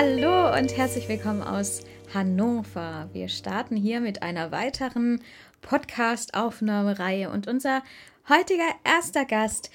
Hallo 0.00 0.56
und 0.56 0.76
herzlich 0.76 1.08
willkommen 1.08 1.42
aus 1.42 1.80
Hannover. 2.14 3.10
Wir 3.12 3.26
starten 3.28 3.74
hier 3.74 4.00
mit 4.00 4.22
einer 4.22 4.52
weiteren 4.52 5.20
Podcast-Aufnahmereihe 5.60 7.28
und 7.28 7.48
unser 7.48 7.82
heutiger 8.28 8.68
erster 8.84 9.24
Gast 9.24 9.72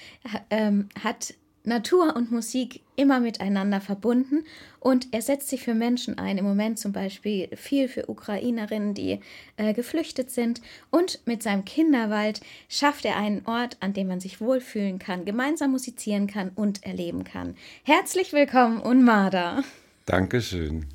ähm, 0.48 0.88
hat 1.04 1.34
Natur 1.62 2.16
und 2.16 2.32
Musik 2.32 2.80
immer 2.96 3.20
miteinander 3.20 3.82
verbunden 3.82 4.44
und 4.80 5.08
er 5.12 5.20
setzt 5.20 5.48
sich 5.48 5.62
für 5.62 5.74
Menschen 5.74 6.16
ein. 6.16 6.38
Im 6.38 6.46
Moment 6.46 6.78
zum 6.78 6.92
Beispiel 6.92 7.54
viel 7.54 7.88
für 7.88 8.08
Ukrainerinnen, 8.08 8.94
die 8.94 9.20
äh, 9.58 9.74
geflüchtet 9.74 10.30
sind. 10.30 10.62
Und 10.90 11.20
mit 11.26 11.42
seinem 11.42 11.66
Kinderwald 11.66 12.40
schafft 12.70 13.04
er 13.04 13.18
einen 13.18 13.44
Ort, 13.44 13.76
an 13.80 13.92
dem 13.92 14.08
man 14.08 14.20
sich 14.20 14.40
wohlfühlen 14.40 14.98
kann, 14.98 15.26
gemeinsam 15.26 15.72
musizieren 15.72 16.28
kann 16.28 16.48
und 16.54 16.82
erleben 16.82 17.24
kann. 17.24 17.56
Herzlich 17.82 18.32
willkommen, 18.32 18.80
Unmada. 18.80 19.62
Dankeschön. 20.06 20.86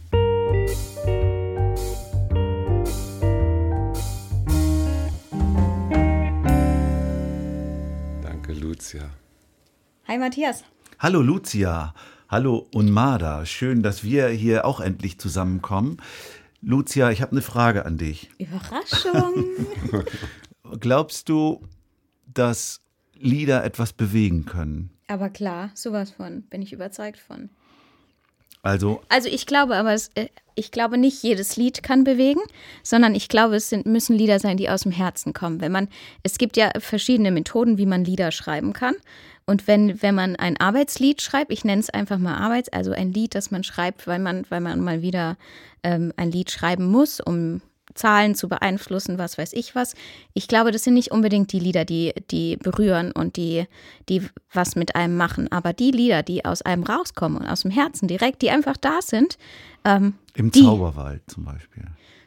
Danke, 8.22 8.54
Lucia. 8.54 9.10
Hi 10.08 10.18
Matthias. 10.18 10.64
Hallo 11.00 11.22
Lucia, 11.22 11.94
hallo 12.28 12.68
Unmada, 12.74 13.46
schön, 13.46 13.82
dass 13.82 14.04
wir 14.04 14.28
hier 14.28 14.66
auch 14.66 14.80
endlich 14.80 15.20
zusammenkommen. 15.20 15.98
Lucia, 16.62 17.10
ich 17.10 17.22
habe 17.22 17.32
eine 17.32 17.42
Frage 17.42 17.86
an 17.86 17.98
dich. 17.98 18.30
Überraschung. 18.38 19.46
Glaubst 20.80 21.30
du, 21.30 21.66
dass 22.28 22.82
Lieder 23.14 23.64
etwas 23.64 23.94
bewegen 23.94 24.46
können? 24.46 24.92
aber 25.10 25.30
klar, 25.30 25.72
sowas 25.74 26.12
von, 26.12 26.44
bin 26.44 26.62
ich 26.62 26.72
überzeugt 26.72 27.18
von. 27.20 27.50
Also, 28.62 29.02
Also 29.10 29.30
ich 29.30 29.46
glaube 29.46 29.76
aber, 29.76 29.94
es, 29.94 30.10
äh, 30.16 30.28
ich 30.56 30.72
glaube 30.72 30.98
nicht 30.98 31.24
jedes 31.24 31.56
Lied 31.56 31.84
kann 31.84 32.04
bewegen, 32.04 32.42
sondern 32.84 33.16
ich 33.16 33.30
glaube, 33.30 33.56
es 33.56 33.70
sind, 33.70 33.86
müssen 33.86 34.16
Lieder 34.16 34.40
sein, 34.40 34.58
die 34.58 34.70
aus 34.70 34.82
dem 34.82 34.92
Herzen 34.92 35.34
kommen. 35.34 35.62
Wenn 35.62 35.72
man, 35.72 35.88
es 36.24 36.38
gibt 36.38 36.58
ja 36.58 36.72
verschiedene 36.80 37.32
Methoden, 37.32 37.78
wie 37.78 37.86
man 37.86 38.04
Lieder 38.04 38.32
schreiben 38.32 38.74
kann. 38.74 38.96
Und 39.46 39.68
wenn, 39.68 40.02
wenn 40.02 40.14
man 40.14 40.36
ein 40.36 40.58
Arbeitslied 40.58 41.22
schreibt, 41.22 41.52
ich 41.52 41.64
nenne 41.64 41.80
es 41.80 41.90
einfach 41.90 42.20
mal 42.20 42.36
Arbeits, 42.36 42.70
also 42.70 42.92
ein 42.92 43.14
Lied, 43.14 43.34
das 43.34 43.50
man 43.50 43.64
schreibt, 43.64 44.06
weil 44.06 44.20
man, 44.20 44.46
weil 44.50 44.62
man 44.62 44.80
mal 44.80 45.02
wieder 45.02 45.38
ähm, 45.82 46.14
ein 46.18 46.30
Lied 46.30 46.52
schreiben 46.52 46.86
muss, 46.86 47.20
um 47.20 47.62
Zahlen 47.96 48.36
zu 48.36 48.48
beeinflussen, 48.48 49.18
was 49.18 49.38
weiß 49.38 49.54
ich 49.54 49.76
was. 49.76 49.94
Ich 50.34 50.48
glaube, 50.48 50.72
das 50.72 50.84
sind 50.84 50.94
nicht 50.94 51.12
unbedingt 51.12 51.52
die 51.52 51.60
Lieder, 51.60 51.86
die, 51.86 52.14
die 52.32 52.58
berühren 52.58 53.12
und 53.12 53.36
die, 53.36 53.66
die 54.08 54.22
was 54.54 54.76
mit 54.76 54.96
einem 54.96 55.18
machen. 55.18 55.52
Aber 55.52 55.74
die 55.74 55.92
Lieder, 55.92 56.24
die 56.24 56.46
aus 56.46 56.62
einem 56.62 56.84
rauskommen 56.84 57.40
und 57.40 57.48
aus 57.48 57.62
dem 57.62 57.72
Herzen 57.72 58.08
direkt, 58.08 58.42
die 58.42 58.52
einfach 58.52 58.78
da 58.78 59.00
sind, 59.02 59.38
ähm, 59.86 60.14
im 60.36 60.52
die 60.52 60.64
Zauberwald 60.64 61.24
zum 61.28 61.46
Beispiel. 61.46 61.84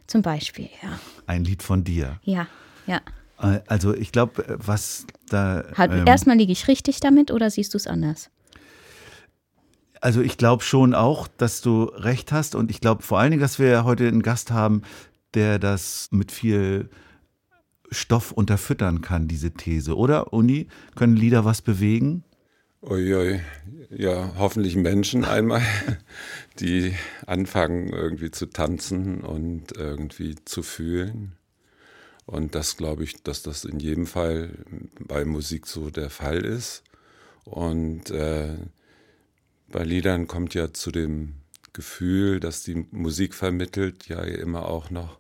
zum 0.07 0.23
Beispiel, 0.23 0.69
ja. 0.83 0.99
Ein 1.27 1.45
Lied 1.45 1.63
von 1.63 1.85
dir. 1.85 2.19
Ja, 2.25 2.47
ja. 2.87 3.01
Äh, 3.41 3.61
Also, 3.67 3.95
ich 3.95 4.13
glaube, 4.13 4.45
was 4.59 5.07
da. 5.29 5.65
Halt, 5.77 5.93
ähm, 5.93 6.07
erstmal 6.07 6.37
liege 6.37 6.53
ich 6.53 6.69
richtig 6.69 7.01
damit 7.01 7.31
oder 7.31 7.51
siehst 7.51 7.75
du 7.75 7.79
es 7.79 7.87
anders? 7.87 8.31
Also 10.01 10.21
ich 10.21 10.37
glaube 10.37 10.65
schon 10.65 10.95
auch, 10.95 11.29
dass 11.29 11.61
du 11.61 11.85
recht 11.85 12.33
hast 12.33 12.57
und 12.57 12.73
ich 12.73 12.81
glaube 12.81 13.05
vor 13.05 13.21
allen 13.21 13.31
Dingen, 13.31 13.41
dass 13.41 13.61
wir 13.61 13.85
heute 13.85 14.09
einen 14.09 14.23
Gast 14.25 14.51
haben, 14.51 14.83
der 15.35 15.59
das 15.59 16.09
mit 16.11 16.33
viel 16.33 16.91
Stoff 17.91 18.33
unterfüttern 18.33 19.03
kann, 19.03 19.29
diese 19.29 19.53
These. 19.53 19.97
Oder, 19.97 20.33
Uni? 20.33 20.69
Können 20.95 21.17
Lieder 21.17 21.45
was 21.45 21.63
bewegen? 21.63 22.25
Uiui, 22.83 23.41
ja, 23.91 24.33
hoffentlich 24.37 24.75
Menschen 24.75 25.25
einmal, 25.27 25.63
die 26.59 26.95
anfangen 27.27 27.91
irgendwie 27.91 28.31
zu 28.31 28.47
tanzen 28.47 29.21
und 29.21 29.77
irgendwie 29.77 30.35
zu 30.45 30.63
fühlen. 30.63 31.37
Und 32.27 32.55
das 32.55 32.77
glaube 32.77 33.05
ich, 33.05 33.23
dass 33.23 33.43
das 33.43 33.65
in 33.65 33.79
jedem 33.79 34.07
Fall 34.07 34.51
bei 34.99 35.25
Musik 35.25 35.67
so 35.67 35.91
der 35.91 36.11
Fall 36.11 36.45
ist. 36.45 36.83
Und 37.45 38.11
äh, 38.11 38.57
bei 39.69 39.85
Liedern 39.85 40.27
kommt 40.27 40.55
ja 40.55 40.73
zu 40.73 40.91
dem 40.91 41.35
Gefühl, 41.73 42.41
dass 42.41 42.63
die 42.63 42.87
Musik 42.91 43.35
vermittelt, 43.35 44.09
ja 44.09 44.23
immer 44.23 44.67
auch 44.67 44.91
noch 44.91 45.19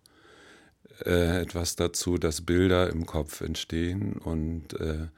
äh, 1.05 1.41
etwas 1.41 1.77
dazu, 1.77 2.19
dass 2.19 2.43
Bilder 2.43 2.91
im 2.91 3.07
Kopf 3.07 3.41
entstehen 3.41 4.15
und 4.15 4.79
äh, 4.81 5.09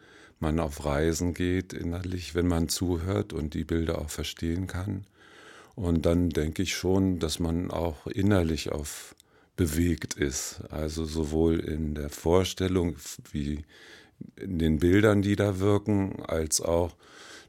man 0.40 0.60
auf 0.60 0.84
Reisen 0.84 1.34
geht 1.34 1.72
innerlich, 1.72 2.34
wenn 2.34 2.46
man 2.46 2.68
zuhört 2.68 3.32
und 3.32 3.54
die 3.54 3.64
Bilder 3.64 3.98
auch 3.98 4.10
verstehen 4.10 4.66
kann. 4.66 5.06
Und 5.74 6.06
dann 6.06 6.30
denke 6.30 6.62
ich 6.62 6.76
schon, 6.76 7.18
dass 7.18 7.38
man 7.38 7.70
auch 7.70 8.06
innerlich 8.06 8.70
auf 8.70 9.14
bewegt 9.56 10.14
ist. 10.14 10.62
Also 10.70 11.04
sowohl 11.04 11.60
in 11.60 11.94
der 11.94 12.10
Vorstellung 12.10 12.96
wie 13.30 13.64
in 14.36 14.58
den 14.58 14.78
Bildern, 14.78 15.22
die 15.22 15.36
da 15.36 15.58
wirken, 15.58 16.22
als 16.24 16.60
auch 16.60 16.96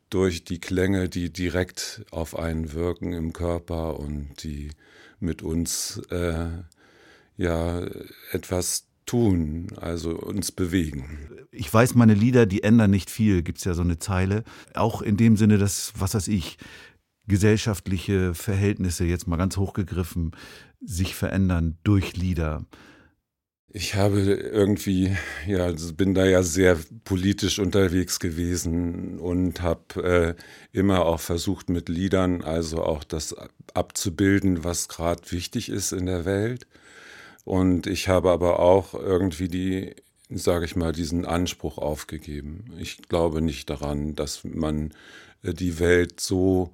durch 0.10 0.44
die 0.44 0.60
Klänge, 0.60 1.10
die 1.10 1.32
direkt 1.32 2.06
auf 2.12 2.38
einen 2.38 2.74
wirken 2.74 3.14
im 3.14 3.34
Körper 3.34 4.00
und 4.00 4.44
die 4.44 4.72
mit 5.20 5.42
uns 5.42 6.02
äh, 6.10 6.48
ja 7.38 7.86
etwas 8.32 8.88
tun, 9.06 9.68
also 9.78 10.12
uns 10.12 10.52
bewegen. 10.52 11.48
Ich 11.52 11.72
weiß, 11.74 11.96
meine 11.96 12.14
Lieder, 12.14 12.46
die 12.46 12.64
ändern 12.64 12.92
nicht 12.92 13.10
viel, 13.10 13.44
gibt 13.44 13.60
es 13.60 13.64
ja 13.64 13.74
so 13.74 13.82
eine 13.82 14.00
Zeile. 14.00 14.44
Auch 14.74 15.02
in 15.02 15.18
dem 15.18 15.38
Sinne, 15.38 15.58
dass, 15.58 15.94
was 15.98 16.16
weiß 16.16 16.28
ich, 16.28 16.58
gesellschaftliche 17.28 18.34
Verhältnisse, 18.34 19.06
jetzt 19.06 19.28
mal 19.28 19.38
ganz 19.38 19.58
hochgegriffen, 19.58 20.32
sich 20.82 21.16
verändern 21.16 21.78
durch 21.84 22.16
Lieder. 22.16 22.66
Ich 23.78 23.96
habe 23.96 24.22
irgendwie, 24.22 25.18
ja, 25.46 25.70
bin 25.98 26.14
da 26.14 26.24
ja 26.26 26.44
sehr 26.44 26.78
politisch 27.04 27.60
unterwegs 27.60 28.22
gewesen 28.22 29.20
und 29.20 29.62
habe 29.62 30.02
äh, 30.02 30.36
immer 30.72 31.06
auch 31.06 31.20
versucht 31.20 31.70
mit 31.70 31.90
Liedern, 31.90 32.42
also 32.42 32.82
auch 32.84 33.04
das 33.04 33.36
abzubilden, 33.74 34.64
was 34.64 34.88
gerade 34.88 35.30
wichtig 35.30 35.68
ist 35.68 35.92
in 35.92 36.06
der 36.06 36.24
Welt. 36.24 36.68
Und 37.44 37.86
ich 37.86 38.08
habe 38.08 38.32
aber 38.32 38.60
auch 38.60 38.94
irgendwie 38.94 39.50
die, 39.50 39.94
sage 40.30 40.64
ich 40.64 40.78
mal, 40.78 40.94
diesen 40.94 41.26
Anspruch 41.26 41.78
aufgegeben. 41.78 42.72
Ich 42.80 43.00
glaube 43.10 43.42
nicht 43.42 43.70
daran, 43.70 44.16
dass 44.16 44.46
man 44.46 44.94
äh, 45.44 45.54
die 45.54 45.80
Welt 45.80 46.22
so 46.22 46.74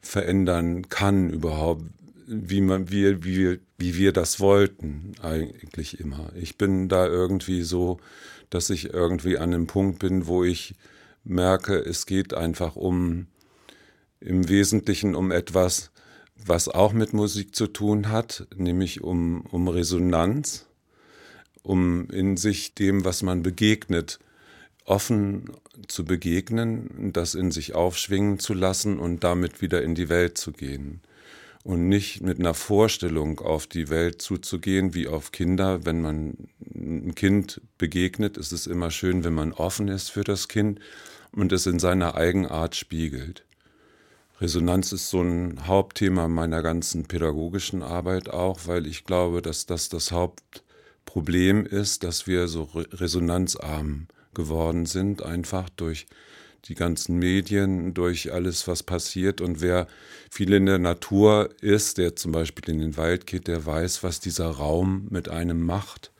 verändern 0.00 0.88
kann 0.90 1.28
überhaupt, 1.28 1.86
wie 2.26 2.60
man 2.60 2.90
wie, 2.90 3.24
wie, 3.24 3.60
wie 3.78 3.96
wir 3.96 4.12
das 4.12 4.40
wollten 4.40 5.12
eigentlich 5.22 6.00
immer. 6.00 6.30
Ich 6.34 6.58
bin 6.58 6.88
da 6.88 7.06
irgendwie 7.06 7.62
so, 7.62 7.98
dass 8.50 8.70
ich 8.70 8.92
irgendwie 8.92 9.38
an 9.38 9.54
einem 9.54 9.66
Punkt 9.66 10.00
bin, 10.00 10.26
wo 10.26 10.44
ich 10.44 10.74
merke, 11.24 11.76
es 11.76 12.06
geht 12.06 12.34
einfach 12.34 12.76
um 12.76 13.26
im 14.20 14.48
Wesentlichen 14.48 15.14
um 15.14 15.30
etwas, 15.30 15.90
was 16.36 16.68
auch 16.68 16.92
mit 16.92 17.12
Musik 17.12 17.54
zu 17.54 17.66
tun 17.66 18.08
hat, 18.08 18.46
nämlich 18.56 19.02
um, 19.02 19.42
um 19.42 19.68
Resonanz, 19.68 20.66
um 21.62 22.08
in 22.10 22.36
sich 22.36 22.74
dem, 22.74 23.04
was 23.04 23.22
man 23.22 23.42
begegnet, 23.42 24.18
offen 24.84 25.50
zu 25.88 26.04
begegnen, 26.04 27.12
das 27.12 27.34
in 27.34 27.50
sich 27.50 27.74
aufschwingen 27.74 28.38
zu 28.38 28.54
lassen 28.54 28.98
und 28.98 29.24
damit 29.24 29.60
wieder 29.60 29.82
in 29.82 29.94
die 29.94 30.08
Welt 30.08 30.38
zu 30.38 30.52
gehen. 30.52 31.00
Und 31.66 31.88
nicht 31.88 32.20
mit 32.20 32.38
einer 32.38 32.54
Vorstellung 32.54 33.40
auf 33.40 33.66
die 33.66 33.88
Welt 33.88 34.22
zuzugehen, 34.22 34.94
wie 34.94 35.08
auf 35.08 35.32
Kinder. 35.32 35.84
Wenn 35.84 36.00
man 36.00 36.48
ein 36.60 37.16
Kind 37.16 37.60
begegnet, 37.76 38.36
ist 38.36 38.52
es 38.52 38.68
immer 38.68 38.92
schön, 38.92 39.24
wenn 39.24 39.34
man 39.34 39.52
offen 39.52 39.88
ist 39.88 40.12
für 40.12 40.22
das 40.22 40.46
Kind 40.46 40.78
und 41.32 41.50
es 41.50 41.66
in 41.66 41.80
seiner 41.80 42.14
Eigenart 42.14 42.76
spiegelt. 42.76 43.44
Resonanz 44.40 44.92
ist 44.92 45.10
so 45.10 45.20
ein 45.20 45.66
Hauptthema 45.66 46.28
meiner 46.28 46.62
ganzen 46.62 47.06
pädagogischen 47.06 47.82
Arbeit 47.82 48.28
auch, 48.28 48.60
weil 48.66 48.86
ich 48.86 49.02
glaube, 49.02 49.42
dass 49.42 49.66
das 49.66 49.88
das 49.88 50.12
Hauptproblem 50.12 51.66
ist, 51.66 52.04
dass 52.04 52.28
wir 52.28 52.46
so 52.46 52.68
resonanzarm 52.74 54.06
geworden 54.34 54.86
sind, 54.86 55.24
einfach 55.24 55.68
durch 55.70 56.06
die 56.68 56.74
ganzen 56.74 57.18
Medien, 57.18 57.94
durch 57.94 58.32
alles, 58.32 58.66
was 58.68 58.82
passiert. 58.82 59.40
Und 59.40 59.60
wer 59.60 59.86
viel 60.30 60.52
in 60.52 60.66
der 60.66 60.78
Natur 60.78 61.50
ist, 61.60 61.98
der 61.98 62.16
zum 62.16 62.32
Beispiel 62.32 62.68
in 62.68 62.80
den 62.80 62.96
Wald 62.96 63.26
geht, 63.26 63.48
der 63.48 63.64
weiß, 63.64 64.02
was 64.02 64.20
dieser 64.20 64.48
Raum 64.48 65.06
mit 65.10 65.28
einem 65.28 65.64
macht, 65.64 66.12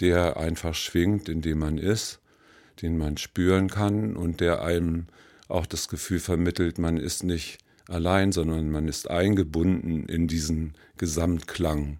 der 0.00 0.36
einfach 0.36 0.74
schwingt, 0.74 1.28
in 1.28 1.42
dem 1.42 1.58
man 1.58 1.78
ist, 1.78 2.20
den 2.82 2.98
man 2.98 3.16
spüren 3.16 3.68
kann 3.68 4.16
und 4.16 4.40
der 4.40 4.62
einem 4.62 5.06
auch 5.48 5.66
das 5.66 5.88
Gefühl 5.88 6.20
vermittelt, 6.20 6.78
man 6.78 6.96
ist 6.96 7.24
nicht 7.24 7.58
allein, 7.88 8.32
sondern 8.32 8.70
man 8.70 8.88
ist 8.88 9.10
eingebunden 9.10 10.06
in 10.06 10.28
diesen 10.28 10.74
Gesamtklang. 10.96 11.98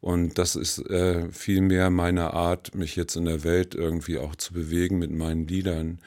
Und 0.00 0.38
das 0.38 0.56
ist 0.56 0.78
äh, 0.90 1.30
vielmehr 1.32 1.90
meine 1.90 2.32
Art, 2.32 2.74
mich 2.74 2.96
jetzt 2.96 3.16
in 3.16 3.24
der 3.24 3.44
Welt 3.44 3.74
irgendwie 3.74 4.18
auch 4.18 4.36
zu 4.36 4.52
bewegen 4.52 4.98
mit 4.98 5.10
meinen 5.10 5.46
Liedern. 5.46 5.98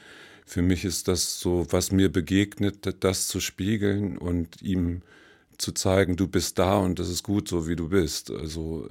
Für 0.52 0.62
mich 0.62 0.84
ist 0.84 1.08
das 1.08 1.40
so, 1.40 1.66
was 1.70 1.92
mir 1.92 2.12
begegnet, 2.12 3.02
das 3.02 3.28
zu 3.28 3.40
spiegeln 3.40 4.18
und 4.18 4.60
ihm 4.60 5.02
zu 5.56 5.72
zeigen, 5.72 6.16
du 6.16 6.28
bist 6.28 6.58
da 6.58 6.76
und 6.76 6.98
das 6.98 7.08
ist 7.08 7.22
gut 7.22 7.48
so, 7.48 7.66
wie 7.68 7.76
du 7.76 7.88
bist. 7.88 8.30
Also 8.30 8.88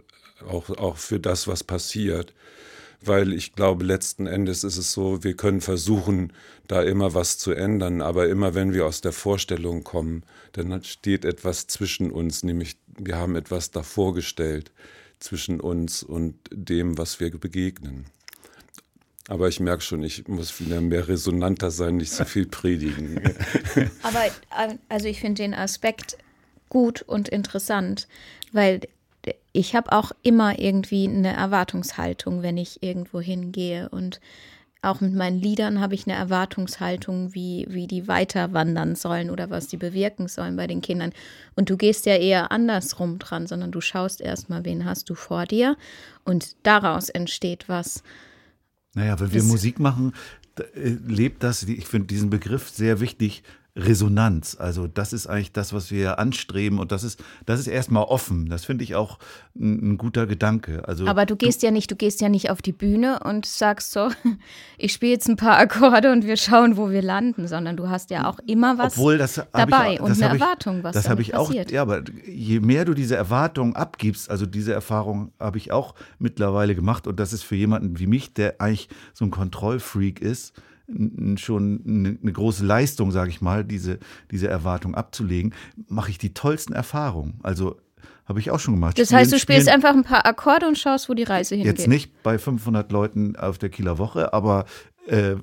auch, 0.47 0.69
auch 0.71 0.97
für 0.97 1.19
das, 1.19 1.47
was 1.47 1.63
passiert 1.63 2.33
weil 3.01 3.33
ich 3.33 3.53
glaube, 3.53 3.83
letzten 3.83 4.27
Endes 4.27 4.63
ist 4.63 4.77
es 4.77 4.93
so, 4.93 5.23
wir 5.23 5.33
können 5.35 5.61
versuchen, 5.61 6.33
da 6.67 6.83
immer 6.83 7.13
was 7.13 7.37
zu 7.37 7.51
ändern, 7.51 8.01
aber 8.01 8.29
immer 8.29 8.53
wenn 8.53 8.73
wir 8.73 8.85
aus 8.85 9.01
der 9.01 9.11
Vorstellung 9.11 9.83
kommen, 9.83 10.23
dann 10.53 10.83
steht 10.83 11.25
etwas 11.25 11.67
zwischen 11.67 12.11
uns, 12.11 12.43
nämlich 12.43 12.77
wir 12.97 13.17
haben 13.17 13.35
etwas 13.35 13.71
davor 13.71 14.13
gestellt 14.13 14.71
zwischen 15.19 15.59
uns 15.59 16.03
und 16.03 16.35
dem, 16.51 16.97
was 16.97 17.19
wir 17.19 17.31
begegnen. 17.31 18.05
Aber 19.31 19.47
ich 19.47 19.61
merke 19.61 19.81
schon, 19.81 20.03
ich 20.03 20.27
muss 20.27 20.59
wieder 20.59 20.81
mehr 20.81 21.07
resonanter 21.07 21.71
sein, 21.71 21.95
nicht 21.95 22.11
so 22.11 22.25
viel 22.25 22.45
predigen. 22.45 23.21
Aber 24.03 24.25
äh, 24.25 24.75
also 24.89 25.07
ich 25.07 25.21
finde 25.21 25.41
den 25.41 25.53
Aspekt 25.53 26.17
gut 26.67 27.01
und 27.03 27.29
interessant, 27.29 28.09
weil 28.51 28.81
ich 29.53 29.73
habe 29.73 29.93
auch 29.93 30.11
immer 30.21 30.59
irgendwie 30.59 31.07
eine 31.07 31.33
Erwartungshaltung, 31.33 32.41
wenn 32.41 32.57
ich 32.57 32.83
irgendwo 32.83 33.21
hingehe. 33.21 33.87
Und 33.87 34.19
auch 34.81 34.99
mit 34.99 35.13
meinen 35.13 35.39
Liedern 35.39 35.79
habe 35.79 35.95
ich 35.95 36.07
eine 36.07 36.17
Erwartungshaltung, 36.17 37.33
wie, 37.33 37.65
wie 37.69 37.87
die 37.87 38.09
weiter 38.09 38.51
wandern 38.51 38.95
sollen 38.95 39.29
oder 39.29 39.49
was 39.49 39.67
die 39.67 39.77
bewirken 39.77 40.27
sollen 40.27 40.57
bei 40.57 40.67
den 40.67 40.81
Kindern. 40.81 41.13
Und 41.55 41.69
du 41.69 41.77
gehst 41.77 42.05
ja 42.05 42.17
eher 42.17 42.51
andersrum 42.51 43.17
dran, 43.17 43.47
sondern 43.47 43.71
du 43.71 43.79
schaust 43.79 44.19
erstmal, 44.19 44.65
wen 44.65 44.83
hast 44.83 45.09
du 45.09 45.15
vor 45.15 45.45
dir 45.45 45.77
und 46.25 46.57
daraus 46.63 47.07
entsteht 47.07 47.69
was. 47.69 48.03
Naja, 48.93 49.19
wenn 49.19 49.31
wir 49.31 49.43
Musik 49.43 49.79
machen, 49.79 50.13
äh, 50.57 50.97
lebt 51.07 51.43
das, 51.43 51.63
ich 51.63 51.85
finde 51.87 52.07
diesen 52.07 52.29
Begriff 52.29 52.69
sehr 52.69 52.99
wichtig, 52.99 53.43
Resonanz. 53.75 54.57
Also 54.59 54.87
das 54.87 55.13
ist 55.13 55.27
eigentlich 55.27 55.53
das, 55.53 55.71
was 55.71 55.91
wir 55.91 56.19
anstreben 56.19 56.77
und 56.77 56.91
das 56.91 57.03
ist, 57.03 57.23
das 57.45 57.59
ist 57.59 57.67
erstmal 57.67 58.03
offen. 58.03 58.49
Das 58.49 58.65
finde 58.65 58.83
ich 58.83 58.95
auch 58.95 59.17
ein, 59.55 59.93
ein, 59.93 59.97
guter 59.97 60.27
Gedanke. 60.27 60.87
Also 60.87 61.07
Aber 61.07 61.25
du 61.25 61.37
gehst 61.37 61.61
du, 61.61 61.67
ja 61.67 61.71
nicht, 61.71 61.89
du 61.89 61.95
gehst 61.95 62.19
ja 62.19 62.27
nicht 62.27 62.49
auf 62.49 62.61
die 62.61 62.73
Bühne 62.73 63.21
und 63.23 63.45
sagst 63.45 63.93
so, 63.93 64.09
ich 64.77 64.91
spiele 64.91 65.13
jetzt 65.13 65.29
ein 65.29 65.37
paar 65.37 65.57
Akkorde 65.57 66.11
und 66.11 66.25
wir 66.25 66.35
schauen, 66.35 66.75
wo 66.75 66.89
wir 66.89 67.01
landen, 67.01 67.47
sondern 67.47 67.77
du 67.77 67.87
hast 67.89 68.09
ja 68.09 68.29
auch 68.29 68.39
immer 68.45 68.77
was 68.77 68.97
Obwohl, 68.97 69.17
das 69.17 69.41
dabei 69.53 69.93
ich, 69.93 70.01
und 70.01 70.11
eine 70.11 70.35
ich, 70.35 70.41
Erwartung, 70.41 70.83
was 70.83 70.93
Das 70.93 71.07
habe 71.07 71.21
ich 71.21 71.31
passiert. 71.31 71.69
auch, 71.69 71.71
ja, 71.71 71.81
aber 71.81 72.03
je 72.27 72.59
mehr 72.59 72.83
du 72.83 72.93
diese 72.93 73.15
Erwartung 73.15 73.77
abgibst, 73.77 74.29
also 74.29 74.45
diese 74.45 74.73
Erfahrung 74.73 75.31
habe 75.39 75.57
ich 75.57 75.71
auch 75.71 75.95
mittlerweile 76.19 76.75
gemacht 76.75 77.07
und 77.07 77.21
das 77.21 77.31
ist 77.31 77.43
für 77.43 77.55
jemanden 77.55 77.99
wie 77.99 78.07
mich, 78.07 78.33
der 78.33 78.59
eigentlich 78.59 78.89
so 79.13 79.23
ein 79.23 79.31
Kontrollfreak 79.31 80.19
ist, 80.19 80.53
schon 81.37 82.17
eine 82.21 82.31
große 82.31 82.65
Leistung, 82.65 83.11
sage 83.11 83.29
ich 83.29 83.41
mal, 83.41 83.63
diese, 83.63 83.99
diese 84.31 84.47
Erwartung 84.47 84.95
abzulegen, 84.95 85.53
mache 85.87 86.11
ich 86.11 86.17
die 86.17 86.33
tollsten 86.33 86.73
Erfahrungen. 86.73 87.39
Also 87.43 87.77
habe 88.25 88.39
ich 88.39 88.51
auch 88.51 88.59
schon 88.59 88.75
gemacht. 88.75 88.97
Das 88.97 89.11
heißt, 89.11 89.31
du 89.31 89.39
spielst 89.39 89.67
einfach 89.67 89.93
ein 89.93 90.03
paar 90.03 90.25
Akkorde 90.25 90.67
und 90.67 90.77
schaust, 90.77 91.09
wo 91.09 91.13
die 91.13 91.23
Reise 91.23 91.55
hingeht. 91.55 91.79
Jetzt 91.79 91.87
nicht 91.87 92.23
bei 92.23 92.37
500 92.37 92.91
Leuten 92.91 93.35
auf 93.35 93.57
der 93.57 93.69
Kieler 93.69 93.97
Woche, 93.97 94.33
aber 94.33 94.65
äh, 95.07 95.35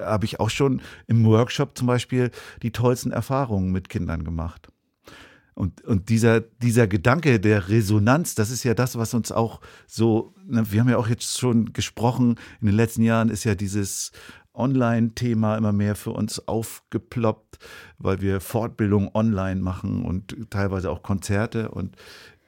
habe 0.00 0.24
ich 0.24 0.40
auch 0.40 0.50
schon 0.50 0.82
im 1.06 1.24
Workshop 1.24 1.76
zum 1.76 1.86
Beispiel 1.86 2.30
die 2.62 2.72
tollsten 2.72 3.10
Erfahrungen 3.10 3.72
mit 3.72 3.88
Kindern 3.88 4.24
gemacht. 4.24 4.68
Und, 5.54 5.82
und 5.86 6.10
dieser, 6.10 6.40
dieser 6.40 6.86
Gedanke 6.86 7.40
der 7.40 7.70
Resonanz, 7.70 8.34
das 8.34 8.50
ist 8.50 8.62
ja 8.62 8.74
das, 8.74 8.98
was 8.98 9.14
uns 9.14 9.32
auch 9.32 9.62
so, 9.86 10.34
ne, 10.46 10.70
wir 10.70 10.80
haben 10.80 10.90
ja 10.90 10.98
auch 10.98 11.08
jetzt 11.08 11.38
schon 11.38 11.72
gesprochen, 11.72 12.36
in 12.60 12.66
den 12.66 12.76
letzten 12.76 13.00
Jahren 13.02 13.30
ist 13.30 13.44
ja 13.44 13.54
dieses 13.54 14.12
Online-Thema 14.56 15.56
immer 15.56 15.72
mehr 15.72 15.94
für 15.94 16.12
uns 16.12 16.46
aufgeploppt, 16.48 17.58
weil 17.98 18.20
wir 18.20 18.40
Fortbildung 18.40 19.14
online 19.14 19.60
machen 19.60 20.04
und 20.04 20.50
teilweise 20.50 20.90
auch 20.90 21.02
Konzerte 21.02 21.70
und 21.70 21.96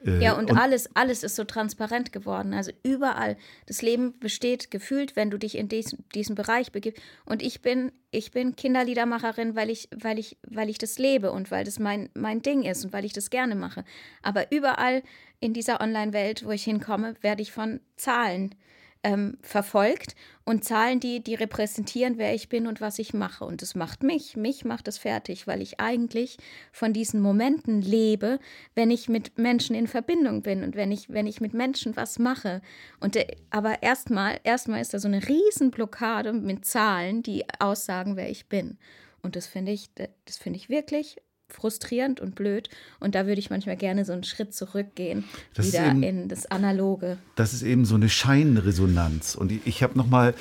äh, 0.05 0.23
ja, 0.23 0.33
und, 0.37 0.49
und, 0.49 0.57
alles, 0.57 0.95
alles 0.95 1.23
ist 1.23 1.35
so 1.35 1.43
transparent 1.43 2.11
geworden. 2.11 2.53
Also 2.53 2.71
überall. 2.83 3.37
Das 3.65 3.81
Leben 3.81 4.17
besteht 4.19 4.71
gefühlt, 4.71 5.15
wenn 5.15 5.29
du 5.29 5.37
dich 5.37 5.57
in 5.57 5.67
diesen, 5.67 6.05
diesen 6.15 6.35
Bereich 6.35 6.71
begibst. 6.71 7.01
Und 7.25 7.41
ich 7.41 7.61
bin, 7.61 7.91
ich 8.11 8.31
bin 8.31 8.55
Kinderliedermacherin, 8.55 9.55
weil 9.55 9.69
ich, 9.69 9.89
weil 9.95 10.17
ich, 10.17 10.37
weil 10.47 10.69
ich 10.69 10.77
das 10.77 10.97
lebe 10.97 11.31
und 11.31 11.51
weil 11.51 11.65
das 11.65 11.79
mein, 11.79 12.09
mein 12.13 12.41
Ding 12.41 12.63
ist 12.63 12.85
und 12.85 12.93
weil 12.93 13.05
ich 13.05 13.13
das 13.13 13.29
gerne 13.29 13.55
mache. 13.55 13.83
Aber 14.21 14.51
überall 14.51 15.03
in 15.39 15.53
dieser 15.53 15.81
Online-Welt, 15.81 16.45
wo 16.45 16.51
ich 16.51 16.63
hinkomme, 16.63 17.15
werde 17.21 17.41
ich 17.41 17.51
von 17.51 17.81
Zahlen 17.97 18.55
ähm, 19.03 19.37
verfolgt 19.41 20.15
und 20.43 20.63
Zahlen, 20.63 20.99
die, 20.99 21.23
die 21.23 21.35
repräsentieren, 21.35 22.17
wer 22.17 22.33
ich 22.33 22.49
bin 22.49 22.67
und 22.67 22.81
was 22.81 22.99
ich 22.99 23.13
mache. 23.13 23.45
Und 23.45 23.61
das 23.61 23.75
macht 23.75 24.03
mich, 24.03 24.35
mich 24.35 24.65
macht 24.65 24.87
es 24.87 24.97
fertig, 24.97 25.47
weil 25.47 25.61
ich 25.61 25.79
eigentlich 25.79 26.37
von 26.71 26.91
diesen 26.91 27.21
Momenten 27.21 27.81
lebe, 27.81 28.39
wenn 28.75 28.91
ich 28.91 29.07
mit 29.07 29.37
Menschen 29.37 29.75
in 29.75 29.87
Verbindung 29.87 30.41
bin 30.41 30.63
und 30.63 30.75
wenn 30.75 30.91
ich, 30.91 31.09
wenn 31.09 31.27
ich 31.27 31.39
mit 31.39 31.53
Menschen 31.53 31.95
was 31.95 32.19
mache. 32.19 32.61
Und 32.99 33.15
der, 33.15 33.27
aber 33.51 33.83
erstmal, 33.83 34.39
erstmal 34.43 34.81
ist 34.81 34.93
da 34.93 34.99
so 34.99 35.07
eine 35.07 35.27
Riesenblockade 35.27 36.33
mit 36.33 36.65
Zahlen, 36.65 37.23
die 37.23 37.45
aussagen, 37.59 38.15
wer 38.15 38.29
ich 38.29 38.47
bin. 38.47 38.77
Und 39.21 39.35
das 39.35 39.47
finde 39.47 39.71
ich, 39.71 39.89
das 40.25 40.37
finde 40.37 40.57
ich 40.57 40.69
wirklich 40.69 41.17
frustrierend 41.49 42.19
und 42.19 42.35
blöd. 42.35 42.69
Und 42.99 43.15
da 43.15 43.25
würde 43.25 43.39
ich 43.39 43.49
manchmal 43.49 43.77
gerne 43.77 44.05
so 44.05 44.13
einen 44.13 44.23
Schritt 44.23 44.53
zurückgehen, 44.53 45.23
das 45.53 45.67
wieder 45.67 45.87
eben, 45.87 46.03
in 46.03 46.27
das 46.27 46.45
Analoge. 46.45 47.17
Das 47.35 47.53
ist 47.53 47.63
eben 47.63 47.85
so 47.85 47.95
eine 47.95 48.09
Scheinresonanz. 48.09 49.35
Und 49.35 49.51
ich, 49.51 49.61
ich 49.65 49.83
habe 49.83 49.97
noch 49.97 50.07
mal, 50.07 50.33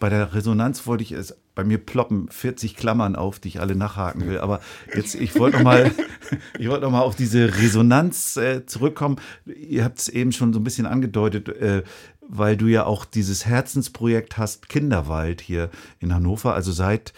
bei 0.00 0.08
der 0.08 0.34
Resonanz 0.34 0.86
wollte 0.86 1.04
ich 1.04 1.12
es, 1.12 1.36
bei 1.54 1.62
mir 1.62 1.78
ploppen 1.78 2.28
40 2.28 2.74
Klammern 2.76 3.14
auf, 3.14 3.38
die 3.38 3.48
ich 3.48 3.60
alle 3.60 3.76
nachhaken 3.76 4.26
will. 4.26 4.38
Aber 4.38 4.60
jetzt, 4.94 5.14
ich 5.14 5.38
wollte 5.38 5.58
noch 5.58 5.64
mal, 5.64 5.92
ich 6.58 6.68
wollte 6.68 6.86
auf 6.86 7.14
diese 7.14 7.56
Resonanz 7.58 8.36
äh, 8.36 8.66
zurückkommen. 8.66 9.16
Ihr 9.46 9.84
habt 9.84 9.98
es 9.98 10.08
eben 10.08 10.32
schon 10.32 10.52
so 10.52 10.60
ein 10.60 10.64
bisschen 10.64 10.86
angedeutet, 10.86 11.48
äh, 11.48 11.82
weil 12.26 12.56
du 12.56 12.66
ja 12.66 12.86
auch 12.86 13.04
dieses 13.04 13.46
Herzensprojekt 13.46 14.38
hast, 14.38 14.68
Kinderwald 14.68 15.40
hier 15.40 15.70
in 16.00 16.14
Hannover. 16.14 16.54
Also 16.54 16.72
seit 16.72 17.12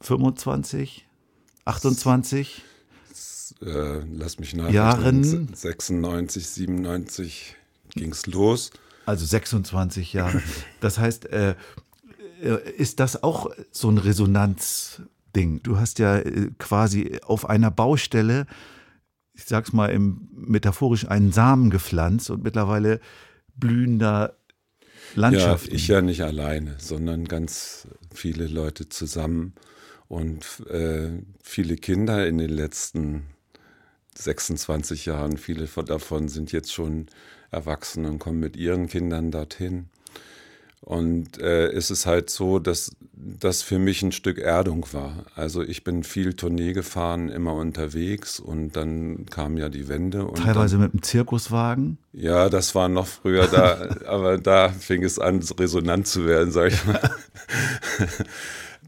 25, 0.00 1.06
28 1.64 2.62
äh, 3.62 4.00
lass 4.12 4.38
mich 4.38 4.54
nachdenken. 4.54 4.74
Jahren 4.74 5.54
96, 5.54 6.48
97 6.48 7.56
ging 7.94 8.12
es 8.12 8.26
los. 8.26 8.70
Also 9.06 9.24
26 9.24 10.12
Jahre. 10.12 10.42
Das 10.80 10.98
heißt, 10.98 11.26
äh, 11.26 11.54
äh, 12.42 12.70
ist 12.76 13.00
das 13.00 13.22
auch 13.22 13.50
so 13.70 13.88
ein 13.88 13.98
Resonanzding? 13.98 15.62
Du 15.62 15.78
hast 15.78 15.98
ja 15.98 16.18
äh, 16.18 16.50
quasi 16.58 17.18
auf 17.24 17.48
einer 17.48 17.70
Baustelle, 17.70 18.46
ich 19.32 19.44
sag's 19.44 19.72
mal 19.72 19.88
im 19.88 20.28
metaphorisch, 20.32 21.08
einen 21.08 21.32
Samen 21.32 21.70
gepflanzt 21.70 22.30
und 22.30 22.42
mittlerweile 22.42 23.00
blühender 23.54 24.36
Landschaften. 25.14 25.70
Ja, 25.70 25.76
ich 25.76 25.88
ja 25.88 26.02
nicht 26.02 26.22
alleine, 26.22 26.76
sondern 26.78 27.26
ganz 27.26 27.88
viele 28.12 28.46
Leute 28.46 28.88
zusammen 28.88 29.54
und 30.08 30.60
äh, 30.68 31.22
viele 31.42 31.76
Kinder 31.76 32.26
in 32.26 32.38
den 32.38 32.50
letzten 32.50 33.24
26 34.18 35.06
Jahren, 35.06 35.36
viele 35.36 35.66
davon 35.66 36.28
sind 36.28 36.52
jetzt 36.52 36.72
schon 36.72 37.06
erwachsen 37.50 38.04
und 38.06 38.18
kommen 38.18 38.40
mit 38.40 38.56
ihren 38.56 38.88
Kindern 38.88 39.30
dorthin. 39.30 39.86
Und 40.86 41.38
äh, 41.40 41.66
es 41.72 41.90
ist 41.90 42.06
halt 42.06 42.30
so, 42.30 42.60
dass 42.60 42.92
das 43.12 43.62
für 43.62 43.80
mich 43.80 44.02
ein 44.02 44.12
Stück 44.12 44.38
Erdung 44.38 44.86
war. 44.92 45.24
Also 45.34 45.62
ich 45.62 45.82
bin 45.82 46.04
viel 46.04 46.34
Tournee 46.34 46.74
gefahren, 46.74 47.28
immer 47.28 47.54
unterwegs 47.54 48.38
und 48.38 48.76
dann 48.76 49.26
kam 49.26 49.56
ja 49.56 49.68
die 49.68 49.88
Wende. 49.88 50.28
Teilweise 50.36 50.76
dann, 50.76 50.84
mit 50.84 50.92
einem 50.92 51.02
Zirkuswagen? 51.02 51.98
Ja, 52.12 52.48
das 52.48 52.76
war 52.76 52.88
noch 52.88 53.08
früher 53.08 53.48
da, 53.48 53.96
aber 54.06 54.38
da 54.38 54.68
fing 54.68 55.02
es 55.02 55.18
an, 55.18 55.40
resonant 55.58 56.06
zu 56.06 56.24
werden, 56.24 56.52
sag 56.52 56.72
ich 56.72 56.84
mal. 56.84 57.00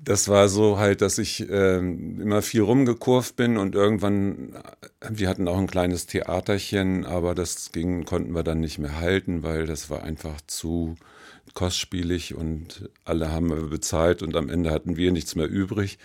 das 0.09 0.27
war 0.29 0.49
so 0.49 0.79
halt, 0.79 1.03
dass 1.03 1.19
ich 1.19 1.51
äh, 1.51 1.77
immer 1.77 2.41
viel 2.41 2.63
rumgekurvt 2.63 3.37
bin 3.37 3.59
und 3.59 3.75
irgendwann, 3.75 4.55
wir 5.07 5.29
hatten 5.29 5.47
auch 5.47 5.59
ein 5.59 5.67
kleines 5.67 6.07
Theaterchen, 6.07 7.05
aber 7.05 7.35
das 7.35 7.73
ging, 7.73 8.07
konnten 8.07 8.35
wir 8.35 8.43
dann 8.43 8.59
nicht 8.59 8.79
mehr 8.79 8.99
halten, 8.99 9.43
weil 9.43 9.67
das 9.67 9.91
war 9.91 10.05
einfach 10.05 10.41
zu 10.47 10.95
kostspielig 11.53 12.35
und 12.35 12.89
alle 13.05 13.31
haben 13.31 13.51
wir 13.51 13.69
bezahlt 13.69 14.23
und 14.23 14.35
am 14.35 14.49
Ende 14.49 14.71
hatten 14.71 14.97
wir 14.97 15.13
nichts 15.13 15.35
mehr 15.35 15.47
übrig. 15.47 15.99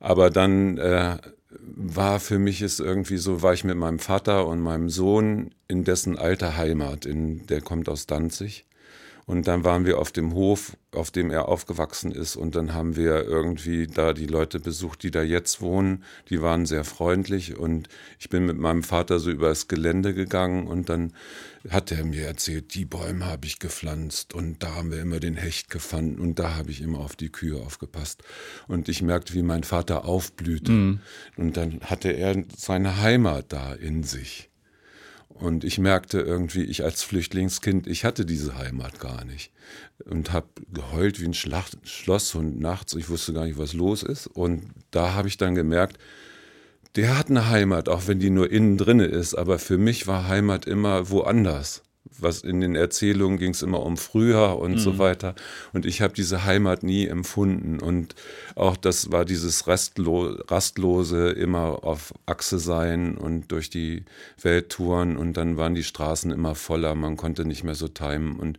Aber 0.00 0.30
dann 0.30 0.78
äh, 0.78 1.18
war 1.60 2.20
für 2.20 2.38
mich 2.38 2.62
es 2.62 2.80
irgendwie 2.80 3.18
so, 3.18 3.42
war 3.42 3.52
ich 3.52 3.64
mit 3.64 3.76
meinem 3.76 3.98
Vater 3.98 4.46
und 4.46 4.60
meinem 4.60 4.88
Sohn 4.88 5.50
in 5.68 5.84
dessen 5.84 6.16
alter 6.16 6.56
Heimat, 6.56 7.04
in, 7.04 7.46
der 7.48 7.60
kommt 7.60 7.90
aus 7.90 8.06
Danzig. 8.06 8.64
Und 9.28 9.48
dann 9.48 9.64
waren 9.64 9.84
wir 9.84 9.98
auf 9.98 10.12
dem 10.12 10.34
Hof, 10.34 10.76
auf 10.92 11.10
dem 11.10 11.32
er 11.32 11.48
aufgewachsen 11.48 12.12
ist. 12.12 12.36
Und 12.36 12.54
dann 12.54 12.72
haben 12.72 12.94
wir 12.94 13.24
irgendwie 13.24 13.88
da 13.88 14.12
die 14.12 14.28
Leute 14.28 14.60
besucht, 14.60 15.02
die 15.02 15.10
da 15.10 15.20
jetzt 15.20 15.60
wohnen. 15.60 16.04
Die 16.30 16.42
waren 16.42 16.64
sehr 16.64 16.84
freundlich. 16.84 17.58
Und 17.58 17.88
ich 18.20 18.28
bin 18.28 18.46
mit 18.46 18.56
meinem 18.56 18.84
Vater 18.84 19.18
so 19.18 19.30
über 19.30 19.48
das 19.48 19.66
Gelände 19.66 20.14
gegangen. 20.14 20.68
Und 20.68 20.88
dann 20.88 21.12
hat 21.68 21.90
er 21.90 22.04
mir 22.04 22.24
erzählt, 22.24 22.72
die 22.76 22.84
Bäume 22.84 23.26
habe 23.26 23.46
ich 23.46 23.58
gepflanzt. 23.58 24.32
Und 24.32 24.62
da 24.62 24.76
haben 24.76 24.92
wir 24.92 25.00
immer 25.00 25.18
den 25.18 25.34
Hecht 25.34 25.70
gefunden. 25.70 26.20
Und 26.20 26.38
da 26.38 26.54
habe 26.54 26.70
ich 26.70 26.80
immer 26.80 27.00
auf 27.00 27.16
die 27.16 27.30
Kühe 27.30 27.56
aufgepasst. 27.56 28.22
Und 28.68 28.88
ich 28.88 29.02
merkte, 29.02 29.34
wie 29.34 29.42
mein 29.42 29.64
Vater 29.64 30.04
aufblühte. 30.04 30.70
Mhm. 30.70 31.00
Und 31.36 31.56
dann 31.56 31.80
hatte 31.80 32.10
er 32.10 32.44
seine 32.56 33.00
Heimat 33.02 33.52
da 33.52 33.74
in 33.74 34.04
sich. 34.04 34.50
Und 35.38 35.64
ich 35.64 35.78
merkte 35.78 36.20
irgendwie, 36.20 36.64
ich 36.64 36.82
als 36.82 37.02
Flüchtlingskind, 37.02 37.86
ich 37.86 38.04
hatte 38.04 38.24
diese 38.24 38.56
Heimat 38.56 39.00
gar 39.00 39.24
nicht. 39.24 39.52
Und 40.04 40.32
habe 40.32 40.48
geheult 40.72 41.20
wie 41.20 41.26
ein 41.26 41.34
Schlacht 41.34 41.76
Schlosshund 41.84 42.58
nachts. 42.58 42.94
Ich 42.94 43.08
wusste 43.08 43.32
gar 43.32 43.44
nicht, 43.44 43.58
was 43.58 43.74
los 43.74 44.02
ist. 44.02 44.26
Und 44.26 44.70
da 44.90 45.14
habe 45.14 45.28
ich 45.28 45.36
dann 45.36 45.54
gemerkt, 45.54 45.98
der 46.96 47.18
hat 47.18 47.28
eine 47.28 47.50
Heimat, 47.50 47.88
auch 47.90 48.06
wenn 48.06 48.18
die 48.18 48.30
nur 48.30 48.50
innen 48.50 48.78
drinne 48.78 49.04
ist. 49.04 49.34
Aber 49.34 49.58
für 49.58 49.76
mich 49.76 50.06
war 50.06 50.28
Heimat 50.28 50.66
immer 50.66 51.10
woanders 51.10 51.82
was 52.18 52.42
in 52.42 52.60
den 52.60 52.74
Erzählungen 52.74 53.38
ging 53.38 53.52
es 53.52 53.62
immer 53.62 53.82
um 53.82 53.96
Frühjahr 53.96 54.58
und 54.58 54.72
mhm. 54.72 54.78
so 54.78 54.98
weiter. 54.98 55.34
Und 55.72 55.86
ich 55.86 56.02
habe 56.02 56.14
diese 56.14 56.44
Heimat 56.44 56.82
nie 56.82 57.06
empfunden. 57.06 57.80
Und 57.80 58.14
auch 58.54 58.76
das 58.76 59.12
war 59.12 59.24
dieses 59.24 59.66
Rastlo 59.66 60.36
Rastlose, 60.48 61.30
immer 61.30 61.84
auf 61.84 62.14
Achse 62.26 62.58
sein 62.58 63.16
und 63.16 63.52
durch 63.52 63.70
die 63.70 64.04
Welt 64.40 64.70
touren. 64.70 65.16
Und 65.16 65.36
dann 65.36 65.56
waren 65.56 65.74
die 65.74 65.84
Straßen 65.84 66.30
immer 66.30 66.54
voller, 66.54 66.94
man 66.94 67.16
konnte 67.16 67.44
nicht 67.44 67.64
mehr 67.64 67.74
so 67.74 67.88
timen. 67.88 68.36
Und 68.36 68.58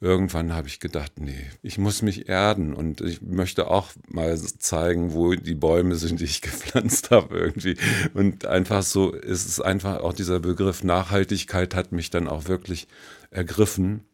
irgendwann 0.00 0.54
habe 0.54 0.68
ich 0.68 0.80
gedacht, 0.80 1.20
nee, 1.20 1.50
ich 1.62 1.76
muss 1.76 2.00
mich 2.00 2.28
erden 2.28 2.72
und 2.72 3.02
ich 3.02 3.20
möchte 3.20 3.68
auch 3.68 3.88
mal 4.08 4.36
zeigen, 4.38 5.12
wo 5.12 5.34
die 5.34 5.54
Bäume 5.54 5.96
sind, 5.96 6.20
die 6.20 6.24
ich 6.24 6.40
gepflanzt 6.40 7.10
habe 7.10 7.36
irgendwie. 7.38 7.76
Und 8.14 8.46
einfach 8.46 8.82
so 8.82 9.12
ist 9.12 9.46
es 9.46 9.60
einfach 9.60 10.00
auch 10.00 10.14
dieser 10.14 10.40
Begriff 10.40 10.82
Nachhaltigkeit 10.84 11.74
hat 11.74 11.92
mich 11.92 12.10
dann 12.10 12.28
auch 12.28 12.48
wirklich 12.48 12.88
ergriffen. 13.30 14.04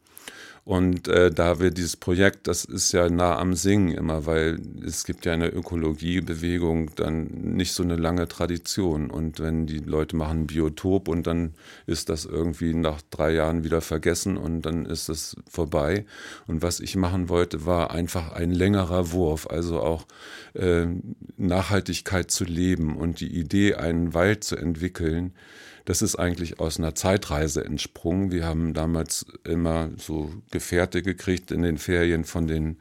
Und 0.66 1.06
äh, 1.06 1.30
da 1.30 1.60
wir 1.60 1.70
dieses 1.70 1.96
Projekt, 1.96 2.48
das 2.48 2.64
ist 2.64 2.90
ja 2.90 3.08
nah 3.08 3.38
am 3.38 3.54
Singen 3.54 3.92
immer, 3.94 4.26
weil 4.26 4.58
es 4.84 5.04
gibt 5.04 5.24
ja 5.24 5.32
eine 5.32 5.48
Ökologiebewegung 5.48 6.90
dann 6.96 7.26
nicht 7.26 7.72
so 7.72 7.84
eine 7.84 7.94
lange 7.94 8.26
Tradition. 8.26 9.08
Und 9.08 9.38
wenn 9.38 9.68
die 9.68 9.78
Leute 9.78 10.16
machen 10.16 10.48
Biotop 10.48 11.06
und 11.06 11.28
dann 11.28 11.54
ist 11.86 12.08
das 12.08 12.24
irgendwie 12.24 12.74
nach 12.74 13.00
drei 13.10 13.30
Jahren 13.34 13.62
wieder 13.62 13.80
vergessen 13.80 14.36
und 14.36 14.62
dann 14.62 14.86
ist 14.86 15.08
es 15.08 15.36
vorbei. 15.48 16.04
Und 16.48 16.62
was 16.62 16.80
ich 16.80 16.96
machen 16.96 17.28
wollte, 17.28 17.64
war 17.64 17.92
einfach 17.92 18.32
ein 18.32 18.50
längerer 18.50 19.12
Wurf, 19.12 19.46
also 19.46 19.78
auch 19.78 20.04
äh, 20.54 20.86
Nachhaltigkeit 21.36 22.32
zu 22.32 22.42
leben 22.42 22.96
und 22.96 23.20
die 23.20 23.38
Idee, 23.38 23.76
einen 23.76 24.14
Wald 24.14 24.42
zu 24.42 24.56
entwickeln, 24.56 25.32
das 25.86 26.02
ist 26.02 26.16
eigentlich 26.16 26.60
aus 26.60 26.78
einer 26.78 26.94
Zeitreise 26.94 27.64
entsprungen. 27.64 28.30
Wir 28.30 28.44
haben 28.44 28.74
damals 28.74 29.24
immer 29.44 29.90
so 29.96 30.32
Gefährte 30.50 31.00
gekriegt 31.00 31.50
in 31.50 31.62
den 31.62 31.78
Ferien 31.78 32.24
von 32.24 32.46
den 32.46 32.76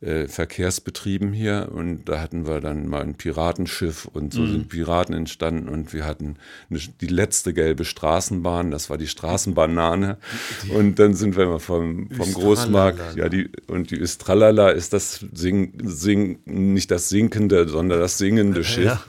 äh, 0.00 0.28
Verkehrsbetrieben 0.28 1.32
hier 1.32 1.70
und 1.72 2.08
da 2.08 2.20
hatten 2.20 2.46
wir 2.46 2.60
dann 2.60 2.86
mal 2.86 3.02
ein 3.02 3.16
Piratenschiff 3.16 4.06
und 4.06 4.32
so 4.32 4.42
mhm. 4.42 4.52
sind 4.52 4.68
Piraten 4.68 5.14
entstanden 5.14 5.68
und 5.68 5.92
wir 5.92 6.06
hatten 6.06 6.36
eine, 6.70 6.78
die 6.78 7.08
letzte 7.08 7.52
gelbe 7.52 7.84
Straßenbahn, 7.84 8.70
das 8.70 8.90
war 8.90 8.96
die 8.96 9.08
Straßenbanane 9.08 10.16
die, 10.62 10.70
und 10.70 11.00
dann 11.00 11.14
sind 11.14 11.36
wir 11.36 11.46
mal 11.46 11.58
vom, 11.58 12.08
vom 12.10 12.32
Großmarkt, 12.32 13.16
ja 13.16 13.28
die 13.28 13.50
und 13.66 13.90
die 13.90 13.98
Östralala 13.98 14.70
ist 14.70 14.92
das 14.92 15.24
Sing, 15.32 15.72
Sing, 15.82 16.38
nicht 16.44 16.92
das 16.92 17.08
sinkende, 17.08 17.68
sondern 17.68 17.98
das 17.98 18.18
singende 18.18 18.62
Schiff. 18.62 18.84
Ja. 18.84 19.02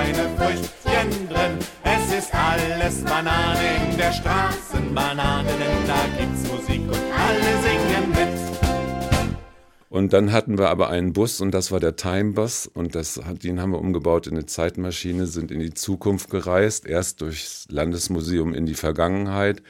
Kleine 0.00 0.28
Früchtchen 0.36 1.28
drin. 1.28 1.58
Es 1.84 2.18
ist 2.18 2.34
alles 2.34 3.04
Banane 3.04 3.90
in 3.90 3.98
der 3.98 4.12
Straßenbanane, 4.12 5.48
denn 5.48 5.86
da 5.86 6.06
gibt's 6.18 6.48
Musik 6.50 6.82
und 6.88 7.04
alle 7.12 7.62
singen 7.62 8.10
mit. 8.10 8.40
Und 9.90 10.12
dann 10.12 10.32
hatten 10.32 10.56
wir 10.56 10.68
aber 10.68 10.88
einen 10.88 11.12
Bus 11.12 11.40
und 11.40 11.52
das 11.52 11.72
war 11.72 11.80
der 11.80 11.96
Time 11.96 12.32
Bus 12.32 12.66
und 12.66 12.94
das, 12.94 13.20
den 13.42 13.60
haben 13.60 13.72
wir 13.72 13.80
umgebaut 13.80 14.26
in 14.26 14.34
eine 14.34 14.46
Zeitmaschine, 14.46 15.26
sind 15.26 15.50
in 15.50 15.60
die 15.60 15.74
Zukunft 15.74 16.30
gereist, 16.30 16.86
erst 16.86 17.20
durchs 17.20 17.66
Landesmuseum 17.68 18.54
in 18.54 18.66
die 18.66 18.74
Vergangenheit, 18.74 19.62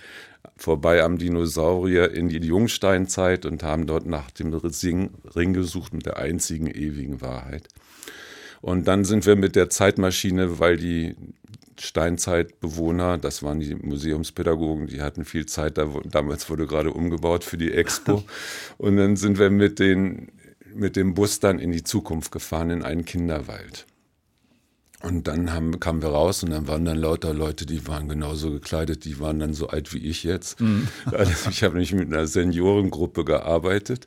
vorbei 0.56 1.02
am 1.02 1.18
Dinosaurier 1.18 2.12
in 2.12 2.28
die 2.28 2.38
Jungsteinzeit 2.38 3.46
und 3.46 3.62
haben 3.62 3.86
dort 3.86 4.06
nach 4.06 4.30
dem 4.30 4.52
Ring 4.54 5.54
gesucht 5.54 5.94
mit 5.94 6.06
der 6.06 6.18
einzigen 6.18 6.66
ewigen 6.66 7.20
Wahrheit. 7.22 7.68
Und 8.60 8.86
dann 8.86 9.04
sind 9.04 9.26
wir 9.26 9.36
mit 9.36 9.56
der 9.56 9.70
Zeitmaschine, 9.70 10.58
weil 10.58 10.76
die 10.76 11.16
Steinzeitbewohner, 11.78 13.16
das 13.16 13.42
waren 13.42 13.60
die 13.60 13.74
Museumspädagogen, 13.74 14.86
die 14.86 15.00
hatten 15.00 15.24
viel 15.24 15.46
Zeit, 15.46 15.78
da, 15.78 15.88
damals 16.04 16.50
wurde 16.50 16.66
gerade 16.66 16.92
umgebaut 16.92 17.42
für 17.42 17.56
die 17.56 17.72
Expo. 17.72 18.22
Und 18.78 18.96
dann 18.96 19.16
sind 19.16 19.38
wir 19.38 19.50
mit, 19.50 19.78
den, 19.78 20.30
mit 20.74 20.96
dem 20.96 21.14
Bus 21.14 21.40
dann 21.40 21.58
in 21.58 21.72
die 21.72 21.82
Zukunft 21.82 22.32
gefahren, 22.32 22.70
in 22.70 22.82
einen 22.82 23.04
Kinderwald. 23.04 23.86
Und 25.02 25.28
dann 25.28 25.50
haben, 25.52 25.80
kamen 25.80 26.02
wir 26.02 26.10
raus 26.10 26.42
und 26.42 26.50
dann 26.50 26.68
waren 26.68 26.84
dann 26.84 26.98
lauter 26.98 27.32
Leute, 27.32 27.64
die 27.64 27.86
waren 27.86 28.06
genauso 28.06 28.50
gekleidet, 28.50 29.06
die 29.06 29.18
waren 29.18 29.38
dann 29.38 29.54
so 29.54 29.68
alt 29.68 29.94
wie 29.94 29.98
ich 30.06 30.24
jetzt. 30.24 30.60
Mhm. 30.60 30.88
Also 31.12 31.48
ich 31.50 31.62
habe 31.62 31.74
nämlich 31.74 31.94
mit 31.94 32.12
einer 32.12 32.26
Seniorengruppe 32.26 33.24
gearbeitet 33.24 34.06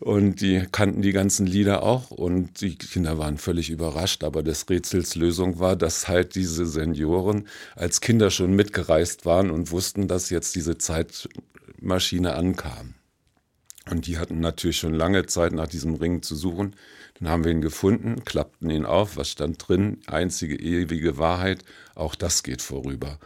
und 0.00 0.42
die 0.42 0.66
kannten 0.70 1.00
die 1.00 1.12
ganzen 1.12 1.46
Lieder 1.46 1.82
auch 1.82 2.10
und 2.10 2.60
die 2.60 2.76
Kinder 2.76 3.16
waren 3.16 3.38
völlig 3.38 3.70
überrascht, 3.70 4.24
aber 4.24 4.42
des 4.42 4.68
Rätsels 4.68 5.14
Lösung 5.14 5.58
war, 5.58 5.74
dass 5.74 6.06
halt 6.06 6.34
diese 6.34 6.66
Senioren 6.66 7.48
als 7.74 8.02
Kinder 8.02 8.30
schon 8.30 8.54
mitgereist 8.54 9.24
waren 9.24 9.50
und 9.50 9.70
wussten, 9.70 10.06
dass 10.06 10.28
jetzt 10.28 10.54
diese 10.54 10.76
Zeitmaschine 10.76 12.34
ankam. 12.34 12.94
Und 13.90 14.06
die 14.06 14.18
hatten 14.18 14.40
natürlich 14.40 14.78
schon 14.78 14.94
lange 14.94 15.26
Zeit 15.26 15.52
nach 15.52 15.68
diesem 15.68 15.94
Ring 15.94 16.22
zu 16.22 16.34
suchen. 16.34 16.74
Dann 17.18 17.28
haben 17.28 17.44
wir 17.44 17.52
ihn 17.52 17.62
gefunden, 17.62 18.24
klappten 18.24 18.70
ihn 18.70 18.84
auf, 18.84 19.16
was 19.16 19.30
stand 19.30 19.66
drin? 19.66 19.98
Einzige 20.06 20.56
ewige 20.56 21.18
Wahrheit, 21.18 21.64
auch 21.94 22.14
das 22.14 22.42
geht 22.42 22.62
vorüber. 22.62 23.18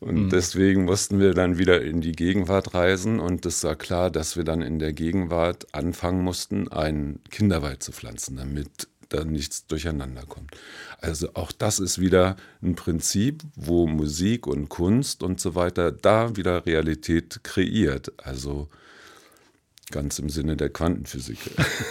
Und 0.00 0.26
mhm. 0.26 0.30
deswegen 0.30 0.84
mussten 0.84 1.18
wir 1.20 1.34
dann 1.34 1.58
wieder 1.58 1.82
in 1.82 2.00
die 2.00 2.12
Gegenwart 2.12 2.74
reisen 2.74 3.20
und 3.20 3.44
es 3.46 3.64
war 3.64 3.76
klar, 3.76 4.10
dass 4.10 4.36
wir 4.36 4.44
dann 4.44 4.62
in 4.62 4.78
der 4.78 4.92
Gegenwart 4.92 5.66
anfangen 5.72 6.22
mussten, 6.22 6.68
einen 6.68 7.20
Kinderwald 7.30 7.82
zu 7.82 7.92
pflanzen, 7.92 8.36
damit 8.36 8.88
da 9.08 9.24
nichts 9.24 9.66
durcheinander 9.66 10.24
kommt. 10.26 10.52
Also 11.00 11.28
auch 11.34 11.52
das 11.52 11.78
ist 11.78 12.00
wieder 12.00 12.36
ein 12.62 12.74
Prinzip, 12.74 13.42
wo 13.54 13.86
Musik 13.86 14.46
und 14.46 14.68
Kunst 14.68 15.22
und 15.22 15.40
so 15.40 15.54
weiter 15.54 15.92
da 15.92 16.36
wieder 16.36 16.66
Realität 16.66 17.40
kreiert. 17.42 18.12
Also 18.16 18.68
Ganz 19.90 20.18
im 20.18 20.30
Sinne 20.30 20.56
der 20.56 20.70
Quantenphysik. 20.70 21.38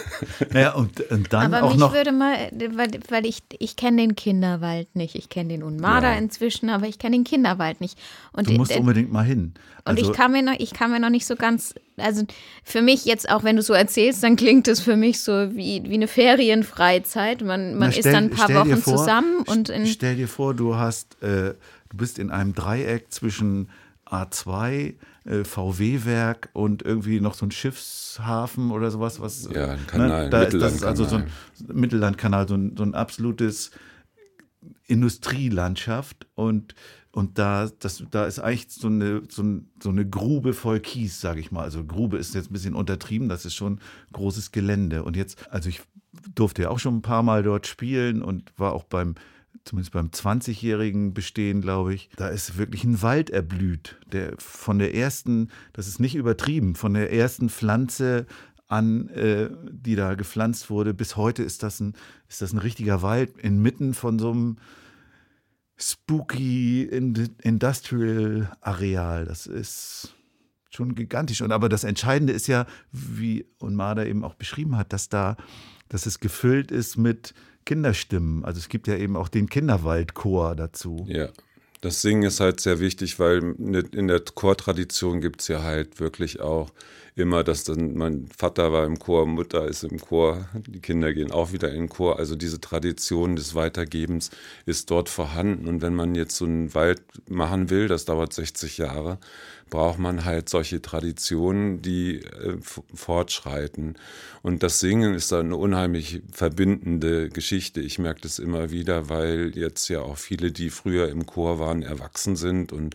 naja, 0.52 0.74
und, 0.74 1.00
und 1.12 1.32
dann 1.32 1.54
aber 1.54 1.64
auch 1.64 1.70
mich 1.70 1.78
noch. 1.78 1.94
würde 1.94 2.10
mal, 2.10 2.50
weil, 2.72 2.90
weil 3.08 3.24
ich, 3.24 3.42
ich 3.58 3.76
kenne 3.76 4.02
den 4.02 4.16
Kinderwald 4.16 4.96
nicht. 4.96 5.14
Ich 5.14 5.28
kenne 5.28 5.50
den 5.50 5.62
Unmada 5.62 6.12
ja. 6.12 6.18
inzwischen, 6.18 6.70
aber 6.70 6.86
ich 6.86 6.98
kenne 6.98 7.16
den 7.16 7.24
Kinderwald 7.24 7.80
nicht. 7.80 7.96
Und 8.32 8.48
du 8.48 8.52
musst 8.54 8.72
äh, 8.72 8.80
unbedingt 8.80 9.12
mal 9.12 9.24
hin. 9.24 9.54
Also, 9.84 10.02
und 10.02 10.10
ich 10.10 10.16
kann, 10.16 10.32
mir 10.32 10.42
noch, 10.42 10.58
ich 10.58 10.72
kann 10.72 10.90
mir 10.90 10.98
noch 10.98 11.10
nicht 11.10 11.24
so 11.24 11.36
ganz, 11.36 11.74
also 11.96 12.24
für 12.64 12.82
mich 12.82 13.04
jetzt, 13.04 13.30
auch 13.30 13.44
wenn 13.44 13.54
du 13.54 13.62
so 13.62 13.74
erzählst, 13.74 14.24
dann 14.24 14.34
klingt 14.34 14.66
es 14.66 14.80
für 14.80 14.96
mich 14.96 15.20
so 15.20 15.54
wie, 15.54 15.84
wie 15.84 15.94
eine 15.94 16.08
Ferienfreizeit. 16.08 17.42
Man, 17.42 17.76
man 17.76 17.92
stell, 17.92 18.06
ist 18.06 18.12
dann 18.12 18.24
ein 18.24 18.30
paar 18.30 18.52
Wochen 18.52 18.76
vor, 18.76 18.96
zusammen 18.96 19.44
und 19.46 19.72
Stell 19.86 20.16
dir 20.16 20.28
vor, 20.28 20.54
du 20.54 20.74
hast, 20.74 21.22
äh, 21.22 21.54
du 21.90 21.96
bist 21.96 22.18
in 22.18 22.30
einem 22.30 22.54
Dreieck 22.54 23.12
zwischen 23.12 23.68
A2, 24.06 24.94
äh, 25.24 25.44
VW-Werk 25.44 26.50
und 26.52 26.82
irgendwie 26.82 27.20
noch 27.20 27.34
so 27.34 27.46
ein 27.46 27.50
Schiffshafen 27.50 28.70
oder 28.70 28.90
sowas. 28.90 29.20
Was, 29.20 29.48
ja, 29.52 29.72
ein 29.72 29.86
Kanal, 29.86 30.24
ne, 30.24 30.30
da 30.30 30.42
ist 30.42 30.60
das 30.60 30.82
also 30.82 31.04
so 31.04 31.16
ein 31.16 31.30
Mittellandkanal, 31.72 32.48
so 32.48 32.54
ein, 32.54 32.76
so 32.76 32.82
ein 32.82 32.94
absolutes 32.94 33.70
Industrielandschaft 34.86 36.26
und 36.34 36.74
und 37.14 37.38
da, 37.38 37.70
das, 37.78 38.02
da 38.10 38.26
ist 38.26 38.40
eigentlich 38.40 38.66
so 38.70 38.88
eine, 38.88 39.22
so, 39.28 39.44
ein, 39.44 39.70
so 39.80 39.90
eine 39.90 40.04
Grube 40.04 40.52
voll 40.52 40.80
Kies, 40.80 41.20
sage 41.20 41.38
ich 41.38 41.52
mal. 41.52 41.62
Also 41.62 41.84
Grube 41.84 42.16
ist 42.18 42.34
jetzt 42.34 42.50
ein 42.50 42.52
bisschen 42.52 42.74
untertrieben, 42.74 43.28
das 43.28 43.44
ist 43.44 43.54
schon 43.54 43.78
großes 44.12 44.50
Gelände. 44.50 45.04
Und 45.04 45.16
jetzt, 45.16 45.48
also 45.48 45.68
ich 45.68 45.80
durfte 46.34 46.62
ja 46.62 46.70
auch 46.70 46.80
schon 46.80 46.96
ein 46.96 47.02
paar 47.02 47.22
Mal 47.22 47.44
dort 47.44 47.68
spielen 47.68 48.20
und 48.20 48.52
war 48.56 48.72
auch 48.72 48.82
beim, 48.82 49.14
zumindest 49.64 49.92
beim 49.92 50.08
20-jährigen 50.08 51.14
Bestehen, 51.14 51.60
glaube 51.60 51.94
ich, 51.94 52.10
da 52.16 52.28
ist 52.28 52.58
wirklich 52.58 52.84
ein 52.84 53.02
Wald 53.02 53.30
erblüht. 53.30 53.98
Der 54.12 54.34
von 54.38 54.78
der 54.78 54.94
ersten, 54.94 55.50
das 55.72 55.88
ist 55.88 56.00
nicht 56.00 56.14
übertrieben, 56.14 56.74
von 56.74 56.94
der 56.94 57.12
ersten 57.12 57.48
Pflanze 57.48 58.26
an, 58.66 59.08
äh, 59.10 59.50
die 59.70 59.94
da 59.94 60.14
gepflanzt 60.14 60.70
wurde, 60.70 60.94
bis 60.94 61.16
heute 61.16 61.42
ist 61.42 61.62
das 61.62 61.80
ein, 61.80 61.94
ist 62.28 62.42
das 62.42 62.52
ein 62.52 62.58
richtiger 62.58 63.02
Wald 63.02 63.38
inmitten 63.38 63.94
von 63.94 64.18
so 64.18 64.30
einem 64.30 64.56
spooky 65.76 66.82
Industrial 66.82 68.52
Areal. 68.60 69.24
Das 69.24 69.46
ist 69.46 70.14
schon 70.70 70.94
gigantisch. 70.94 71.40
Und 71.42 71.52
aber 71.52 71.68
das 71.68 71.84
Entscheidende 71.84 72.32
ist 72.32 72.46
ja, 72.46 72.66
wie 72.92 73.46
Unmada 73.58 74.04
eben 74.04 74.24
auch 74.24 74.34
beschrieben 74.34 74.76
hat, 74.76 74.92
dass 74.92 75.08
da, 75.08 75.36
dass 75.88 76.06
es 76.06 76.20
gefüllt 76.20 76.70
ist 76.70 76.96
mit 76.96 77.34
Kinderstimmen. 77.64 78.44
Also 78.44 78.58
es 78.58 78.68
gibt 78.68 78.86
ja 78.86 78.96
eben 78.96 79.16
auch 79.16 79.28
den 79.28 79.48
Kinderwaldchor 79.48 80.54
dazu. 80.54 81.06
Ja. 81.08 81.28
Das 81.80 82.00
Singen 82.00 82.22
ist 82.22 82.40
halt 82.40 82.60
sehr 82.60 82.80
wichtig, 82.80 83.18
weil 83.18 83.54
in 83.58 84.08
der 84.08 84.20
Chortradition 84.20 85.20
gibt 85.20 85.42
es 85.42 85.48
ja 85.48 85.62
halt 85.62 86.00
wirklich 86.00 86.40
auch 86.40 86.70
immer, 87.14 87.44
dass 87.44 87.64
dann 87.64 87.94
mein 87.94 88.26
Vater 88.26 88.72
war 88.72 88.86
im 88.86 88.98
Chor, 88.98 89.26
Mutter 89.26 89.68
ist 89.68 89.84
im 89.84 90.00
Chor, 90.00 90.48
die 90.66 90.80
Kinder 90.80 91.12
gehen 91.12 91.30
auch 91.30 91.52
wieder 91.52 91.68
in 91.70 91.82
den 91.82 91.88
Chor. 91.88 92.18
Also 92.18 92.36
diese 92.36 92.60
Tradition 92.60 93.36
des 93.36 93.54
Weitergebens 93.54 94.30
ist 94.66 94.90
dort 94.90 95.08
vorhanden. 95.08 95.68
Und 95.68 95.82
wenn 95.82 95.94
man 95.94 96.14
jetzt 96.14 96.36
so 96.36 96.44
einen 96.46 96.74
Wald 96.74 97.02
machen 97.28 97.70
will, 97.70 97.86
das 97.86 98.04
dauert 98.04 98.32
60 98.32 98.78
Jahre, 98.78 99.18
braucht 99.70 99.98
man 99.98 100.24
halt 100.24 100.48
solche 100.48 100.80
Traditionen, 100.82 101.82
die 101.82 102.20
äh, 102.20 102.58
fortschreiten. 102.94 103.96
Und 104.42 104.62
das 104.62 104.78
Singen 104.78 105.14
ist 105.14 105.32
eine 105.32 105.56
unheimlich 105.56 106.22
verbindende 106.30 107.30
Geschichte. 107.30 107.80
Ich 107.80 107.98
merke 107.98 108.20
das 108.20 108.38
immer 108.38 108.70
wieder, 108.70 109.08
weil 109.08 109.52
jetzt 109.54 109.88
ja 109.88 110.00
auch 110.00 110.18
viele, 110.18 110.52
die 110.52 110.68
früher 110.68 111.08
im 111.08 111.24
Chor 111.24 111.58
waren, 111.58 111.82
erwachsen 111.82 112.36
sind 112.36 112.72
und 112.72 112.94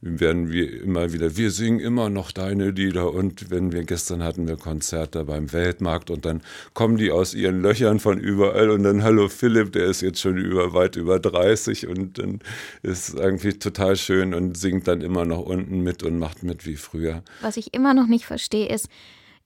werden 0.00 0.50
wir 0.50 0.82
immer 0.82 1.12
wieder, 1.12 1.36
wir 1.36 1.50
singen 1.50 1.80
immer 1.80 2.10
noch 2.10 2.30
deine 2.32 2.70
Lieder 2.70 3.12
und 3.12 3.50
wenn 3.50 3.72
wir 3.72 3.84
gestern 3.84 4.22
hatten 4.22 4.46
wir 4.46 4.56
Konzerte 4.56 5.24
beim 5.24 5.52
Weltmarkt 5.52 6.10
und 6.10 6.24
dann 6.24 6.42
kommen 6.74 6.96
die 6.96 7.10
aus 7.10 7.34
ihren 7.34 7.62
Löchern 7.62 7.98
von 7.98 8.18
überall 8.18 8.70
und 8.70 8.82
dann 8.82 9.02
hallo 9.02 9.28
Philipp, 9.28 9.72
der 9.72 9.86
ist 9.86 10.02
jetzt 10.02 10.20
schon 10.20 10.36
über 10.36 10.74
weit 10.74 10.96
über 10.96 11.18
30 11.18 11.86
und 11.88 12.18
dann 12.18 12.40
ist 12.82 13.14
irgendwie 13.14 13.54
total 13.54 13.96
schön 13.96 14.34
und 14.34 14.56
singt 14.56 14.86
dann 14.88 15.00
immer 15.00 15.24
noch 15.24 15.40
unten 15.40 15.80
mit 15.80 16.02
und 16.06 16.18
macht 16.18 16.42
mit 16.42 16.66
wie 16.66 16.76
früher. 16.76 17.22
Was 17.40 17.56
ich 17.56 17.74
immer 17.74 17.94
noch 17.94 18.06
nicht 18.06 18.26
verstehe 18.26 18.68
ist, 18.68 18.88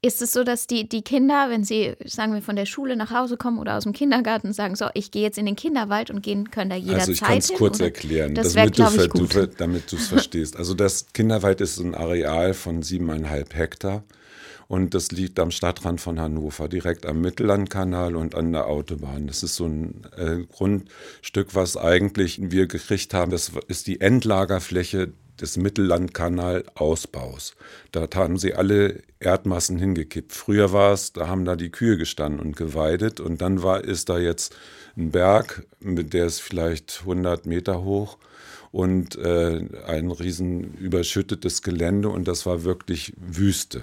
ist 0.02 0.22
es 0.22 0.32
so, 0.32 0.44
dass 0.44 0.66
die, 0.66 0.88
die 0.88 1.02
Kinder, 1.02 1.50
wenn 1.50 1.62
sie, 1.62 1.94
sagen 2.06 2.32
wir, 2.32 2.40
von 2.40 2.56
der 2.56 2.64
Schule 2.64 2.96
nach 2.96 3.10
Hause 3.10 3.36
kommen 3.36 3.58
oder 3.58 3.76
aus 3.76 3.82
dem 3.82 3.92
Kindergarten, 3.92 4.52
sagen, 4.52 4.74
so, 4.74 4.86
ich 4.94 5.10
gehe 5.10 5.22
jetzt 5.22 5.36
in 5.36 5.44
den 5.44 5.56
Kinderwald 5.56 6.10
und 6.10 6.22
gehen 6.22 6.50
können 6.50 6.70
da 6.70 6.76
jederzeit 6.76 7.00
Also 7.00 7.12
ich 7.12 7.20
kann 7.20 7.38
es 7.38 7.52
kurz 7.52 7.80
erklären, 7.80 8.34
das 8.34 8.54
wär, 8.54 8.70
damit, 8.70 9.14
du, 9.14 9.26
du, 9.26 9.48
damit 9.48 9.92
du 9.92 9.96
es 9.96 10.08
verstehst. 10.08 10.56
Also 10.56 10.72
das 10.72 11.12
Kinderwald 11.12 11.60
ist 11.60 11.78
ein 11.78 11.94
Areal 11.94 12.54
von 12.54 12.82
siebeneinhalb 12.82 13.54
Hektar 13.54 14.02
und 14.68 14.94
das 14.94 15.10
liegt 15.10 15.38
am 15.38 15.50
Stadtrand 15.50 16.00
von 16.00 16.18
Hannover, 16.18 16.68
direkt 16.68 17.04
am 17.04 17.20
Mittellandkanal 17.20 18.16
und 18.16 18.34
an 18.34 18.52
der 18.52 18.68
Autobahn. 18.68 19.26
Das 19.26 19.42
ist 19.42 19.56
so 19.56 19.66
ein 19.66 20.06
äh, 20.16 20.44
Grundstück, 20.50 21.54
was 21.54 21.76
eigentlich 21.76 22.38
wir 22.40 22.68
gekriegt 22.68 23.12
haben. 23.12 23.30
Das 23.30 23.52
ist 23.68 23.86
die 23.86 24.00
Endlagerfläche 24.00 25.12
des 25.40 25.56
Mittellandkanal-Ausbaus. 25.56 27.54
Da 27.92 28.06
haben 28.14 28.38
sie 28.38 28.54
alle 28.54 29.02
Erdmassen 29.18 29.78
hingekippt. 29.78 30.32
Früher 30.32 30.72
war 30.72 30.92
es, 30.92 31.12
da 31.12 31.28
haben 31.28 31.44
da 31.44 31.56
die 31.56 31.70
Kühe 31.70 31.96
gestanden 31.96 32.40
und 32.40 32.56
geweidet 32.56 33.20
und 33.20 33.40
dann 33.40 33.62
war, 33.62 33.84
ist 33.84 34.08
da 34.08 34.18
jetzt 34.18 34.54
ein 34.96 35.10
Berg, 35.10 35.66
der 35.80 36.26
ist 36.26 36.40
vielleicht 36.40 37.00
100 37.00 37.46
Meter 37.46 37.82
hoch 37.82 38.18
und 38.72 39.16
äh, 39.16 39.64
ein 39.86 40.10
riesen 40.10 40.74
überschüttetes 40.74 41.62
Gelände 41.62 42.08
und 42.08 42.28
das 42.28 42.46
war 42.46 42.64
wirklich 42.64 43.14
Wüste. 43.16 43.82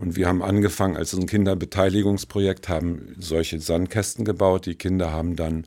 Und 0.00 0.16
wir 0.16 0.28
haben 0.28 0.42
angefangen 0.42 0.96
als 0.96 1.12
ein 1.12 1.26
Kinderbeteiligungsprojekt, 1.26 2.70
haben 2.70 3.14
solche 3.18 3.60
Sandkästen 3.60 4.24
gebaut. 4.24 4.64
Die 4.64 4.74
Kinder 4.74 5.12
haben 5.12 5.36
dann 5.36 5.66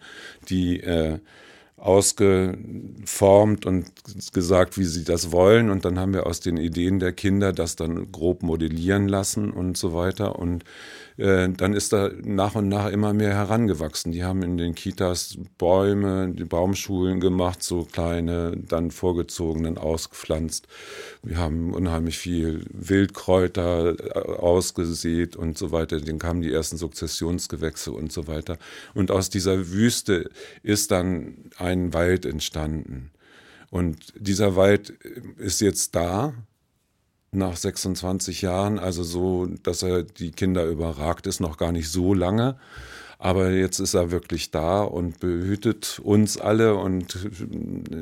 die 0.49 0.79
äh, 0.79 1.19
ausgeformt 1.83 3.65
und 3.65 3.85
gesagt, 4.31 4.77
wie 4.77 4.85
sie 4.85 5.03
das 5.03 5.33
wollen. 5.33 5.69
Und 5.69 5.83
dann 5.83 5.99
haben 5.99 6.13
wir 6.13 6.25
aus 6.25 6.39
den 6.39 6.55
Ideen 6.55 6.99
der 6.99 7.11
Kinder 7.11 7.51
das 7.51 7.75
dann 7.75 8.09
grob 8.11 8.41
modellieren 8.41 9.09
lassen 9.09 9.51
und 9.51 9.77
so 9.77 9.93
weiter. 9.93 10.39
Und 10.39 10.63
äh, 11.17 11.49
dann 11.49 11.73
ist 11.73 11.93
da 11.93 12.09
nach 12.23 12.55
und 12.55 12.67
nach 12.67 12.89
immer 12.89 13.13
mehr 13.13 13.33
herangewachsen. 13.33 14.11
Die 14.11 14.23
haben 14.23 14.41
in 14.43 14.57
den 14.57 14.75
Kitas 14.75 15.37
Bäume, 15.57 16.29
die 16.33 16.45
Baumschulen 16.45 17.19
gemacht, 17.19 17.63
so 17.63 17.83
kleine, 17.83 18.55
dann 18.57 18.91
vorgezogenen 18.91 19.77
ausgepflanzt. 19.77 20.67
Wir 21.21 21.37
haben 21.37 21.73
unheimlich 21.73 22.17
viel 22.17 22.65
Wildkräuter 22.71 23.95
äh, 23.99 24.19
ausgesät 24.19 25.35
und 25.35 25.57
so 25.57 25.71
weiter. 25.71 25.99
Dann 25.99 26.19
kamen 26.19 26.41
die 26.41 26.51
ersten 26.51 26.77
Sukzessionsgewächse 26.77 27.91
und 27.91 28.11
so 28.11 28.27
weiter. 28.27 28.57
Und 28.93 29.11
aus 29.11 29.29
dieser 29.29 29.71
Wüste 29.71 30.29
ist 30.63 30.91
dann 30.91 31.49
ein 31.57 31.93
Wald 31.93 32.25
entstanden. 32.25 33.11
Und 33.69 34.13
dieser 34.19 34.55
Wald 34.55 34.91
ist 35.37 35.61
jetzt 35.61 35.95
da 35.95 36.33
nach 37.33 37.55
26 37.55 38.41
Jahren, 38.41 38.79
also 38.79 39.03
so, 39.03 39.47
dass 39.63 39.83
er 39.83 40.03
die 40.03 40.31
Kinder 40.31 40.65
überragt 40.65 41.27
ist, 41.27 41.39
noch 41.39 41.57
gar 41.57 41.71
nicht 41.71 41.89
so 41.89 42.13
lange. 42.13 42.55
Aber 43.23 43.51
jetzt 43.51 43.79
ist 43.79 43.93
er 43.93 44.11
wirklich 44.11 44.51
da 44.51 44.81
und 44.81 45.21
behütet 45.21 46.01
uns 46.03 46.37
alle 46.37 46.75
und 46.75 47.29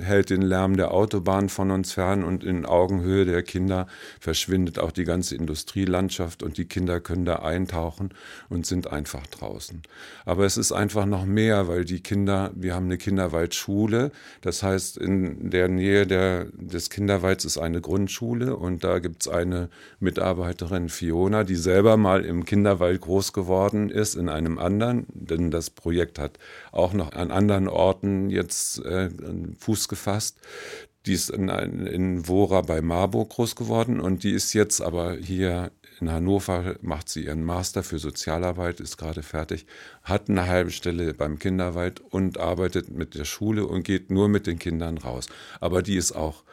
hält 0.02 0.32
den 0.32 0.42
Lärm 0.42 0.78
der 0.78 0.96
Autobahn 0.96 1.48
von 1.48 1.70
uns 1.70 1.92
fern 1.94 2.24
und 2.24 2.44
in 2.44 2.66
Augenhöhe 2.66 3.24
der 3.26 3.44
Kinder 3.44 3.86
verschwindet 4.20 4.80
auch 4.80 4.90
die 4.90 5.04
ganze 5.04 5.36
Industrielandschaft 5.36 6.42
und 6.42 6.58
die 6.58 6.66
Kinder 6.66 7.00
können 7.00 7.26
da 7.26 7.36
eintauchen 7.36 8.16
und 8.50 8.66
sind 8.66 8.92
einfach 8.92 9.28
draußen. 9.28 9.84
Aber 10.26 10.44
es 10.44 10.58
ist 10.58 10.72
einfach 10.72 11.06
noch 11.06 11.26
mehr, 11.26 11.68
weil 11.68 11.86
die 11.86 12.00
Kinder, 12.00 12.50
wir 12.56 12.74
haben 12.74 12.86
eine 12.86 12.98
Kinderwaldschule, 12.98 14.12
das 14.42 14.64
heißt 14.64 14.98
in 14.98 15.52
der 15.52 15.68
Nähe 15.68 16.08
der, 16.08 16.46
des 16.46 16.90
Kinderwalds 16.90 17.46
ist 17.46 17.60
eine 17.60 17.80
Grundschule 17.80 18.56
und 18.56 18.84
da 18.84 18.98
gibt 18.98 19.22
es 19.22 19.28
eine 19.28 19.70
Mitarbeiterin 20.00 20.90
Fiona, 20.90 21.44
die 21.44 21.58
selber 21.58 21.96
mal 21.96 22.26
im 22.26 22.44
Kinderwald 22.44 23.02
groß 23.02 23.34
geworden 23.34 23.92
ist, 23.92 24.16
in 24.16 24.28
einem 24.28 24.58
anderen 24.58 25.11
denn 25.14 25.52
das 25.52 25.70
Projekt 25.70 26.20
hat 26.20 26.40
auch 26.72 26.94
noch 26.94 27.14
an 27.14 27.32
anderen 27.32 27.68
Orten 27.68 28.30
jetzt 28.30 28.84
äh, 28.86 29.10
Fuß 29.60 29.88
gefasst. 29.88 30.40
Die 31.06 31.14
ist 31.14 31.32
in, 31.32 31.50
in 31.50 32.28
Wora 32.28 32.62
bei 32.62 32.82
Marburg 32.82 33.30
groß 33.30 33.56
geworden 33.56 34.00
und 34.00 34.24
die 34.24 34.32
ist 34.32 34.54
jetzt 34.54 34.82
aber 34.82 35.16
hier 35.16 35.72
in 36.00 36.12
Hannover, 36.12 36.76
macht 36.82 37.10
sie 37.10 37.26
ihren 37.26 37.44
Master 37.44 37.84
für 37.84 38.00
Sozialarbeit, 38.00 38.80
ist 38.80 38.98
gerade 38.98 39.22
fertig, 39.22 39.66
hat 40.04 40.30
eine 40.30 40.48
halbe 40.48 40.72
Stelle 40.72 41.14
beim 41.14 41.38
Kinderwald 41.38 42.00
und 42.00 42.40
arbeitet 42.40 42.90
mit 42.90 43.14
der 43.16 43.26
Schule 43.26 43.68
und 43.68 43.84
geht 43.84 44.10
nur 44.10 44.28
mit 44.28 44.48
den 44.48 44.58
Kindern 44.58 44.98
raus. 44.98 45.28
Aber 45.60 45.84
die 45.84 45.96
ist 45.96 46.14
auch 46.14 46.44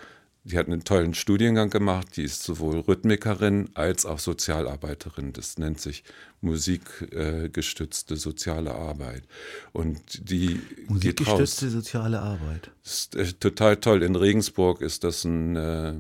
die 0.48 0.56
hat 0.56 0.66
einen 0.66 0.82
tollen 0.82 1.14
Studiengang 1.14 1.68
gemacht. 1.68 2.16
Die 2.16 2.22
ist 2.22 2.42
sowohl 2.42 2.80
Rhythmikerin 2.80 3.68
als 3.74 4.06
auch 4.06 4.18
Sozialarbeiterin. 4.18 5.32
Das 5.34 5.58
nennt 5.58 5.78
sich 5.80 6.04
musikgestützte 6.40 8.14
äh, 8.14 8.16
soziale 8.16 8.74
Arbeit. 8.74 9.24
Und 9.72 10.30
die 10.30 10.61
musikgestützte 10.87 11.68
soziale 11.68 12.20
Arbeit. 12.20 12.70
Ist 12.82 13.14
äh, 13.14 13.32
total 13.34 13.76
toll. 13.76 14.02
In 14.02 14.16
Regensburg 14.16 14.80
ist 14.80 15.04
das 15.04 15.24
ein, 15.24 15.56
äh, 15.56 15.94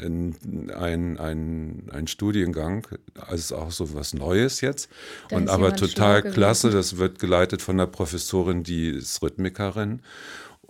ein, 0.00 0.36
ein, 0.74 1.18
ein, 1.18 1.90
ein 1.92 2.06
Studiengang. 2.08 2.88
Also 3.14 3.56
auch 3.56 3.70
so 3.70 3.94
was 3.94 4.14
Neues 4.14 4.62
jetzt. 4.62 4.88
Da 5.28 5.36
Und 5.36 5.48
aber 5.48 5.76
total 5.76 6.22
klasse. 6.22 6.70
Das 6.70 6.96
wird 6.96 7.20
geleitet 7.20 7.62
von 7.62 7.76
einer 7.76 7.86
Professorin, 7.86 8.64
die 8.64 8.88
ist 8.88 9.22
Rhythmikerin. 9.22 10.02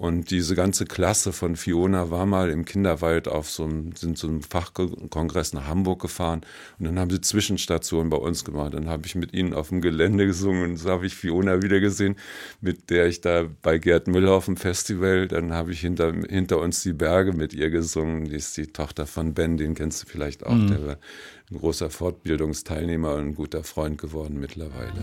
Und 0.03 0.33
diese 0.33 0.57
ganze 0.57 0.85
Klasse 0.85 1.33
von 1.33 1.55
Fiona 1.55 2.11
war 2.11 2.27
mal 2.27 2.51
im 2.51 2.65
Kinderwald 2.65 3.29
auf 3.29 3.49
so 3.49 3.63
einem, 3.63 3.95
sind 3.95 4.19
so 4.19 4.27
einem 4.27 4.43
Fachkongress 4.43 5.53
nach 5.53 5.69
Hamburg 5.69 6.03
gefahren 6.03 6.41
und 6.81 6.87
dann 6.87 6.99
haben 6.99 7.09
sie 7.09 7.21
Zwischenstationen 7.21 8.11
bei 8.11 8.17
uns 8.17 8.45
gemacht. 8.45 8.75
Dann 8.75 8.89
habe 8.89 9.07
ich 9.07 9.15
mit 9.15 9.33
ihnen 9.33 9.55
auf 9.55 9.69
dem 9.69 9.81
Gelände 9.81 10.27
gesungen 10.27 10.73
und 10.73 10.77
so 10.77 10.91
habe 10.91 11.07
ich 11.07 11.15
Fiona 11.15 11.63
wieder 11.63 11.79
gesehen, 11.79 12.17
mit 12.61 12.91
der 12.91 13.07
ich 13.07 13.21
da 13.21 13.47
bei 13.63 13.79
Gerd 13.79 14.09
Müller 14.09 14.33
auf 14.33 14.47
dem 14.47 14.57
Festival, 14.57 15.29
dann 15.29 15.53
habe 15.53 15.71
ich 15.71 15.79
hinter, 15.79 16.13
hinter 16.29 16.59
uns 16.59 16.83
die 16.83 16.95
Berge 16.95 17.33
mit 17.33 17.55
ihr 17.55 17.71
gesungen. 17.71 18.25
Die 18.25 18.35
ist 18.35 18.57
die 18.57 18.67
Tochter 18.67 19.07
von 19.07 19.35
Ben, 19.35 19.57
den 19.57 19.77
kennst 19.77 20.03
du 20.03 20.09
vielleicht 20.09 20.45
auch, 20.45 20.53
mhm. 20.53 20.67
der 20.67 20.99
ein 21.53 21.59
großer 21.59 21.91
Fortbildungsteilnehmer 21.91 23.15
und 23.15 23.29
ein 23.29 23.35
guter 23.35 23.63
Freund 23.63 23.99
geworden 23.99 24.39
mittlerweile. 24.41 25.03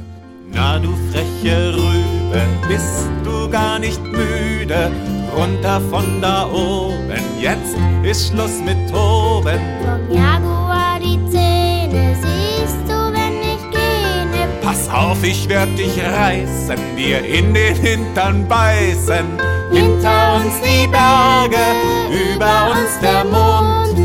Na 0.52 0.80
du 0.80 0.90
freche 1.12 1.76
Rübe, 1.76 2.42
bist 2.68 3.08
du 3.24 3.50
gar 3.50 3.78
nicht 3.78 4.02
müde? 4.04 4.92
Runter 5.36 5.80
von 5.92 6.22
da 6.22 6.48
oben, 6.48 7.22
jetzt 7.40 7.76
ist 8.04 8.30
Schluss 8.30 8.60
mit 8.66 8.90
Toben. 8.90 9.60
Vom 9.84 10.16
Jaguar 10.16 11.00
die 11.00 11.20
Zähne 11.30 12.16
siehst 12.16 12.82
du, 12.88 13.14
wenn 13.14 13.40
ich 13.42 13.72
gehe. 13.72 14.48
Pass 14.62 14.90
auf, 14.90 15.24
ich 15.24 15.48
werd 15.48 15.78
dich 15.78 16.02
reißen, 16.02 16.78
dir 16.98 17.24
in 17.24 17.54
den 17.54 17.76
Hintern 17.76 18.48
beißen. 18.48 19.26
Hinter 19.72 20.38
uns 20.38 20.54
die 20.64 20.88
Berge, 20.88 21.64
über 22.10 22.72
uns 22.72 23.00
der 23.02 23.24
Mond 23.26 23.99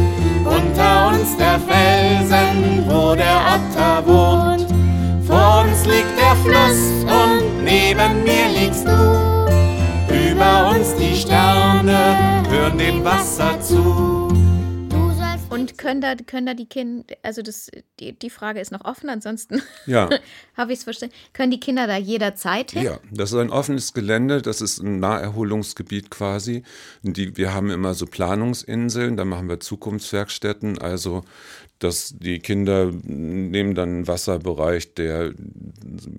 unter 0.57 1.09
uns 1.09 1.37
der 1.37 1.59
Felsen, 1.61 2.85
wo 2.87 3.15
der 3.15 3.41
Otter 3.55 4.07
wohnt. 4.07 4.67
Vor 5.27 5.65
uns 5.65 5.87
liegt 5.87 6.17
der 6.19 6.37
Fluss 6.45 7.05
und 7.05 7.65
neben 7.65 8.25
mir 8.25 8.49
liegst 8.59 8.87
du. 8.87 9.25
Über 10.31 10.71
uns 10.75 10.95
die 10.97 11.17
Sterne 11.17 12.43
hören 12.51 12.79
dem 12.79 13.05
Wasser 13.05 13.61
zu. 13.61 14.34
Und 15.55 15.79
können 15.79 16.01
da, 16.01 16.15
können 16.17 16.47
da 16.47 16.55
die 16.55 16.67
Kinder, 16.67 17.05
also 17.23 17.43
das, 17.43 17.71
die, 18.01 18.13
die 18.13 18.31
Frage 18.31 18.61
ist 18.61 18.73
noch 18.73 18.85
offen, 18.85 19.09
ansonsten 19.09 19.63
ja. 19.87 20.11
habe 20.57 20.73
ich 20.73 20.79
es 20.79 20.85
verstanden. 20.85 21.15
Können 21.33 21.51
die 21.51 21.61
Kinder 21.61 21.87
da 21.87 21.97
jederzeit 21.97 22.73
hin? 22.73 22.83
Ja, 22.83 22.99
das 23.11 23.33
ist 23.33 23.39
ein 23.39 23.51
offenes 23.51 23.93
Gelände, 23.95 24.43
das 24.43 24.61
ist 24.61 24.81
ein 24.81 24.99
Naherholungsgebiet 24.99 26.11
quasi. 26.11 26.65
Die, 27.03 27.37
wir 27.37 27.55
haben 27.55 27.71
immer 27.71 27.95
so 27.95 28.07
Planungsinseln, 28.07 29.17
da 29.17 29.25
machen 29.25 29.49
wir 29.49 29.61
Zukunftswerkstätten, 29.61 30.79
also 30.79 31.23
dass 31.79 32.15
die 32.19 32.39
Kinder 32.39 32.93
nehmen 33.03 33.75
dann 33.75 33.89
einen 33.91 34.09
Wasserbereich, 34.09 34.95
der 34.95 35.35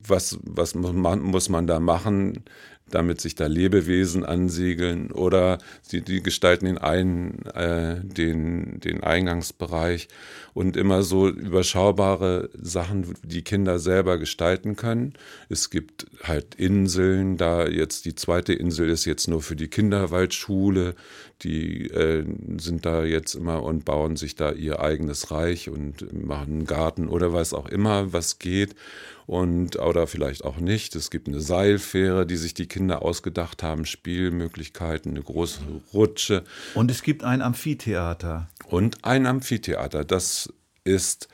was, 0.08 0.38
was 0.44 0.76
muss 0.76 0.94
man, 0.94 1.22
muss 1.22 1.50
man 1.50 1.66
da 1.66 1.80
machen, 1.80 2.44
damit 2.90 3.20
sich 3.20 3.36
da 3.36 3.48
Lebewesen 3.48 4.24
ansiegeln 4.24 5.12
oder 5.12 5.58
sie 5.82 6.02
die 6.02 6.22
gestalten 6.22 6.66
den, 6.66 6.78
einen, 6.78 7.46
äh, 7.48 8.00
den, 8.04 8.80
den 8.80 9.04
Eingangsbereich 9.04 10.08
und 10.54 10.78
immer 10.78 11.04
so 11.04 11.28
überschaubare 11.28 12.50
Sachen, 12.54 13.16
die 13.24 13.42
Kinder 13.42 13.80
selber 13.80 14.18
gestalten 14.18 14.76
können. 14.76 15.14
Es 15.50 15.70
gibt 15.70 16.08
halt 16.24 16.56
Inseln, 16.56 17.38
da 17.38 17.68
jetzt 17.68 18.06
die 18.06 18.16
zweite 18.16 18.54
Insel 18.54 18.90
ist 18.90 19.06
jetzt 19.06 19.28
nur 19.28 19.42
für 19.42 19.56
die 19.56 19.68
Kinderwaldschule, 19.68 20.96
die 21.42 21.88
äh, 21.88 22.24
sind 22.58 22.86
da 22.86 23.04
jetzt 23.04 23.36
immer 23.36 23.64
und 23.64 23.84
bauen 23.84 24.16
sich 24.16 24.36
da 24.36 24.52
ihr 24.52 24.80
eigenes 24.80 25.32
Reich 25.32 25.70
und 25.70 26.14
machen 26.14 26.54
einen 26.54 26.66
Garten 26.66 27.10
oder 27.10 27.34
was 27.34 27.54
auch 27.54 27.68
immer, 27.68 28.14
was 28.14 28.40
geht 28.40 28.76
und 29.28 29.78
oder 29.78 30.08
vielleicht 30.08 30.44
auch 30.44 30.58
nicht. 30.58 30.96
Es 30.96 31.10
gibt 31.10 31.28
eine 31.28 31.42
Seilfähre, 31.42 32.26
die 32.26 32.38
sich 32.38 32.54
die 32.54 32.68
Kinder 32.68 33.02
ausgedacht 33.02 33.64
haben, 33.64 33.86
Spielmöglichkeiten, 33.86 35.12
eine 35.12 35.24
große 35.24 35.62
Rutsche. 35.94 36.44
Und 36.74 36.92
es 36.92 37.04
gibt 37.04 37.24
ein 37.24 37.42
Amphitheater. 37.42 38.50
Und 38.68 39.04
ein 39.04 39.26
Amphitheater. 39.26 40.04
Das 40.04 40.54
ist 40.84 41.28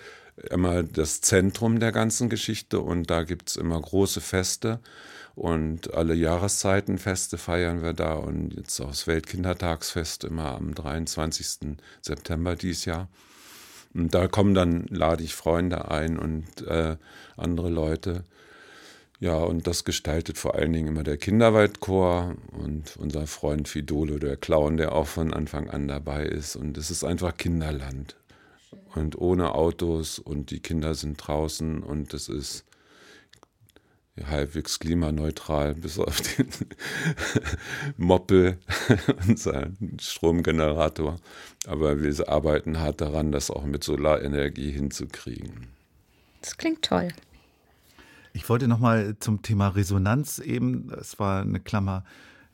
immer 0.49 0.83
das 0.83 1.21
Zentrum 1.21 1.79
der 1.79 1.91
ganzen 1.91 2.29
Geschichte 2.29 2.79
und 2.79 3.09
da 3.09 3.23
gibt 3.23 3.49
es 3.49 3.55
immer 3.57 3.79
große 3.79 4.21
Feste 4.21 4.79
und 5.35 5.93
alle 5.93 6.13
Jahreszeitenfeste 6.13 7.37
feiern 7.37 7.81
wir 7.81 7.93
da 7.93 8.13
und 8.13 8.53
jetzt 8.53 8.79
auch 8.79 8.89
das 8.89 9.07
Weltkindertagsfest 9.07 10.23
immer 10.23 10.55
am 10.55 10.73
23. 10.73 11.77
September 12.01 12.55
dieses 12.55 12.85
Jahr. 12.85 13.07
Und 13.93 14.13
da 14.13 14.27
kommen 14.27 14.53
dann, 14.53 14.85
lade 14.89 15.23
ich 15.23 15.35
Freunde 15.35 15.91
ein 15.91 16.17
und 16.17 16.65
äh, 16.67 16.97
andere 17.37 17.69
Leute. 17.69 18.23
Ja, 19.19 19.35
und 19.35 19.67
das 19.67 19.83
gestaltet 19.83 20.37
vor 20.37 20.55
allen 20.55 20.73
Dingen 20.73 20.87
immer 20.87 21.03
der 21.03 21.17
Kinderwaldchor 21.17 22.35
und 22.51 22.97
unser 22.97 23.27
Freund 23.27 23.67
Fidolo, 23.67 24.17
der 24.17 24.35
Clown, 24.35 24.77
der 24.77 24.93
auch 24.93 25.07
von 25.07 25.33
Anfang 25.33 25.69
an 25.69 25.87
dabei 25.87 26.25
ist. 26.25 26.55
Und 26.55 26.77
es 26.77 26.89
ist 26.89 27.03
einfach 27.03 27.37
Kinderland. 27.37 28.15
Und 28.95 29.17
ohne 29.17 29.53
Autos 29.53 30.17
und 30.17 30.49
die 30.49 30.59
Kinder 30.59 30.95
sind 30.95 31.17
draußen 31.17 31.83
und 31.83 32.13
es 32.13 32.29
ist 32.29 32.65
halbwegs 34.27 34.79
klimaneutral, 34.79 35.75
bis 35.75 35.99
auf 35.99 36.21
den 36.21 36.47
Moppel, 37.97 38.57
unseren 39.27 39.97
Stromgenerator. 39.99 41.17
Aber 41.67 42.01
wir 42.01 42.29
arbeiten 42.29 42.79
hart 42.79 43.01
daran, 43.01 43.31
das 43.31 43.51
auch 43.51 43.65
mit 43.65 43.83
Solarenergie 43.83 44.71
hinzukriegen. 44.71 45.67
Das 46.41 46.57
klingt 46.57 46.81
toll. 46.83 47.09
Ich 48.33 48.47
wollte 48.49 48.67
noch 48.67 48.79
mal 48.79 49.15
zum 49.19 49.41
Thema 49.41 49.69
Resonanz 49.69 50.39
eben, 50.39 50.87
das 50.89 51.19
war 51.19 51.41
eine 51.41 51.59
Klammer, 51.59 52.05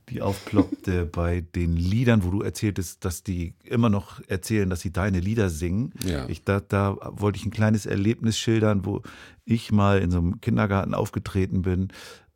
die 0.10 0.22
aufploppte 0.22 1.06
bei 1.12 1.42
den 1.42 1.76
Liedern, 1.76 2.24
wo 2.24 2.30
du 2.30 2.42
erzähltest, 2.42 3.04
dass 3.06 3.24
die 3.24 3.54
immer 3.64 3.90
noch 3.90 4.22
erzählen, 4.28 4.70
dass 4.70 4.82
sie 4.82 4.92
deine 4.92 5.20
Lieder 5.20 5.50
singen. 5.50 5.94
Ja. 6.06 6.28
Ich, 6.30 6.44
da, 6.44 6.60
da 6.60 6.98
wollte 7.02 7.40
ich 7.40 7.46
ein 7.46 7.52
kleines 7.52 7.86
Erlebnis 7.86 8.38
schildern, 8.38 8.86
wo 8.86 9.02
ich 9.46 9.72
mal 9.72 10.00
in 10.00 10.12
so 10.12 10.20
einem 10.20 10.42
Kindergarten 10.42 10.94
aufgetreten 10.94 11.62
bin. 11.62 11.90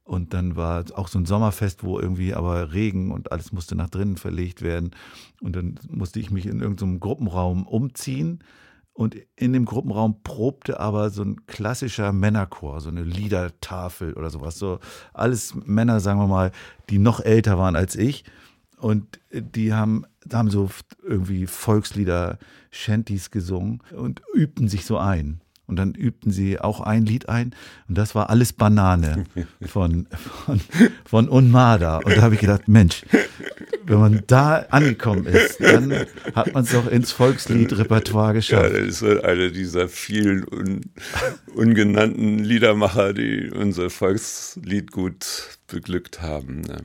Und 0.04 0.34
dann 0.34 0.56
war 0.56 0.84
auch 0.96 1.08
so 1.08 1.20
ein 1.20 1.26
Sommerfest, 1.26 1.84
wo 1.84 2.00
irgendwie 2.00 2.34
aber 2.34 2.74
Regen 2.74 3.12
und 3.12 3.32
alles 3.32 3.52
musste 3.52 3.76
nach 3.76 3.90
drinnen 3.90 4.18
verlegt 4.18 4.62
werden. 4.62 4.92
Und 5.40 5.56
dann 5.56 5.80
musste 5.90 6.20
ich 6.20 6.32
mich 6.32 6.48
in 6.48 6.60
irgendeinem 6.60 7.00
Gruppenraum 7.00 7.66
umziehen 7.66 8.40
und 8.94 9.16
in 9.36 9.54
dem 9.54 9.66
Gruppenraum 9.66 10.22
probte 10.24 10.80
aber 10.80 11.10
so 11.10 11.24
ein 11.24 11.46
klassischer 11.48 12.12
Männerchor, 12.12 12.82
so 12.82 12.90
eine 12.90 13.04
Liedertafel 13.04 14.14
oder 14.14 14.30
sowas. 14.30 14.58
So 14.58 14.80
alles 15.14 15.56
Männer, 15.66 16.00
sagen 16.00 16.20
wir 16.20 16.28
mal, 16.28 16.52
die 16.90 17.00
noch 17.00 17.20
älter 17.20 17.58
waren 17.58 17.76
als 17.76 17.96
ich. 17.96 18.26
Und 18.78 19.20
die 19.32 19.74
haben, 19.74 20.06
haben 20.32 20.50
so 20.50 20.70
irgendwie 21.04 21.48
Volkslieder, 21.48 22.38
Shanties 22.72 23.32
gesungen 23.32 23.82
und 23.96 24.22
übten 24.34 24.68
sich 24.68 24.86
so 24.86 24.98
ein. 24.98 25.42
Und 25.68 25.78
dann 25.78 25.94
übten 25.94 26.32
sie 26.32 26.60
auch 26.60 26.82
ein 26.82 27.06
Lied 27.06 27.30
ein 27.30 27.56
und 27.88 27.98
das 27.98 28.14
war 28.14 28.30
alles 28.30 28.52
Banane 28.52 29.24
von, 29.62 30.06
von, 30.46 30.60
von 31.06 31.30
Unmada. 31.30 32.00
Und 32.00 32.18
da 32.18 32.24
habe 32.24 32.36
ich 32.36 32.42
gedacht, 32.42 32.68
Mensch, 32.68 33.06
wenn 33.86 34.00
man 34.00 34.24
da 34.28 34.66
angekommen 34.70 35.26
ist, 35.26 35.60
dann 35.60 36.06
hat 36.36 36.54
man 36.54 36.64
es 36.64 36.72
doch 36.72 36.88
ins 36.88 37.12
Volksliedrepertoire 37.12 38.34
geschafft. 38.34 38.74
Ja, 38.74 38.80
das 38.80 39.02
ist 39.02 39.04
einer 39.04 39.50
dieser 39.50 39.88
vielen 39.88 40.46
un, 40.48 40.82
ungenannten 41.54 42.40
Liedermacher, 42.40 43.14
die 43.14 43.50
unser 43.52 43.90
Volkslied 43.90 44.92
gut 44.92 45.58
beglückt 45.68 46.22
haben. 46.22 46.62
Ne? 46.62 46.78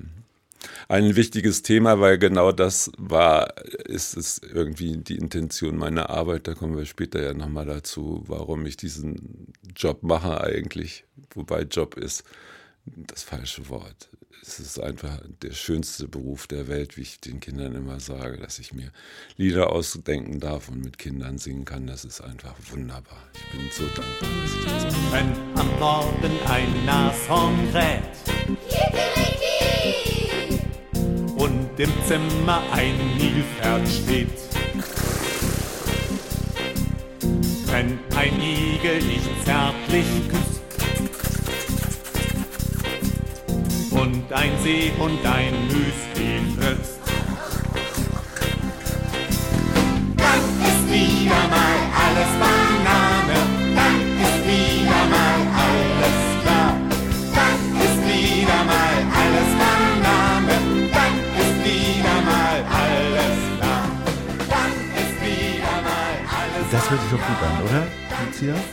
ein 0.88 1.16
wichtiges 1.16 1.62
Thema, 1.62 2.00
weil 2.00 2.18
genau 2.18 2.52
das 2.52 2.90
war, 2.96 3.54
ist 3.86 4.16
es 4.16 4.38
irgendwie 4.38 4.96
die 4.96 5.16
Intention 5.16 5.76
meiner 5.76 6.10
Arbeit. 6.10 6.46
Da 6.46 6.54
kommen 6.54 6.76
wir 6.76 6.86
später 6.86 7.22
ja 7.22 7.34
nochmal 7.34 7.66
dazu, 7.66 8.22
warum 8.26 8.66
ich 8.66 8.76
diesen 8.76 9.52
Job 9.74 10.02
mache 10.02 10.40
eigentlich. 10.40 11.04
Wobei 11.34 11.62
Job 11.62 11.96
ist 11.96 12.24
das 12.84 13.22
falsche 13.22 13.68
Wort. 13.68 14.08
Es 14.48 14.60
ist 14.60 14.78
einfach 14.78 15.18
der 15.42 15.50
schönste 15.50 16.06
Beruf 16.06 16.46
der 16.46 16.68
Welt, 16.68 16.96
wie 16.96 17.00
ich 17.02 17.18
den 17.18 17.40
Kindern 17.40 17.74
immer 17.74 17.98
sage, 17.98 18.38
dass 18.38 18.60
ich 18.60 18.72
mir 18.72 18.92
Lieder 19.36 19.72
ausdenken 19.72 20.38
darf 20.38 20.68
und 20.68 20.84
mit 20.84 20.98
Kindern 20.98 21.38
singen 21.38 21.64
kann. 21.64 21.88
Das 21.88 22.04
ist 22.04 22.20
einfach 22.20 22.54
wunderbar. 22.70 23.18
Ich 23.34 23.50
bin 23.50 23.68
so 23.72 23.82
dankbar, 23.86 24.28
dass 24.42 24.54
ich 24.54 24.64
das 24.64 24.96
mache. 24.96 25.12
Wenn 25.12 25.58
am 25.58 25.78
Morgen 25.80 26.38
ein 26.46 26.84
Nashorn 26.86 27.72
kräht, 27.72 28.02
und 31.36 31.78
im 31.78 31.92
Zimmer 32.06 32.62
ein 32.72 32.94
Nilpferd 33.18 33.88
steht. 33.88 34.28
Wenn 37.66 37.98
ein 38.16 38.40
Igel 38.40 39.00
dich 39.00 39.44
zärtlich 39.44 40.06
küsst 40.28 40.55
und 44.06 44.32
ein 44.32 44.52
See 44.62 44.92
und 44.98 45.18
ein 45.26 45.52
Müsli-Fritz. 45.66 46.98
Dann 50.16 50.42
ist 50.68 50.82
wieder 50.92 51.42
mal 51.54 51.78
alles 52.04 52.32
Banane, 52.42 53.38
dann 53.74 53.96
ist 54.24 54.38
wieder 54.46 55.02
mal 55.14 55.40
alles 55.64 56.18
klar. 56.42 56.72
Dann 57.34 57.60
ist 57.84 58.00
wieder 58.06 58.60
mal 58.72 58.96
alles 59.20 59.50
Banane, 59.62 60.56
dann 60.96 61.14
ist 61.42 61.56
wieder 61.66 62.16
mal 62.30 62.58
alles 62.82 63.38
klar. 63.58 63.84
Dann 64.52 64.72
ist 65.02 65.16
wieder 65.26 65.76
mal 65.88 66.14
alles 66.38 66.70
Das 66.70 66.90
hört 66.90 67.00
sich 67.00 67.10
doch 67.10 67.26
gut 67.26 67.42
an, 67.42 67.56
oder, 67.64 67.82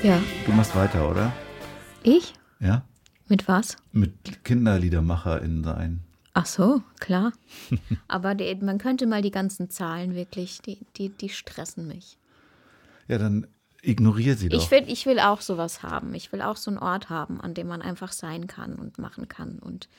Ja. 0.04 0.18
Du 0.46 0.52
machst 0.52 0.76
weiter, 0.76 1.10
oder? 1.10 1.34
Ich? 2.04 2.36
Ja. 2.60 2.84
Mit 3.34 3.48
was? 3.48 3.78
Mit 3.92 4.44
KinderliedermacherInnen 4.44 5.64
sein. 5.64 6.02
Ach 6.36 6.46
so, 6.46 6.84
klar. 7.00 7.34
Aber 8.08 8.36
die, 8.36 8.54
man 8.62 8.78
könnte 8.78 9.08
mal 9.08 9.24
die 9.24 9.32
ganzen 9.32 9.72
Zahlen 9.72 10.14
wirklich, 10.14 10.62
die, 10.62 10.78
die, 10.98 11.10
die 11.10 11.30
stressen 11.30 11.88
mich. 11.88 12.20
Ja, 13.08 13.18
dann 13.18 13.48
ignoriere 13.82 14.36
sie 14.38 14.50
doch. 14.50 14.62
Ich 14.62 14.70
will, 14.70 14.84
ich 14.86 15.08
will 15.08 15.20
auch 15.20 15.42
sowas 15.42 15.82
haben. 15.82 16.14
Ich 16.14 16.32
will 16.32 16.44
auch 16.44 16.58
so 16.58 16.70
einen 16.70 16.78
Ort 16.78 17.10
haben, 17.10 17.42
an 17.42 17.56
dem 17.56 17.66
man 17.66 17.82
einfach 17.82 18.12
sein 18.12 18.46
kann 18.46 18.76
und 18.76 19.00
machen 19.00 19.28
kann 19.28 19.58
und 19.58 19.90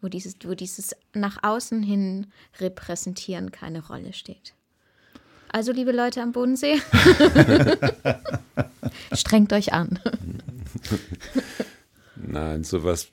wo 0.00 0.08
dieses, 0.08 0.34
wo 0.42 0.56
dieses 0.56 0.96
nach 1.14 1.38
außen 1.44 1.84
hin 1.84 2.26
repräsentieren 2.58 3.52
keine 3.52 3.86
Rolle 3.86 4.12
steht. 4.12 4.54
Also, 5.52 5.70
liebe 5.70 5.92
Leute 5.92 6.20
am 6.20 6.32
Bodensee, 6.32 6.82
strengt 9.12 9.52
euch 9.52 9.72
an. 9.72 10.00
Nein, 12.16 12.64
sowas 12.64 13.08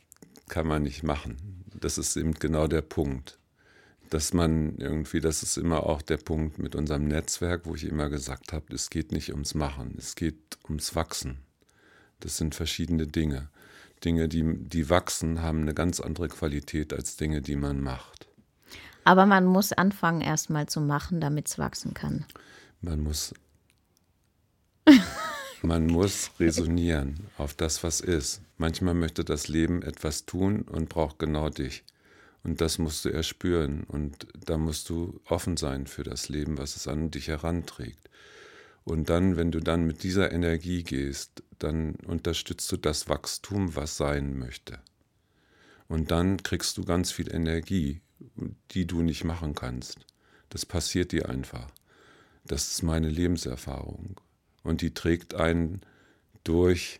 kann 0.47 0.67
man 0.67 0.83
nicht 0.83 1.03
machen. 1.03 1.63
Das 1.79 1.97
ist 1.97 2.15
eben 2.17 2.33
genau 2.33 2.67
der 2.67 2.81
Punkt. 2.81 3.37
Dass 4.09 4.33
man 4.33 4.77
irgendwie, 4.77 5.19
das 5.19 5.43
ist 5.43 5.57
immer 5.57 5.83
auch 5.83 6.01
der 6.01 6.17
Punkt 6.17 6.57
mit 6.57 6.75
unserem 6.75 7.07
Netzwerk, 7.07 7.65
wo 7.65 7.75
ich 7.75 7.83
immer 7.83 8.09
gesagt 8.09 8.53
habe, 8.53 8.73
es 8.73 8.89
geht 8.89 9.11
nicht 9.11 9.31
ums 9.31 9.53
Machen, 9.53 9.95
es 9.97 10.15
geht 10.15 10.57
ums 10.67 10.95
Wachsen. 10.95 11.37
Das 12.19 12.37
sind 12.37 12.55
verschiedene 12.55 13.05
Dinge. 13.05 13.49
Dinge, 14.03 14.27
die, 14.27 14.43
die 14.57 14.89
wachsen, 14.89 15.41
haben 15.41 15.61
eine 15.61 15.73
ganz 15.73 15.99
andere 15.99 16.27
Qualität 16.27 16.93
als 16.93 17.17
Dinge, 17.17 17.41
die 17.41 17.55
man 17.55 17.81
macht. 17.81 18.27
Aber 19.03 19.25
man 19.25 19.45
muss 19.45 19.73
anfangen, 19.73 20.21
erstmal 20.21 20.67
zu 20.67 20.81
machen, 20.81 21.21
damit 21.21 21.47
es 21.47 21.57
wachsen 21.57 21.93
kann. 21.93 22.25
Man 22.81 23.01
muss, 23.01 23.33
man 25.61 25.87
muss 25.87 26.31
resonieren 26.39 27.27
auf 27.37 27.53
das, 27.53 27.83
was 27.83 28.01
ist. 28.01 28.41
Manchmal 28.57 28.93
möchte 28.93 29.23
das 29.23 29.47
Leben 29.47 29.81
etwas 29.81 30.25
tun 30.25 30.61
und 30.61 30.89
braucht 30.89 31.19
genau 31.19 31.49
dich. 31.49 31.83
Und 32.43 32.61
das 32.61 32.77
musst 32.77 33.05
du 33.05 33.09
erspüren. 33.09 33.83
Und 33.83 34.27
da 34.45 34.57
musst 34.57 34.89
du 34.89 35.19
offen 35.25 35.57
sein 35.57 35.87
für 35.87 36.03
das 36.03 36.29
Leben, 36.29 36.57
was 36.57 36.75
es 36.75 36.87
an 36.87 37.11
dich 37.11 37.27
heranträgt. 37.27 38.09
Und 38.85 39.09
dann, 39.09 39.37
wenn 39.37 39.51
du 39.51 39.59
dann 39.59 39.85
mit 39.85 40.03
dieser 40.03 40.31
Energie 40.31 40.83
gehst, 40.83 41.43
dann 41.59 41.95
unterstützt 42.07 42.71
du 42.71 42.77
das 42.77 43.09
Wachstum, 43.09 43.75
was 43.75 43.97
sein 43.97 44.37
möchte. 44.37 44.79
Und 45.87 46.11
dann 46.11 46.41
kriegst 46.41 46.77
du 46.77 46.85
ganz 46.85 47.11
viel 47.11 47.33
Energie, 47.33 48.01
die 48.71 48.85
du 48.85 49.01
nicht 49.01 49.23
machen 49.23 49.55
kannst. 49.55 49.99
Das 50.49 50.65
passiert 50.65 51.11
dir 51.11 51.29
einfach. 51.29 51.67
Das 52.45 52.71
ist 52.71 52.83
meine 52.83 53.09
Lebenserfahrung. 53.09 54.19
Und 54.63 54.81
die 54.81 54.93
trägt 54.93 55.35
einen 55.35 55.81
durch 56.43 56.99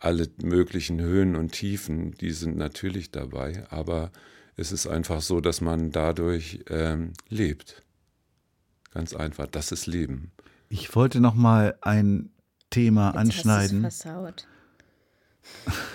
alle 0.00 0.28
möglichen 0.42 1.00
Höhen 1.00 1.36
und 1.36 1.52
Tiefen, 1.52 2.12
die 2.12 2.30
sind 2.30 2.56
natürlich 2.56 3.10
dabei, 3.10 3.64
aber 3.70 4.12
es 4.56 4.72
ist 4.72 4.86
einfach 4.86 5.22
so, 5.22 5.40
dass 5.40 5.60
man 5.60 5.90
dadurch 5.90 6.64
ähm, 6.68 7.12
lebt. 7.28 7.82
Ganz 8.92 9.14
einfach, 9.14 9.46
das 9.46 9.72
ist 9.72 9.86
Leben. 9.86 10.32
Ich 10.68 10.94
wollte 10.94 11.20
noch 11.20 11.34
mal 11.34 11.76
ein 11.80 12.30
Thema 12.70 13.10
anschneiden. 13.10 13.84
Hast 13.84 14.02
versaut. 14.02 14.46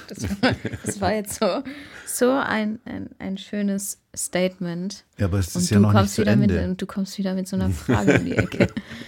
Das 0.08 0.24
war, 0.42 0.56
das 0.86 1.02
war 1.02 1.14
jetzt 1.14 1.40
so, 1.40 1.64
so 2.06 2.32
ein, 2.32 2.80
ein, 2.86 3.10
ein 3.20 3.38
schönes 3.38 4.00
Statement. 4.16 5.06
Ja, 5.18 5.26
aber 5.26 5.40
es 5.40 5.56
Und 5.56 5.62
ist 5.64 5.72
du 5.72 5.76
ja 5.76 5.80
noch 5.82 5.92
nicht 5.92 6.00
kommst 6.00 6.16
zu 6.16 6.22
wieder 6.22 6.36
mit, 6.36 6.52
Ende. 6.52 6.70
und 6.70 6.82
du 6.82 6.86
kommst 6.86 7.18
wieder 7.18 7.34
mit 7.34 7.48
so 7.48 7.56
einer 7.56 7.70
Frage 7.72 8.20
um 8.20 8.26
die 8.26 8.38
Ecke. 8.38 8.68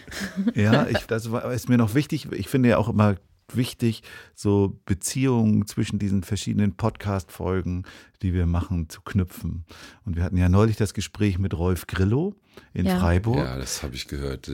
Ja, 0.55 0.87
ich, 0.87 0.99
das 1.05 1.31
war, 1.31 1.51
ist 1.51 1.69
mir 1.69 1.77
noch 1.77 1.93
wichtig. 1.93 2.27
Ich 2.31 2.47
finde 2.47 2.69
ja 2.69 2.77
auch 2.77 2.89
immer 2.89 3.15
wichtig, 3.53 4.01
so 4.33 4.79
Beziehungen 4.85 5.67
zwischen 5.67 5.99
diesen 5.99 6.23
verschiedenen 6.23 6.75
Podcast-Folgen, 6.75 7.83
die 8.21 8.33
wir 8.33 8.45
machen, 8.45 8.89
zu 8.89 9.01
knüpfen. 9.01 9.65
Und 10.05 10.15
wir 10.15 10.23
hatten 10.23 10.37
ja 10.37 10.49
neulich 10.49 10.77
das 10.77 10.93
Gespräch 10.93 11.37
mit 11.39 11.53
Rolf 11.57 11.87
Grillo 11.87 12.35
in 12.73 12.85
Ja. 12.85 12.99
Freiburg. 12.99 13.37
Ja, 13.37 13.57
das 13.57 13.83
habe 13.83 13.95
ich 13.95 14.07
gehört. 14.07 14.49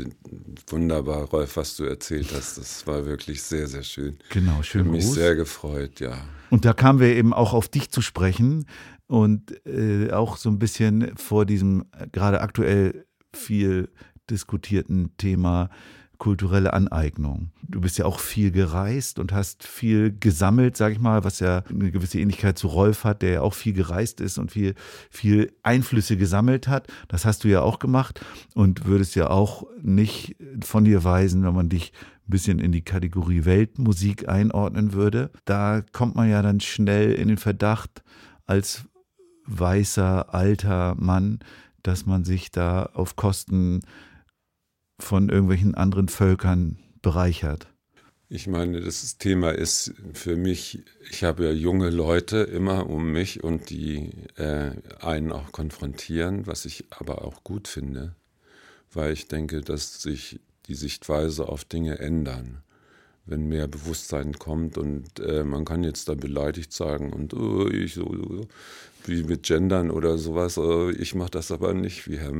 Wunderbar, 0.67 1.23
Rolf, 1.29 1.57
was 1.57 1.75
du 1.75 1.83
erzählt 1.85 2.33
hast. 2.35 2.57
Das 2.57 2.85
war 2.87 3.05
wirklich 3.05 3.41
sehr, 3.41 3.67
sehr 3.67 3.83
schön. 3.83 4.17
Genau, 4.29 4.59
Ich 4.61 4.67
schön 4.67 4.81
habe 4.85 4.91
mich 4.91 5.05
Gruß. 5.05 5.13
sehr 5.15 5.35
gefreut, 5.35 5.99
ja. 5.99 6.17
Und 6.49 6.65
da 6.65 6.73
kamen 6.73 6.99
wir 6.99 7.15
eben 7.15 7.33
auch 7.33 7.53
auf 7.53 7.69
dich 7.69 7.91
zu 7.91 8.01
sprechen 8.01 8.65
und 9.07 9.65
äh, 9.65 10.11
auch 10.11 10.37
so 10.37 10.49
ein 10.49 10.59
bisschen 10.59 11.15
vor 11.17 11.45
diesem 11.45 11.85
äh, 11.97 12.07
gerade 12.11 12.41
aktuell 12.41 13.05
viel 13.33 13.89
diskutierten 14.29 15.15
Thema 15.17 15.69
kulturelle 16.21 16.73
Aneignung. 16.73 17.49
Du 17.67 17.81
bist 17.81 17.97
ja 17.97 18.05
auch 18.05 18.19
viel 18.19 18.51
gereist 18.51 19.17
und 19.17 19.33
hast 19.33 19.67
viel 19.67 20.15
gesammelt, 20.19 20.77
sag 20.77 20.91
ich 20.91 20.99
mal, 20.99 21.23
was 21.23 21.39
ja 21.39 21.63
eine 21.67 21.89
gewisse 21.89 22.19
Ähnlichkeit 22.19 22.59
zu 22.59 22.67
Rolf 22.67 23.05
hat, 23.05 23.23
der 23.23 23.31
ja 23.31 23.41
auch 23.41 23.55
viel 23.55 23.73
gereist 23.73 24.21
ist 24.21 24.37
und 24.37 24.51
viel, 24.51 24.75
viel 25.09 25.51
Einflüsse 25.63 26.17
gesammelt 26.17 26.67
hat. 26.67 26.85
Das 27.07 27.25
hast 27.25 27.43
du 27.43 27.47
ja 27.47 27.61
auch 27.61 27.79
gemacht 27.79 28.23
und 28.53 28.85
würdest 28.85 29.15
ja 29.15 29.31
auch 29.31 29.65
nicht 29.81 30.35
von 30.63 30.85
dir 30.85 31.03
weisen, 31.03 31.43
wenn 31.43 31.55
man 31.55 31.69
dich 31.69 31.91
ein 32.27 32.29
bisschen 32.29 32.59
in 32.59 32.71
die 32.71 32.83
Kategorie 32.83 33.45
Weltmusik 33.45 34.29
einordnen 34.29 34.93
würde. 34.93 35.31
Da 35.45 35.81
kommt 35.91 36.15
man 36.15 36.29
ja 36.29 36.43
dann 36.43 36.59
schnell 36.59 37.13
in 37.13 37.29
den 37.29 37.37
Verdacht, 37.37 38.03
als 38.45 38.85
weißer, 39.47 40.31
alter 40.35 40.93
Mann, 40.99 41.39
dass 41.81 42.05
man 42.05 42.25
sich 42.25 42.51
da 42.51 42.83
auf 42.93 43.15
Kosten 43.15 43.79
von 45.03 45.29
irgendwelchen 45.29 45.75
anderen 45.75 46.07
Völkern 46.07 46.77
bereichert. 47.01 47.67
Ich 48.33 48.47
meine, 48.47 48.79
das 48.79 49.17
Thema 49.17 49.51
ist 49.51 49.93
für 50.13 50.37
mich, 50.37 50.85
ich 51.09 51.25
habe 51.25 51.43
ja 51.43 51.51
junge 51.51 51.89
Leute 51.89 52.37
immer 52.37 52.89
um 52.89 53.11
mich 53.11 53.43
und 53.43 53.69
die 53.69 54.09
äh, 54.37 54.71
einen 55.01 55.33
auch 55.33 55.51
konfrontieren, 55.51 56.47
was 56.47 56.63
ich 56.63 56.85
aber 56.91 57.25
auch 57.25 57.43
gut 57.43 57.67
finde, 57.67 58.15
weil 58.93 59.11
ich 59.11 59.27
denke, 59.27 59.59
dass 59.59 60.01
sich 60.01 60.39
die 60.67 60.75
Sichtweise 60.75 61.49
auf 61.49 61.65
Dinge 61.65 61.99
ändern. 61.99 62.63
Wenn 63.25 63.49
mehr 63.49 63.67
Bewusstsein 63.67 64.39
kommt 64.39 64.77
und 64.77 65.19
äh, 65.19 65.43
man 65.43 65.65
kann 65.65 65.83
jetzt 65.83 66.07
da 66.07 66.13
beleidigt 66.13 66.71
sagen 66.71 67.11
und 67.11 67.33
oh, 67.33 67.67
ich 67.67 67.95
so, 67.95 68.05
so, 68.05 68.47
wie 69.05 69.23
mit 69.23 69.43
Gendern 69.43 69.91
oder 69.91 70.17
sowas, 70.17 70.55
äh, 70.55 70.91
ich 70.91 71.15
mache 71.15 71.31
das 71.31 71.51
aber 71.51 71.73
nicht, 71.73 72.07
wie 72.09 72.17
Herr 72.17 72.33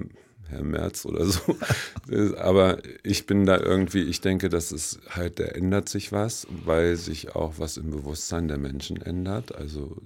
Herr 0.52 0.64
Merz 0.64 1.06
oder 1.06 1.26
so. 1.26 1.58
Aber 2.38 2.80
ich 3.04 3.26
bin 3.26 3.46
da 3.46 3.58
irgendwie, 3.60 4.04
ich 4.04 4.22
denke, 4.22 4.50
dass 4.50 4.72
es 4.72 5.00
halt, 5.10 5.40
da 5.40 5.46
ändert 5.46 5.90
sich 5.90 6.12
was, 6.12 6.46
weil 6.66 6.96
sich 6.98 7.36
auch 7.36 7.56
was 7.58 7.78
im 7.78 7.90
Bewusstsein 7.90 8.48
der 8.48 8.58
Menschen 8.58 9.02
ändert. 9.02 9.56
Also 9.56 9.98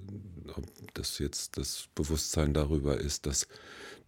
ob 0.54 0.64
das 0.94 1.18
jetzt 1.18 1.58
das 1.58 1.88
Bewusstsein 1.94 2.54
darüber 2.54 2.98
ist, 2.98 3.26
dass 3.26 3.46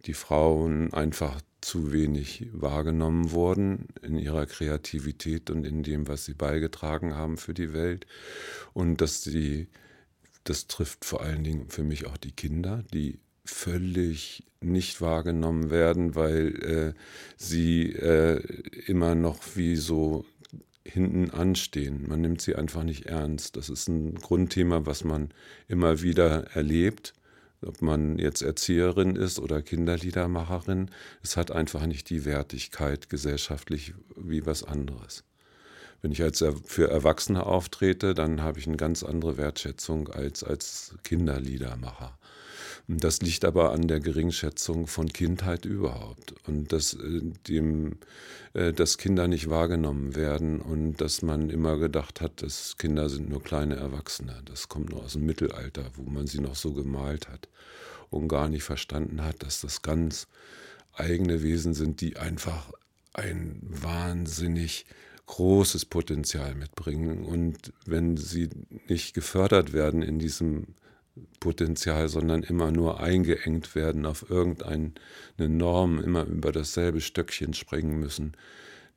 die 0.05 0.13
Frauen 0.13 0.93
einfach 0.93 1.41
zu 1.61 1.91
wenig 1.91 2.47
wahrgenommen 2.53 3.31
wurden 3.31 3.87
in 4.01 4.17
ihrer 4.17 4.45
Kreativität 4.45 5.49
und 5.49 5.65
in 5.65 5.83
dem, 5.83 6.07
was 6.07 6.25
sie 6.25 6.33
beigetragen 6.33 7.15
haben 7.15 7.37
für 7.37 7.53
die 7.53 7.73
Welt. 7.73 8.07
Und 8.73 9.01
dass 9.01 9.21
die, 9.21 9.67
das 10.45 10.67
trifft 10.67 11.03
vor 11.03 11.21
allen 11.21 11.43
Dingen 11.43 11.69
für 11.69 11.83
mich 11.83 12.07
auch 12.07 12.17
die 12.17 12.31
Kinder, 12.31 12.83
die 12.93 13.19
völlig 13.49 14.43
nicht 14.61 15.01
wahrgenommen 15.01 15.69
werden, 15.69 16.15
weil 16.15 16.63
äh, 16.63 16.93
sie 17.37 17.93
äh, 17.93 18.41
immer 18.87 19.15
noch 19.15 19.39
wie 19.55 19.75
so 19.75 20.25
hinten 20.83 21.29
anstehen. 21.31 22.05
Man 22.07 22.21
nimmt 22.21 22.41
sie 22.41 22.55
einfach 22.55 22.83
nicht 22.83 23.05
ernst. 23.05 23.55
Das 23.55 23.69
ist 23.69 23.87
ein 23.87 24.15
Grundthema, 24.15 24.85
was 24.85 25.03
man 25.03 25.29
immer 25.67 26.01
wieder 26.01 26.45
erlebt. 26.53 27.13
Ob 27.61 27.81
man 27.81 28.17
jetzt 28.17 28.41
Erzieherin 28.41 29.15
ist 29.17 29.37
oder 29.37 29.61
Kinderliedermacherin, 29.61 30.89
es 31.21 31.35
hat 31.35 31.51
einfach 31.51 31.85
nicht 31.85 32.09
die 32.09 32.23
Wertigkeit 32.23 33.09
gesellschaftlich 33.09 33.93
wie 34.15 34.45
was 34.45 34.63
anderes. 34.63 35.25
Wenn 36.01 36.13
ich 36.13 36.23
als 36.23 36.43
für 36.65 36.89
Erwachsene 36.89 37.45
auftrete, 37.45 38.13
dann 38.13 38.41
habe 38.41 38.59
ich 38.59 38.67
eine 38.67 38.77
ganz 38.77 39.03
andere 39.03 39.35
Wertschätzung 39.35 40.07
als 40.07 40.45
als 40.45 40.95
Kinderliedermacher. 41.03 42.17
Das 42.91 43.21
liegt 43.21 43.45
aber 43.45 43.71
an 43.71 43.87
der 43.87 43.99
Geringschätzung 43.99 44.87
von 44.87 45.09
Kindheit 45.09 45.63
überhaupt 45.65 46.33
und 46.47 46.73
dass, 46.73 46.95
äh, 46.95 47.21
dem, 47.47 47.99
äh, 48.55 48.73
dass 48.73 48.97
Kinder 48.97 49.27
nicht 49.27 49.47
wahrgenommen 49.47 50.15
werden 50.15 50.59
und 50.59 50.99
dass 50.99 51.21
man 51.21 51.51
immer 51.51 51.77
gedacht 51.77 52.19
hat, 52.19 52.41
dass 52.41 52.77
Kinder 52.79 53.07
sind 53.07 53.29
nur 53.29 53.43
kleine 53.43 53.75
Erwachsene. 53.75 54.41
Das 54.45 54.69
kommt 54.69 54.89
nur 54.89 55.03
aus 55.03 55.13
dem 55.13 55.27
Mittelalter, 55.27 55.91
wo 55.97 56.09
man 56.09 56.25
sie 56.25 56.39
noch 56.39 56.55
so 56.55 56.73
gemalt 56.73 57.29
hat 57.29 57.47
und 58.09 58.27
gar 58.27 58.49
nicht 58.49 58.63
verstanden 58.63 59.23
hat, 59.23 59.43
dass 59.43 59.61
das 59.61 59.83
ganz 59.83 60.25
eigene 60.93 61.43
Wesen 61.43 61.75
sind, 61.75 62.01
die 62.01 62.17
einfach 62.17 62.71
ein 63.13 63.59
wahnsinnig 63.61 64.87
großes 65.27 65.85
Potenzial 65.85 66.55
mitbringen. 66.55 67.23
Und 67.23 67.71
wenn 67.85 68.17
sie 68.17 68.49
nicht 68.87 69.13
gefördert 69.13 69.73
werden 69.73 70.01
in 70.01 70.17
diesem 70.17 70.73
Potenzial, 71.39 72.09
sondern 72.09 72.43
immer 72.43 72.71
nur 72.71 72.99
eingeengt 72.99 73.75
werden 73.75 74.05
auf 74.05 74.29
irgendeine 74.29 74.91
Norm, 75.37 75.99
immer 75.99 76.25
über 76.25 76.51
dasselbe 76.51 77.01
Stöckchen 77.01 77.53
springen 77.53 77.99
müssen, 77.99 78.33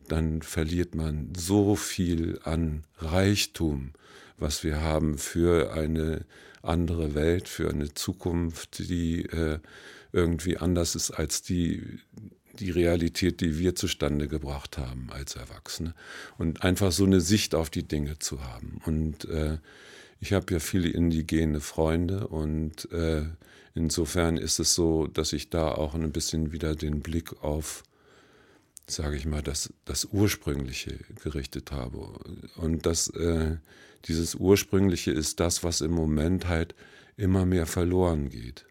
dann 0.08 0.42
verliert 0.42 0.94
man 0.94 1.32
so 1.37 1.76
viel 1.76 2.40
an 2.42 2.85
Reichtum, 2.98 3.92
was 4.38 4.64
wir 4.64 4.80
haben 4.80 5.18
für 5.18 5.72
eine 5.72 6.24
andere 6.62 7.14
Welt, 7.14 7.48
für 7.48 7.70
eine 7.70 7.94
Zukunft, 7.94 8.78
die 8.90 9.24
äh, 9.26 9.58
irgendwie 10.12 10.58
anders 10.58 10.94
ist 10.94 11.11
als 11.11 11.42
die, 11.42 11.82
die 12.58 12.70
Realität, 12.70 13.40
die 13.40 13.58
wir 13.58 13.74
zustande 13.74 14.28
gebracht 14.28 14.78
haben 14.78 15.08
als 15.11 15.37
Erwachsene. 15.37 15.94
Und 16.38 16.62
einfach 16.62 16.92
so 16.92 17.04
eine 17.04 17.20
Sicht 17.20 17.54
auf 17.54 17.70
die 17.70 17.82
Dinge 17.82 18.18
zu 18.18 18.44
haben. 18.44 18.80
Und 18.85 19.24
äh, 19.26 19.58
ich 20.22 20.32
habe 20.32 20.54
ja 20.54 20.61
viele 20.61 20.88
indigene 20.88 21.61
Freunde 21.61 22.28
und 22.28 22.90
äh, 22.92 23.24
insofern 23.74 24.37
ist 24.37 24.61
es 24.61 24.74
so, 24.74 25.08
dass 25.08 25.32
ich 25.32 25.50
da 25.50 25.72
auch 25.72 25.94
ein 25.94 26.12
bisschen 26.12 26.52
wieder 26.52 26.76
den 26.76 27.00
Blick 27.00 27.42
auf 27.42 27.82
sage 28.87 29.16
ich 29.16 29.26
mal, 29.26 29.42
das, 29.42 29.72
das 29.85 30.04
Ursprüngliche 30.06 30.98
gerichtet 31.22 31.72
habe. 31.72 31.98
Und 32.56 32.87
das, 32.87 33.08
äh, 33.08 33.56
dieses 34.06 34.35
Ursprüngliche 34.35 35.11
ist 35.12 35.40
das, 35.40 35.64
was 35.64 35.80
im 35.80 35.92
Moment 35.92 36.48
halt 36.48 36.74
immer 37.16 37.46
mehr 37.46 37.66
verloren 37.66 38.28
geht. 38.28 38.66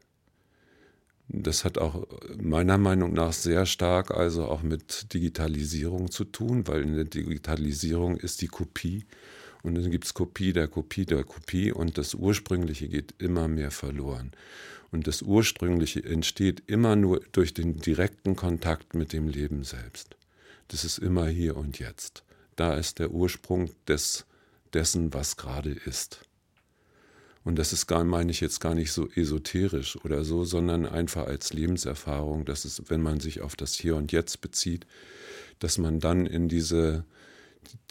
Das 1.28 1.64
hat 1.64 1.78
auch 1.78 2.06
meiner 2.38 2.78
Meinung 2.78 3.14
nach 3.14 3.32
sehr 3.32 3.66
stark 3.66 4.12
also 4.12 4.46
auch 4.46 4.64
mit 4.64 5.14
Digitalisierung 5.14 6.12
zu 6.12 6.26
tun, 6.26 6.68
weil 6.68 6.82
in 6.82 6.96
der 6.96 7.06
Digitalisierung 7.06 8.18
ist 8.18 8.42
die 8.42 8.48
Kopie 8.48 9.06
und 9.64 9.76
dann 9.76 9.92
gibt 9.92 10.06
es 10.06 10.14
Kopie 10.14 10.54
der 10.54 10.68
Kopie 10.68 11.06
der 11.06 11.24
Kopie 11.24 11.72
und 11.72 11.98
das 11.98 12.14
Ursprüngliche 12.14 12.88
geht 12.88 13.14
immer 13.20 13.48
mehr 13.48 13.72
verloren. 13.72 14.32
Und 14.92 15.08
das 15.08 15.22
Ursprüngliche 15.22 16.04
entsteht 16.04 16.64
immer 16.68 16.96
nur 16.96 17.22
durch 17.32 17.54
den 17.54 17.78
direkten 17.78 18.36
Kontakt 18.36 18.94
mit 18.94 19.14
dem 19.14 19.28
Leben 19.28 19.64
selbst. 19.64 20.16
Das 20.68 20.84
ist 20.84 20.98
immer 20.98 21.28
hier 21.28 21.56
und 21.56 21.80
jetzt. 21.80 22.24
Da 22.56 22.76
ist 22.76 23.00
der 23.00 23.12
Ursprung 23.12 23.72
des, 23.88 24.26
dessen, 24.74 25.14
was 25.14 25.38
gerade 25.38 25.72
ist. 25.72 26.22
Und 27.44 27.58
das 27.58 27.74
ist 27.74 27.88
gar, 27.88 28.04
meine 28.04 28.32
ich 28.32 28.40
jetzt 28.40 28.60
gar 28.60 28.76
nicht 28.76 28.92
so 28.92 29.10
esoterisch 29.10 29.98
oder 30.04 30.24
so, 30.24 30.44
sondern 30.44 30.86
einfach 30.86 31.26
als 31.26 31.54
Lebenserfahrung, 31.54 32.46
dass 32.46 32.66
es, 32.66 32.84
wenn 32.90 33.02
man 33.02 33.20
sich 33.20 33.42
auf 33.42 33.56
das 33.56 33.74
Hier 33.74 33.96
und 33.96 34.12
Jetzt 34.12 34.42
bezieht, 34.42 34.86
dass 35.60 35.78
man 35.78 36.00
dann 36.00 36.26
in 36.26 36.50
diese, 36.50 37.04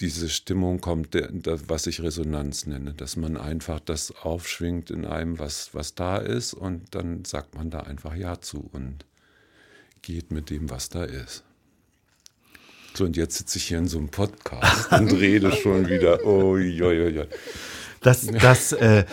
diese 0.01 0.29
Stimmung 0.29 0.81
kommt, 0.81 1.15
was 1.15 1.87
ich 1.87 2.03
Resonanz 2.03 2.67
nenne, 2.67 2.93
dass 2.95 3.17
man 3.17 3.37
einfach 3.37 3.81
das 3.81 4.13
aufschwingt 4.23 4.91
in 4.91 5.05
einem, 5.05 5.39
was, 5.39 5.75
was 5.75 5.95
da 5.95 6.19
ist 6.19 6.55
und 6.55 6.95
dann 6.95 7.25
sagt 7.25 7.55
man 7.55 7.71
da 7.71 7.81
einfach 7.81 8.15
Ja 8.15 8.41
zu 8.41 8.69
und 8.73 9.05
geht 10.03 10.33
mit 10.33 10.51
dem, 10.51 10.71
was 10.71 10.89
da 10.89 11.05
ist. 11.05 11.45
So, 12.95 13.05
und 13.05 13.17
jetzt 13.17 13.39
sitze 13.39 13.59
ich 13.59 13.65
hier 13.65 13.79
in 13.79 13.89
so 13.89 13.99
einem 13.99 14.09
Podcast 14.09 14.93
und 14.93 15.13
rede 15.13 15.53
schon 15.53 15.89
wieder. 15.89 16.25
Oh, 16.25 16.57
jo, 16.57 16.91
jo, 16.91 17.09
jo. 17.09 17.25
Das, 18.01 18.27
das, 18.27 18.73
äh, 18.73 19.05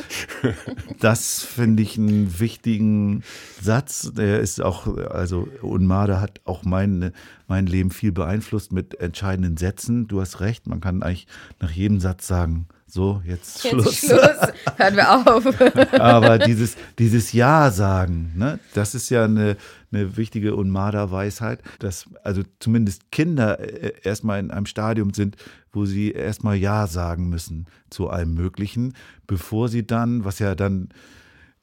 das 0.99 1.43
finde 1.43 1.83
ich 1.83 1.97
einen 1.97 2.39
wichtigen 2.39 3.23
Satz. 3.61 4.11
Der 4.15 4.39
ist 4.39 4.61
auch, 4.61 4.87
also 5.09 5.47
Unmade 5.61 6.21
hat 6.21 6.39
auch 6.45 6.63
mein, 6.63 7.11
mein 7.47 7.67
Leben 7.67 7.91
viel 7.91 8.13
beeinflusst 8.13 8.71
mit 8.71 8.99
entscheidenden 8.99 9.57
Sätzen. 9.57 10.07
Du 10.07 10.21
hast 10.21 10.39
recht, 10.39 10.67
man 10.67 10.79
kann 10.79 11.03
eigentlich 11.03 11.27
nach 11.59 11.71
jedem 11.71 11.99
Satz 11.99 12.27
sagen, 12.27 12.67
so, 12.89 13.21
jetzt, 13.25 13.65
jetzt 13.65 13.73
Schluss. 13.73 13.97
Schluss. 13.97 14.53
Hören 14.77 14.95
wir 14.95 15.11
auf. 15.11 15.45
Aber 15.99 16.39
dieses, 16.39 16.77
dieses 16.97 17.33
Ja 17.33 17.69
sagen, 17.69 18.31
ne, 18.35 18.59
das 18.73 18.95
ist 18.95 19.09
ja 19.09 19.25
eine, 19.25 19.57
eine 19.91 20.15
wichtige 20.15 20.55
Unmada-Weisheit, 20.55 21.61
dass 21.79 22.05
also 22.23 22.43
zumindest 22.59 23.11
Kinder 23.11 23.59
äh, 23.59 23.91
erstmal 24.03 24.39
in 24.39 24.51
einem 24.51 24.65
Stadium 24.65 25.13
sind, 25.13 25.35
wo 25.73 25.85
sie 25.85 26.11
erstmal 26.11 26.55
Ja 26.55 26.87
sagen 26.87 27.27
müssen 27.27 27.65
zu 27.89 28.09
allem 28.09 28.33
Möglichen, 28.33 28.93
bevor 29.27 29.67
sie 29.67 29.85
dann, 29.85 30.23
was 30.23 30.39
ja 30.39 30.55
dann 30.55 30.89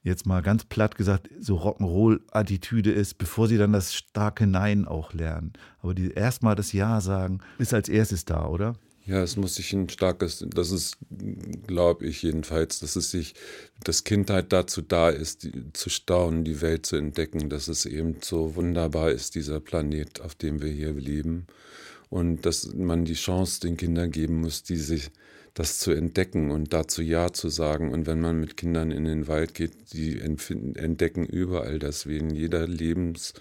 jetzt 0.02 0.26
mal 0.26 0.42
ganz 0.42 0.64
platt 0.66 0.94
gesagt, 0.96 1.30
so 1.40 1.56
Rock'n'Roll-Attitüde 1.56 2.92
ist, 2.92 3.16
bevor 3.16 3.48
sie 3.48 3.56
dann 3.56 3.72
das 3.72 3.94
starke 3.94 4.46
Nein 4.46 4.86
auch 4.86 5.14
lernen. 5.14 5.54
Aber 5.80 5.94
die 5.94 6.10
erstmal 6.10 6.54
das 6.54 6.74
Ja 6.74 7.00
sagen, 7.00 7.40
ist 7.56 7.72
als 7.72 7.88
erstes 7.88 8.26
da, 8.26 8.46
oder? 8.46 8.74
Ja, 9.06 9.22
es 9.22 9.36
muss 9.36 9.56
sich 9.56 9.72
ein 9.74 9.90
starkes, 9.90 10.46
das 10.48 10.70
ist, 10.70 10.96
glaube 11.66 12.06
ich 12.06 12.22
jedenfalls, 12.22 12.80
dass 12.80 12.96
es 12.96 13.10
sich, 13.10 13.34
dass 13.82 14.04
Kindheit 14.04 14.50
dazu 14.50 14.80
da 14.80 15.10
ist, 15.10 15.42
die, 15.42 15.72
zu 15.74 15.90
staunen, 15.90 16.44
die 16.44 16.62
Welt 16.62 16.86
zu 16.86 16.96
entdecken, 16.96 17.50
dass 17.50 17.68
es 17.68 17.84
eben 17.84 18.16
so 18.22 18.56
wunderbar 18.56 19.10
ist, 19.10 19.34
dieser 19.34 19.60
Planet, 19.60 20.22
auf 20.22 20.34
dem 20.34 20.62
wir 20.62 20.70
hier 20.70 20.92
leben. 20.92 21.46
Und 22.08 22.46
dass 22.46 22.72
man 22.72 23.04
die 23.04 23.14
Chance 23.14 23.60
den 23.60 23.76
Kindern 23.76 24.10
geben 24.10 24.40
muss, 24.40 24.62
die 24.62 24.76
sich 24.76 25.10
das 25.52 25.78
zu 25.78 25.92
entdecken 25.92 26.50
und 26.50 26.72
dazu 26.72 27.02
Ja 27.02 27.32
zu 27.32 27.48
sagen. 27.50 27.92
Und 27.92 28.06
wenn 28.06 28.20
man 28.20 28.40
mit 28.40 28.56
Kindern 28.56 28.90
in 28.90 29.04
den 29.04 29.28
Wald 29.28 29.54
geht, 29.54 29.92
die 29.92 30.18
entdecken 30.20 31.26
überall 31.26 31.78
das 31.78 32.06
Wesen 32.06 32.30
jeder 32.30 32.66
Lebens 32.66 33.34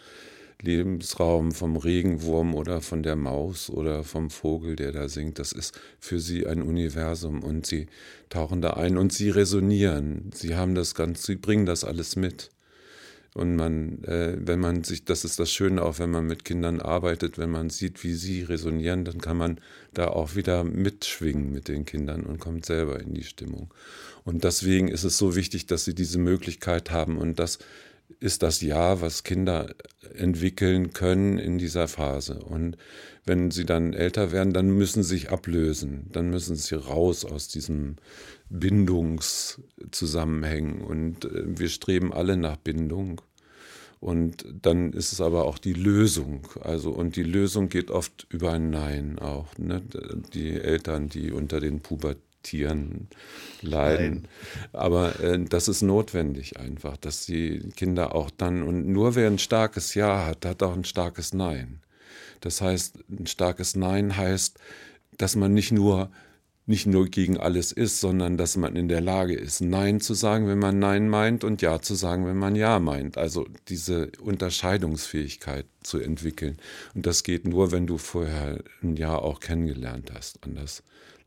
Lebensraum 0.62 1.52
vom 1.52 1.78
Regenwurm 1.78 2.56
oder 2.56 2.82
von 2.82 3.04
der 3.04 3.16
Maus 3.16 3.70
oder 3.70 4.04
vom 4.04 4.30
Vogel, 4.30 4.76
der 4.76 4.92
da 4.92 5.10
singt. 5.10 5.40
Das 5.40 5.52
ist 5.52 5.80
für 6.00 6.20
sie 6.20 6.48
ein 6.48 6.62
Universum 6.62 7.44
und 7.44 7.66
sie 7.66 7.88
tauchen 8.30 8.62
da 8.62 8.72
ein 8.72 8.98
und 8.98 9.14
sie 9.14 9.30
resonieren. 9.30 10.32
Sie 10.34 10.56
haben 10.56 10.76
das 10.76 10.96
ganz, 10.96 11.24
sie 11.24 11.36
bringen 11.36 11.66
das 11.66 11.84
alles 11.84 12.16
mit. 12.16 12.52
Und 13.34 13.56
man, 13.56 14.04
äh, 14.04 14.38
wenn 14.40 14.60
man 14.60 14.84
sich, 14.84 15.06
das 15.06 15.26
ist 15.26 15.40
das 15.40 15.52
Schöne 15.52 15.82
auch, 15.82 15.98
wenn 15.98 16.12
man 16.12 16.28
mit 16.28 16.46
Kindern 16.46 16.80
arbeitet, 16.80 17.40
wenn 17.40 17.50
man 17.50 17.72
sieht, 17.72 18.04
wie 18.04 18.14
sie 18.14 18.44
resonieren, 18.44 19.06
dann 19.06 19.20
kann 19.20 19.38
man 19.38 19.60
da 19.94 20.08
auch 20.10 20.36
wieder 20.36 20.64
mitschwingen 20.64 21.52
mit 21.52 21.68
den 21.68 21.86
Kindern 21.86 22.24
und 22.24 22.40
kommt 22.40 22.66
selber 22.66 23.00
in 23.00 23.14
die 23.16 23.24
Stimmung. 23.24 23.74
Und 24.24 24.44
deswegen 24.44 24.88
ist 24.88 25.04
es 25.04 25.18
so 25.18 25.36
wichtig, 25.36 25.66
dass 25.66 25.84
sie 25.84 25.96
diese 25.96 26.20
Möglichkeit 26.20 26.92
haben 26.92 27.18
und 27.18 27.40
dass 27.40 27.58
ist 28.24 28.42
das 28.42 28.62
Jahr, 28.62 29.02
was 29.02 29.24
Kinder 29.24 29.76
entwickeln 30.16 30.94
können 30.94 31.38
in 31.38 31.58
dieser 31.58 31.90
Phase. 31.90 32.40
Und 32.40 32.78
wenn 33.26 33.52
sie 33.52 33.66
dann 33.66 33.92
älter 33.92 34.32
werden, 34.32 34.54
dann 34.54 34.70
müssen 34.70 35.04
sie 35.04 35.10
sich 35.10 35.30
ablösen, 35.30 36.10
dann 36.14 36.30
müssen 36.30 36.56
sie 36.56 36.76
raus 36.76 37.26
aus 37.26 37.50
diesem 37.50 37.98
Bindungszusammenhängen. 38.50 40.80
Und 40.82 41.26
äh, 41.26 41.60
wir 41.60 41.68
streben 41.68 42.14
alle 42.14 42.38
nach 42.38 42.56
Bindung. 42.56 43.20
Und 44.00 44.46
dann 44.62 44.94
ist 44.94 45.12
es 45.12 45.20
aber 45.20 45.44
auch 45.44 45.58
die 45.58 45.74
Lösung. 45.74 46.48
Also, 46.62 46.92
und 46.92 47.18
die 47.18 47.24
Lösung 47.24 47.68
geht 47.68 47.92
oft 47.92 48.26
über 48.30 48.54
ein 48.54 48.70
Nein 48.70 49.20
auch. 49.20 49.58
Ne? 49.58 49.82
Die 50.34 50.54
Eltern, 50.54 51.10
die 51.10 51.34
unter 51.34 51.60
den 51.60 51.82
Pubertät 51.82 52.24
Tieren 52.44 53.08
leiden. 53.62 54.14
Nein. 54.14 54.28
Aber 54.74 55.20
äh, 55.20 55.44
das 55.44 55.68
ist 55.68 55.82
notwendig 55.82 56.60
einfach, 56.60 56.98
dass 56.98 57.26
die 57.26 57.72
Kinder 57.76 58.14
auch 58.16 58.30
dann, 58.30 58.64
und 58.64 58.88
nur 58.88 59.16
wer 59.16 59.28
ein 59.28 59.40
starkes 59.40 59.96
Ja 59.96 60.26
hat, 60.26 60.46
hat 60.46 60.62
auch 60.62 60.74
ein 60.74 60.86
starkes 60.86 61.34
Nein. 61.34 61.80
Das 62.42 62.62
heißt, 62.62 63.00
ein 63.10 63.28
starkes 63.28 63.76
Nein 63.76 64.16
heißt, 64.16 64.60
dass 65.18 65.36
man 65.36 65.54
nicht 65.54 65.72
nur 65.72 66.10
nicht 66.66 66.86
nur 66.86 67.08
gegen 67.08 67.38
alles 67.38 67.72
ist, 67.72 68.00
sondern 68.00 68.38
dass 68.38 68.56
man 68.56 68.76
in 68.76 68.88
der 68.88 69.02
Lage 69.02 69.34
ist, 69.34 69.60
Nein 69.60 70.00
zu 70.00 70.14
sagen, 70.14 70.48
wenn 70.48 70.60
man 70.60 70.80
Nein 70.80 71.10
meint 71.10 71.44
und 71.44 71.62
Ja 71.62 71.82
zu 71.82 71.94
sagen, 71.96 72.26
wenn 72.26 72.38
man 72.38 72.56
Ja 72.56 72.80
meint. 72.80 73.18
Also 73.18 73.46
diese 73.68 74.12
Unterscheidungsfähigkeit 74.22 75.66
zu 75.84 76.00
entwickeln. 76.00 76.58
Und 76.96 77.06
das 77.06 77.24
geht 77.24 77.46
nur, 77.46 77.72
wenn 77.72 77.86
du 77.86 77.98
vorher 77.98 78.64
ein 78.82 78.96
Ja 78.96 79.18
auch 79.18 79.42
kennengelernt 79.42 80.12
hast. 80.14 80.40
Anders 80.44 80.84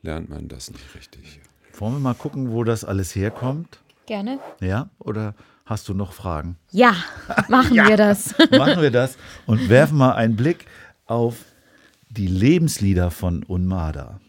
lernt 0.06 0.30
man 0.30 0.46
das 0.46 0.70
nicht 0.70 0.94
richtig. 0.94 1.40
Wollen 1.78 1.94
wir 1.94 1.98
mal 1.98 2.14
gucken, 2.14 2.52
wo 2.52 2.62
das 2.62 2.84
alles 2.84 3.14
herkommt? 3.16 3.80
Gerne. 4.06 4.38
Ja, 4.60 4.88
oder 5.00 5.34
hast 5.64 5.88
du 5.88 5.94
noch 5.94 6.12
Fragen? 6.12 6.56
Ja, 6.70 6.94
machen 7.48 7.74
ja. 7.74 7.88
wir 7.88 7.96
das. 7.96 8.34
machen 8.52 8.80
wir 8.80 8.92
das 8.92 9.18
und 9.46 9.68
werfen 9.68 9.98
mal 9.98 10.12
einen 10.12 10.36
Blick 10.36 10.66
auf 11.06 11.44
die 12.08 12.28
Lebenslieder 12.28 13.10
von 13.10 13.42
Unmada. 13.42 14.20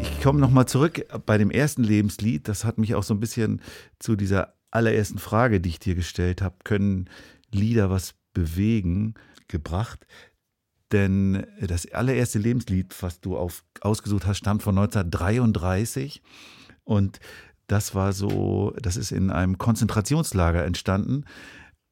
Ich 0.00 0.22
komme 0.22 0.38
nochmal 0.38 0.66
zurück 0.66 1.04
bei 1.26 1.38
dem 1.38 1.50
ersten 1.50 1.82
Lebenslied. 1.82 2.46
Das 2.46 2.64
hat 2.64 2.78
mich 2.78 2.94
auch 2.94 3.02
so 3.02 3.14
ein 3.14 3.20
bisschen 3.20 3.60
zu 3.98 4.14
dieser 4.14 4.54
allerersten 4.70 5.18
Frage, 5.18 5.60
die 5.60 5.70
ich 5.70 5.80
dir 5.80 5.94
gestellt 5.94 6.40
habe. 6.40 6.54
Können 6.64 7.08
Lieder 7.54 7.90
was 7.90 8.14
bewegen 8.32 9.14
gebracht. 9.48 10.06
Denn 10.92 11.46
das 11.60 11.90
allererste 11.90 12.38
Lebenslied, 12.38 12.94
was 13.00 13.20
du 13.20 13.36
auf, 13.36 13.64
ausgesucht 13.80 14.26
hast, 14.26 14.38
stammt 14.38 14.62
von 14.62 14.76
1933. 14.78 16.22
Und 16.84 17.20
das 17.66 17.94
war 17.94 18.12
so, 18.12 18.74
das 18.80 18.96
ist 18.96 19.10
in 19.10 19.30
einem 19.30 19.58
Konzentrationslager 19.58 20.64
entstanden. 20.64 21.24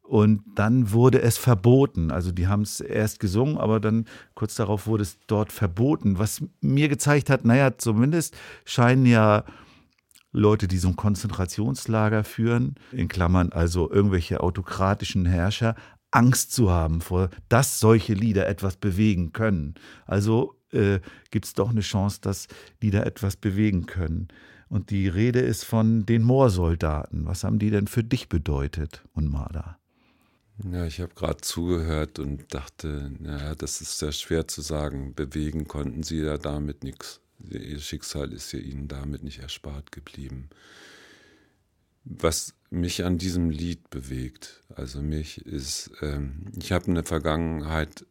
Und 0.02 0.42
dann 0.54 0.92
wurde 0.92 1.22
es 1.22 1.38
verboten. 1.38 2.10
Also 2.10 2.32
die 2.32 2.46
haben 2.46 2.62
es 2.62 2.80
erst 2.80 3.18
gesungen, 3.18 3.56
aber 3.56 3.80
dann 3.80 4.04
kurz 4.34 4.54
darauf 4.56 4.86
wurde 4.86 5.02
es 5.02 5.18
dort 5.26 5.52
verboten. 5.52 6.18
Was 6.18 6.42
mir 6.60 6.88
gezeigt 6.88 7.30
hat, 7.30 7.44
naja, 7.44 7.78
zumindest 7.78 8.36
scheinen 8.64 9.06
ja 9.06 9.44
Leute, 10.32 10.66
die 10.66 10.78
so 10.78 10.88
ein 10.88 10.96
Konzentrationslager 10.96 12.24
führen, 12.24 12.74
in 12.90 13.08
Klammern 13.08 13.52
also 13.52 13.90
irgendwelche 13.90 14.40
autokratischen 14.40 15.26
Herrscher, 15.26 15.74
Angst 16.10 16.52
zu 16.52 16.70
haben 16.70 17.00
vor, 17.00 17.30
dass 17.48 17.80
solche 17.80 18.14
Lieder 18.14 18.46
etwas 18.46 18.76
bewegen 18.76 19.32
können. 19.32 19.74
Also 20.06 20.56
äh, 20.72 21.00
gibt 21.30 21.46
es 21.46 21.54
doch 21.54 21.70
eine 21.70 21.80
Chance, 21.80 22.20
dass 22.20 22.48
Lieder 22.80 23.06
etwas 23.06 23.36
bewegen 23.36 23.86
können. 23.86 24.28
Und 24.68 24.90
die 24.90 25.08
Rede 25.08 25.40
ist 25.40 25.64
von 25.64 26.06
den 26.06 26.22
Moorsoldaten. 26.22 27.26
Was 27.26 27.44
haben 27.44 27.58
die 27.58 27.70
denn 27.70 27.86
für 27.86 28.04
dich 28.04 28.28
bedeutet, 28.28 29.02
Unmada? 29.12 29.78
Ja, 30.70 30.86
ich 30.86 31.00
habe 31.00 31.14
gerade 31.14 31.40
zugehört 31.40 32.18
und 32.18 32.54
dachte, 32.54 33.10
naja, 33.18 33.54
das 33.54 33.80
ist 33.80 33.98
sehr 33.98 34.12
schwer 34.12 34.46
zu 34.46 34.60
sagen. 34.60 35.14
Bewegen 35.14 35.66
konnten 35.66 36.02
sie 36.02 36.18
ja 36.18 36.38
damit 36.38 36.84
nichts. 36.84 37.21
Ihr 37.50 37.78
Schicksal 37.80 38.32
ist 38.32 38.52
ja 38.52 38.58
ihnen 38.58 38.88
damit 38.88 39.22
nicht 39.22 39.40
erspart 39.40 39.92
geblieben. 39.92 40.48
Was 42.04 42.54
mich 42.70 43.04
an 43.04 43.18
diesem 43.18 43.50
Lied 43.50 43.90
bewegt, 43.90 44.60
also 44.74 45.02
mich 45.02 45.44
ist, 45.46 45.90
ähm, 46.00 46.46
ich 46.58 46.72
habe 46.72 46.86
eine 46.86 47.04
Vergangenheit 47.04 48.04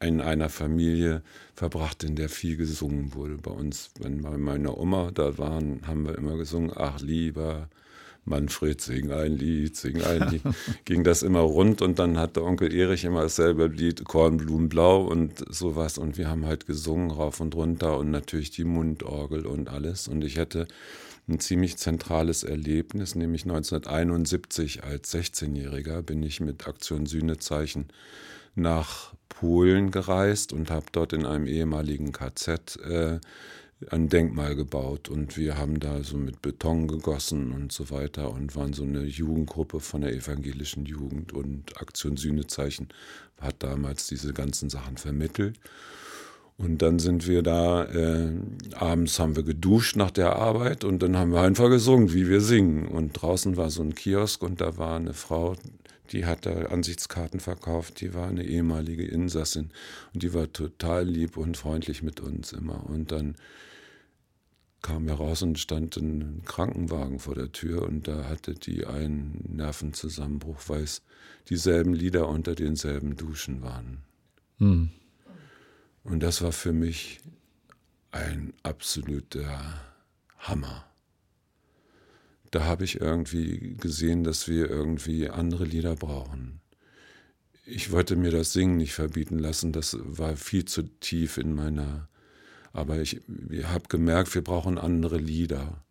in 0.00 0.20
einer 0.20 0.48
Familie 0.48 1.22
verbracht, 1.54 2.04
in 2.04 2.16
der 2.16 2.28
viel 2.28 2.56
gesungen 2.56 3.14
wurde. 3.14 3.36
Bei 3.36 3.50
uns, 3.50 3.90
wenn 4.00 4.22
bei 4.22 4.36
meiner 4.36 4.76
Oma 4.78 5.10
da 5.12 5.38
waren, 5.38 5.86
haben 5.86 6.06
wir 6.06 6.16
immer 6.16 6.36
gesungen, 6.36 6.72
ach 6.74 7.00
lieber 7.00 7.68
Manfred, 8.24 8.80
sing 8.80 9.10
ein 9.10 9.32
Lied, 9.36 9.76
sing 9.76 10.00
ein 10.02 10.30
Lied. 10.30 10.42
Ging 10.84 11.02
das 11.02 11.22
immer 11.22 11.40
rund 11.40 11.82
und 11.82 11.98
dann 11.98 12.18
hat 12.18 12.36
der 12.36 12.44
Onkel 12.44 12.72
Erich 12.72 13.04
immer 13.04 13.22
dasselbe 13.22 13.66
Lied, 13.66 14.04
Kornblumenblau 14.04 15.02
und 15.02 15.44
sowas. 15.52 15.98
Und 15.98 16.18
wir 16.18 16.28
haben 16.28 16.46
halt 16.46 16.66
gesungen 16.66 17.10
rauf 17.10 17.40
und 17.40 17.54
runter 17.54 17.98
und 17.98 18.10
natürlich 18.10 18.50
die 18.50 18.64
Mundorgel 18.64 19.44
und 19.44 19.68
alles. 19.68 20.06
Und 20.06 20.22
ich 20.22 20.38
hatte 20.38 20.68
ein 21.28 21.40
ziemlich 21.40 21.76
zentrales 21.78 22.44
Erlebnis, 22.44 23.14
nämlich 23.14 23.42
1971 23.42 24.84
als 24.84 25.12
16-Jähriger 25.14 26.02
bin 26.02 26.22
ich 26.22 26.40
mit 26.40 26.66
Aktion 26.66 27.06
Sühnezeichen 27.06 27.88
nach 28.54 29.14
Polen 29.28 29.90
gereist 29.90 30.52
und 30.52 30.70
habe 30.70 30.86
dort 30.92 31.12
in 31.12 31.26
einem 31.26 31.46
ehemaligen 31.46 32.12
KZ 32.12 32.76
äh, 32.84 33.20
ein 33.90 34.08
Denkmal 34.08 34.54
gebaut 34.54 35.08
und 35.08 35.36
wir 35.36 35.56
haben 35.56 35.80
da 35.80 36.02
so 36.02 36.16
mit 36.16 36.42
Beton 36.42 36.88
gegossen 36.88 37.52
und 37.52 37.72
so 37.72 37.90
weiter 37.90 38.30
und 38.30 38.54
waren 38.56 38.72
so 38.72 38.82
eine 38.82 39.04
Jugendgruppe 39.04 39.80
von 39.80 40.02
der 40.02 40.12
evangelischen 40.12 40.84
Jugend 40.86 41.32
und 41.32 41.80
Aktion 41.80 42.16
Sühnezeichen 42.16 42.88
hat 43.40 43.62
damals 43.62 44.06
diese 44.06 44.32
ganzen 44.32 44.70
Sachen 44.70 44.96
vermittelt. 44.96 45.58
Und 46.58 46.82
dann 46.82 46.98
sind 46.98 47.26
wir 47.26 47.42
da, 47.42 47.86
äh, 47.86 48.30
abends 48.74 49.18
haben 49.18 49.34
wir 49.34 49.42
geduscht 49.42 49.96
nach 49.96 50.10
der 50.10 50.36
Arbeit 50.36 50.84
und 50.84 51.02
dann 51.02 51.16
haben 51.16 51.32
wir 51.32 51.40
einfach 51.40 51.68
gesungen, 51.68 52.12
wie 52.12 52.28
wir 52.28 52.40
singen. 52.40 52.86
Und 52.86 53.14
draußen 53.14 53.56
war 53.56 53.70
so 53.70 53.82
ein 53.82 53.94
Kiosk 53.94 54.42
und 54.42 54.60
da 54.60 54.76
war 54.76 54.96
eine 54.96 55.14
Frau, 55.14 55.56
die 56.12 56.26
hat 56.26 56.46
da 56.46 56.52
Ansichtskarten 56.66 57.40
verkauft, 57.40 58.00
die 58.00 58.14
war 58.14 58.28
eine 58.28 58.44
ehemalige 58.44 59.04
Insassin 59.04 59.70
und 60.14 60.22
die 60.22 60.34
war 60.34 60.52
total 60.52 61.04
lieb 61.04 61.36
und 61.36 61.56
freundlich 61.56 62.02
mit 62.02 62.20
uns 62.20 62.52
immer. 62.52 62.84
Und 62.88 63.10
dann 63.10 63.34
kamen 64.82 65.06
wir 65.06 65.14
raus 65.14 65.42
und 65.42 65.58
stand 65.58 65.96
ein 65.96 66.42
Krankenwagen 66.44 67.18
vor 67.20 67.34
der 67.34 67.52
Tür 67.52 67.82
und 67.82 68.08
da 68.08 68.28
hatte 68.28 68.54
die 68.54 68.84
einen 68.84 69.44
Nervenzusammenbruch, 69.48 70.60
weil 70.66 70.82
es 70.82 71.02
dieselben 71.48 71.94
Lieder 71.94 72.28
unter 72.28 72.54
denselben 72.54 73.16
Duschen 73.16 73.62
waren. 73.62 73.98
Hm. 74.58 74.90
Und 76.04 76.20
das 76.20 76.42
war 76.42 76.52
für 76.52 76.72
mich 76.72 77.20
ein 78.10 78.52
absoluter 78.62 79.80
Hammer. 80.38 80.84
Da 82.50 82.64
habe 82.64 82.84
ich 82.84 83.00
irgendwie 83.00 83.76
gesehen, 83.78 84.24
dass 84.24 84.46
wir 84.46 84.68
irgendwie 84.68 85.30
andere 85.30 85.64
Lieder 85.64 85.96
brauchen. 85.96 86.60
Ich 87.64 87.92
wollte 87.92 88.16
mir 88.16 88.30
das 88.30 88.52
Singen 88.52 88.76
nicht 88.76 88.92
verbieten 88.92 89.38
lassen, 89.38 89.72
das 89.72 89.96
war 90.00 90.36
viel 90.36 90.64
zu 90.64 90.82
tief 90.82 91.38
in 91.38 91.54
meiner. 91.54 92.08
Aber 92.72 92.98
ich, 92.98 93.20
ich 93.50 93.66
habe 93.66 93.84
gemerkt, 93.88 94.34
wir 94.34 94.42
brauchen 94.42 94.78
andere 94.78 95.18
Lieder. 95.18 95.82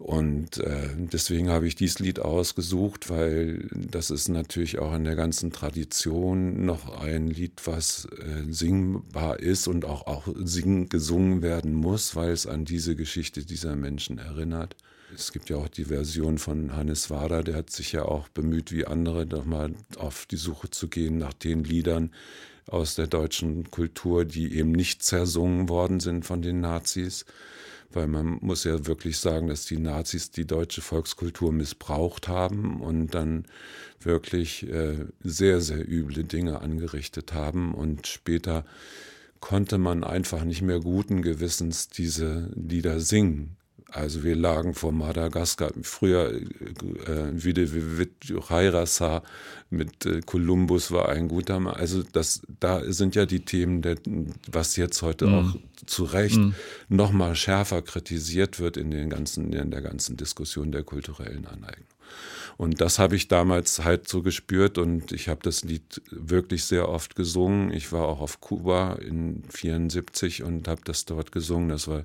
Und 0.00 0.56
äh, 0.56 0.88
deswegen 0.96 1.50
habe 1.50 1.66
ich 1.66 1.74
dieses 1.74 1.98
Lied 1.98 2.20
ausgesucht, 2.20 3.10
weil 3.10 3.68
das 3.70 4.10
ist 4.10 4.28
natürlich 4.28 4.78
auch 4.78 4.94
in 4.94 5.04
der 5.04 5.14
ganzen 5.14 5.52
Tradition 5.52 6.64
noch 6.64 7.02
ein 7.02 7.26
Lied, 7.26 7.60
was 7.66 8.06
äh, 8.06 8.50
singbar 8.50 9.40
ist 9.40 9.68
und 9.68 9.84
auch, 9.84 10.06
auch 10.06 10.26
sing, 10.42 10.88
gesungen 10.88 11.42
werden 11.42 11.74
muss, 11.74 12.16
weil 12.16 12.30
es 12.30 12.46
an 12.46 12.64
diese 12.64 12.96
Geschichte 12.96 13.44
dieser 13.44 13.76
Menschen 13.76 14.16
erinnert. 14.16 14.74
Es 15.14 15.32
gibt 15.32 15.50
ja 15.50 15.56
auch 15.56 15.68
die 15.68 15.86
Version 15.86 16.38
von 16.38 16.74
Hannes 16.74 17.10
Wader, 17.10 17.42
der 17.42 17.56
hat 17.56 17.68
sich 17.68 17.92
ja 17.92 18.06
auch 18.06 18.30
bemüht, 18.30 18.72
wie 18.72 18.86
andere, 18.86 19.26
nochmal 19.26 19.74
auf 19.98 20.24
die 20.24 20.36
Suche 20.36 20.70
zu 20.70 20.88
gehen 20.88 21.18
nach 21.18 21.34
den 21.34 21.62
Liedern 21.62 22.10
aus 22.70 22.94
der 22.94 23.06
deutschen 23.06 23.70
Kultur, 23.70 24.24
die 24.24 24.56
eben 24.56 24.72
nicht 24.72 25.02
zersungen 25.02 25.68
worden 25.68 26.00
sind 26.00 26.24
von 26.24 26.42
den 26.42 26.60
Nazis 26.60 27.24
weil 27.92 28.06
man 28.06 28.38
muss 28.40 28.64
ja 28.64 28.86
wirklich 28.86 29.18
sagen, 29.18 29.48
dass 29.48 29.66
die 29.66 29.78
Nazis 29.78 30.30
die 30.30 30.46
deutsche 30.46 30.80
Volkskultur 30.80 31.52
missbraucht 31.52 32.28
haben 32.28 32.80
und 32.80 33.14
dann 33.14 33.46
wirklich 34.00 34.68
äh, 34.68 35.06
sehr, 35.22 35.60
sehr 35.60 35.86
üble 35.88 36.24
Dinge 36.24 36.60
angerichtet 36.60 37.32
haben 37.32 37.74
und 37.74 38.06
später 38.06 38.64
konnte 39.40 39.78
man 39.78 40.04
einfach 40.04 40.44
nicht 40.44 40.62
mehr 40.62 40.80
guten 40.80 41.22
Gewissens 41.22 41.88
diese 41.88 42.50
Lieder 42.54 43.00
singen. 43.00 43.56
Also 43.92 44.22
wir 44.22 44.36
lagen 44.36 44.74
vor 44.74 44.92
Madagaskar, 44.92 45.72
früher 45.82 46.32
äh, 46.32 47.32
Vide 47.32 47.68
Hairasa 48.48 49.22
mit 49.70 50.06
äh, 50.06 50.20
Kolumbus 50.20 50.90
war 50.90 51.08
ein 51.08 51.28
guter 51.28 51.58
Mann. 51.60 51.74
Also 51.74 52.02
das, 52.02 52.42
da 52.60 52.82
sind 52.92 53.14
ja 53.14 53.26
die 53.26 53.44
Themen, 53.44 53.82
der, 53.82 53.96
was 54.50 54.76
jetzt 54.76 55.02
heute 55.02 55.26
mm. 55.26 55.34
auch 55.34 55.56
zu 55.86 56.04
Recht 56.04 56.38
mm. 56.38 56.54
nochmal 56.88 57.34
schärfer 57.34 57.82
kritisiert 57.82 58.60
wird 58.60 58.76
in, 58.76 58.90
den 58.90 59.10
ganzen, 59.10 59.52
in 59.52 59.70
der 59.70 59.82
ganzen 59.82 60.16
Diskussion 60.16 60.72
der 60.72 60.82
kulturellen 60.82 61.46
Aneignung. 61.46 61.86
Und 62.60 62.82
das 62.82 62.98
habe 62.98 63.16
ich 63.16 63.26
damals 63.26 63.84
halt 63.84 64.06
so 64.06 64.20
gespürt 64.20 64.76
und 64.76 65.12
ich 65.12 65.30
habe 65.30 65.40
das 65.42 65.64
Lied 65.64 66.02
wirklich 66.10 66.66
sehr 66.66 66.90
oft 66.90 67.16
gesungen. 67.16 67.72
Ich 67.72 67.90
war 67.90 68.06
auch 68.06 68.20
auf 68.20 68.42
Kuba 68.42 68.96
in 68.96 69.44
74 69.48 70.42
und 70.42 70.68
habe 70.68 70.82
das 70.84 71.06
dort 71.06 71.32
gesungen. 71.32 71.70
Das 71.70 71.88
war 71.88 72.04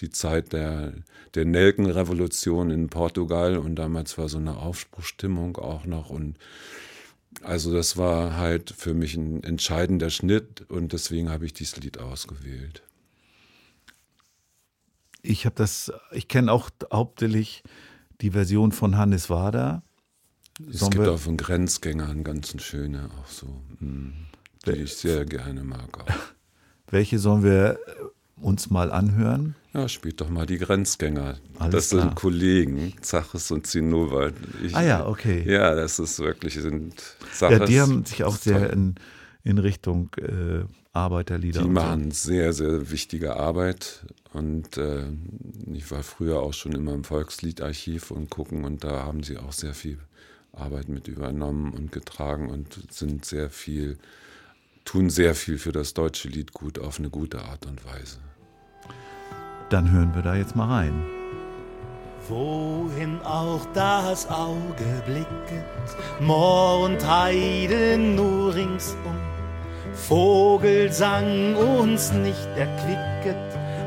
die 0.00 0.10
Zeit 0.10 0.52
der, 0.52 0.92
der 1.34 1.44
Nelkenrevolution 1.44 2.70
in 2.70 2.88
Portugal 2.88 3.58
und 3.58 3.74
damals 3.74 4.16
war 4.16 4.28
so 4.28 4.38
eine 4.38 4.58
Aufbruchstimmung 4.58 5.56
auch 5.56 5.86
noch 5.86 6.08
und 6.08 6.38
also 7.42 7.72
das 7.72 7.96
war 7.96 8.36
halt 8.36 8.70
für 8.70 8.94
mich 8.94 9.16
ein 9.16 9.42
entscheidender 9.42 10.10
Schnitt 10.10 10.70
und 10.70 10.92
deswegen 10.92 11.30
habe 11.30 11.46
ich 11.46 11.52
dieses 11.52 11.78
Lied 11.78 11.98
ausgewählt. 11.98 12.84
Ich 15.22 15.46
habe 15.46 15.56
das, 15.56 15.92
ich 16.12 16.28
kenne 16.28 16.52
auch 16.52 16.70
hauptsächlich 16.92 17.64
die 18.20 18.30
Version 18.30 18.70
von 18.70 18.96
Hannes 18.96 19.30
Wader 19.30 19.82
es 20.70 20.80
Sollen 20.80 20.92
gibt 20.92 21.08
auch 21.08 21.18
von 21.18 21.36
Grenzgängern 21.36 22.24
ganz 22.24 22.54
schöne, 22.62 23.10
auch 23.20 23.28
so, 23.28 23.46
hm, 23.78 24.14
die 24.64 24.70
ich 24.72 24.96
sehr 24.96 25.24
gerne 25.24 25.64
mag. 25.64 26.00
Auch. 26.00 26.14
Welche 26.90 27.18
sollen 27.18 27.42
wir 27.42 27.78
äh, 27.86 28.40
uns 28.40 28.70
mal 28.70 28.90
anhören? 28.90 29.54
Ja, 29.74 29.88
spielt 29.88 30.20
doch 30.20 30.30
mal 30.30 30.46
die 30.46 30.58
Grenzgänger. 30.58 31.36
Alles 31.58 31.72
das 31.72 31.88
klar. 31.90 32.02
sind 32.02 32.14
Kollegen, 32.14 32.94
Zaches 33.02 33.50
und 33.50 33.66
Zinnober. 33.66 34.32
Ich, 34.62 34.74
ah 34.74 34.82
ja, 34.82 35.06
okay. 35.06 35.44
Ja, 35.46 35.74
das 35.74 35.98
ist 35.98 36.18
wirklich, 36.20 36.54
sind 36.54 36.94
Zaches. 37.34 37.58
Ja, 37.58 37.66
die 37.66 37.80
haben 37.80 38.04
sich 38.06 38.24
auch 38.24 38.36
sehr 38.36 38.72
in, 38.72 38.94
in 39.44 39.58
Richtung 39.58 40.10
äh, 40.16 40.64
Arbeiterlieder. 40.94 41.62
Die 41.62 41.68
machen 41.68 42.10
so. 42.10 42.30
sehr, 42.30 42.54
sehr 42.54 42.90
wichtige 42.90 43.36
Arbeit. 43.36 44.06
Und 44.32 44.78
äh, 44.78 45.04
ich 45.74 45.90
war 45.90 46.02
früher 46.02 46.40
auch 46.40 46.54
schon 46.54 46.72
immer 46.72 46.94
im 46.94 47.04
Volksliedarchiv 47.04 48.10
und 48.10 48.30
gucken 48.30 48.64
und 48.64 48.84
da 48.84 49.04
haben 49.04 49.22
sie 49.22 49.36
auch 49.36 49.52
sehr 49.52 49.74
viel 49.74 49.98
Arbeit 50.56 50.88
mit 50.88 51.08
übernommen 51.08 51.72
und 51.72 51.92
getragen 51.92 52.50
und 52.50 52.92
sind 52.92 53.24
sehr 53.24 53.50
viel, 53.50 53.98
tun 54.84 55.10
sehr 55.10 55.34
viel 55.34 55.58
für 55.58 55.72
das 55.72 55.94
deutsche 55.94 56.28
Lied 56.28 56.52
gut 56.52 56.78
auf 56.78 56.98
eine 56.98 57.10
gute 57.10 57.42
Art 57.44 57.66
und 57.66 57.84
Weise. 57.84 58.18
Dann 59.70 59.90
hören 59.90 60.14
wir 60.14 60.22
da 60.22 60.34
jetzt 60.36 60.56
mal 60.56 60.68
rein. 60.68 61.04
Wohin 62.28 63.20
auch 63.22 63.64
das 63.72 64.28
Auge 64.28 65.02
blicket, 65.04 65.66
Moor 66.20 66.84
und 66.84 67.06
Heide 67.06 67.98
nur 67.98 68.54
ringsum, 68.54 69.18
Vogelsang 69.94 71.54
uns 71.56 72.12
nicht 72.12 72.48
erquicket, 72.56 73.36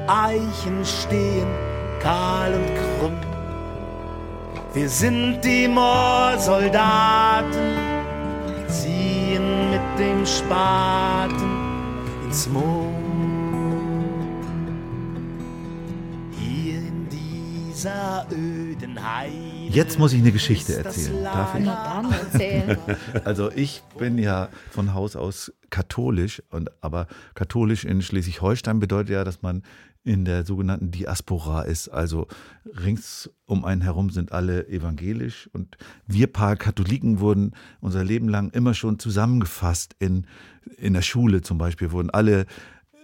Eichen 0.07 0.85
stehen 0.85 1.47
kahl 1.99 2.53
und 2.53 2.99
krumm. 2.99 3.28
Wir 4.71 4.87
sind 4.87 5.41
die 5.41 5.67
Moorsoldaten, 5.67 7.49
ziehen 8.67 9.71
mit 9.71 9.81
dem 9.97 10.23
Spaten 10.23 11.97
ins 12.23 12.47
Moor. 12.49 12.93
Hier 16.31 16.77
in 16.77 17.09
dieser 17.09 18.27
öden 18.31 18.99
Heide. 19.03 19.35
Jetzt 19.69 19.97
muss 19.97 20.13
ich 20.13 20.21
eine 20.21 20.31
Geschichte 20.31 20.75
erzählen. 20.83 21.23
Darf 21.23 21.55
ich? 21.55 21.65
Na 21.65 22.01
dann 22.01 22.11
erzähl. 22.11 22.77
Also 23.25 23.51
ich 23.51 23.81
bin 23.97 24.19
ja 24.19 24.49
von 24.69 24.93
Haus 24.93 25.15
aus 25.15 25.51
katholisch, 25.71 26.43
und, 26.51 26.69
aber 26.81 27.07
katholisch 27.33 27.85
in 27.85 28.03
Schleswig-Holstein 28.03 28.79
bedeutet 28.79 29.09
ja, 29.09 29.23
dass 29.23 29.41
man 29.41 29.63
in 30.09 30.25
der 30.25 30.43
sogenannten 30.43 30.89
Diaspora 30.89 31.61
ist. 31.61 31.87
Also 31.87 32.27
rings 32.65 33.29
um 33.45 33.63
einen 33.63 33.81
herum 33.81 34.09
sind 34.09 34.31
alle 34.31 34.67
evangelisch 34.67 35.49
und 35.53 35.77
wir 36.07 36.27
paar 36.27 36.55
Katholiken 36.55 37.19
wurden 37.19 37.51
unser 37.79 38.03
Leben 38.03 38.27
lang 38.27 38.49
immer 38.49 38.73
schon 38.73 38.97
zusammengefasst 38.97 39.95
in, 39.99 40.25
in 40.77 40.93
der 40.93 41.03
Schule 41.03 41.41
zum 41.41 41.59
Beispiel, 41.59 41.91
wurden 41.91 42.09
alle 42.09 42.47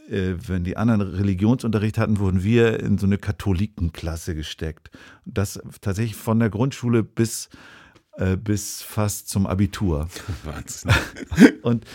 äh, 0.10 0.36
wenn 0.47 0.64
die 0.64 0.78
anderen 0.78 1.01
Religionsunterricht 1.01 1.99
hatten, 1.99 2.20
wurden 2.20 2.43
wir 2.43 2.80
in 2.80 2.97
so 2.97 3.06
eine 3.06 3.20
Katholikenklasse 3.20 4.34
gesteckt. 4.34 4.89
Das 5.26 5.62
tatsächlich 5.82 6.16
von 6.16 6.39
der 6.39 6.49
Grundschule 6.49 7.03
bis, 7.03 7.49
äh, 8.18 8.38
bis 8.38 8.82
fast 8.82 9.30
zum 9.30 9.45
Abitur. 9.45 10.07
Wahnsinn. 10.43 10.91
Und, 11.61 11.86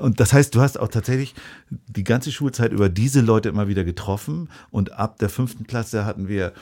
und 0.00 0.20
das 0.20 0.32
heißt, 0.32 0.54
du 0.54 0.62
hast 0.62 0.80
auch 0.80 0.88
tatsächlich 0.88 1.34
die 1.68 2.02
ganze 2.02 2.32
Schulzeit 2.32 2.72
über 2.72 2.88
diese 2.88 3.20
Leute 3.20 3.50
immer 3.50 3.68
wieder 3.68 3.84
getroffen. 3.84 4.48
Und 4.70 4.92
ab 4.92 5.18
der 5.18 5.28
fünften 5.28 5.66
Klasse 5.66 6.06
hatten 6.06 6.28
wir 6.28 6.54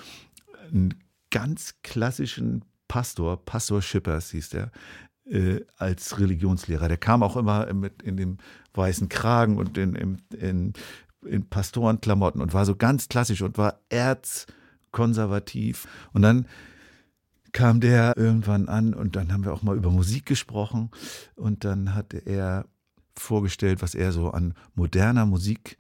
einen 0.72 0.94
ganz 1.30 1.76
klassischen 1.84 2.64
Pastor, 2.88 3.44
Pastor 3.44 3.82
Schippers 3.82 4.30
hieß 4.32 4.48
der, 4.50 4.72
äh, 5.30 5.60
als 5.76 6.18
Religionslehrer. 6.18 6.88
Der 6.88 6.96
kam 6.96 7.22
auch 7.22 7.36
immer 7.36 7.72
mit 7.72 8.02
in 8.02 8.16
dem 8.16 8.38
weißen 8.74 9.08
Kragen 9.08 9.58
und 9.58 9.78
in, 9.78 9.94
in, 9.94 10.22
in, 10.38 10.72
in 11.24 11.48
Pastorenklamotten 11.48 12.40
und 12.40 12.52
war 12.52 12.64
so 12.66 12.74
ganz 12.74 13.08
klassisch 13.08 13.42
und 13.42 13.58
war 13.58 13.80
erzkonservativ. 13.88 15.86
Und 16.12 16.22
dann 16.22 16.46
kam 17.57 17.80
der 17.80 18.18
irgendwann 18.18 18.68
an 18.68 18.92
und 18.92 19.16
dann 19.16 19.32
haben 19.32 19.46
wir 19.46 19.54
auch 19.54 19.62
mal 19.62 19.78
über 19.78 19.90
Musik 19.90 20.26
gesprochen. 20.26 20.90
Und 21.36 21.64
dann 21.64 21.94
hat 21.94 22.12
er 22.12 22.66
vorgestellt, 23.16 23.80
was 23.80 23.94
er 23.94 24.12
so 24.12 24.30
an 24.30 24.52
moderner 24.74 25.24
Musik 25.24 25.78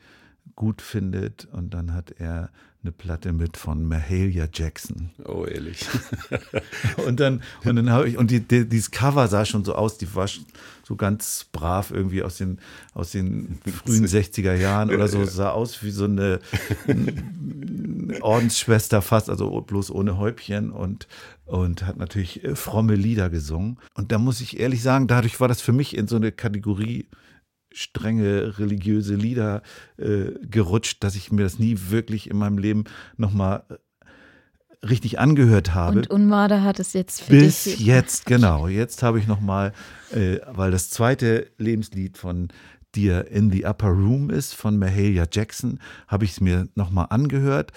gut 0.54 0.80
findet. 0.80 1.44
Und 1.44 1.74
dann 1.74 1.92
hat 1.92 2.12
er 2.12 2.48
eine 2.86 2.92
Platte 2.92 3.32
mit 3.32 3.56
von 3.56 3.84
Mahalia 3.84 4.46
Jackson. 4.52 5.10
Oh, 5.24 5.44
ehrlich. 5.44 5.84
Und 7.04 7.18
dann, 7.20 7.42
und 7.64 7.76
dann 7.76 7.90
habe 7.90 8.08
ich, 8.08 8.16
und 8.16 8.30
die, 8.30 8.40
die, 8.40 8.68
dieses 8.68 8.90
Cover 8.90 9.28
sah 9.28 9.44
schon 9.44 9.64
so 9.64 9.74
aus, 9.74 9.98
die 9.98 10.12
war 10.14 10.28
so 10.82 10.96
ganz 10.96 11.46
brav 11.52 11.90
irgendwie 11.90 12.22
aus 12.22 12.36
den, 12.36 12.58
aus 12.94 13.10
den 13.10 13.58
frühen 13.84 14.06
60er 14.06 14.54
Jahren 14.54 14.90
oder 14.90 15.08
so, 15.08 15.24
sah 15.24 15.50
aus 15.50 15.82
wie 15.82 15.90
so 15.90 16.04
eine, 16.04 16.40
Ordensschwester 18.20 19.02
fast, 19.02 19.28
also 19.30 19.60
bloß 19.60 19.90
ohne 19.90 20.16
Häubchen 20.16 20.70
und, 20.70 21.08
und 21.44 21.86
hat 21.86 21.96
natürlich 21.96 22.44
äh, 22.44 22.54
fromme 22.54 22.94
Lieder 22.94 23.30
gesungen. 23.30 23.78
Und 23.94 24.12
da 24.12 24.18
muss 24.18 24.40
ich 24.40 24.60
ehrlich 24.60 24.82
sagen, 24.82 25.06
dadurch 25.06 25.40
war 25.40 25.48
das 25.48 25.60
für 25.60 25.72
mich 25.72 25.96
in 25.96 26.06
so 26.06 26.16
eine 26.16 26.32
Kategorie 26.32 27.06
strenge 27.76 28.58
religiöse 28.58 29.14
Lieder 29.14 29.62
äh, 29.98 30.32
gerutscht, 30.42 31.04
dass 31.04 31.14
ich 31.14 31.30
mir 31.30 31.42
das 31.42 31.58
nie 31.58 31.76
wirklich 31.88 32.30
in 32.30 32.38
meinem 32.38 32.58
Leben 32.58 32.84
nochmal 33.16 33.64
äh, 33.68 34.86
richtig 34.86 35.18
angehört 35.18 35.74
habe. 35.74 35.98
Und 35.98 36.10
Unmade 36.10 36.62
hat 36.62 36.80
es 36.80 36.92
jetzt 36.92 37.22
für 37.22 37.32
Bis 37.32 37.64
dich. 37.64 37.80
jetzt, 37.80 38.26
genau. 38.26 38.68
Jetzt 38.68 39.02
habe 39.02 39.18
ich 39.18 39.26
nochmal, 39.26 39.72
äh, 40.12 40.38
weil 40.52 40.70
das 40.70 40.90
zweite 40.90 41.50
Lebenslied 41.58 42.18
von 42.18 42.48
dir 42.94 43.30
In 43.30 43.50
the 43.50 43.66
Upper 43.66 43.88
Room 43.88 44.30
ist, 44.30 44.54
von 44.54 44.78
Mahalia 44.78 45.26
Jackson, 45.30 45.80
habe 46.08 46.24
ich 46.24 46.32
es 46.32 46.40
mir 46.40 46.68
nochmal 46.74 47.06
angehört. 47.10 47.72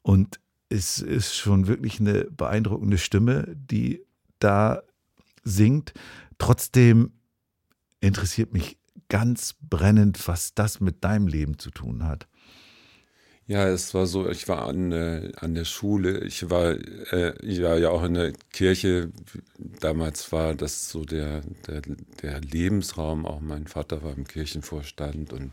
Und 0.00 0.40
es 0.70 0.98
ist 0.98 1.36
schon 1.36 1.66
wirklich 1.66 2.00
eine 2.00 2.24
beeindruckende 2.24 2.96
Stimme, 2.96 3.54
die 3.54 4.02
da 4.38 4.82
singt. 5.44 5.92
Trotzdem 6.38 7.12
interessiert 8.00 8.52
mich 8.52 8.78
ganz 9.12 9.54
brennend, 9.60 10.26
was 10.26 10.54
das 10.54 10.80
mit 10.80 11.04
deinem 11.04 11.26
Leben 11.26 11.58
zu 11.58 11.70
tun 11.70 12.08
hat. 12.08 12.26
Ja, 13.46 13.68
es 13.68 13.92
war 13.92 14.06
so, 14.06 14.30
ich 14.30 14.48
war 14.48 14.66
an, 14.66 14.90
äh, 14.90 15.32
an 15.36 15.54
der 15.54 15.66
Schule, 15.66 16.24
ich 16.24 16.48
war, 16.48 16.70
äh, 16.70 17.34
war 17.62 17.76
ja 17.76 17.90
auch 17.90 18.04
in 18.04 18.14
der 18.14 18.32
Kirche, 18.52 19.12
damals 19.58 20.32
war 20.32 20.54
das 20.54 20.88
so 20.88 21.04
der, 21.04 21.42
der, 21.66 21.82
der 22.22 22.40
Lebensraum, 22.40 23.26
auch 23.26 23.40
mein 23.40 23.66
Vater 23.66 24.02
war 24.02 24.16
im 24.16 24.26
Kirchenvorstand 24.26 25.34
und 25.34 25.52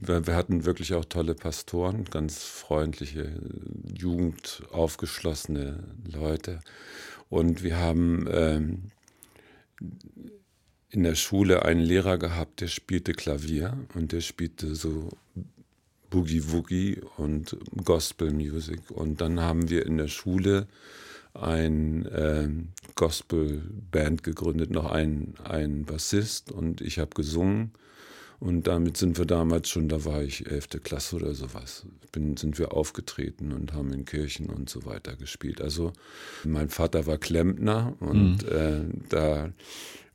wir, 0.00 0.26
wir 0.26 0.34
hatten 0.34 0.64
wirklich 0.64 0.92
auch 0.94 1.04
tolle 1.04 1.36
Pastoren, 1.36 2.06
ganz 2.06 2.42
freundliche, 2.42 3.40
jugendaufgeschlossene 3.96 5.84
Leute. 6.10 6.58
Und 7.28 7.62
wir 7.62 7.76
haben 7.78 8.26
ähm, 8.28 8.90
in 10.90 11.04
der 11.04 11.14
Schule 11.14 11.64
einen 11.64 11.80
Lehrer 11.80 12.18
gehabt, 12.18 12.60
der 12.60 12.68
spielte 12.68 13.12
Klavier 13.12 13.76
und 13.94 14.12
der 14.12 14.20
spielte 14.20 14.74
so 14.74 15.08
Boogie 16.10 16.42
Woogie 16.50 17.00
und 17.16 17.56
Gospel 17.84 18.32
Music. 18.32 18.90
Und 18.90 19.20
dann 19.20 19.40
haben 19.40 19.70
wir 19.70 19.86
in 19.86 19.96
der 19.96 20.08
Schule 20.08 20.66
ein 21.34 22.06
äh, 22.06 22.48
Gospel 22.96 23.62
Band 23.90 24.24
gegründet, 24.24 24.70
noch 24.70 24.90
ein, 24.90 25.34
ein 25.44 25.84
Bassist 25.84 26.50
und 26.50 26.80
ich 26.80 26.98
habe 26.98 27.10
gesungen. 27.14 27.70
Und 28.40 28.66
damit 28.66 28.96
sind 28.96 29.18
wir 29.18 29.26
damals 29.26 29.68
schon, 29.68 29.88
da 29.88 30.04
war 30.06 30.22
ich 30.22 30.50
11. 30.50 30.82
Klasse 30.82 31.16
oder 31.16 31.34
sowas, 31.34 31.84
bin, 32.10 32.38
sind 32.38 32.58
wir 32.58 32.72
aufgetreten 32.72 33.52
und 33.52 33.74
haben 33.74 33.92
in 33.92 34.06
Kirchen 34.06 34.46
und 34.46 34.70
so 34.70 34.86
weiter 34.86 35.14
gespielt. 35.14 35.60
Also 35.60 35.92
mein 36.44 36.70
Vater 36.70 37.06
war 37.06 37.18
Klempner 37.18 37.94
und 38.00 38.38
mhm. 38.42 38.48
äh, 38.48 38.80
da 39.10 39.52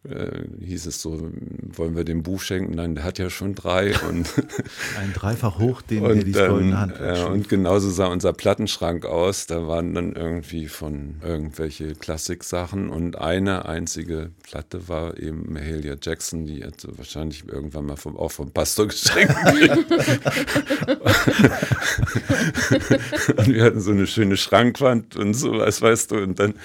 äh, 0.10 0.46
hieß 0.64 0.86
es 0.86 1.02
so, 1.02 1.32
wollen 1.76 1.96
wir 1.96 2.04
dem 2.04 2.24
Buch 2.24 2.42
schenken? 2.42 2.76
Nein, 2.76 2.96
der 2.96 3.04
hat 3.04 3.18
ja 3.18 3.30
schon 3.30 3.56
drei. 3.56 3.94
Und 4.08 4.28
Ein 5.00 5.14
dreifach 5.14 5.60
hoch, 5.60 5.82
den 5.82 6.04
und, 6.04 6.16
der 6.16 6.24
die 6.24 6.32
goldene 6.32 6.80
Hand 6.80 6.94
äh, 7.00 7.26
und 7.26 7.50
genauso 7.50 7.90
sah 7.90 8.08
unser 8.08 8.34
Plattenschrank 8.34 9.06
aus. 9.06 9.48
Da 9.48 9.68
waren 9.68 9.94
dann 9.94 10.14
irgendwie 10.14 10.68
von 10.68 11.16
irgendwelche 11.24 11.96
Klassiksachen 11.96 12.90
und 12.90 13.18
eine 13.18 13.66
einzige 13.66 14.32
Platte 14.44 14.88
war 14.88 15.18
eben 15.18 15.52
Mahalia 15.52 15.96
Jackson, 16.02 16.46
die 16.46 16.64
hat 16.64 16.88
wahrscheinlich 16.98 17.48
irgendwann 17.48 17.86
mal 17.86 17.98
vom, 17.98 18.18
auch 18.18 18.32
vom 18.32 18.52
Pastor 18.52 18.88
geschenkt. 18.88 19.36
und 23.38 23.48
wir 23.48 23.64
hatten 23.64 23.82
so 23.82 23.92
eine 23.92 24.08
schöne 24.08 24.38
Schrankwand 24.38 25.16
und 25.16 25.34
sowas, 25.34 25.82
weißt 25.82 26.12
du, 26.12 26.18
und 26.18 26.40
dann 26.40 26.56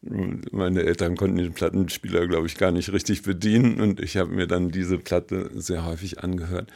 meine 0.00 0.82
Eltern 0.84 1.16
konnten 1.16 1.38
den 1.38 1.52
Plattenspieler, 1.52 2.26
glaube 2.26 2.46
ich, 2.46 2.56
gar 2.56 2.70
nicht 2.70 2.92
richtig 2.92 3.22
bedienen 3.22 3.80
und 3.80 4.00
ich 4.00 4.16
habe 4.16 4.32
mir 4.32 4.46
dann 4.46 4.70
diese 4.70 4.98
Platte 4.98 5.50
sehr 5.54 5.84
häufig 5.84 6.22
angehört. 6.22 6.70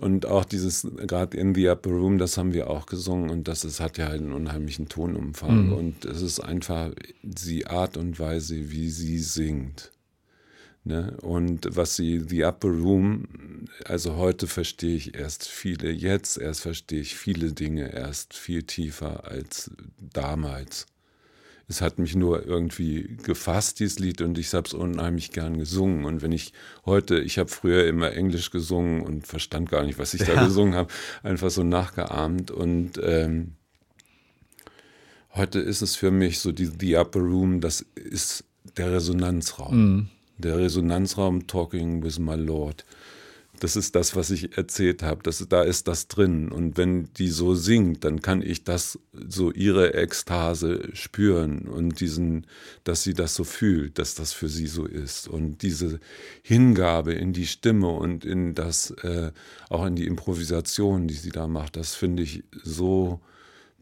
Und 0.00 0.24
auch 0.24 0.44
dieses, 0.44 0.86
gerade 1.06 1.36
in 1.36 1.54
the 1.54 1.68
Upper 1.68 1.90
Room, 1.90 2.16
das 2.16 2.38
haben 2.38 2.54
wir 2.54 2.70
auch 2.70 2.86
gesungen 2.86 3.28
und 3.28 3.46
das 3.46 3.64
ist, 3.64 3.78
hat 3.78 3.98
ja 3.98 4.08
einen 4.08 4.32
unheimlichen 4.32 4.88
Tonumfang. 4.88 5.66
Mhm. 5.66 5.72
Und 5.72 6.04
es 6.06 6.22
ist 6.22 6.40
einfach 6.40 6.92
die 7.22 7.66
Art 7.66 7.98
und 7.98 8.18
Weise, 8.18 8.70
wie 8.70 8.88
sie 8.88 9.18
singt. 9.18 9.92
Ne? 10.84 11.16
Und 11.20 11.68
was 11.76 11.94
sie, 11.94 12.24
The 12.26 12.44
Upper 12.44 12.68
Room, 12.68 13.68
also 13.84 14.16
heute 14.16 14.46
verstehe 14.46 14.96
ich 14.96 15.14
erst 15.14 15.46
viele, 15.46 15.90
jetzt 15.90 16.38
erst 16.38 16.62
verstehe 16.62 17.00
ich 17.00 17.14
viele 17.14 17.52
Dinge 17.52 17.92
erst 17.92 18.34
viel 18.34 18.62
tiefer 18.62 19.26
als 19.26 19.70
damals 20.00 20.86
es 21.72 21.80
hat 21.80 21.98
mich 21.98 22.14
nur 22.14 22.46
irgendwie 22.46 23.16
gefasst, 23.22 23.80
dieses 23.80 23.98
Lied, 23.98 24.20
und 24.20 24.36
ich 24.36 24.52
habe 24.52 24.66
es 24.66 24.74
unheimlich 24.74 25.32
gern 25.32 25.58
gesungen. 25.58 26.04
Und 26.04 26.20
wenn 26.20 26.30
ich 26.30 26.52
heute, 26.84 27.18
ich 27.18 27.38
habe 27.38 27.48
früher 27.48 27.86
immer 27.86 28.12
Englisch 28.12 28.50
gesungen 28.50 29.00
und 29.00 29.26
verstand 29.26 29.70
gar 29.70 29.82
nicht, 29.82 29.98
was 29.98 30.12
ich 30.12 30.22
da 30.22 30.44
gesungen 30.44 30.74
habe, 30.74 30.92
einfach 31.22 31.50
so 31.50 31.64
nachgeahmt. 31.64 32.50
Und 32.50 33.00
ähm, 33.02 33.54
heute 35.34 35.60
ist 35.60 35.80
es 35.80 35.96
für 35.96 36.10
mich 36.10 36.40
so, 36.40 36.52
die 36.52 36.70
The 36.78 36.96
Upper 36.96 37.20
Room, 37.20 37.62
das 37.62 37.80
ist 37.94 38.44
der 38.76 38.92
Resonanzraum. 38.92 39.76
Mhm. 39.76 40.08
Der 40.36 40.58
Resonanzraum 40.58 41.46
Talking 41.46 42.02
with 42.02 42.18
My 42.18 42.36
Lord. 42.36 42.84
Das 43.62 43.76
ist 43.76 43.94
das, 43.94 44.16
was 44.16 44.30
ich 44.32 44.58
erzählt 44.58 45.04
habe. 45.04 45.22
Da 45.48 45.62
ist 45.62 45.86
das 45.86 46.08
drin. 46.08 46.50
Und 46.50 46.76
wenn 46.76 47.08
die 47.14 47.28
so 47.28 47.54
singt, 47.54 48.02
dann 48.02 48.20
kann 48.20 48.42
ich 48.42 48.64
das, 48.64 48.98
so 49.28 49.52
ihre 49.52 49.94
Ekstase 49.94 50.88
spüren 50.94 51.68
und 51.68 52.00
diesen, 52.00 52.48
dass 52.82 53.04
sie 53.04 53.14
das 53.14 53.36
so 53.36 53.44
fühlt, 53.44 54.00
dass 54.00 54.16
das 54.16 54.32
für 54.32 54.48
sie 54.48 54.66
so 54.66 54.84
ist. 54.84 55.28
Und 55.28 55.62
diese 55.62 56.00
Hingabe 56.42 57.12
in 57.12 57.32
die 57.32 57.46
Stimme 57.46 57.86
und 57.86 58.24
in 58.24 58.56
das, 58.56 58.90
äh, 59.02 59.30
auch 59.68 59.86
in 59.86 59.94
die 59.94 60.08
Improvisation, 60.08 61.06
die 61.06 61.14
sie 61.14 61.30
da 61.30 61.46
macht, 61.46 61.76
das 61.76 61.94
finde 61.94 62.24
ich 62.24 62.42
so 62.64 63.20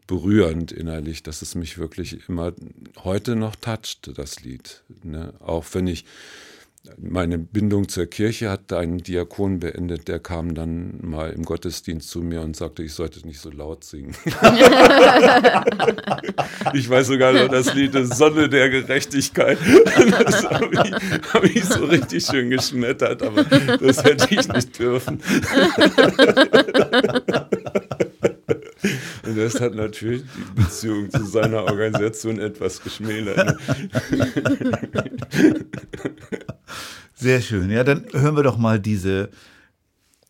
berührend 0.05 0.71
innerlich, 0.71 1.23
dass 1.23 1.41
es 1.41 1.55
mich 1.55 1.79
wirklich 1.79 2.29
immer 2.29 2.53
heute 3.03 3.35
noch 3.35 3.55
toucht, 3.55 4.11
das 4.15 4.43
Lied. 4.43 4.83
Ne? 5.01 5.33
Auch 5.39 5.65
wenn 5.71 5.87
ich 5.87 6.05
meine 6.97 7.37
Bindung 7.37 7.87
zur 7.89 8.07
Kirche 8.07 8.49
hat 8.49 8.73
ein 8.73 8.97
Diakon 8.97 9.59
beendet, 9.59 10.07
der 10.07 10.19
kam 10.19 10.55
dann 10.55 10.97
mal 11.01 11.29
im 11.29 11.43
Gottesdienst 11.43 12.09
zu 12.09 12.21
mir 12.21 12.41
und 12.41 12.55
sagte, 12.55 12.81
ich 12.81 12.93
sollte 12.93 13.25
nicht 13.27 13.39
so 13.39 13.51
laut 13.51 13.83
singen. 13.83 14.15
ich 16.73 16.89
weiß 16.89 17.05
sogar 17.07 17.33
noch 17.33 17.49
das 17.49 17.75
Lied 17.75 17.93
Sonne 18.07 18.49
der 18.49 18.69
Gerechtigkeit. 18.69 19.59
Das 20.25 20.43
habe 20.49 20.69
ich, 20.71 20.79
hab 21.33 21.43
ich 21.43 21.63
so 21.65 21.85
richtig 21.85 22.25
schön 22.25 22.49
geschmettert, 22.49 23.21
aber 23.21 23.43
das 23.43 24.03
hätte 24.03 24.33
ich 24.33 24.47
nicht 24.47 24.79
dürfen. 24.79 25.21
Und 29.25 29.37
das 29.37 29.59
hat 29.59 29.75
natürlich 29.75 30.23
die 30.23 30.61
Beziehung 30.61 31.09
zu 31.09 31.25
seiner 31.25 31.63
Organisation 31.63 32.39
etwas 32.39 32.81
geschmälert. 32.81 33.57
Sehr 37.13 37.41
schön. 37.41 37.69
Ja, 37.69 37.83
dann 37.83 38.05
hören 38.11 38.35
wir 38.35 38.43
doch 38.43 38.57
mal 38.57 38.79
diese 38.79 39.29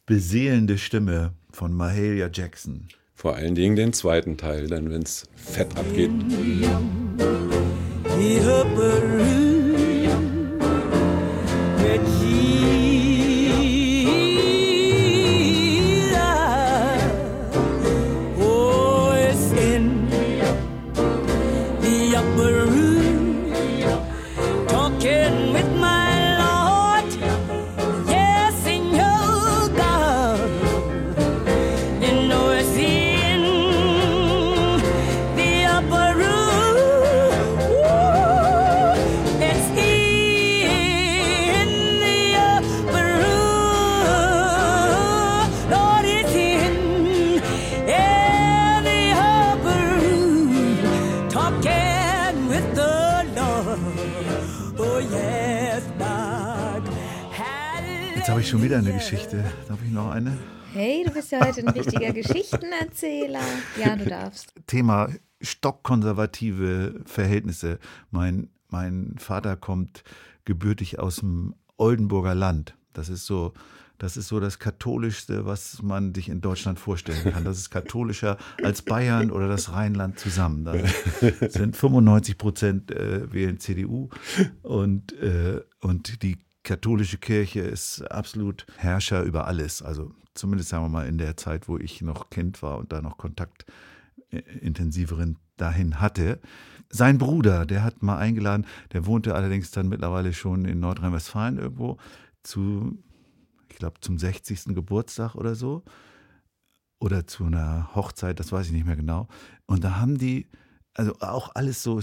beseelende 0.06 0.78
Stimme 0.78 1.34
von 1.52 1.74
Mahalia 1.74 2.30
Jackson. 2.34 2.88
Vor 3.14 3.36
allen 3.36 3.56
Dingen 3.56 3.76
den 3.76 3.94
zweiten 3.94 4.36
Teil, 4.36 4.68
dann 4.68 4.90
wenn 4.90 5.04
es 5.04 5.26
fett 5.36 5.78
abgeht. 5.78 6.12
Oh, 8.44 8.66
schon 58.52 58.64
wieder 58.64 58.80
eine 58.80 58.92
Geschichte. 58.92 59.46
Darf 59.70 59.80
ich 59.82 59.92
noch 59.92 60.12
eine? 60.12 60.38
Hey, 60.74 61.06
du 61.06 61.12
bist 61.12 61.32
ja 61.32 61.40
heute 61.40 61.62
ein 61.62 61.70
richtiger 61.70 62.12
Geschichtenerzähler. 62.14 63.40
Ja, 63.80 63.96
du 63.96 64.04
darfst. 64.04 64.54
Thema 64.68 65.08
stockkonservative 65.40 67.02
Verhältnisse. 67.06 67.80
Mein, 68.10 68.50
mein 68.68 69.16
Vater 69.18 69.56
kommt 69.56 70.04
gebürtig 70.44 71.00
aus 71.00 71.18
dem 71.18 71.56
Oldenburger 71.78 72.36
Land. 72.36 72.76
Das 72.92 73.08
ist 73.08 73.26
so, 73.26 73.54
das 74.00 74.18
ist 74.18 74.28
so 74.28 74.42
das 74.42 74.60
Katholischste, 74.60 75.46
was 75.46 75.82
man 75.82 76.14
sich 76.14 76.28
in 76.28 76.42
Deutschland 76.42 76.78
vorstellen 76.78 77.32
kann. 77.32 77.46
Das 77.46 77.58
ist 77.58 77.70
katholischer 77.70 78.38
als 78.62 78.82
Bayern 78.82 79.32
oder 79.32 79.48
das 79.48 79.72
Rheinland 79.72 80.20
zusammen. 80.20 80.66
Da 80.66 80.74
sind 81.48 81.78
95 81.78 82.38
Prozent 82.38 82.92
äh, 82.92 83.32
wählen 83.32 83.60
CDU 83.60 84.10
und, 84.62 85.14
äh, 85.14 85.62
und 85.80 86.22
die 86.22 86.38
katholische 86.64 87.18
Kirche 87.18 87.62
ist 87.62 88.02
absolut 88.12 88.66
Herrscher 88.78 89.24
über 89.24 89.48
alles. 89.48 89.82
Also 89.82 90.12
zumindest 90.34 90.70
sagen 90.70 90.86
wir 90.86 90.90
mal 90.90 91.08
in 91.08 91.18
der 91.18 91.38
Zeit, 91.38 91.68
wo 91.68 91.78
ich 91.78 92.02
noch 92.02 92.30
Kind 92.30 92.62
war 92.62 92.78
und 92.78 92.92
da 92.92 93.02
noch 93.02 93.18
Kontakt 93.18 93.66
äh, 94.30 94.40
intensiveren 94.62 95.38
dahin 95.58 96.00
hatte. 96.00 96.40
Sein 96.90 97.18
Bruder, 97.18 97.66
der 97.66 97.84
hat 97.84 98.04
mal 98.04 98.18
eingeladen, 98.18 98.66
der 98.92 99.06
wohnte 99.06 99.36
allerdings 99.36 99.72
dann 99.72 99.88
mittlerweile 99.88 100.34
schon 100.34 100.66
in 100.66 100.80
Nordrhein-Westfalen 100.80 101.58
irgendwo 101.58 101.98
zu, 102.44 102.98
ich 103.70 103.78
glaube, 103.78 104.02
zum 104.02 104.18
60. 104.18 104.76
Geburtstag 104.76 105.36
oder 105.36 105.56
so. 105.56 105.84
Oder 107.00 107.26
zu 107.26 107.46
einer 107.46 107.96
Hochzeit, 107.96 108.40
das 108.40 108.52
weiß 108.52 108.68
ich 108.68 108.74
nicht 108.74 108.86
mehr 108.86 108.96
genau. 108.96 109.28
Und 109.66 109.84
da 109.84 109.96
haben 110.00 110.18
die, 110.18 110.48
also 110.94 111.16
auch 111.20 111.56
alles 111.56 111.82
so 111.82 112.00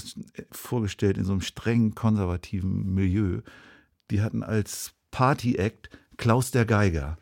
vorgestellt 0.50 1.18
in 1.18 1.24
so 1.24 1.32
einem 1.32 1.40
strengen 1.40 1.94
konservativen 1.94 2.94
Milieu. 2.94 3.42
Die 4.11 4.22
hatten 4.22 4.42
als 4.42 4.92
Party-Act 5.11 5.90
Klaus 6.16 6.50
der 6.50 6.64
Geiger. 6.64 7.16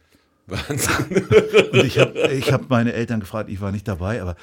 Wahnsinn. 0.46 1.26
Und 1.72 1.84
ich 1.84 1.98
habe 1.98 2.18
ich 2.32 2.52
hab 2.52 2.70
meine 2.70 2.92
Eltern 2.92 3.20
gefragt, 3.20 3.50
ich 3.50 3.60
war 3.60 3.72
nicht 3.72 3.88
dabei, 3.88 4.22
aber 4.22 4.36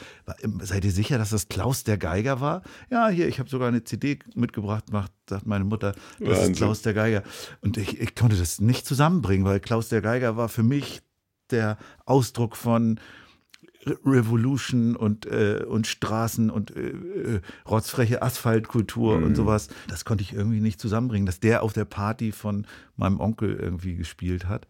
seid 0.60 0.84
ihr 0.84 0.92
sicher, 0.92 1.18
dass 1.18 1.30
das 1.30 1.48
Klaus 1.48 1.84
der 1.84 1.98
Geiger 1.98 2.42
war? 2.42 2.62
Ja, 2.90 3.08
hier, 3.08 3.28
ich 3.28 3.40
habe 3.40 3.50
sogar 3.50 3.70
eine 3.70 3.84
CD 3.84 4.20
mitgebracht, 4.36 4.92
macht, 4.92 5.12
sagt 5.30 5.46
meine 5.46 5.64
Mutter, 5.64 5.94
das 6.20 6.30
Wahnsinn. 6.30 6.52
ist 6.52 6.58
Klaus 6.58 6.82
der 6.82 6.94
Geiger. 6.94 7.24
Und 7.62 7.78
ich, 7.78 8.00
ich 8.00 8.16
konnte 8.16 8.36
das 8.36 8.60
nicht 8.60 8.86
zusammenbringen, 8.86 9.46
weil 9.46 9.60
Klaus 9.60 9.90
der 9.90 10.02
Geiger 10.02 10.36
war 10.36 10.50
für 10.50 10.64
mich 10.64 11.02
der 11.52 11.78
Ausdruck 12.06 12.58
von 12.58 13.00
Revolution 14.06 14.96
und, 14.96 15.26
äh, 15.26 15.64
und 15.68 15.88
Straßen 15.88 16.50
und 16.50 16.76
äh, 16.76 16.90
äh, 16.90 17.42
rotzfreche 17.70 18.22
Asphaltkultur 18.22 19.16
und 19.16 19.36
sowas. 19.36 19.70
Das 19.88 20.06
konnte 20.06 20.24
ich 20.24 20.34
irgendwie 20.34 20.62
nicht 20.62 20.80
zusammenbringen, 20.80 21.26
dass 21.26 21.40
der 21.40 21.64
auf 21.64 21.74
der 21.74 21.86
Party 21.86 22.32
von 22.32 22.66
meinem 22.96 23.20
Onkel 23.20 23.56
irgendwie 23.56 23.96
gespielt 23.96 24.48
hat. 24.48 24.68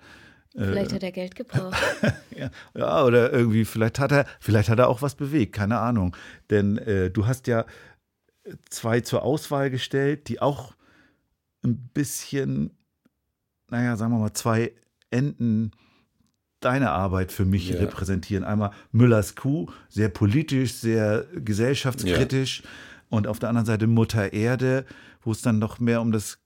Vielleicht 0.56 0.94
hat 0.94 1.04
er 1.04 1.12
Geld 1.12 1.36
gebraucht. 1.36 1.76
Ja, 2.36 2.50
ja, 2.74 3.06
oder 3.06 3.32
irgendwie, 3.32 3.64
vielleicht 3.64 4.00
hat 4.00 4.12
er, 4.12 4.26
vielleicht 4.40 4.68
hat 4.70 4.80
er 4.80 4.88
auch 4.90 5.04
was 5.04 5.14
bewegt, 5.14 5.54
keine 5.54 5.78
Ahnung. 5.78 6.16
Denn 6.50 6.80
äh, 6.80 7.12
du 7.12 7.28
hast 7.28 7.46
ja 7.46 7.66
zwei 8.70 9.02
zur 9.02 9.22
Auswahl 9.22 9.70
gestellt, 9.70 10.28
die 10.30 10.42
auch 10.42 10.74
ein 11.64 11.78
bisschen, 11.94 12.72
naja, 13.70 13.96
sagen 13.98 14.14
wir 14.14 14.20
mal, 14.20 14.34
zwei 14.34 14.74
Enden 15.12 15.72
deiner 16.66 16.92
Arbeit 16.92 17.32
für 17.32 17.46
mich 17.46 17.70
Ja. 17.70 17.78
repräsentieren. 17.80 18.44
Einmal 18.44 18.72
Müllers 18.92 19.36
Kuh, 19.36 19.68
sehr 19.90 20.10
politisch, 20.10 20.74
sehr 20.74 21.26
gesellschaftskritisch. 21.36 22.64
Und 23.10 23.28
auf 23.28 23.40
der 23.40 23.50
anderen 23.50 23.66
Seite 23.66 23.88
Mutter 23.88 24.34
Erde, 24.34 24.86
wo 25.22 25.32
es 25.32 25.42
dann 25.42 25.60
noch 25.60 25.80
mehr 25.80 26.02
um 26.02 26.12
das 26.12 26.40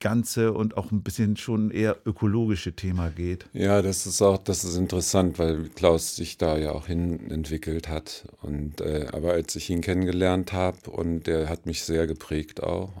Ganze 0.00 0.52
und 0.52 0.76
auch 0.76 0.92
ein 0.92 1.02
bisschen 1.02 1.36
schon 1.36 1.72
eher 1.72 1.96
ökologische 2.06 2.72
Thema 2.74 3.10
geht. 3.10 3.46
Ja, 3.52 3.82
das 3.82 4.06
ist 4.06 4.22
auch, 4.22 4.38
das 4.38 4.62
ist 4.62 4.76
interessant, 4.76 5.40
weil 5.40 5.68
Klaus 5.70 6.14
sich 6.14 6.38
da 6.38 6.56
ja 6.56 6.70
auch 6.70 6.86
hin 6.86 7.30
entwickelt 7.30 7.88
hat. 7.88 8.24
Und 8.42 8.80
äh, 8.80 9.08
aber 9.12 9.32
als 9.32 9.56
ich 9.56 9.70
ihn 9.70 9.80
kennengelernt 9.80 10.52
habe 10.52 10.90
und 10.90 11.26
der 11.26 11.48
hat 11.48 11.66
mich 11.66 11.82
sehr 11.82 12.06
geprägt 12.06 12.62
auch, 12.62 12.92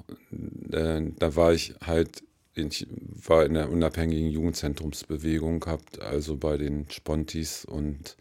äh, 0.72 1.02
da 1.18 1.36
war 1.36 1.52
ich 1.52 1.74
halt, 1.86 2.24
ich 2.58 2.86
war 3.26 3.44
in 3.46 3.54
der 3.54 3.70
unabhängigen 3.70 4.30
Jugendzentrumsbewegung, 4.30 5.60
gehabt, 5.60 6.00
also 6.00 6.36
bei 6.36 6.56
den 6.56 6.90
Spontis 6.90 7.64
und 7.64 8.16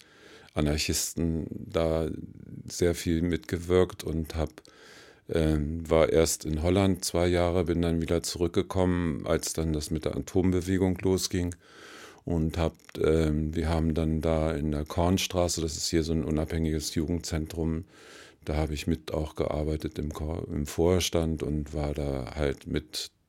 Anarchisten 0.53 1.47
da 1.49 2.09
sehr 2.67 2.95
viel 2.95 3.21
mitgewirkt 3.21 4.03
und 4.03 4.35
habe 4.35 4.53
ähm, 5.29 5.89
war 5.89 6.09
erst 6.09 6.45
in 6.45 6.61
Holland 6.61 7.03
zwei 7.03 7.27
Jahre, 7.27 7.65
bin 7.65 7.81
dann 7.81 8.01
wieder 8.01 8.23
zurückgekommen, 8.23 9.27
als 9.27 9.53
dann 9.53 9.73
das 9.73 9.91
mit 9.91 10.05
der 10.05 10.15
Atombewegung 10.15 10.97
losging. 11.01 11.55
Und 12.23 12.57
hab, 12.57 12.73
ähm, 13.01 13.55
wir 13.55 13.69
haben 13.69 13.93
dann 13.93 14.21
da 14.21 14.51
in 14.53 14.71
der 14.71 14.85
Kornstraße, 14.85 15.61
das 15.61 15.77
ist 15.77 15.89
hier 15.89 16.03
so 16.03 16.13
ein 16.13 16.25
unabhängiges 16.25 16.93
Jugendzentrum, 16.95 17.85
da 18.43 18.55
habe 18.55 18.73
ich 18.73 18.87
mit 18.87 19.13
auch 19.13 19.35
gearbeitet 19.35 19.99
im, 19.99 20.13
Chor- 20.13 20.47
im 20.49 20.65
Vorstand 20.65 21.43
und 21.43 21.73
war 21.73 21.93
da 21.93 22.33
halt 22.35 22.67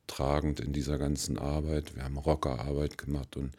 mittragend 0.09 0.61
in 0.61 0.73
dieser 0.73 0.99
ganzen 0.99 1.39
Arbeit. 1.39 1.95
Wir 1.95 2.05
haben 2.05 2.17
Rockerarbeit 2.17 2.99
gemacht 2.99 3.37
und 3.37 3.53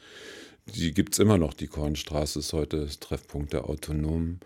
die 0.75 0.93
gibt 0.93 1.13
es 1.13 1.19
immer 1.19 1.37
noch. 1.37 1.53
Die 1.53 1.67
Kornstraße 1.67 2.39
ist 2.39 2.53
heute 2.53 2.85
das 2.85 2.99
Treffpunkt 2.99 3.53
der 3.53 3.69
Autonomen. 3.69 4.39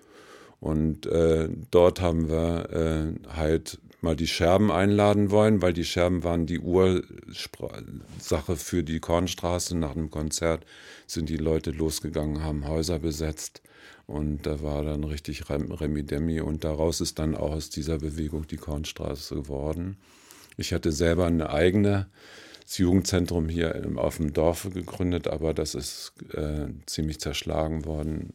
Und 0.60 1.06
äh, 1.06 1.50
dort 1.72 2.00
haben 2.00 2.30
wir 2.30 2.70
äh, 2.72 3.36
halt 3.36 3.80
mal 4.00 4.16
die 4.16 4.28
Scherben 4.28 4.72
einladen 4.72 5.32
wollen, 5.32 5.62
weil 5.62 5.74
die 5.74 5.84
Scherben 5.84 6.24
waren 6.24 6.46
die 6.46 6.60
Ursache 6.60 8.56
für 8.56 8.84
die 8.84 9.00
Kornstraße. 9.00 9.78
Nach 9.78 9.96
einem 9.96 10.10
Konzert 10.10 10.66
sind 11.06 11.28
die 11.28 11.38
Leute 11.38 11.72
losgegangen, 11.72 12.44
haben 12.44 12.68
Häuser 12.68 13.00
besetzt. 13.00 13.62
Und 14.08 14.46
da 14.46 14.62
war 14.62 14.84
dann 14.84 15.04
richtig 15.04 15.50
Rem 15.50 15.72
Remi 15.72 16.04
Demi. 16.04 16.40
Und 16.40 16.64
daraus 16.64 17.02
ist 17.02 17.20
dann 17.20 17.36
auch 17.36 17.52
aus 17.52 17.70
dieser 17.70 17.98
Bewegung 17.98 18.48
die 18.48 18.58
Kornstraße 18.58 19.36
geworden. 19.36 19.98
Ich 20.58 20.74
hatte 20.74 20.92
selber 20.92 21.26
eine 21.26 21.50
eigene 21.50 22.08
das 22.64 22.78
Jugendzentrum 22.78 23.50
hier 23.50 23.84
auf 23.96 24.18
dem 24.18 24.34
Dorfe 24.34 24.70
gegründet, 24.70 25.28
aber 25.28 25.54
das 25.54 25.76
ist 25.76 26.14
äh, 26.34 26.68
ziemlich 26.86 27.20
zerschlagen 27.20 27.86
worden. 27.86 28.34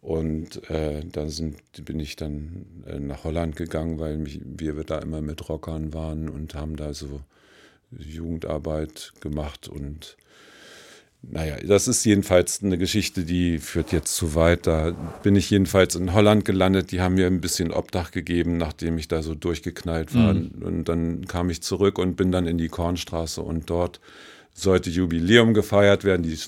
Und 0.00 0.68
äh, 0.70 1.04
da 1.04 1.28
sind, 1.28 1.58
bin 1.84 2.00
ich 2.00 2.16
dann 2.16 2.84
äh, 2.86 2.98
nach 2.98 3.24
Holland 3.24 3.56
gegangen, 3.56 3.98
weil 3.98 4.18
mich, 4.18 4.40
wir 4.42 4.82
da 4.84 4.98
immer 4.98 5.20
mit 5.20 5.48
Rockern 5.48 5.92
waren 5.92 6.28
und 6.28 6.54
haben 6.54 6.76
da 6.76 6.94
so 6.94 7.20
Jugendarbeit 7.90 9.12
gemacht 9.20 9.68
und 9.68 10.16
naja, 11.22 11.56
das 11.56 11.88
ist 11.88 12.04
jedenfalls 12.04 12.62
eine 12.62 12.78
Geschichte, 12.78 13.24
die 13.24 13.58
führt 13.58 13.92
jetzt 13.92 14.14
zu 14.14 14.34
weit. 14.34 14.66
Da 14.66 14.92
bin 15.22 15.34
ich 15.34 15.50
jedenfalls 15.50 15.94
in 15.96 16.12
Holland 16.12 16.44
gelandet. 16.44 16.92
Die 16.92 17.00
haben 17.00 17.14
mir 17.14 17.26
ein 17.26 17.40
bisschen 17.40 17.72
Obdach 17.72 18.12
gegeben, 18.12 18.56
nachdem 18.58 18.96
ich 18.98 19.08
da 19.08 19.22
so 19.22 19.34
durchgeknallt 19.34 20.14
war. 20.14 20.34
Mhm. 20.34 20.62
Und 20.62 20.84
dann 20.84 21.26
kam 21.26 21.50
ich 21.50 21.62
zurück 21.62 21.98
und 21.98 22.16
bin 22.16 22.30
dann 22.30 22.46
in 22.46 22.58
die 22.58 22.68
Kornstraße 22.68 23.42
und 23.42 23.70
dort 23.70 24.00
sollte 24.54 24.88
Jubiläum 24.88 25.52
gefeiert 25.52 26.04
werden. 26.04 26.22
Die 26.22 26.38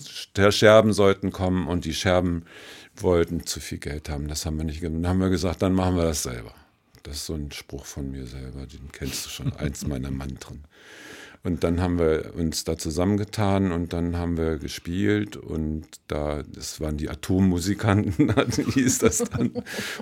Scherben 0.52 0.92
sollten 0.92 1.32
kommen 1.32 1.66
und 1.66 1.84
die 1.84 1.94
Scherben 1.94 2.44
wollten 2.96 3.46
zu 3.46 3.60
viel 3.60 3.78
Geld 3.78 4.08
haben. 4.08 4.28
Das 4.28 4.46
haben 4.46 4.56
wir 4.56 4.64
nicht 4.64 4.80
gemacht. 4.80 5.02
Dann 5.02 5.10
haben 5.10 5.20
wir 5.20 5.30
gesagt, 5.30 5.62
dann 5.62 5.74
machen 5.74 5.96
wir 5.96 6.04
das 6.04 6.22
selber. 6.22 6.54
Das 7.02 7.16
ist 7.16 7.26
so 7.26 7.34
ein 7.34 7.50
Spruch 7.52 7.84
von 7.84 8.10
mir 8.10 8.26
selber, 8.26 8.66
den 8.66 8.90
kennst 8.92 9.26
du 9.26 9.30
schon, 9.30 9.52
eins 9.54 9.86
meiner 9.86 10.10
Mantren. 10.10 10.64
Und 11.44 11.62
dann 11.64 11.80
haben 11.80 11.98
wir 11.98 12.34
uns 12.36 12.64
da 12.64 12.76
zusammengetan 12.76 13.70
und 13.72 13.92
dann 13.92 14.16
haben 14.16 14.36
wir 14.36 14.58
gespielt 14.58 15.36
und 15.36 15.86
da, 16.08 16.42
das 16.42 16.80
waren 16.80 16.96
die 16.96 17.08
Atommusikanten, 17.08 18.34
hieß 18.74 18.98
das 18.98 19.18
dann, 19.18 19.52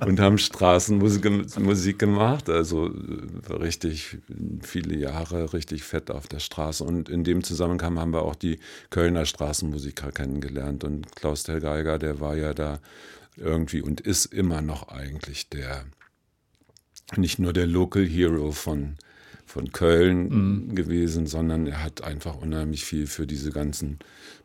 und 0.04 0.18
haben 0.18 0.38
Straßenmusik 0.38 1.58
Musik 1.58 1.98
gemacht, 1.98 2.48
also 2.48 2.88
äh, 2.88 3.52
richtig 3.52 4.18
viele 4.62 4.96
Jahre 4.96 5.52
richtig 5.52 5.82
fett 5.82 6.10
auf 6.10 6.26
der 6.26 6.40
Straße. 6.40 6.82
Und 6.84 7.08
in 7.08 7.24
dem 7.24 7.44
Zusammenhang 7.44 8.00
haben 8.00 8.12
wir 8.12 8.22
auch 8.22 8.34
die 8.34 8.58
Kölner 8.90 9.26
Straßenmusiker 9.26 10.12
kennengelernt 10.12 10.84
und 10.84 11.14
Klaus 11.16 11.42
der 11.42 11.60
Geiger, 11.60 11.98
der 11.98 12.20
war 12.20 12.36
ja 12.36 12.54
da 12.54 12.80
irgendwie 13.36 13.82
und 13.82 14.00
ist 14.00 14.26
immer 14.26 14.62
noch 14.62 14.88
eigentlich 14.88 15.48
der, 15.50 15.84
nicht 17.16 17.38
nur 17.38 17.52
der 17.52 17.66
Local 17.66 18.04
Hero 18.04 18.52
von 18.52 18.96
von 19.46 19.72
Köln 19.72 20.28
mhm. 20.28 20.74
gewesen, 20.74 21.26
sondern 21.26 21.66
er 21.66 21.82
hat 21.82 22.02
einfach 22.02 22.36
unheimlich 22.36 22.84
viel 22.84 23.06
für 23.06 23.26
diese 23.26 23.50
ganzen 23.50 23.98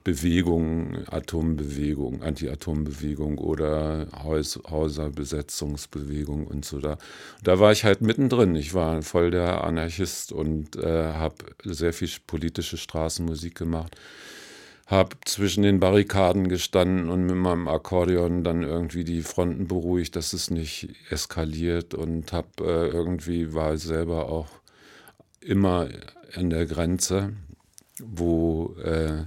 Bewegungen, 0.03 1.03
Atombewegung, 1.09 2.21
Anti-Atom-Bewegung 2.21 3.37
oder 3.37 4.07
Haus, 4.23 4.59
Häuserbesetzungsbewegung 4.69 6.47
und 6.47 6.65
so 6.65 6.79
da. 6.79 6.97
Da 7.43 7.59
war 7.59 7.71
ich 7.71 7.83
halt 7.83 8.01
mittendrin. 8.01 8.55
Ich 8.55 8.73
war 8.73 9.01
voll 9.01 9.31
der 9.31 9.63
Anarchist 9.63 10.31
und 10.31 10.75
äh, 10.77 11.13
habe 11.13 11.35
sehr 11.63 11.93
viel 11.93 12.09
politische 12.25 12.77
Straßenmusik 12.77 13.55
gemacht 13.55 13.95
habe 14.91 15.15
zwischen 15.23 15.63
den 15.63 15.79
Barrikaden 15.79 16.49
gestanden 16.49 17.09
und 17.09 17.25
mit 17.25 17.37
meinem 17.37 17.69
Akkordeon 17.69 18.43
dann 18.43 18.61
irgendwie 18.61 19.05
die 19.05 19.21
Fronten 19.21 19.65
beruhigt, 19.65 20.17
dass 20.17 20.33
es 20.33 20.51
nicht 20.51 20.89
eskaliert 21.09 21.93
und 21.93 22.33
habe 22.33 22.49
äh, 22.59 22.87
irgendwie 22.89 23.53
war 23.53 23.77
selber 23.77 24.27
auch 24.27 24.49
immer 25.41 25.89
an 26.35 26.49
der 26.49 26.65
Grenze, 26.65 27.33
wo 27.99 28.75
äh, 28.83 29.25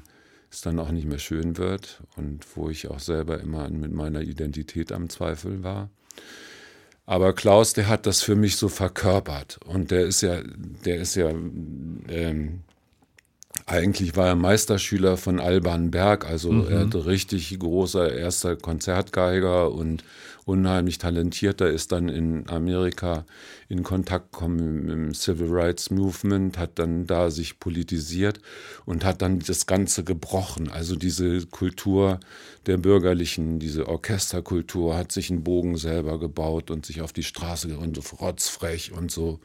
es 0.50 0.60
dann 0.60 0.78
auch 0.78 0.90
nicht 0.90 1.06
mehr 1.06 1.18
schön 1.18 1.58
wird 1.58 2.02
und 2.16 2.44
wo 2.56 2.70
ich 2.70 2.88
auch 2.88 3.00
selber 3.00 3.40
immer 3.40 3.68
mit 3.68 3.92
meiner 3.92 4.22
Identität 4.22 4.92
am 4.92 5.08
Zweifel 5.08 5.62
war. 5.62 5.90
Aber 7.06 7.34
Klaus, 7.34 7.74
der 7.74 7.88
hat 7.88 8.06
das 8.06 8.22
für 8.22 8.34
mich 8.34 8.56
so 8.56 8.68
verkörpert 8.68 9.58
und 9.66 9.90
der 9.90 10.06
ist 10.06 10.22
ja, 10.22 10.40
der 10.84 10.96
ist 10.96 11.16
ja 11.16 11.28
ähm, 11.28 12.62
eigentlich 13.66 14.16
war 14.16 14.28
er 14.28 14.36
Meisterschüler 14.36 15.16
von 15.16 15.38
Alban 15.40 15.90
Berg, 15.90 16.26
also 16.26 16.52
mhm. 16.52 16.68
er 16.68 16.80
hatte 16.80 17.06
richtig 17.06 17.56
großer 17.58 18.12
erster 18.12 18.56
Konzertgeiger 18.56 19.70
und 19.70 20.04
unheimlich 20.44 20.98
talentierter, 20.98 21.68
ist 21.68 21.92
dann 21.92 22.08
in 22.08 22.48
Amerika 22.48 23.24
in 23.68 23.82
Kontakt 23.82 24.32
gekommen 24.32 24.88
im 24.88 25.14
Civil 25.14 25.48
Rights 25.50 25.90
Movement, 25.90 26.58
hat 26.58 26.78
dann 26.78 27.06
da 27.06 27.30
sich 27.30 27.58
politisiert 27.58 28.40
und 28.84 29.04
hat 29.04 29.22
dann 29.22 29.38
das 29.38 29.66
Ganze 29.66 30.04
gebrochen. 30.04 30.68
Also 30.70 30.96
diese 30.96 31.46
Kultur 31.46 32.20
der 32.66 32.76
Bürgerlichen, 32.76 33.58
diese 33.58 33.88
Orchesterkultur, 33.88 34.96
hat 34.96 35.12
sich 35.12 35.30
einen 35.30 35.44
Bogen 35.44 35.76
selber 35.76 36.18
gebaut 36.18 36.70
und 36.70 36.84
sich 36.84 37.00
auf 37.00 37.12
die 37.12 37.22
Straße 37.22 37.76
und 37.78 37.96
so 37.96 38.16
rotzfrech 38.16 38.92
und 38.92 39.10
so 39.10 39.40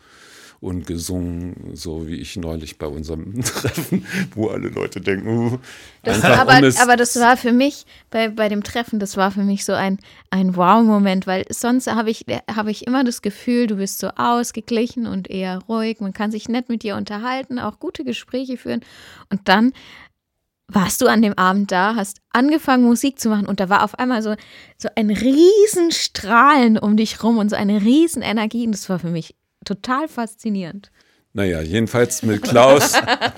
und 0.62 0.86
gesungen, 0.86 1.72
so 1.74 2.08
wie 2.08 2.16
ich 2.16 2.36
neulich 2.36 2.78
bei 2.78 2.88
unserem 2.88 3.42
Treffen, 3.44 4.06
wo 4.36 4.48
alle 4.48 4.68
Leute 4.70 5.00
denken, 5.00 5.54
uh, 5.54 5.58
das, 6.04 6.24
aber, 6.24 6.54
aber 6.54 6.98
das 6.98 7.16
war 7.18 7.38
für 7.38 7.54
mich, 7.54 7.86
bei, 8.12 8.30
bei 8.30 8.50
dem 8.50 8.64
Treffen, 8.64 9.00
das 9.00 9.16
war 9.16 9.32
für 9.32 9.44
mich 9.44 9.64
so 9.64 9.74
ein, 9.74 10.00
ein 10.32 10.56
Wow-Moment, 10.56 11.28
weil 11.28 11.46
sonst 11.50 11.88
habe 11.88 12.10
ich, 12.10 12.26
hab 12.54 12.68
ich 12.68 12.86
immer 12.88 13.04
das 13.04 13.22
Gefühl, 13.22 13.68
du 13.68 13.78
bist 13.78 14.00
so 14.00 14.10
ausgeglichen 14.18 15.08
und 15.08 15.30
eher 15.30 15.60
ruhig, 15.70 16.02
man 16.02 16.14
kann 16.14 16.32
sich 16.32 16.50
nett 16.50 16.68
mit 16.68 16.84
dir 16.84 16.96
unterhalten, 16.98 17.60
auch 17.60 17.80
gute 17.80 18.04
Gespräche 18.04 18.58
führen. 18.58 18.82
Und 19.30 19.48
dann 19.48 19.72
warst 20.70 21.02
du 21.02 21.08
an 21.08 21.22
dem 21.22 21.38
Abend 21.38 21.72
da, 21.72 21.96
hast 21.96 22.22
angefangen 22.32 22.84
Musik 22.84 23.20
zu 23.20 23.30
machen 23.30 23.48
und 23.48 23.60
da 23.60 23.70
war 23.70 23.84
auf 23.84 23.98
einmal 23.98 24.22
so, 24.22 24.36
so 24.78 24.88
ein 24.96 25.10
Riesenstrahlen 25.10 26.78
um 26.78 26.96
dich 26.96 27.24
rum 27.24 27.38
und 27.38 27.50
so 27.50 27.56
eine 27.56 27.82
Riesenenergie. 27.82 28.66
Und 28.66 28.74
das 28.74 28.88
war 28.90 29.00
für 29.00 29.10
mich 29.10 29.36
total 29.70 30.08
faszinierend. 30.08 30.92
Naja, 31.32 31.62
jedenfalls 31.62 32.24
mit 32.24 32.42
Klaus 32.42 32.94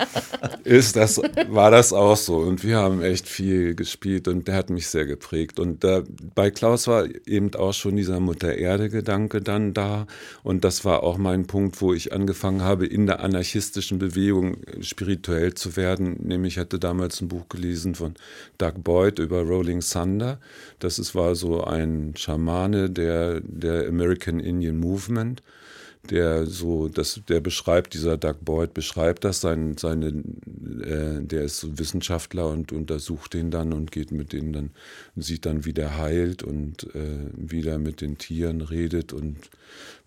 ist 0.64 0.96
das, 0.96 1.20
war 1.48 1.70
das 1.70 1.92
auch 1.92 2.16
so. 2.16 2.38
Und 2.38 2.64
wir 2.64 2.78
haben 2.78 3.02
echt 3.02 3.28
viel 3.28 3.74
gespielt 3.74 4.28
und 4.28 4.48
der 4.48 4.54
hat 4.54 4.70
mich 4.70 4.88
sehr 4.88 5.04
geprägt. 5.04 5.60
Und 5.60 5.84
da, 5.84 6.02
bei 6.34 6.50
Klaus 6.50 6.88
war 6.88 7.04
eben 7.26 7.54
auch 7.54 7.74
schon 7.74 7.96
dieser 7.96 8.18
Mutter-Erde-Gedanke 8.18 9.42
dann 9.42 9.74
da. 9.74 10.06
Und 10.42 10.64
das 10.64 10.86
war 10.86 11.02
auch 11.02 11.18
mein 11.18 11.46
Punkt, 11.46 11.82
wo 11.82 11.92
ich 11.92 12.14
angefangen 12.14 12.62
habe, 12.62 12.86
in 12.86 13.06
der 13.06 13.20
anarchistischen 13.20 13.98
Bewegung 13.98 14.56
spirituell 14.80 15.52
zu 15.52 15.76
werden. 15.76 16.16
Nämlich 16.22 16.56
hatte 16.56 16.78
damals 16.78 17.20
ein 17.20 17.28
Buch 17.28 17.50
gelesen 17.50 17.94
von 17.94 18.14
Doug 18.56 18.82
Boyd 18.82 19.18
über 19.18 19.42
Rolling 19.42 19.80
Thunder. 19.80 20.40
Das 20.78 20.98
ist, 20.98 21.14
war 21.14 21.34
so 21.34 21.62
ein 21.62 22.14
Schamane 22.16 22.88
der, 22.88 23.42
der 23.42 23.86
American 23.86 24.40
Indian 24.40 24.78
Movement 24.78 25.42
der 26.10 26.46
so, 26.46 26.88
das, 26.88 27.20
der 27.28 27.40
beschreibt, 27.40 27.94
dieser 27.94 28.16
Doug 28.16 28.36
Boyd 28.40 28.74
beschreibt 28.74 29.24
das, 29.24 29.40
sein, 29.40 29.76
seine, 29.78 30.08
äh, 30.08 31.22
der 31.22 31.42
ist 31.42 31.78
Wissenschaftler 31.78 32.48
und 32.48 32.72
untersucht 32.72 33.34
den 33.34 33.50
dann 33.50 33.72
und 33.72 33.92
geht 33.92 34.10
mit 34.10 34.32
denen 34.32 34.52
dann, 34.52 34.70
sieht 35.16 35.46
dann, 35.46 35.64
wie 35.64 35.72
der 35.72 35.96
heilt 35.96 36.42
und 36.42 36.92
äh, 36.94 37.30
wie 37.36 37.62
der 37.62 37.78
mit 37.78 38.00
den 38.00 38.18
Tieren 38.18 38.62
redet 38.62 39.12
und 39.12 39.38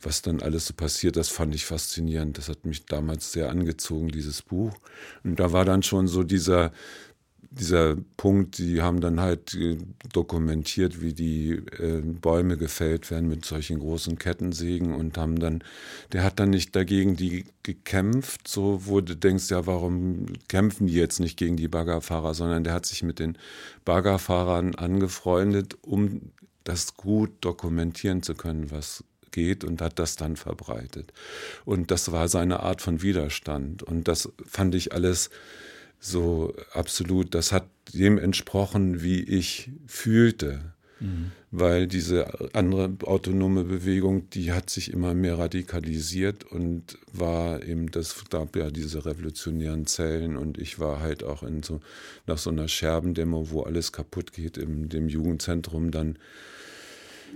was 0.01 0.21
dann 0.21 0.41
alles 0.41 0.67
so 0.67 0.73
passiert, 0.73 1.15
das 1.15 1.29
fand 1.29 1.55
ich 1.55 1.65
faszinierend. 1.65 2.37
Das 2.37 2.49
hat 2.49 2.65
mich 2.65 2.85
damals 2.85 3.31
sehr 3.31 3.49
angezogen, 3.49 4.09
dieses 4.09 4.41
Buch. 4.41 4.73
Und 5.23 5.39
da 5.39 5.51
war 5.51 5.65
dann 5.65 5.83
schon 5.83 6.07
so 6.07 6.23
dieser, 6.23 6.71
dieser 7.59 7.95
Punkt, 8.17 8.57
die 8.57 8.81
haben 8.81 9.01
dann 9.01 9.19
halt 9.19 9.53
äh, 9.55 9.77
dokumentiert, 10.11 11.01
wie 11.01 11.13
die 11.13 11.51
äh, 11.51 12.01
Bäume 12.01 12.57
gefällt 12.57 13.09
werden 13.11 13.29
mit 13.29 13.45
solchen 13.45 13.79
großen 13.79 14.17
Kettensägen 14.17 14.93
und 14.93 15.17
haben 15.17 15.39
dann, 15.39 15.63
der 16.11 16.23
hat 16.23 16.39
dann 16.39 16.49
nicht 16.49 16.75
dagegen 16.75 17.15
die 17.15 17.45
gekämpft, 17.63 18.47
so 18.47 18.81
wo 18.85 19.01
du 19.01 19.15
denkst, 19.15 19.49
ja, 19.49 19.65
warum 19.65 20.27
kämpfen 20.47 20.87
die 20.87 20.93
jetzt 20.93 21.19
nicht 21.19 21.37
gegen 21.37 21.57
die 21.57 21.67
Baggerfahrer, 21.67 22.33
sondern 22.33 22.63
der 22.63 22.73
hat 22.73 22.85
sich 22.85 23.03
mit 23.03 23.19
den 23.19 23.37
Baggerfahrern 23.85 24.75
angefreundet, 24.75 25.77
um 25.81 26.31
das 26.63 26.95
gut 26.95 27.31
dokumentieren 27.41 28.21
zu 28.21 28.35
können, 28.35 28.71
was 28.71 29.03
geht 29.31 29.63
und 29.63 29.81
hat 29.81 29.99
das 29.99 30.15
dann 30.15 30.35
verbreitet. 30.35 31.13
Und 31.65 31.91
das 31.91 32.11
war 32.11 32.27
seine 32.27 32.61
Art 32.61 32.81
von 32.81 33.01
Widerstand 33.01 33.83
und 33.83 34.07
das 34.07 34.29
fand 34.45 34.75
ich 34.75 34.93
alles 34.93 35.29
so 36.05 36.53
absolut, 36.73 37.33
das 37.33 37.51
hat 37.51 37.65
dem 37.93 38.17
entsprochen, 38.17 39.01
wie 39.01 39.23
ich 39.23 39.71
fühlte. 39.87 40.61
Mhm. 40.99 41.31
Weil 41.51 41.87
diese 41.87 42.53
andere 42.53 42.91
autonome 43.03 43.63
Bewegung, 43.63 44.29
die 44.29 44.51
hat 44.51 44.69
sich 44.69 44.91
immer 44.91 45.13
mehr 45.13 45.37
radikalisiert 45.37 46.43
und 46.43 46.97
war 47.11 47.63
eben, 47.63 47.91
das 47.91 48.25
gab 48.29 48.55
ja 48.55 48.69
diese 48.69 49.05
revolutionären 49.05 49.87
Zellen 49.87 50.35
und 50.37 50.57
ich 50.57 50.79
war 50.79 50.99
halt 50.99 51.23
auch 51.23 51.43
in 51.43 51.63
so, 51.63 51.79
nach 52.27 52.37
so 52.37 52.49
einer 52.49 52.67
Scherbendemo, 52.67 53.51
wo 53.51 53.61
alles 53.61 53.91
kaputt 53.91 54.33
geht, 54.33 54.57
in 54.57 54.89
dem 54.89 55.07
Jugendzentrum 55.07 55.91
dann 55.91 56.17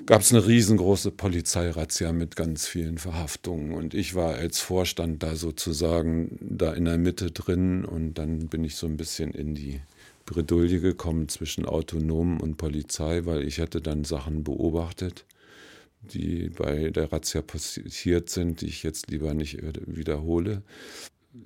gab 0.06 0.22
es 0.22 0.34
eine 0.34 0.46
riesengroße 0.46 1.12
Polizeirazzia 1.12 2.12
mit 2.12 2.36
ganz 2.36 2.68
vielen 2.68 2.98
Verhaftungen. 2.98 3.74
Und 3.74 3.94
ich 3.94 4.16
war 4.16 4.36
als 4.36 4.60
Vorstand 4.60 5.22
da 5.22 5.36
sozusagen 5.36 6.38
da 6.42 6.74
in 6.74 6.86
der 6.86 6.98
Mitte 6.98 7.32
drin 7.32 7.86
und 7.86 8.16
dann 8.16 8.48
bin 8.48 8.64
ich 8.64 8.76
so 8.76 8.88
ein 8.88 8.98
bisschen 8.98 9.32
in 9.32 9.56
die 9.56 9.82
Bredouille 10.26 10.80
gekommen 10.80 11.28
zwischen 11.30 11.66
Autonomen 11.66 12.40
und 12.40 12.58
Polizei, 12.58 13.26
weil 13.26 13.44
ich 13.44 13.60
hatte 13.60 13.82
dann 13.82 14.04
Sachen 14.04 14.44
beobachtet, 14.44 15.26
die 16.02 16.50
bei 16.50 16.90
der 16.90 17.12
Razzia 17.12 17.42
passiert 17.42 18.30
sind, 18.30 18.62
die 18.62 18.68
ich 18.68 18.84
jetzt 18.84 19.10
lieber 19.10 19.34
nicht 19.34 19.60
wiederhole 19.86 20.64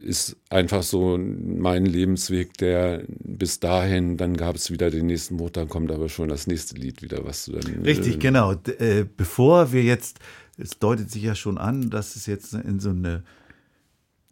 ist 0.02 0.38
einfach 0.50 0.84
so 0.84 1.18
mein 1.18 1.86
Lebensweg, 1.86 2.58
der 2.58 3.04
bis 3.08 3.60
dahin, 3.60 4.18
dann 4.18 4.36
gab 4.36 4.56
es 4.56 4.72
wieder 4.72 4.90
den 4.90 5.06
nächsten 5.06 5.36
Mut, 5.36 5.58
dann 5.58 5.70
kommt 5.70 5.92
aber 5.92 6.10
schon 6.10 6.30
das 6.30 6.48
nächste 6.48 6.76
Lied 6.76 7.02
wieder, 7.02 7.26
was 7.26 7.46
du 7.46 7.54
dann. 7.54 7.82
Richtig, 7.84 8.16
äh, 8.16 8.20
genau. 8.20 8.56
D 8.56 8.72
äh, 8.72 9.06
bevor 9.06 9.72
wir 9.72 9.84
jetzt, 9.84 10.20
es 10.58 10.80
deutet 10.80 11.10
sich 11.10 11.24
ja 11.24 11.36
schon 11.36 11.58
an, 11.58 11.90
dass 11.90 12.16
es 12.16 12.26
jetzt 12.26 12.54
in 12.54 12.80
so 12.80 12.90
eine 12.90 13.24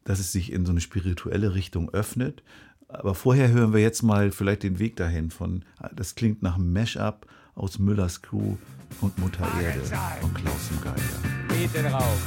dass 0.03 0.19
es 0.19 0.31
sich 0.31 0.51
in 0.51 0.65
so 0.65 0.71
eine 0.71 0.81
spirituelle 0.81 1.53
Richtung 1.53 1.89
öffnet. 1.93 2.43
Aber 2.87 3.15
vorher 3.15 3.49
hören 3.49 3.73
wir 3.73 3.79
jetzt 3.79 4.01
mal 4.01 4.31
vielleicht 4.31 4.63
den 4.63 4.79
Weg 4.79 4.97
dahin 4.97 5.31
von, 5.31 5.63
das 5.95 6.15
klingt 6.15 6.41
nach 6.41 6.55
einem 6.55 6.73
Mash-up 6.73 7.25
aus 7.55 7.79
Müllers 7.79 8.21
Crew 8.21 8.57
und 8.99 9.17
Mutter 9.17 9.47
Erde 9.61 9.79
von 10.19 10.33
Klaus 10.33 10.69
und 10.71 10.83
Geiger. 10.83 11.57
Mieten 11.57 11.85
rauf. 11.85 12.21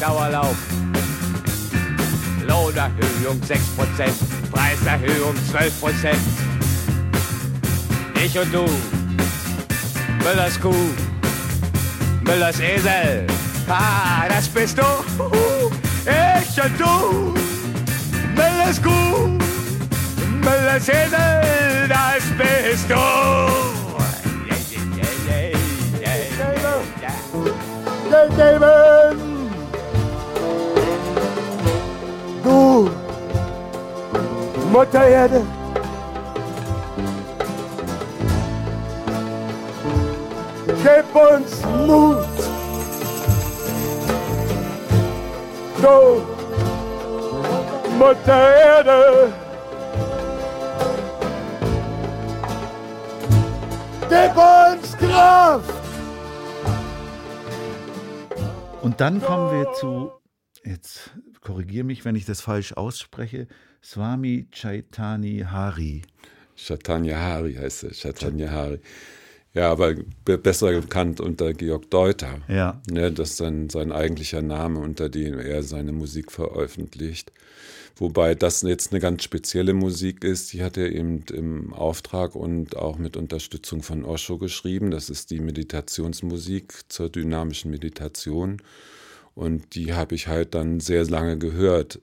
Dauerlauf. 0.00 0.56
Lohnerhöhung 2.48 3.40
6%, 3.42 3.58
Preiserhöhung 4.50 5.34
12%. 5.52 6.16
Ich 8.24 8.38
und 8.38 8.52
du, 8.52 8.64
Müllers 10.24 10.58
Kuh, 10.58 10.74
Müllers 12.22 12.58
Esel. 12.58 13.26
Ah, 13.68 14.26
das 14.28 14.48
bist 14.48 14.78
du. 14.78 14.82
Ich 16.06 16.64
und 16.64 16.80
du, 16.80 17.34
Müllers 18.34 18.82
Kuh, 18.82 19.38
Müllers 20.40 20.88
Esel, 20.88 21.88
das 21.88 22.24
bist 22.38 22.88
du. 22.88 22.94
Du, 28.38 29.37
Mutter 34.72 35.08
Erde. 35.08 35.42
Gib 40.66 41.14
uns 41.14 41.64
Mut. 41.86 42.26
Du, 45.80 46.22
Mutter 47.98 48.56
Erde. 48.56 49.32
Gib 54.08 54.36
uns 54.36 54.96
Kraft. 54.98 55.74
Und 58.82 59.00
dann 59.00 59.20
kommen 59.22 59.50
wir 59.52 59.72
zu, 59.72 60.12
jetzt 60.64 61.10
korrigiere 61.40 61.84
mich, 61.84 62.04
wenn 62.04 62.16
ich 62.16 62.26
das 62.26 62.40
falsch 62.40 62.74
ausspreche, 62.74 63.48
Swami 63.90 64.46
Chaitani 64.52 65.46
Hari. 65.50 66.02
Chaitanya 66.56 67.16
Hari 67.18 67.54
heißt 67.54 67.84
er, 67.84 67.92
Chaitanya 67.92 68.50
Hari. 68.50 68.80
Ja, 69.54 69.72
aber 69.72 69.94
be- 70.26 70.36
besser 70.36 70.78
bekannt 70.78 71.22
unter 71.22 71.54
Georg 71.54 71.90
Deuter. 71.90 72.42
Ja. 72.48 72.82
Ne, 72.90 73.10
das 73.10 73.30
ist 73.30 73.36
sein, 73.38 73.70
sein 73.70 73.90
eigentlicher 73.90 74.42
Name, 74.42 74.80
unter 74.80 75.08
dem 75.08 75.38
er 75.38 75.62
seine 75.62 75.92
Musik 75.92 76.30
veröffentlicht. 76.30 77.32
Wobei 77.96 78.34
das 78.34 78.60
jetzt 78.60 78.92
eine 78.92 79.00
ganz 79.00 79.22
spezielle 79.24 79.72
Musik 79.72 80.22
ist, 80.22 80.52
die 80.52 80.62
hat 80.62 80.76
er 80.76 80.92
eben 80.92 81.22
im 81.32 81.72
Auftrag 81.72 82.34
und 82.34 82.76
auch 82.76 82.98
mit 82.98 83.16
Unterstützung 83.16 83.82
von 83.82 84.04
Osho 84.04 84.36
geschrieben. 84.36 84.90
Das 84.90 85.08
ist 85.08 85.30
die 85.30 85.40
Meditationsmusik 85.40 86.74
zur 86.90 87.08
dynamischen 87.08 87.70
Meditation. 87.70 88.60
Und 89.34 89.76
die 89.76 89.94
habe 89.94 90.14
ich 90.16 90.26
halt 90.26 90.54
dann 90.54 90.80
sehr 90.80 91.04
lange 91.06 91.38
gehört. 91.38 92.00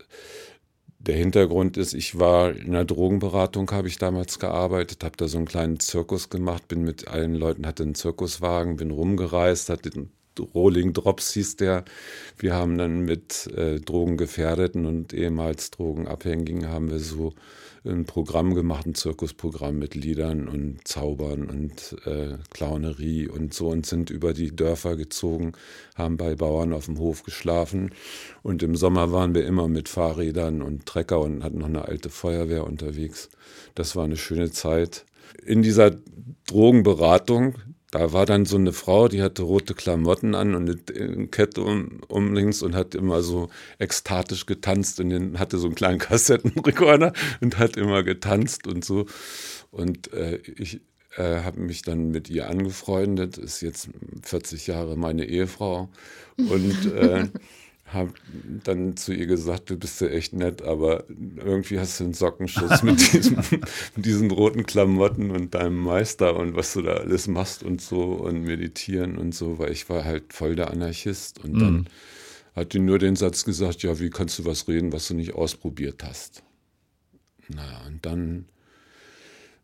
Der 1.05 1.15
Hintergrund 1.15 1.77
ist, 1.77 1.93
ich 1.93 2.17
war 2.17 2.51
in 2.55 2.69
einer 2.69 2.83
Drogenberatung, 2.83 3.69
habe 3.71 3.87
ich 3.87 3.99
damals 3.99 4.39
gearbeitet, 4.39 5.03
habe 5.03 5.15
da 5.17 5.27
so 5.27 5.37
einen 5.37 5.45
kleinen 5.45 5.79
Zirkus 5.79 6.29
gemacht, 6.29 6.67
bin 6.67 6.83
mit 6.83 7.07
allen 7.07 7.35
Leuten, 7.35 7.67
hatte 7.67 7.83
einen 7.83 7.93
Zirkuswagen, 7.93 8.77
bin 8.77 8.89
rumgereist, 8.89 9.69
hatte 9.69 9.91
den 9.91 10.09
Rolling 10.39 10.93
Drops 10.93 11.33
hieß 11.33 11.57
der. 11.57 11.85
Wir 12.37 12.55
haben 12.55 12.77
dann 12.77 13.01
mit 13.01 13.47
äh, 13.55 13.79
Drogengefährdeten 13.79 14.85
und 14.85 15.13
ehemals 15.13 15.71
Drogenabhängigen 15.71 16.67
haben 16.69 16.89
wir 16.89 16.99
so 16.99 17.33
ein 17.85 18.05
Programm 18.05 18.53
gemacht, 18.53 18.85
ein 18.85 18.95
Zirkusprogramm 18.95 19.77
mit 19.77 19.95
Liedern 19.95 20.47
und 20.47 20.87
Zaubern 20.87 21.49
und 21.49 21.95
äh, 22.05 22.37
Clownerie 22.51 23.27
und 23.27 23.53
so 23.53 23.69
und 23.69 23.85
sind 23.85 24.09
über 24.09 24.33
die 24.33 24.55
Dörfer 24.55 24.95
gezogen, 24.95 25.53
haben 25.95 26.17
bei 26.17 26.35
Bauern 26.35 26.73
auf 26.73 26.85
dem 26.85 26.99
Hof 26.99 27.23
geschlafen 27.23 27.91
und 28.43 28.63
im 28.63 28.75
Sommer 28.75 29.11
waren 29.11 29.35
wir 29.35 29.45
immer 29.45 29.67
mit 29.67 29.89
Fahrrädern 29.89 30.61
und 30.61 30.85
Trecker 30.85 31.19
und 31.19 31.43
hatten 31.43 31.59
noch 31.59 31.67
eine 31.67 31.85
alte 31.85 32.09
Feuerwehr 32.09 32.65
unterwegs. 32.65 33.29
Das 33.75 33.95
war 33.95 34.05
eine 34.05 34.17
schöne 34.17 34.51
Zeit. 34.51 35.05
In 35.45 35.61
dieser 35.61 35.91
Drogenberatung, 36.47 37.55
da 37.95 38.11
war 38.11 38.25
dann 38.25 38.45
so 38.45 38.57
eine 38.57 38.73
Frau, 38.73 39.07
die 39.07 39.21
hatte 39.21 39.43
rote 39.43 39.73
Klamotten 39.73 40.35
an 40.35 40.53
und 40.53 40.91
eine 40.91 41.27
Kette 41.27 41.61
um, 41.61 42.01
um 42.09 42.33
links 42.33 42.61
und 42.61 42.75
hat 42.75 42.93
immer 42.93 43.21
so 43.21 43.47
ekstatisch 43.79 44.45
getanzt 44.45 44.99
und 44.99 45.11
den, 45.11 45.39
hatte 45.39 45.57
so 45.57 45.67
einen 45.67 45.75
kleinen 45.75 45.99
Kassettenrekorder 45.99 47.13
und 47.39 47.57
hat 47.57 47.77
immer 47.77 48.03
getanzt 48.03 48.67
und 48.67 48.83
so. 48.83 49.05
Und 49.71 50.11
äh, 50.11 50.39
ich 50.57 50.81
äh, 51.15 51.39
habe 51.43 51.61
mich 51.61 51.83
dann 51.83 52.09
mit 52.09 52.29
ihr 52.29 52.49
angefreundet, 52.49 53.37
ist 53.37 53.61
jetzt 53.61 53.87
40 54.23 54.67
Jahre 54.67 54.97
meine 54.97 55.23
Ehefrau 55.23 55.87
und 56.35 56.91
äh, 56.91 57.29
habe 57.85 58.13
dann 58.63 58.97
zu 58.97 59.13
ihr 59.13 59.27
gesagt, 59.27 59.69
du 59.69 59.77
bist 59.77 60.01
ja 60.01 60.07
echt 60.07 60.33
nett, 60.33 60.63
aber 60.63 61.05
irgendwie 61.09 61.79
hast 61.79 61.99
du 61.99 62.05
einen 62.05 62.13
Sockenschuss 62.13 62.81
mit, 62.83 63.13
diesem, 63.13 63.37
mit 63.95 64.05
diesen 64.05 64.31
roten 64.31 64.65
Klamotten 64.65 65.31
und 65.31 65.53
deinem 65.53 65.77
Meister 65.77 66.35
und 66.35 66.55
was 66.55 66.73
du 66.73 66.81
da 66.81 66.93
alles 66.93 67.27
machst 67.27 67.63
und 67.63 67.81
so 67.81 68.01
und 68.01 68.41
meditieren 68.43 69.17
und 69.17 69.35
so, 69.35 69.59
weil 69.59 69.71
ich 69.71 69.87
war 69.89 70.03
halt 70.03 70.33
voll 70.33 70.55
der 70.55 70.71
Anarchist 70.71 71.43
und 71.43 71.59
dann 71.59 71.87
hat 72.55 72.73
die 72.73 72.79
nur 72.79 72.99
den 72.99 73.15
Satz 73.15 73.43
gesagt, 73.43 73.83
ja, 73.83 73.99
wie 73.99 74.09
kannst 74.09 74.39
du 74.39 74.45
was 74.45 74.67
reden, 74.67 74.93
was 74.93 75.07
du 75.07 75.13
nicht 75.13 75.35
ausprobiert 75.35 76.03
hast? 76.03 76.41
Na, 77.49 77.85
und 77.85 78.05
dann 78.05 78.45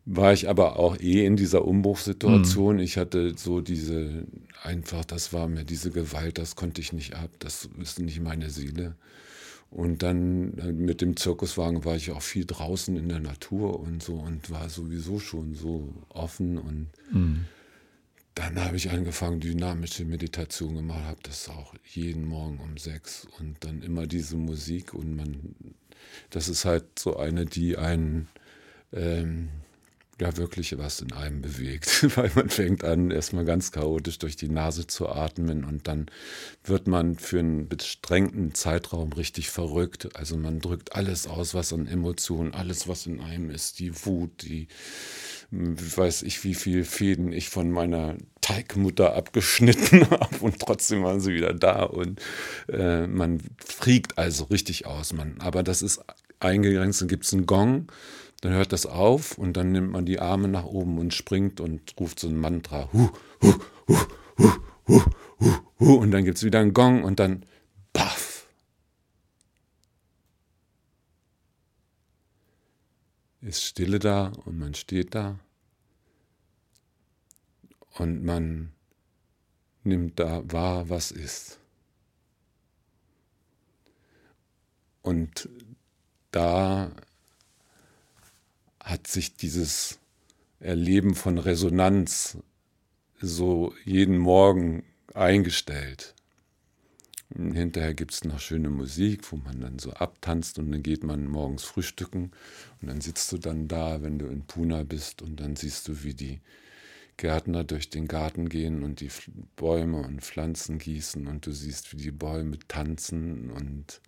war 0.04 0.32
ich 0.32 0.48
aber 0.48 0.78
auch 0.78 0.98
eh 0.98 1.24
in 1.24 1.36
dieser 1.36 1.64
Umbruchssituation. 1.64 2.78
Ich 2.78 2.96
hatte 2.96 3.34
so 3.36 3.60
diese, 3.60 4.26
einfach, 4.62 5.04
das 5.04 5.32
war 5.32 5.48
mir 5.48 5.64
diese 5.64 5.90
Gewalt, 5.90 6.38
das 6.38 6.56
konnte 6.56 6.80
ich 6.80 6.92
nicht 6.92 7.14
ab, 7.14 7.30
das 7.38 7.68
ist 7.80 8.00
nicht 8.00 8.20
meine 8.20 8.50
Seele. 8.50 8.96
Und 9.70 10.02
dann 10.02 10.58
äh, 10.58 10.72
mit 10.72 11.00
dem 11.00 11.16
Zirkuswagen 11.16 11.84
war 11.84 11.96
ich 11.96 12.10
auch 12.10 12.20
viel 12.20 12.44
draußen 12.44 12.94
in 12.96 13.08
der 13.08 13.20
Natur 13.20 13.80
und 13.80 14.02
so 14.02 14.14
und 14.16 14.50
war 14.50 14.68
sowieso 14.68 15.18
schon 15.18 15.54
so 15.54 15.94
offen 16.10 16.58
und 16.58 16.88
dann 18.34 18.62
habe 18.62 18.76
ich 18.76 18.90
angefangen, 18.90 19.40
dynamische 19.40 20.04
Meditation 20.04 20.74
gemacht, 20.74 21.04
habe 21.04 21.20
das 21.22 21.48
auch 21.48 21.74
jeden 21.84 22.26
Morgen 22.26 22.58
um 22.58 22.76
sechs 22.76 23.26
und 23.38 23.56
dann 23.60 23.82
immer 23.82 24.06
diese 24.06 24.36
Musik 24.36 24.94
und 24.94 25.16
man, 25.16 25.54
das 26.30 26.48
ist 26.48 26.64
halt 26.64 26.98
so 26.98 27.16
eine, 27.16 27.46
die 27.46 27.76
einen 27.76 28.28
ähm, 28.92 29.48
ja 30.20 30.36
wirklich 30.36 30.76
was 30.78 31.00
in 31.00 31.12
einem 31.12 31.42
bewegt, 31.42 32.06
weil 32.16 32.30
man 32.34 32.48
fängt 32.48 32.84
an, 32.84 33.10
erstmal 33.10 33.44
ganz 33.44 33.72
chaotisch 33.72 34.18
durch 34.18 34.36
die 34.36 34.48
Nase 34.48 34.86
zu 34.86 35.08
atmen 35.08 35.64
und 35.64 35.88
dann 35.88 36.06
wird 36.64 36.86
man 36.86 37.16
für 37.16 37.38
einen 37.38 37.68
bestrengten 37.68 38.54
Zeitraum 38.54 39.12
richtig 39.12 39.50
verrückt. 39.50 40.14
Also 40.14 40.36
man 40.36 40.60
drückt 40.60 40.94
alles 40.94 41.26
aus, 41.26 41.54
was 41.54 41.72
an 41.72 41.86
Emotionen, 41.86 42.54
alles, 42.54 42.88
was 42.88 43.06
in 43.06 43.20
einem 43.20 43.50
ist, 43.50 43.78
die 43.78 43.92
Wut, 44.06 44.42
die 44.42 44.68
weiß 45.50 46.22
ich, 46.22 46.44
wie 46.44 46.54
viel 46.54 46.84
Fäden 46.84 47.30
ich 47.32 47.50
von 47.50 47.70
meiner 47.70 48.16
Teigmutter 48.40 49.14
abgeschnitten 49.14 50.08
habe 50.10 50.36
und 50.40 50.58
trotzdem 50.58 51.02
waren 51.02 51.20
sie 51.20 51.34
wieder 51.34 51.52
da 51.52 51.82
und 51.82 52.20
äh, 52.68 53.06
man 53.06 53.40
fliegt 53.58 54.18
also 54.18 54.44
richtig 54.44 54.86
aus. 54.86 55.12
Man, 55.12 55.40
aber 55.40 55.62
das 55.62 55.82
ist 55.82 56.00
eingegrenzt, 56.40 57.02
dann 57.02 57.08
gibt 57.08 57.24
es 57.24 57.32
einen 57.32 57.46
Gong, 57.46 57.92
dann 58.42 58.52
hört 58.54 58.72
das 58.72 58.86
auf 58.86 59.38
und 59.38 59.56
dann 59.56 59.70
nimmt 59.70 59.92
man 59.92 60.04
die 60.04 60.18
Arme 60.18 60.48
nach 60.48 60.64
oben 60.64 60.98
und 60.98 61.14
springt 61.14 61.60
und 61.60 61.94
ruft 61.98 62.18
so 62.18 62.28
ein 62.28 62.36
Mantra. 62.36 62.92
Hu, 62.92 63.08
hu, 63.40 63.54
hu, 63.88 63.96
hu, 64.36 64.50
hu, 64.88 65.02
hu, 65.40 65.52
hu. 65.78 65.94
Und 65.94 66.10
dann 66.10 66.24
gibt 66.24 66.38
es 66.38 66.44
wieder 66.44 66.58
einen 66.58 66.74
Gong 66.74 67.04
und 67.04 67.20
dann 67.20 67.46
paff. 67.92 68.48
Ist 73.42 73.62
Stille 73.62 74.00
da 74.00 74.32
und 74.44 74.58
man 74.58 74.74
steht 74.74 75.14
da 75.14 75.38
und 77.96 78.24
man 78.24 78.72
nimmt 79.84 80.18
da 80.18 80.42
wahr, 80.50 80.88
was 80.88 81.12
ist. 81.12 81.60
Und 85.02 85.48
da 86.32 86.90
hat 88.82 89.06
sich 89.06 89.34
dieses 89.34 89.98
Erleben 90.60 91.14
von 91.14 91.38
Resonanz 91.38 92.38
so 93.20 93.74
jeden 93.84 94.18
Morgen 94.18 94.84
eingestellt. 95.14 96.14
Und 97.34 97.52
hinterher 97.52 97.94
gibt 97.94 98.12
es 98.12 98.24
noch 98.24 98.40
schöne 98.40 98.68
Musik, 98.68 99.30
wo 99.32 99.36
man 99.36 99.60
dann 99.60 99.78
so 99.78 99.92
abtanzt 99.92 100.58
und 100.58 100.70
dann 100.70 100.82
geht 100.82 101.02
man 101.02 101.26
morgens 101.26 101.64
frühstücken 101.64 102.32
und 102.80 102.88
dann 102.88 103.00
sitzt 103.00 103.32
du 103.32 103.38
dann 103.38 103.68
da, 103.68 104.02
wenn 104.02 104.18
du 104.18 104.26
in 104.26 104.42
Puna 104.42 104.82
bist 104.82 105.22
und 105.22 105.40
dann 105.40 105.56
siehst 105.56 105.88
du, 105.88 106.02
wie 106.02 106.14
die 106.14 106.40
Gärtner 107.16 107.64
durch 107.64 107.88
den 107.88 108.06
Garten 108.06 108.48
gehen 108.48 108.82
und 108.82 109.00
die 109.00 109.10
Bäume 109.56 110.02
und 110.02 110.20
Pflanzen 110.20 110.78
gießen 110.78 111.26
und 111.26 111.46
du 111.46 111.52
siehst, 111.52 111.92
wie 111.92 112.02
die 112.02 112.10
Bäume 112.10 112.58
tanzen 112.68 113.50
und 113.50 114.02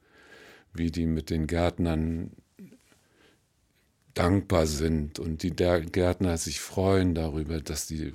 wie 0.75 0.91
die 0.91 1.07
mit 1.07 1.31
den 1.31 1.47
Gärtnern 1.47 2.31
dankbar 4.15 4.67
sind. 4.67 5.19
Und 5.19 5.43
die 5.43 5.51
Gärtner 5.51 6.39
sich 6.39 6.61
freuen 6.61 7.15
darüber, 7.15 7.61
dass 7.61 7.87
die 7.87 8.12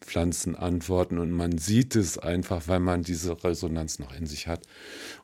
Pflanzen 0.00 0.54
antworten. 0.54 1.18
Und 1.18 1.30
man 1.30 1.58
sieht 1.58 1.96
es 1.96 2.18
einfach, 2.18 2.68
weil 2.68 2.80
man 2.80 3.02
diese 3.02 3.42
Resonanz 3.42 3.98
noch 3.98 4.14
in 4.14 4.26
sich 4.26 4.46
hat. 4.46 4.62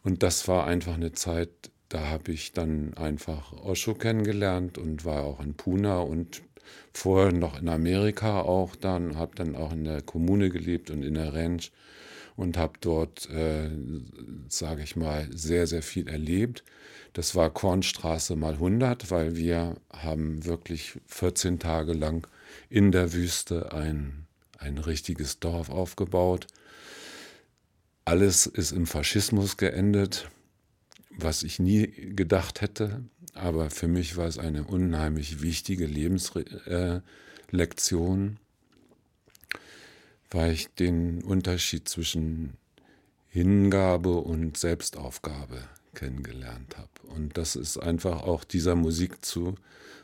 Und 0.02 0.22
das 0.22 0.48
war 0.48 0.66
einfach 0.66 0.94
eine 0.94 1.12
Zeit, 1.12 1.50
da 1.88 2.08
habe 2.08 2.32
ich 2.32 2.52
dann 2.52 2.94
einfach 2.94 3.52
Osho 3.52 3.94
kennengelernt 3.94 4.78
und 4.78 5.04
war 5.04 5.22
auch 5.22 5.40
in 5.40 5.54
Pune 5.54 6.00
und 6.00 6.42
vorher 6.92 7.32
noch 7.32 7.60
in 7.60 7.68
Amerika 7.68 8.40
auch 8.40 8.74
dann, 8.74 9.16
habe 9.16 9.36
dann 9.36 9.54
auch 9.54 9.72
in 9.72 9.84
der 9.84 10.02
Kommune 10.02 10.50
gelebt 10.50 10.90
und 10.90 11.04
in 11.04 11.14
der 11.14 11.32
Ranch 11.32 11.70
und 12.36 12.56
habe 12.56 12.74
dort, 12.80 13.28
äh, 13.30 13.68
sage 14.48 14.82
ich 14.82 14.96
mal, 14.96 15.28
sehr, 15.32 15.66
sehr 15.66 15.82
viel 15.82 16.08
erlebt. 16.08 16.64
Das 17.14 17.34
war 17.34 17.50
Kornstraße 17.50 18.36
mal 18.36 18.54
100, 18.54 19.10
weil 19.10 19.36
wir 19.36 19.76
haben 19.90 20.44
wirklich 20.44 20.98
14 21.06 21.58
Tage 21.58 21.94
lang 21.94 22.28
in 22.68 22.92
der 22.92 23.14
Wüste 23.14 23.72
ein, 23.72 24.26
ein 24.58 24.78
richtiges 24.78 25.40
Dorf 25.40 25.70
aufgebaut. 25.70 26.46
Alles 28.04 28.46
ist 28.46 28.72
im 28.72 28.86
Faschismus 28.86 29.56
geendet, 29.56 30.30
was 31.10 31.42
ich 31.42 31.58
nie 31.58 31.86
gedacht 32.14 32.60
hätte. 32.60 33.02
Aber 33.32 33.70
für 33.70 33.88
mich 33.88 34.16
war 34.16 34.26
es 34.26 34.38
eine 34.38 34.64
unheimlich 34.64 35.42
wichtige 35.42 35.86
Lebenslektion, 35.86 38.38
weil 40.36 40.52
ich 40.52 40.68
den 40.74 41.22
Unterschied 41.22 41.88
zwischen 41.88 42.58
Hingabe 43.28 44.18
und 44.18 44.58
Selbstaufgabe 44.58 45.56
kennengelernt 45.94 46.76
habe. 46.76 47.14
Und 47.14 47.38
das 47.38 47.56
ist 47.56 47.78
einfach 47.78 48.22
auch 48.22 48.44
dieser 48.44 48.74
Musik 48.74 49.24
zu 49.24 49.54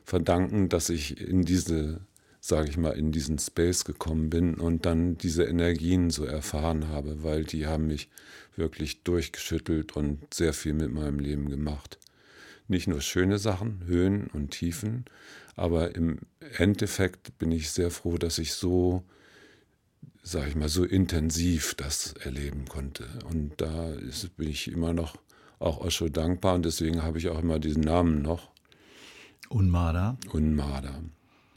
verdanken, 0.05 0.71
dass 0.71 0.89
ich 0.89 1.21
in 1.21 1.43
diese, 1.43 2.01
sage 2.41 2.71
ich 2.71 2.79
mal, 2.79 2.93
in 2.93 3.13
diesen 3.13 3.39
Space 3.39 3.85
gekommen 3.85 4.31
bin 4.31 4.55
und 4.55 4.87
dann 4.87 5.19
diese 5.19 5.45
Energien 5.45 6.09
so 6.09 6.25
erfahren 6.25 6.89
habe, 6.89 7.23
weil 7.23 7.45
die 7.45 7.67
haben 7.67 7.87
mich 7.87 8.09
wirklich 8.57 9.03
durchgeschüttelt 9.03 9.95
und 9.97 10.33
sehr 10.33 10.55
viel 10.55 10.73
mit 10.73 10.95
meinem 10.95 11.19
Leben 11.19 11.51
gemacht. 11.51 11.99
Nicht 12.69 12.89
nur 12.89 13.03
schöne 13.03 13.39
Sachen, 13.39 13.83
Höhen 13.85 14.29
und 14.29 14.53
Tiefen, 14.53 15.05
aber 15.57 15.95
im 15.95 16.21
Endeffekt 16.57 17.39
bin 17.39 17.53
ich 17.53 17.71
sehr 17.71 17.91
froh, 17.91 18.17
dass 18.17 18.39
ich 18.39 18.55
so, 18.55 19.05
sage 20.23 20.51
ich 20.51 20.57
mal, 20.57 20.69
so 20.69 20.85
intensiv 20.85 21.75
das 21.75 22.15
erleben 22.21 22.65
konnte. 22.69 23.05
Und 23.29 23.61
da 23.61 23.91
ist, 23.91 24.37
bin 24.37 24.49
ich 24.49 24.71
immer 24.71 24.93
noch 24.93 25.17
auch 25.59 25.81
Osho 25.81 26.09
dankbar 26.09 26.55
und 26.55 26.65
deswegen 26.65 27.03
habe 27.03 27.19
ich 27.19 27.29
auch 27.29 27.41
immer 27.41 27.59
diesen 27.59 27.83
Namen 27.83 28.23
noch. 28.23 28.51
Unmada. 29.49 30.17
Unmada. 30.33 31.01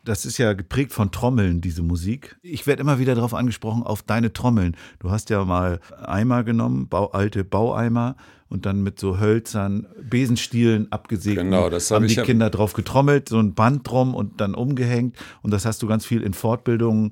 Das 0.03 0.26
ist 0.26 0.38
ja 0.38 0.53
geprägt 0.53 0.93
von 0.93 1.11
Trommeln, 1.11 1.61
diese 1.61 1.82
Musik. 1.82 2.38
Ich 2.43 2.68
werde 2.68 2.82
immer 2.82 2.99
wieder 2.99 3.16
darauf 3.16 3.34
angesprochen, 3.34 3.82
auf 3.82 4.03
deine 4.03 4.34
Trommeln. 4.34 4.78
Du 4.99 5.09
hast 5.09 5.32
ja 5.32 5.43
mal 5.45 5.80
Eimer 5.97 6.43
genommen, 6.43 6.88
Bau, 6.88 7.07
alte 7.07 7.43
Baueimer 7.43 8.16
und 8.47 8.68
dann 8.68 8.84
mit 8.84 8.99
so 8.99 9.20
Hölzern, 9.20 9.88
Besenstielen 10.07 10.91
abgesägt. 10.91 11.38
Genau, 11.38 11.72
das 11.72 11.89
hab 11.89 12.01
haben 12.01 12.07
die 12.07 12.16
Kinder 12.18 12.51
drauf 12.51 12.74
getrommelt, 12.74 13.30
so 13.30 13.39
ein 13.39 13.55
Band 13.55 13.89
drum 13.89 14.13
und 14.13 14.39
dann 14.39 14.53
umgehängt. 14.53 15.18
Und 15.41 15.51
das 15.51 15.66
hast 15.66 15.82
du 15.82 15.88
ganz 15.88 16.05
viel 16.05 16.22
in 16.22 16.36
Fortbildungen 16.36 17.11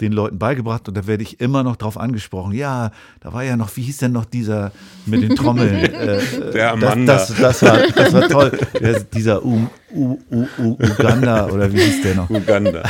den 0.00 0.12
Leuten 0.12 0.38
beigebracht 0.38 0.88
und 0.88 0.96
da 0.96 1.06
werde 1.06 1.22
ich 1.22 1.40
immer 1.40 1.64
noch 1.64 1.76
drauf 1.76 1.98
angesprochen. 1.98 2.52
Ja, 2.52 2.92
da 3.20 3.32
war 3.32 3.42
ja 3.42 3.56
noch, 3.56 3.76
wie 3.76 3.82
hieß 3.82 3.98
denn 3.98 4.12
noch 4.12 4.24
dieser 4.24 4.72
mit 5.06 5.22
den 5.22 5.34
Trommeln? 5.34 5.74
äh, 5.94 6.52
Der 6.52 6.72
Amanda. 6.72 7.14
Das, 7.14 7.28
das, 7.28 7.60
das, 7.60 7.62
war, 7.62 7.78
das 7.94 8.12
war 8.12 8.28
toll. 8.28 8.58
Der, 8.80 9.00
dieser 9.00 9.44
U, 9.44 9.66
U, 9.92 10.18
U, 10.30 10.46
U, 10.58 10.76
Uganda 10.80 11.48
oder 11.48 11.72
wie 11.72 11.80
hieß 11.80 12.02
der 12.02 12.14
noch? 12.14 12.30
Uganda. 12.30 12.82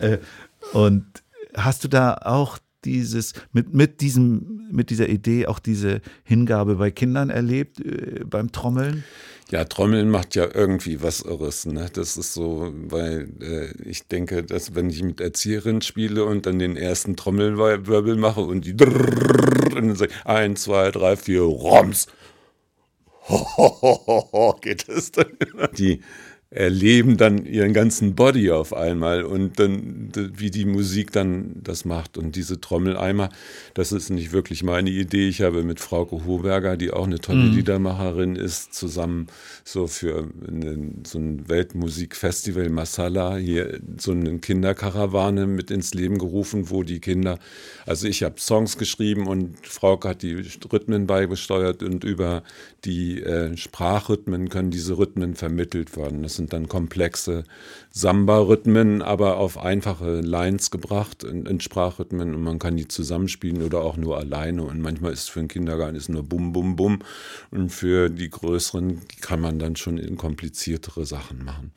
Und 0.72 1.04
hast 1.56 1.84
du 1.84 1.88
da 1.88 2.14
auch 2.14 2.58
dieses, 2.86 3.34
mit, 3.52 3.74
mit 3.74 4.00
diesem, 4.00 4.68
mit 4.70 4.90
dieser 4.90 5.08
Idee 5.08 5.46
auch 5.46 5.58
diese 5.58 6.00
Hingabe 6.24 6.76
bei 6.76 6.90
Kindern 6.90 7.30
erlebt, 7.30 7.80
äh, 7.80 8.24
beim 8.24 8.52
Trommeln? 8.52 9.04
Ja, 9.50 9.64
Trommeln 9.64 10.10
macht 10.10 10.34
ja 10.34 10.48
irgendwie 10.52 11.02
was 11.02 11.20
Irres. 11.20 11.66
Ne? 11.66 11.88
Das 11.92 12.16
ist 12.16 12.34
so, 12.34 12.72
weil 12.88 13.28
äh, 13.40 13.88
ich 13.88 14.08
denke, 14.08 14.42
dass 14.42 14.74
wenn 14.74 14.90
ich 14.90 15.02
mit 15.02 15.20
Erzieherin 15.20 15.82
spiele 15.82 16.24
und 16.24 16.46
dann 16.46 16.58
den 16.58 16.76
ersten 16.76 17.14
Trommelwirbel 17.14 18.16
mache 18.16 18.40
und 18.40 18.64
die 18.64 18.72
und 18.72 19.74
dann 19.74 19.94
sage 19.94 20.10
ich, 20.12 20.26
eins, 20.26 20.62
zwei, 20.62 20.90
drei, 20.90 21.16
vier, 21.16 21.42
Roms. 21.42 22.08
Geht 24.60 24.88
es 24.88 25.12
dann. 25.12 25.26
Die 25.76 26.00
erleben 26.50 27.16
dann 27.16 27.44
ihren 27.44 27.72
ganzen 27.72 28.14
Body 28.14 28.52
auf 28.52 28.72
einmal 28.72 29.24
und 29.24 29.58
dann, 29.58 30.12
wie 30.14 30.50
die 30.50 30.64
Musik 30.64 31.10
dann 31.10 31.56
das 31.62 31.84
macht. 31.84 32.16
Und 32.16 32.36
diese 32.36 32.60
Trommeleimer, 32.60 33.30
das 33.74 33.90
ist 33.90 34.10
nicht 34.10 34.30
wirklich 34.30 34.62
meine 34.62 34.90
Idee. 34.90 35.28
Ich 35.28 35.42
habe 35.42 35.64
mit 35.64 35.80
Frauke 35.80 36.24
Hoberger, 36.24 36.76
die 36.76 36.92
auch 36.92 37.06
eine 37.06 37.18
tolle 37.18 37.46
Liedermacherin 37.46 38.36
ist, 38.36 38.74
zusammen 38.74 39.26
so 39.64 39.88
für 39.88 40.28
einen, 40.46 41.02
so 41.04 41.18
ein 41.18 41.48
Weltmusikfestival 41.48 42.68
Masala 42.68 43.36
hier 43.36 43.80
so 43.98 44.12
eine 44.12 44.38
Kinderkarawane 44.38 45.46
mit 45.48 45.72
ins 45.72 45.94
Leben 45.94 46.18
gerufen, 46.18 46.70
wo 46.70 46.84
die 46.84 47.00
Kinder, 47.00 47.40
also 47.86 48.06
ich 48.06 48.22
habe 48.22 48.40
Songs 48.40 48.78
geschrieben 48.78 49.26
und 49.26 49.66
Frauke 49.66 50.08
hat 50.08 50.22
die 50.22 50.44
Rhythmen 50.72 51.08
beigesteuert 51.08 51.82
und 51.82 52.04
über 52.04 52.44
die 52.84 53.20
äh, 53.20 53.56
Sprachrhythmen 53.56 54.48
können 54.48 54.70
diese 54.70 54.96
Rhythmen 54.96 55.34
vermittelt 55.34 55.96
werden. 55.96 56.22
Das 56.22 56.35
sind 56.36 56.52
dann 56.52 56.68
komplexe 56.68 57.44
Samba-Rhythmen, 57.90 59.02
aber 59.02 59.38
auf 59.38 59.58
einfache 59.58 60.20
Lines 60.20 60.70
gebracht 60.70 61.24
in, 61.24 61.46
in 61.46 61.60
Sprachrhythmen 61.60 62.34
und 62.34 62.42
man 62.42 62.58
kann 62.58 62.76
die 62.76 62.88
zusammenspielen 62.88 63.62
oder 63.62 63.80
auch 63.80 63.96
nur 63.96 64.18
alleine 64.18 64.62
und 64.62 64.80
manchmal 64.80 65.12
ist 65.12 65.30
für 65.30 65.40
den 65.40 65.48
Kindergarten 65.48 65.96
ist 65.96 66.08
nur 66.08 66.22
Bum 66.22 66.52
Bum 66.52 66.76
Bum 66.76 67.00
und 67.50 67.70
für 67.70 68.10
die 68.10 68.30
größeren 68.30 69.00
kann 69.20 69.40
man 69.40 69.58
dann 69.58 69.76
schon 69.76 69.98
in 69.98 70.16
kompliziertere 70.16 71.06
Sachen 71.06 71.44
machen. 71.44 71.72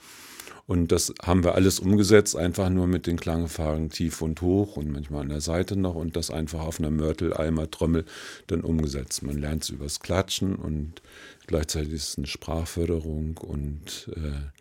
Und 0.69 0.91
das 0.91 1.11
haben 1.23 1.43
wir 1.43 1.55
alles 1.55 1.79
umgesetzt, 1.79 2.35
einfach 2.35 2.69
nur 2.69 2.85
mit 2.85 3.07
den 3.07 3.17
Klangfarben 3.17 3.89
tief 3.89 4.21
und 4.21 4.39
hoch 4.43 4.77
und 4.77 4.91
manchmal 4.91 5.21
an 5.21 5.29
der 5.29 5.41
Seite 5.41 5.75
noch 5.75 5.95
und 5.95 6.15
das 6.15 6.29
einfach 6.29 6.59
auf 6.59 6.79
einer 6.79 6.91
Mörtel-Eimer-Trommel 6.91 8.05
dann 8.45 8.61
umgesetzt. 8.61 9.23
Man 9.23 9.39
lernt 9.39 9.63
es 9.63 9.71
übers 9.71 9.99
Klatschen 9.99 10.55
und 10.55 11.01
gleichzeitig 11.47 11.93
ist 11.93 12.09
es 12.09 12.17
eine 12.19 12.27
Sprachförderung 12.27 13.37
und 13.37 14.11
äh, 14.15 14.58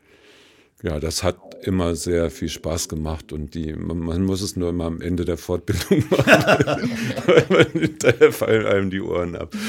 ja, 0.82 1.00
das 1.00 1.22
hat 1.22 1.36
immer 1.62 1.96
sehr 1.96 2.30
viel 2.30 2.48
Spaß 2.48 2.88
gemacht 2.88 3.32
und 3.32 3.54
die, 3.54 3.72
man, 3.72 3.98
man 3.98 4.24
muss 4.24 4.42
es 4.42 4.54
nur 4.56 4.70
immer 4.70 4.84
am 4.84 5.00
Ende 5.00 5.24
der 5.24 5.36
Fortbildung 5.36 6.04
machen, 6.10 6.88
hinterher 7.72 8.32
fallen 8.32 8.66
einem 8.66 8.90
die 8.90 9.00
Ohren 9.00 9.34
ab. 9.34 9.52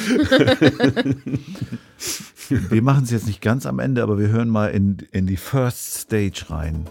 Wir 2.50 2.82
machen 2.82 3.04
es 3.04 3.12
jetzt 3.12 3.28
nicht 3.28 3.42
ganz 3.42 3.68
am 3.68 3.78
Ende, 3.80 4.02
aber 4.02 4.18
wir 4.18 4.30
hören 4.30 4.50
mal 4.50 4.72
in, 4.72 4.98
in 5.12 5.28
die 5.28 5.38
First 5.38 6.00
Stage 6.00 6.46
rein 6.50 6.88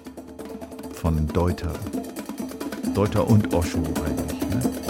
von 0.92 1.26
Deuter. 1.26 1.72
Deuter 2.94 3.28
und 3.28 3.52
Osho 3.52 3.82
eigentlich. 4.04 4.40
Ne? 4.50 4.87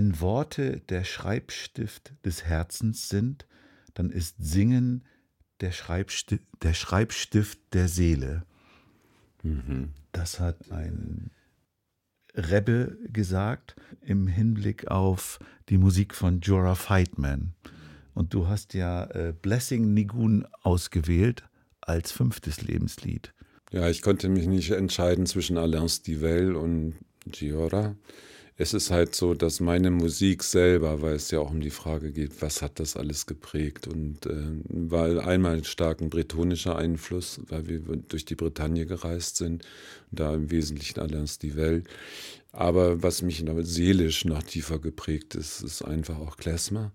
Wenn 0.00 0.18
Worte 0.22 0.80
der 0.88 1.04
Schreibstift 1.04 2.14
des 2.24 2.44
Herzens 2.44 3.10
sind, 3.10 3.46
dann 3.92 4.08
ist 4.08 4.36
Singen 4.38 5.04
der 5.60 5.72
Schreibstift 5.72 6.42
der, 6.62 6.72
Schreibstift 6.72 7.58
der 7.74 7.86
Seele. 7.86 8.46
Das 10.12 10.40
hat 10.40 10.72
ein 10.72 11.32
Rebbe 12.34 12.96
gesagt 13.12 13.76
im 14.00 14.26
Hinblick 14.26 14.88
auf 14.88 15.38
die 15.68 15.76
Musik 15.76 16.14
von 16.14 16.40
Jorah 16.40 16.76
Feitman. 16.76 17.52
Und 18.14 18.32
du 18.32 18.48
hast 18.48 18.72
ja 18.72 19.04
äh, 19.04 19.34
Blessing 19.34 19.92
Nigun 19.92 20.46
ausgewählt 20.62 21.46
als 21.82 22.10
fünftes 22.10 22.62
Lebenslied. 22.62 23.34
Ja, 23.70 23.90
ich 23.90 24.00
konnte 24.00 24.30
mich 24.30 24.46
nicht 24.46 24.70
entscheiden 24.70 25.26
zwischen 25.26 25.58
Alain 25.58 25.90
Stivell 25.90 26.56
und 26.56 26.94
Giora. 27.26 27.96
Es 28.60 28.74
ist 28.74 28.90
halt 28.90 29.14
so, 29.14 29.32
dass 29.32 29.60
meine 29.60 29.90
Musik 29.90 30.42
selber, 30.42 31.00
weil 31.00 31.14
es 31.14 31.30
ja 31.30 31.38
auch 31.38 31.50
um 31.50 31.62
die 31.62 31.70
Frage 31.70 32.12
geht, 32.12 32.42
was 32.42 32.60
hat 32.60 32.78
das 32.78 32.94
alles 32.94 33.24
geprägt 33.24 33.88
und 33.88 34.26
äh, 34.26 34.34
war 34.68 35.26
einmal 35.26 35.56
ein 35.56 35.64
starken 35.64 36.10
bretonischer 36.10 36.76
Einfluss, 36.76 37.40
weil 37.48 37.66
wir 37.68 37.80
durch 37.80 38.26
die 38.26 38.34
Bretagne 38.34 38.84
gereist 38.84 39.36
sind, 39.36 39.64
da 40.10 40.34
im 40.34 40.50
Wesentlichen 40.50 41.00
alles 41.00 41.38
die 41.38 41.56
Welt. 41.56 41.86
Aber 42.52 43.02
was 43.02 43.22
mich 43.22 43.42
seelisch 43.62 44.26
noch 44.26 44.42
tiefer 44.42 44.78
geprägt 44.78 45.36
ist, 45.36 45.62
ist 45.62 45.80
einfach 45.80 46.18
auch 46.18 46.36
Klezmer. 46.36 46.92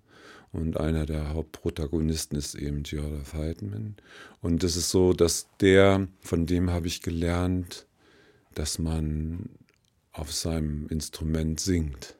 Und 0.51 0.79
einer 0.79 1.07
der 1.07 1.33
Hauptprotagonisten 1.33 2.37
ist 2.37 2.53
eben 2.53 2.83
Jorda 2.83 3.23
Feitman. 3.23 3.95
Und 4.39 4.63
es 4.63 4.75
ist 4.75 4.91
so, 4.91 5.13
dass 5.13 5.47
der, 5.61 6.07
von 6.21 6.45
dem 6.45 6.69
habe 6.69 6.85
ich 6.85 7.01
gelernt, 7.01 7.87
dass 8.53 8.77
man 8.77 9.49
auf 10.15 10.33
seinem 10.33 10.87
Instrument 10.87 11.59
singt. 11.59 12.15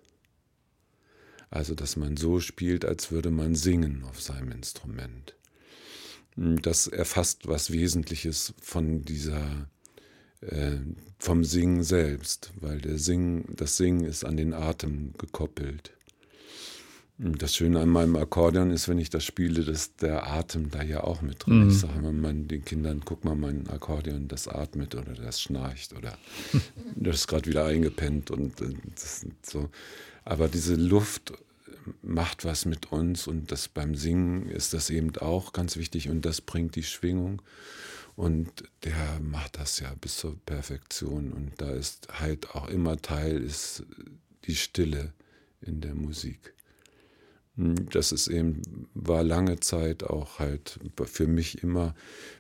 Also, 1.49 1.75
dass 1.75 1.95
man 1.95 2.17
so 2.17 2.39
spielt, 2.39 2.83
als 2.83 3.11
würde 3.11 3.31
man 3.31 3.55
singen 3.55 4.03
auf 4.03 4.21
seinem 4.21 4.51
Instrument. 4.51 5.35
Das 6.35 6.87
erfasst 6.87 7.47
was 7.47 7.71
Wesentliches 7.71 8.53
von 8.59 9.03
dieser, 9.03 9.69
äh, 10.41 10.77
vom 11.17 11.45
Singen 11.45 11.83
selbst, 11.83 12.51
weil 12.59 12.81
der 12.81 12.99
Singen, 12.99 13.45
das 13.55 13.77
Singen 13.77 14.03
ist 14.03 14.25
an 14.25 14.35
den 14.35 14.53
Atem 14.53 15.13
gekoppelt. 15.17 15.94
Das 17.17 17.55
Schöne 17.55 17.79
an 17.79 17.89
meinem 17.89 18.17
Akkordeon 18.17 18.71
ist, 18.71 18.89
wenn 18.89 18.97
ich 18.97 19.09
das 19.09 19.23
spiele, 19.23 19.63
dass 19.63 19.95
der 19.95 20.27
Atem 20.27 20.69
da 20.69 20.83
ja 20.83 21.05
auch 21.05 21.21
mit 21.21 21.45
drin. 21.45 21.63
Mhm. 21.63 21.69
Ich 21.69 21.79
sage 21.79 22.05
immer 22.05 22.33
den 22.33 22.65
Kindern, 22.65 23.03
guck 23.05 23.23
mal, 23.23 23.35
mein 23.35 23.69
Akkordeon, 23.69 24.27
das 24.27 24.49
atmet 24.49 24.95
oder 24.95 25.13
das 25.13 25.41
schnarcht 25.41 25.93
oder 25.93 26.17
das 26.95 27.15
ist 27.15 27.27
gerade 27.27 27.49
wieder 27.49 27.65
eingepennt 27.65 28.31
und 28.31 28.59
äh, 28.59 28.73
das 28.95 29.25
so. 29.43 29.69
Aber 30.25 30.49
diese 30.49 30.75
Luft 30.75 31.31
macht 32.01 32.43
was 32.43 32.65
mit 32.65 32.91
uns 32.91 33.27
und 33.27 33.49
das 33.49 33.69
beim 33.69 33.95
Singen 33.95 34.49
ist 34.49 34.73
das 34.73 34.89
eben 34.89 35.15
auch 35.17 35.53
ganz 35.53 35.77
wichtig 35.77 36.09
und 36.09 36.25
das 36.25 36.41
bringt 36.41 36.75
die 36.75 36.83
Schwingung 36.83 37.41
und 38.17 38.49
der 38.83 39.19
macht 39.21 39.57
das 39.57 39.79
ja 39.79 39.93
bis 40.01 40.17
zur 40.17 40.37
Perfektion 40.45 41.31
und 41.31 41.53
da 41.57 41.71
ist 41.71 42.07
halt 42.19 42.51
auch 42.51 42.67
immer 42.67 42.97
Teil 42.97 43.41
ist 43.41 43.85
die 44.45 44.55
Stille 44.55 45.13
in 45.61 45.79
der 45.79 45.95
Musik. 45.95 46.54
Hm, 47.57 47.89
das 47.89 48.11
ist 48.11 48.27
eben, 48.27 48.61
war 48.93 49.23
lange 49.23 49.59
Zeit 49.59 50.03
auch 50.03 50.39
halt 50.39 50.79
für 51.05 51.27
mich 51.27 51.63
immer, 51.63 51.95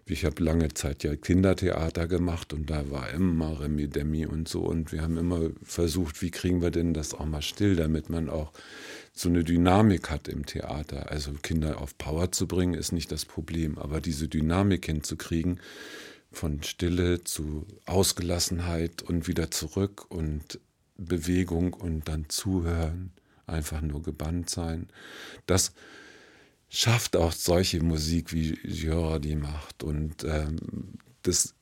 ich 0.05 0.25
habe 0.25 0.43
lange 0.43 0.73
Zeit 0.73 1.03
ja 1.03 1.15
Kindertheater 1.15 2.07
gemacht 2.07 2.53
und 2.53 2.69
da 2.69 2.89
war 2.91 3.09
immer 3.11 3.61
Remi 3.61 3.87
Demi 3.87 4.25
und 4.25 4.49
so 4.49 4.61
und 4.61 4.91
wir 4.91 5.01
haben 5.01 5.17
immer 5.17 5.51
versucht, 5.63 6.21
wie 6.21 6.31
kriegen 6.31 6.61
wir 6.61 6.71
denn 6.71 6.93
das 6.93 7.13
auch 7.13 7.25
mal 7.25 7.41
still, 7.41 7.75
damit 7.75 8.09
man 8.09 8.29
auch 8.29 8.51
so 9.13 9.29
eine 9.29 9.45
Dynamik 9.45 10.09
hat 10.09 10.27
im 10.27 10.45
Theater. 10.45 11.09
Also 11.09 11.31
Kinder 11.41 11.79
auf 11.81 11.97
Power 11.97 12.33
zu 12.33 12.47
bringen, 12.47 12.73
ist 12.73 12.91
nicht 12.91 13.11
das 13.11 13.23
Problem, 13.25 13.77
aber 13.77 14.01
diese 14.01 14.27
Dynamik 14.27 14.85
hinzukriegen, 14.85 15.61
von 16.31 16.61
Stille 16.63 17.23
zu 17.23 17.65
Ausgelassenheit 17.85 19.01
und 19.03 19.29
wieder 19.29 19.51
zurück 19.51 20.05
und 20.09 20.59
Bewegung 20.97 21.71
und 21.73 22.09
dann 22.09 22.25
zuhören 22.27 23.13
einfach 23.47 23.81
nur 23.81 24.01
gebannt 24.01 24.49
sein. 24.49 24.87
Das 25.45 25.73
schafft 26.69 27.15
auch 27.15 27.31
solche 27.31 27.81
Musik, 27.81 28.33
wie 28.33 28.59
Jordi 28.63 29.35
macht. 29.35 29.83
Und 29.83 30.23
ähm, 30.23 30.57
das 31.23 31.55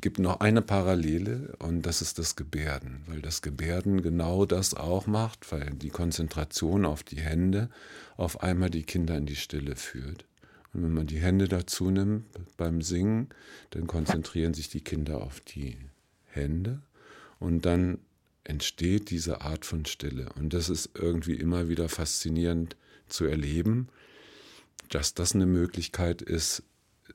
gibt 0.00 0.18
noch 0.18 0.40
eine 0.40 0.62
Parallele 0.62 1.54
und 1.60 1.82
das 1.82 2.02
ist 2.02 2.18
das 2.18 2.36
Gebärden, 2.36 3.02
weil 3.06 3.22
das 3.22 3.42
Gebärden 3.42 4.02
genau 4.02 4.44
das 4.44 4.74
auch 4.74 5.06
macht, 5.06 5.50
weil 5.52 5.70
die 5.70 5.90
Konzentration 5.90 6.84
auf 6.84 7.02
die 7.02 7.20
Hände 7.20 7.70
auf 8.16 8.42
einmal 8.42 8.70
die 8.70 8.82
Kinder 8.82 9.16
in 9.16 9.26
die 9.26 9.36
Stille 9.36 9.76
führt. 9.76 10.26
Und 10.72 10.82
wenn 10.82 10.92
man 10.92 11.06
die 11.06 11.20
Hände 11.20 11.46
dazu 11.46 11.90
nimmt 11.90 12.26
beim 12.56 12.82
Singen, 12.82 13.28
dann 13.70 13.86
konzentrieren 13.86 14.54
sich 14.54 14.68
die 14.68 14.82
Kinder 14.82 15.22
auf 15.22 15.40
die 15.40 15.78
Hände 16.26 16.82
und 17.38 17.64
dann 17.64 17.98
entsteht 18.44 19.10
diese 19.10 19.40
Art 19.40 19.64
von 19.64 19.84
Stille. 19.84 20.28
Und 20.36 20.52
das 20.54 20.68
ist 20.68 20.90
irgendwie 20.94 21.34
immer 21.34 21.68
wieder 21.68 21.88
faszinierend 21.88 22.76
zu 23.08 23.24
erleben, 23.24 23.88
dass 24.90 25.14
das 25.14 25.34
eine 25.34 25.46
Möglichkeit 25.46 26.22
ist, 26.22 26.62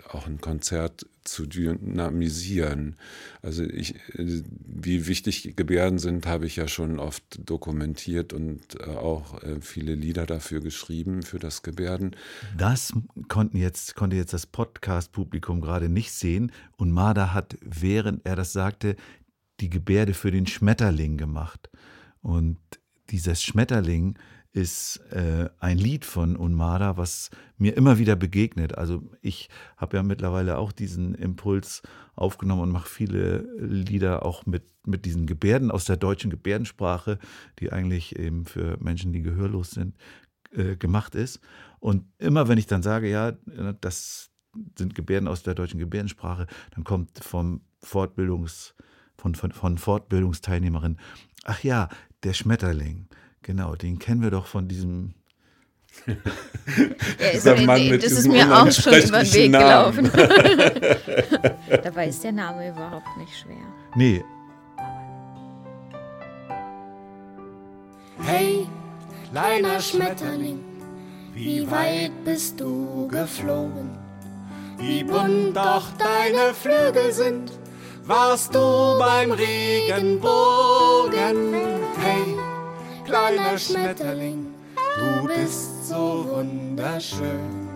auch 0.07 0.27
ein 0.27 0.39
Konzert 0.39 1.05
zu 1.23 1.45
dynamisieren. 1.45 2.95
Also 3.41 3.63
ich, 3.63 3.95
wie 4.15 5.07
wichtig 5.07 5.55
Gebärden 5.55 5.99
sind, 5.99 6.25
habe 6.25 6.45
ich 6.45 6.55
ja 6.55 6.67
schon 6.67 6.99
oft 6.99 7.23
dokumentiert 7.47 8.33
und 8.33 8.79
äh, 8.79 8.85
auch 8.85 9.41
äh, 9.43 9.61
viele 9.61 9.95
Lieder 9.95 10.25
dafür 10.25 10.61
geschrieben 10.61 11.21
für 11.21 11.39
das 11.39 11.61
Gebärden. 11.61 12.15
Das 12.57 12.93
konnten 13.27 13.57
jetzt, 13.57 13.95
konnte 13.95 14.15
jetzt 14.15 14.33
das 14.33 14.45
Podcast-Publikum 14.45 15.61
gerade 15.61 15.89
nicht 15.89 16.13
sehen. 16.13 16.51
Und 16.77 16.91
Marder 16.91 17.33
hat, 17.33 17.57
während 17.61 18.25
er 18.25 18.35
das 18.35 18.53
sagte, 18.53 18.95
die 19.59 19.69
Gebärde 19.69 20.13
für 20.13 20.31
den 20.31 20.47
Schmetterling 20.47 21.17
gemacht. 21.17 21.69
Und 22.21 22.57
dieses 23.09 23.43
Schmetterling 23.43 24.17
ist 24.51 24.97
äh, 25.11 25.49
ein 25.59 25.77
Lied 25.77 26.05
von 26.05 26.35
Unmada, 26.35 26.97
was 26.97 27.29
mir 27.57 27.77
immer 27.77 27.99
wieder 27.99 28.15
begegnet. 28.15 28.77
Also 28.77 29.03
ich 29.21 29.49
habe 29.77 29.97
ja 29.97 30.03
mittlerweile 30.03 30.57
auch 30.57 30.71
diesen 30.71 31.13
Impuls 31.13 31.83
aufgenommen 32.15 32.63
und 32.63 32.71
mache 32.71 32.89
viele 32.89 33.47
Lieder 33.57 34.25
auch 34.25 34.45
mit, 34.45 34.63
mit 34.85 35.05
diesen 35.05 35.27
Gebärden 35.27 35.69
aus 35.69 35.85
der 35.85 35.97
deutschen 35.97 36.31
Gebärdensprache, 36.31 37.19
die 37.59 37.71
eigentlich 37.71 38.17
eben 38.17 38.45
für 38.45 38.77
Menschen, 38.81 39.13
die 39.13 39.21
gehörlos 39.21 39.71
sind, 39.71 39.95
äh, 40.51 40.75
gemacht 40.75 41.13
ist. 41.13 41.39
Und 41.79 42.05
immer 42.17 42.47
wenn 42.47 42.57
ich 42.57 42.67
dann 42.67 42.81
sage, 42.81 43.09
ja, 43.09 43.33
das 43.81 44.31
sind 44.77 44.95
Gebärden 44.95 45.27
aus 45.27 45.43
der 45.43 45.53
deutschen 45.53 45.79
Gebärdensprache, 45.79 46.47
dann 46.71 46.83
kommt 46.83 47.23
vom 47.23 47.61
Fortbildungs- 47.83 48.73
von, 49.19 49.35
von, 49.35 49.51
von 49.51 49.77
Fortbildungsteilnehmerin. 49.77 50.97
Ach 51.43 51.63
ja, 51.63 51.89
der 52.23 52.33
Schmetterling. 52.33 53.07
Genau, 53.41 53.75
den 53.75 53.99
kennen 53.99 54.21
wir 54.21 54.31
doch 54.31 54.47
von 54.47 54.67
diesem. 54.67 55.13
ja, 56.05 56.13
ist, 57.33 57.45
äh, 57.45 57.97
das 57.97 58.11
ist 58.11 58.27
mir 58.27 58.45
auch 58.55 58.71
schon 58.71 58.93
über 58.93 59.23
den 59.23 59.33
Weg 59.33 59.51
Namen. 59.51 60.11
gelaufen. 60.11 60.11
Dabei 61.83 62.07
ist 62.07 62.23
der 62.23 62.31
Name 62.31 62.69
überhaupt 62.69 63.17
nicht 63.17 63.37
schwer. 63.37 63.57
Nee. 63.95 64.23
Hey, 68.21 68.67
kleiner 69.31 69.79
Schmetterling, 69.79 70.59
wie 71.33 71.69
weit 71.71 72.11
bist 72.25 72.59
du 72.59 73.07
geflogen? 73.07 73.97
Wie 74.77 75.03
bunt 75.03 75.55
doch 75.55 75.91
deine 75.97 76.53
Flügel 76.53 77.11
sind 77.11 77.51
warst 78.05 78.53
du 78.55 78.97
beim 78.99 79.31
Regenbogen. 79.31 80.19
Hey, 81.99 82.37
kleiner 83.05 83.57
Schmetterling, 83.57 84.53
du 84.75 85.27
bist 85.27 85.87
so 85.87 86.25
wunderschön. 86.29 87.67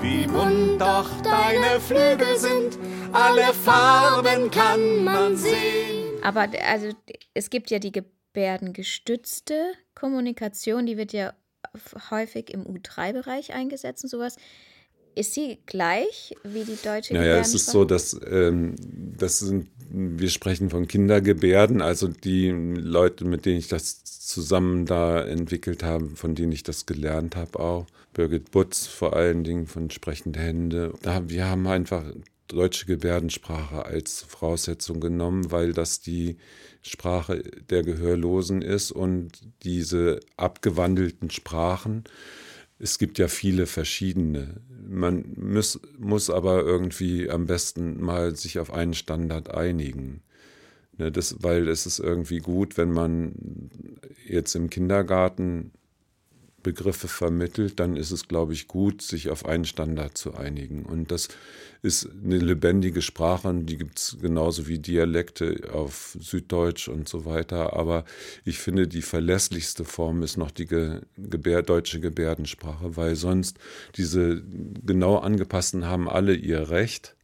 Wie 0.00 0.26
bunt 0.26 0.80
doch 0.80 1.10
deine 1.22 1.80
Flügel 1.80 2.36
sind, 2.36 2.78
alle 3.12 3.52
Farben 3.52 4.50
kann 4.50 5.04
man 5.04 5.36
sehen. 5.36 6.22
Aber 6.22 6.48
also 6.66 6.90
es 7.34 7.50
gibt 7.50 7.70
ja 7.70 7.78
die 7.78 7.92
gebärdengestützte 7.92 9.72
Kommunikation, 9.94 10.86
die 10.86 10.96
wird 10.96 11.12
ja 11.12 11.34
häufig 12.10 12.52
im 12.52 12.64
U3-Bereich 12.64 13.52
eingesetzt 13.52 14.04
und 14.04 14.10
sowas. 14.10 14.36
Ist 15.18 15.34
sie 15.34 15.58
gleich 15.66 16.36
wie 16.44 16.62
die 16.62 16.78
deutsche 16.80 17.12
Naja, 17.12 17.38
es 17.38 17.52
ist 17.52 17.66
so, 17.66 17.84
dass 17.84 18.16
ähm, 18.30 18.76
das 19.18 19.40
sind, 19.40 19.68
wir 19.90 20.30
sprechen 20.30 20.70
von 20.70 20.86
Kindergebärden, 20.86 21.82
also 21.82 22.06
die 22.06 22.50
Leute, 22.50 23.24
mit 23.24 23.44
denen 23.44 23.58
ich 23.58 23.66
das 23.66 24.04
zusammen 24.04 24.86
da 24.86 25.20
entwickelt 25.20 25.82
habe, 25.82 26.10
von 26.10 26.36
denen 26.36 26.52
ich 26.52 26.62
das 26.62 26.86
gelernt 26.86 27.34
habe 27.34 27.58
auch. 27.58 27.86
Birgit 28.12 28.52
Butz 28.52 28.86
vor 28.86 29.16
allen 29.16 29.42
Dingen 29.42 29.66
von 29.66 29.90
Sprechende 29.90 30.38
Hände. 30.38 30.94
Da, 31.02 31.28
wir 31.28 31.46
haben 31.46 31.66
einfach 31.66 32.04
deutsche 32.46 32.86
Gebärdensprache 32.86 33.86
als 33.86 34.22
Voraussetzung 34.22 35.00
genommen, 35.00 35.50
weil 35.50 35.72
das 35.72 36.00
die 36.00 36.36
Sprache 36.82 37.42
der 37.70 37.82
Gehörlosen 37.82 38.62
ist 38.62 38.92
und 38.92 39.32
diese 39.64 40.20
abgewandelten 40.36 41.30
Sprachen 41.30 42.04
es 42.78 42.98
gibt 42.98 43.18
ja 43.18 43.28
viele 43.28 43.66
verschiedene. 43.66 44.60
Man 44.88 45.32
muss, 45.36 45.80
muss 45.98 46.30
aber 46.30 46.62
irgendwie 46.62 47.28
am 47.28 47.46
besten 47.46 48.00
mal 48.00 48.36
sich 48.36 48.58
auf 48.58 48.72
einen 48.72 48.94
Standard 48.94 49.50
einigen. 49.52 50.22
Ne, 50.96 51.12
das, 51.12 51.36
weil 51.42 51.68
es 51.68 51.86
ist 51.86 51.98
irgendwie 51.98 52.38
gut, 52.38 52.76
wenn 52.76 52.90
man 52.90 53.70
jetzt 54.26 54.54
im 54.54 54.70
Kindergarten 54.70 55.72
Begriffe 56.68 57.08
vermittelt, 57.08 57.80
dann 57.80 57.96
ist 57.96 58.10
es, 58.10 58.28
glaube 58.28 58.52
ich, 58.52 58.68
gut, 58.68 59.00
sich 59.00 59.30
auf 59.30 59.46
einen 59.46 59.64
Standard 59.64 60.18
zu 60.18 60.34
einigen. 60.34 60.84
Und 60.84 61.10
das 61.10 61.28
ist 61.80 62.10
eine 62.22 62.36
lebendige 62.36 63.00
Sprache 63.00 63.48
und 63.48 63.64
die 63.64 63.78
gibt 63.78 63.98
es 63.98 64.18
genauso 64.20 64.68
wie 64.68 64.78
Dialekte 64.78 65.70
auf 65.72 66.14
Süddeutsch 66.20 66.88
und 66.88 67.08
so 67.08 67.24
weiter. 67.24 67.72
Aber 67.72 68.04
ich 68.44 68.58
finde, 68.58 68.86
die 68.86 69.00
verlässlichste 69.00 69.86
Form 69.86 70.22
ist 70.22 70.36
noch 70.36 70.50
die 70.50 70.66
Ge 70.66 71.00
Gebär 71.16 71.62
deutsche 71.62 72.00
Gebärdensprache, 72.00 72.98
weil 72.98 73.16
sonst 73.16 73.56
diese 73.96 74.42
genau 74.84 75.16
angepassten 75.16 75.86
haben 75.86 76.06
alle 76.06 76.34
ihr 76.34 76.68
Recht. 76.68 77.16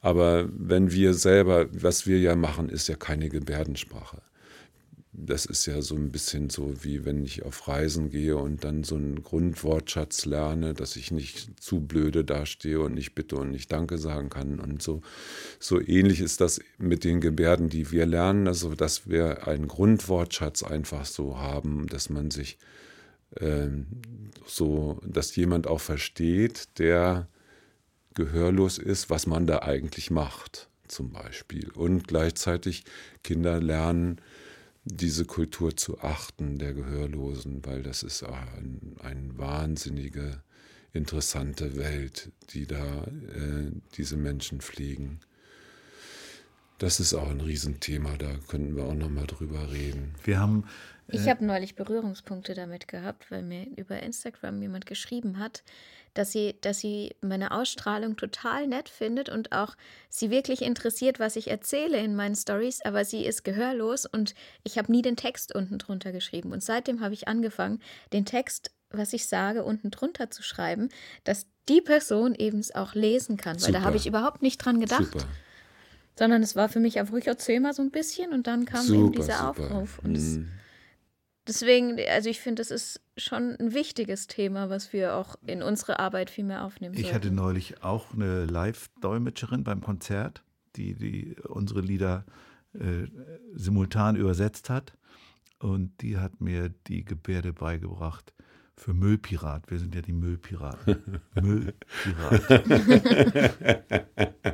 Aber 0.00 0.48
wenn 0.56 0.92
wir 0.92 1.14
selber, 1.14 1.66
was 1.72 2.06
wir 2.06 2.20
ja 2.20 2.36
machen, 2.36 2.68
ist 2.68 2.86
ja 2.86 2.94
keine 2.94 3.28
Gebärdensprache 3.28 4.22
das 5.26 5.46
ist 5.46 5.66
ja 5.66 5.82
so 5.82 5.94
ein 5.96 6.10
bisschen 6.10 6.50
so, 6.50 6.84
wie 6.84 7.04
wenn 7.04 7.24
ich 7.24 7.44
auf 7.44 7.66
Reisen 7.66 8.10
gehe 8.10 8.36
und 8.36 8.64
dann 8.64 8.84
so 8.84 8.94
einen 8.94 9.22
Grundwortschatz 9.22 10.24
lerne, 10.24 10.74
dass 10.74 10.96
ich 10.96 11.10
nicht 11.10 11.60
zu 11.60 11.80
blöde 11.80 12.24
dastehe 12.24 12.80
und 12.80 12.94
nicht 12.94 13.14
bitte 13.14 13.36
und 13.36 13.50
nicht 13.50 13.72
danke 13.72 13.98
sagen 13.98 14.30
kann 14.30 14.60
und 14.60 14.82
so. 14.82 15.02
So 15.58 15.80
ähnlich 15.80 16.20
ist 16.20 16.40
das 16.40 16.60
mit 16.78 17.04
den 17.04 17.20
Gebärden, 17.20 17.68
die 17.68 17.90
wir 17.90 18.06
lernen, 18.06 18.46
also 18.46 18.74
dass 18.74 19.08
wir 19.08 19.48
einen 19.48 19.68
Grundwortschatz 19.68 20.62
einfach 20.62 21.04
so 21.04 21.38
haben, 21.38 21.86
dass 21.88 22.10
man 22.10 22.30
sich 22.30 22.58
äh, 23.36 23.68
so, 24.46 25.00
dass 25.04 25.34
jemand 25.36 25.66
auch 25.66 25.80
versteht, 25.80 26.78
der 26.78 27.28
gehörlos 28.14 28.78
ist, 28.78 29.10
was 29.10 29.26
man 29.26 29.46
da 29.46 29.60
eigentlich 29.60 30.10
macht, 30.10 30.68
zum 30.86 31.10
Beispiel. 31.10 31.70
Und 31.70 32.08
gleichzeitig 32.08 32.84
Kinder 33.22 33.60
lernen, 33.60 34.20
diese 34.84 35.24
Kultur 35.24 35.76
zu 35.76 36.00
achten 36.00 36.58
der 36.58 36.74
Gehörlosen, 36.74 37.64
weil 37.64 37.82
das 37.82 38.02
ist 38.02 38.22
ein, 38.22 38.96
eine 39.02 39.36
wahnsinnige, 39.36 40.42
interessante 40.92 41.76
Welt, 41.76 42.32
die 42.50 42.66
da 42.66 43.04
äh, 43.04 43.70
diese 43.96 44.16
Menschen 44.16 44.60
pflegen. 44.60 45.20
Das 46.78 47.00
ist 47.00 47.12
auch 47.12 47.28
ein 47.28 47.40
Riesenthema, 47.40 48.16
da 48.16 48.30
könnten 48.46 48.76
wir 48.76 48.84
auch 48.84 48.94
nochmal 48.94 49.26
drüber 49.26 49.70
reden. 49.72 50.14
Wir 50.24 50.38
haben. 50.38 50.64
Äh 51.08 51.16
ich 51.16 51.28
habe 51.28 51.44
neulich 51.44 51.74
Berührungspunkte 51.74 52.54
damit 52.54 52.86
gehabt, 52.86 53.30
weil 53.30 53.42
mir 53.42 53.66
über 53.76 54.00
Instagram 54.02 54.62
jemand 54.62 54.86
geschrieben 54.86 55.38
hat, 55.38 55.64
dass 56.18 56.32
sie, 56.32 56.56
dass 56.62 56.80
sie 56.80 57.14
meine 57.20 57.52
Ausstrahlung 57.52 58.16
total 58.16 58.66
nett 58.66 58.88
findet 58.88 59.28
und 59.28 59.52
auch 59.52 59.76
sie 60.08 60.30
wirklich 60.30 60.62
interessiert, 60.62 61.20
was 61.20 61.36
ich 61.36 61.48
erzähle 61.48 61.98
in 61.98 62.16
meinen 62.16 62.34
Stories, 62.34 62.80
aber 62.84 63.04
sie 63.04 63.24
ist 63.24 63.44
gehörlos 63.44 64.04
und 64.04 64.34
ich 64.64 64.78
habe 64.78 64.90
nie 64.90 65.00
den 65.00 65.14
Text 65.14 65.54
unten 65.54 65.78
drunter 65.78 66.10
geschrieben. 66.10 66.50
Und 66.50 66.64
seitdem 66.64 67.00
habe 67.00 67.14
ich 67.14 67.28
angefangen, 67.28 67.80
den 68.12 68.24
Text, 68.24 68.72
was 68.90 69.12
ich 69.12 69.28
sage, 69.28 69.62
unten 69.62 69.92
drunter 69.92 70.28
zu 70.28 70.42
schreiben, 70.42 70.88
dass 71.22 71.46
die 71.68 71.80
Person 71.80 72.34
eben 72.34 72.58
es 72.58 72.74
auch 72.74 72.94
lesen 72.94 73.36
kann, 73.36 73.54
weil 73.56 73.66
Super. 73.66 73.78
da 73.78 73.82
habe 73.82 73.96
ich 73.96 74.08
überhaupt 74.08 74.42
nicht 74.42 74.58
dran 74.58 74.80
gedacht. 74.80 75.12
Super. 75.12 75.24
Sondern 76.18 76.42
es 76.42 76.56
war 76.56 76.68
für 76.68 76.80
mich 76.80 76.98
einfach, 76.98 77.14
ich 77.14 77.28
erzähle 77.28 77.60
mal 77.60 77.74
so 77.74 77.82
ein 77.82 77.92
bisschen 77.92 78.32
und 78.32 78.48
dann 78.48 78.64
kam 78.64 78.84
super, 78.84 78.98
eben 78.98 79.12
dieser 79.12 79.48
Aufruf. 79.48 80.00
Und 80.02 80.14
mm. 80.14 80.48
Deswegen, 81.48 81.98
also 82.10 82.28
ich 82.28 82.40
finde, 82.40 82.60
das 82.60 82.70
ist 82.70 83.00
schon 83.16 83.56
ein 83.58 83.72
wichtiges 83.72 84.26
Thema, 84.26 84.68
was 84.68 84.92
wir 84.92 85.14
auch 85.14 85.36
in 85.46 85.62
unsere 85.62 85.98
Arbeit 85.98 86.28
viel 86.28 86.44
mehr 86.44 86.62
aufnehmen 86.62 86.94
Ich 86.94 87.14
hatte 87.14 87.30
neulich 87.30 87.82
auch 87.82 88.12
eine 88.12 88.44
Live-Dolmetscherin 88.44 89.64
beim 89.64 89.80
Konzert, 89.80 90.42
die, 90.76 90.94
die 90.94 91.36
unsere 91.48 91.80
Lieder 91.80 92.26
äh, 92.74 93.06
simultan 93.54 94.16
übersetzt 94.16 94.68
hat. 94.68 94.92
Und 95.58 96.02
die 96.02 96.18
hat 96.18 96.40
mir 96.40 96.68
die 96.86 97.04
Gebärde 97.04 97.54
beigebracht 97.54 98.34
für 98.76 98.92
Müllpirat. 98.92 99.70
Wir 99.70 99.78
sind 99.78 99.94
ja 99.94 100.02
die 100.02 100.12
Müllpiraten. 100.12 101.20
Müllpirat. 101.34 102.66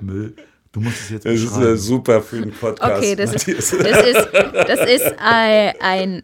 Müll. 0.00 0.36
Du 0.70 0.80
musst 0.80 1.02
es 1.02 1.10
jetzt 1.10 1.24
beschreiben. 1.24 1.60
Das 1.60 1.80
ist 1.80 1.86
super 1.86 2.22
für 2.22 2.40
den 2.40 2.52
Podcast. 2.52 2.98
Okay, 2.98 3.14
das 3.14 3.34
ist, 3.34 3.46
das 3.48 3.72
ist, 3.72 4.28
das 4.32 4.90
ist 4.90 5.14
ein, 5.18 5.74
ein 5.80 6.22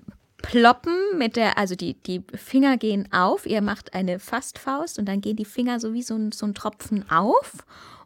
ploppen 0.50 0.94
mit 1.16 1.36
der, 1.36 1.58
also 1.58 1.76
die, 1.76 1.94
die 1.94 2.22
Finger 2.34 2.76
gehen 2.76 3.08
auf, 3.12 3.46
ihr 3.46 3.62
macht 3.62 3.94
eine 3.94 4.18
Fastfaust 4.18 4.98
und 4.98 5.06
dann 5.06 5.20
gehen 5.20 5.36
die 5.36 5.44
Finger 5.44 5.78
so 5.78 5.92
wie 5.92 6.02
so 6.02 6.14
ein, 6.14 6.32
so 6.32 6.44
ein 6.44 6.54
Tropfen 6.54 7.08
auf 7.10 7.52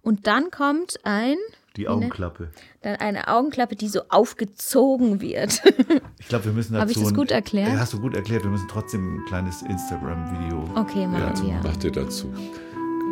und 0.02 0.26
dann 0.26 0.50
kommt 0.50 0.98
ein... 1.04 1.36
Die 1.76 1.88
Augenklappe. 1.88 2.50
Dann 2.82 2.96
eine 2.96 3.28
Augenklappe, 3.28 3.76
die 3.76 3.88
so 3.88 4.02
aufgezogen 4.08 5.20
wird. 5.20 5.62
Ich 6.20 6.28
glaube, 6.28 6.46
wir 6.46 6.52
müssen 6.52 6.72
dazu... 6.72 6.80
Habe 6.80 6.92
ich 6.92 6.98
das 6.98 7.12
gut 7.12 7.30
erklärt? 7.30 7.68
Ja, 7.68 7.78
hast 7.78 7.92
du 7.92 8.00
gut 8.00 8.16
erklärt. 8.16 8.44
Wir 8.44 8.50
müssen 8.50 8.66
trotzdem 8.66 9.16
ein 9.16 9.24
kleines 9.26 9.60
Instagram-Video... 9.60 10.64
Okay, 10.74 11.06
machen 11.06 11.22
dazu. 11.28 11.46
wir. 11.46 11.54
Macht 11.62 11.84
ihr 11.84 11.92
dazu. 11.92 12.32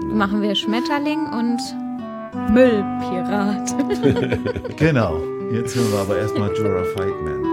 Genau. 0.01 0.15
Machen 0.15 0.41
wir 0.41 0.55
Schmetterling 0.55 1.27
und 1.27 1.61
Müllpirat. 2.55 3.75
genau. 4.79 5.21
Jetzt 5.53 5.77
hören 5.77 5.93
wir 5.93 5.99
aber 5.99 6.17
erstmal 6.17 6.57
Jorah 6.57 6.85
Fightman. 6.97 7.52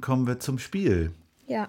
Dann 0.00 0.06
kommen 0.06 0.26
wir 0.26 0.40
zum 0.40 0.58
Spiel. 0.58 1.12
Ja. 1.46 1.68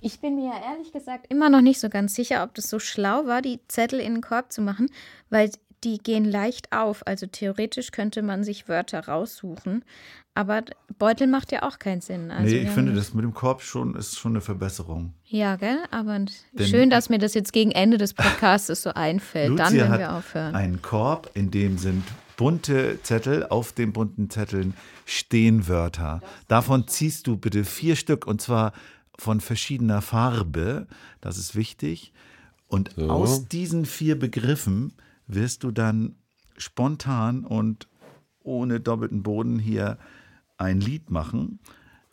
Ich 0.00 0.20
bin 0.20 0.36
mir 0.36 0.46
ja 0.46 0.72
ehrlich 0.72 0.92
gesagt 0.92 1.26
immer 1.28 1.50
noch 1.50 1.60
nicht 1.60 1.80
so 1.80 1.88
ganz 1.88 2.14
sicher, 2.14 2.44
ob 2.44 2.54
das 2.54 2.70
so 2.70 2.78
schlau 2.78 3.26
war, 3.26 3.42
die 3.42 3.58
Zettel 3.66 3.98
in 3.98 4.14
den 4.14 4.22
Korb 4.22 4.52
zu 4.52 4.62
machen, 4.62 4.88
weil 5.28 5.50
die 5.82 5.98
gehen 5.98 6.24
leicht 6.24 6.72
auf. 6.72 7.04
Also 7.06 7.26
theoretisch 7.26 7.90
könnte 7.90 8.22
man 8.22 8.44
sich 8.44 8.68
Wörter 8.68 9.06
raussuchen. 9.06 9.84
Aber 10.34 10.62
Beutel 10.98 11.26
macht 11.26 11.50
ja 11.50 11.64
auch 11.64 11.80
keinen 11.80 12.00
Sinn. 12.00 12.30
Also 12.30 12.54
nee, 12.54 12.62
ich 12.62 12.70
finde, 12.70 12.92
das 12.92 13.12
mit 13.12 13.24
dem 13.24 13.34
Korb 13.34 13.60
schon 13.60 13.96
ist 13.96 14.16
schon 14.16 14.32
eine 14.32 14.40
Verbesserung. 14.40 15.14
Ja, 15.24 15.56
gell? 15.56 15.78
Aber 15.90 16.16
Denn 16.16 16.66
schön, 16.66 16.90
dass 16.90 17.08
mir 17.08 17.18
das 17.18 17.34
jetzt 17.34 17.52
gegen 17.52 17.72
Ende 17.72 17.98
des 17.98 18.14
Podcasts 18.14 18.82
so 18.82 18.90
einfällt. 18.90 19.50
Lucia 19.50 19.64
Dann, 19.64 19.76
wenn 19.76 19.88
hat 19.88 19.98
wir 19.98 20.14
aufhören. 20.14 20.54
Einen 20.54 20.80
Korb, 20.80 21.30
in 21.34 21.50
dem 21.50 21.76
sind 21.76 22.04
bunte 22.38 23.00
Zettel. 23.02 23.44
Auf 23.44 23.72
den 23.72 23.92
bunten 23.92 24.30
Zetteln 24.30 24.72
stehen 25.04 25.68
Wörter. 25.68 26.22
Davon 26.46 26.88
ziehst 26.88 27.26
du 27.26 27.36
bitte 27.36 27.64
vier 27.64 27.96
Stück 27.96 28.26
und 28.26 28.40
zwar 28.40 28.72
von 29.18 29.42
verschiedener 29.42 30.00
Farbe. 30.00 30.86
Das 31.20 31.36
ist 31.36 31.54
wichtig. 31.54 32.14
Und 32.68 32.92
so. 32.96 33.10
aus 33.10 33.48
diesen 33.48 33.84
vier 33.84 34.18
Begriffen 34.18 34.94
wirst 35.26 35.64
du 35.64 35.70
dann 35.70 36.14
spontan 36.56 37.44
und 37.44 37.88
ohne 38.42 38.80
doppelten 38.80 39.22
Boden 39.22 39.58
hier 39.58 39.98
ein 40.56 40.80
Lied 40.80 41.10
machen. 41.10 41.58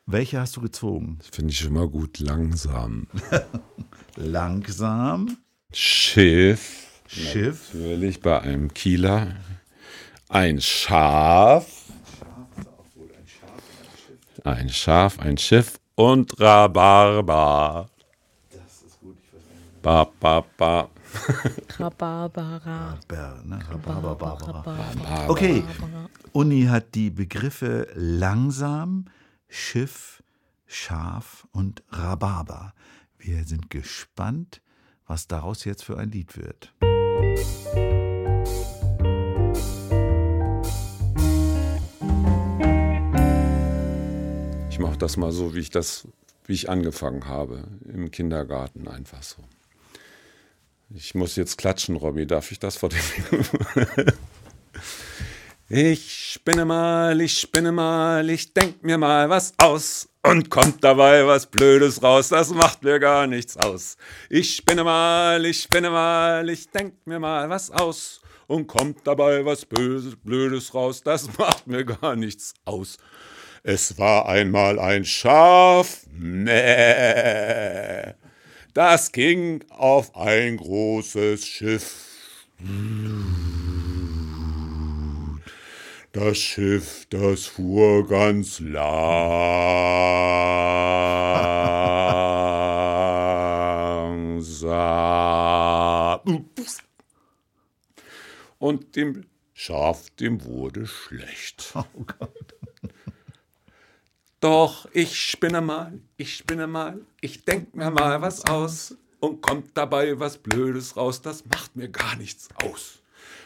Welche 0.07 0.39
hast 0.39 0.55
du 0.55 0.61
gezogen? 0.61 1.17
Das 1.19 1.29
finde 1.29 1.51
ich 1.51 1.59
schon 1.59 1.73
mal 1.73 1.87
gut. 1.87 2.19
Langsam. 2.19 3.07
Langsam. 4.15 5.37
Schiff. 5.71 7.01
Schiff. 7.07 7.73
Natürlich 7.73 8.21
bei 8.21 8.41
einem 8.41 8.73
Kieler 8.73 9.35
ein 10.29 10.59
Schaf, 10.61 11.65
ein 14.43 14.69
Schaf, 14.69 15.19
ein 15.19 15.37
Schiff 15.37 15.79
und 15.95 16.39
Rhabarber. 16.39 17.89
Das 18.51 18.81
ist 18.85 18.99
gut, 18.99 19.17
ich 19.21 19.29
verstehe. 19.29 19.81
Ba, 19.81 20.07
ba, 20.19 20.43
ba. 20.57 20.89
Rhabarbara. 21.79 22.97
Ne? 23.45 23.59
Okay, 25.27 25.63
Uni 26.33 26.65
hat 26.65 26.93
die 26.95 27.09
Begriffe 27.09 27.87
langsam, 27.95 29.05
Schiff, 29.47 30.21
Schaf 30.65 31.47
und 31.51 31.83
Rhabarber. 31.91 32.73
Wir 33.17 33.45
sind 33.45 33.69
gespannt, 33.69 34.61
was 35.07 35.27
daraus 35.27 35.63
jetzt 35.63 35.83
für 35.83 35.97
ein 35.97 36.11
Lied 36.11 36.37
wird. 36.37 36.73
Ich 44.75 44.79
mache 44.79 44.97
das 44.97 45.15
mal 45.15 45.31
so, 45.31 45.55
wie 45.55 45.59
ich 45.59 45.69
das, 45.69 46.05
wie 46.47 46.51
ich 46.51 46.69
angefangen 46.69 47.29
habe, 47.29 47.63
im 47.93 48.11
Kindergarten 48.11 48.89
einfach 48.89 49.23
so. 49.23 49.41
Ich 50.93 51.15
muss 51.15 51.37
jetzt 51.37 51.57
klatschen, 51.57 51.95
Robby. 51.95 52.27
Darf 52.27 52.51
ich 52.51 52.59
das 52.59 52.75
vor 52.75 52.89
dem? 52.89 52.99
Ich 55.69 56.33
spinne 56.33 56.65
mal, 56.65 57.19
ich 57.21 57.39
spinne 57.39 57.71
mal, 57.71 58.29
ich 58.29 58.53
denk 58.53 58.83
mir 58.83 58.97
mal 58.97 59.29
was 59.29 59.53
aus. 59.57 60.09
Und 60.21 60.49
kommt 60.49 60.83
dabei 60.83 61.25
was 61.25 61.47
Blödes 61.47 62.03
raus, 62.03 62.27
das 62.27 62.49
macht 62.49 62.83
mir 62.83 62.99
gar 62.99 63.27
nichts 63.27 63.55
aus. 63.55 63.95
Ich 64.29 64.57
spinne 64.57 64.83
mal, 64.83 65.43
ich 65.45 65.61
spinne 65.61 65.89
mal, 65.89 66.49
ich 66.49 66.69
denk 66.69 66.95
mir 67.07 67.19
mal 67.19 67.49
was 67.49 67.71
aus. 67.71 68.19
Und 68.47 68.67
kommt 68.67 69.07
dabei 69.07 69.45
was 69.45 69.65
Böses, 69.65 70.17
Blödes 70.17 70.73
raus, 70.73 71.01
das 71.01 71.29
macht 71.37 71.65
mir 71.65 71.85
gar 71.85 72.17
nichts 72.17 72.53
aus. 72.65 72.97
Es 73.67 73.97
war 73.97 74.27
einmal 74.29 74.77
ein 74.77 75.05
Schaf. 75.05 76.05
Das 78.75 79.11
ging 79.11 79.65
auf 79.71 80.15
ein 80.15 80.57
großes 80.57 81.47
Schiff. 81.47 82.45
Das 86.11 86.37
Schiff, 86.37 87.07
das 87.09 87.47
fuhr 87.47 88.07
ganz 88.07 88.59
langsam. 88.59 88.85
Und 98.59 98.95
dem 98.95 99.25
Schaf, 99.53 100.11
dem 100.19 100.45
wurde 100.45 100.85
schlecht. 100.85 101.73
Oh 101.73 101.83
Gott. 102.05 102.54
Doch 104.45 104.87
ich 104.93 105.19
spinne 105.19 105.59
mal, 105.59 105.93
ich 106.17 106.35
spinne 106.35 106.67
mal, 106.67 106.99
ich 107.19 107.45
denk 107.45 107.73
mir 107.73 107.89
mal 107.89 108.21
was 108.21 108.45
aus 108.45 108.95
und 109.19 109.41
kommt 109.41 109.75
dabei 109.75 110.19
was 110.19 110.37
Blödes 110.37 110.95
raus, 110.95 111.19
das 111.19 111.43
macht 111.47 111.75
mir 111.75 111.89
gar 111.89 112.15
nichts 112.17 112.49
aus. 112.63 112.99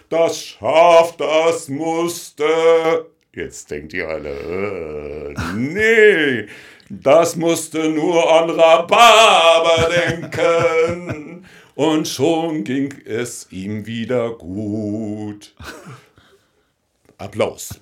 Das 0.10 0.38
Schaf, 0.38 1.16
das 1.16 1.70
musste. 1.70 2.44
Jetzt 3.32 3.72
denkt 3.72 3.94
ihr 3.94 4.10
alle, 4.10 4.30
äh, 4.30 5.36
nee, 5.56 6.50
das 6.90 7.38
musste 7.38 7.88
nur 7.88 8.30
an 8.34 8.50
Rhabarber 8.50 9.90
denken. 10.06 11.46
Und 11.76 12.10
schon 12.10 12.66
ging 12.66 12.94
es 13.06 13.48
ihm 13.52 13.86
wieder 13.86 14.32
gut. 14.32 15.56
Applaus. 17.18 17.80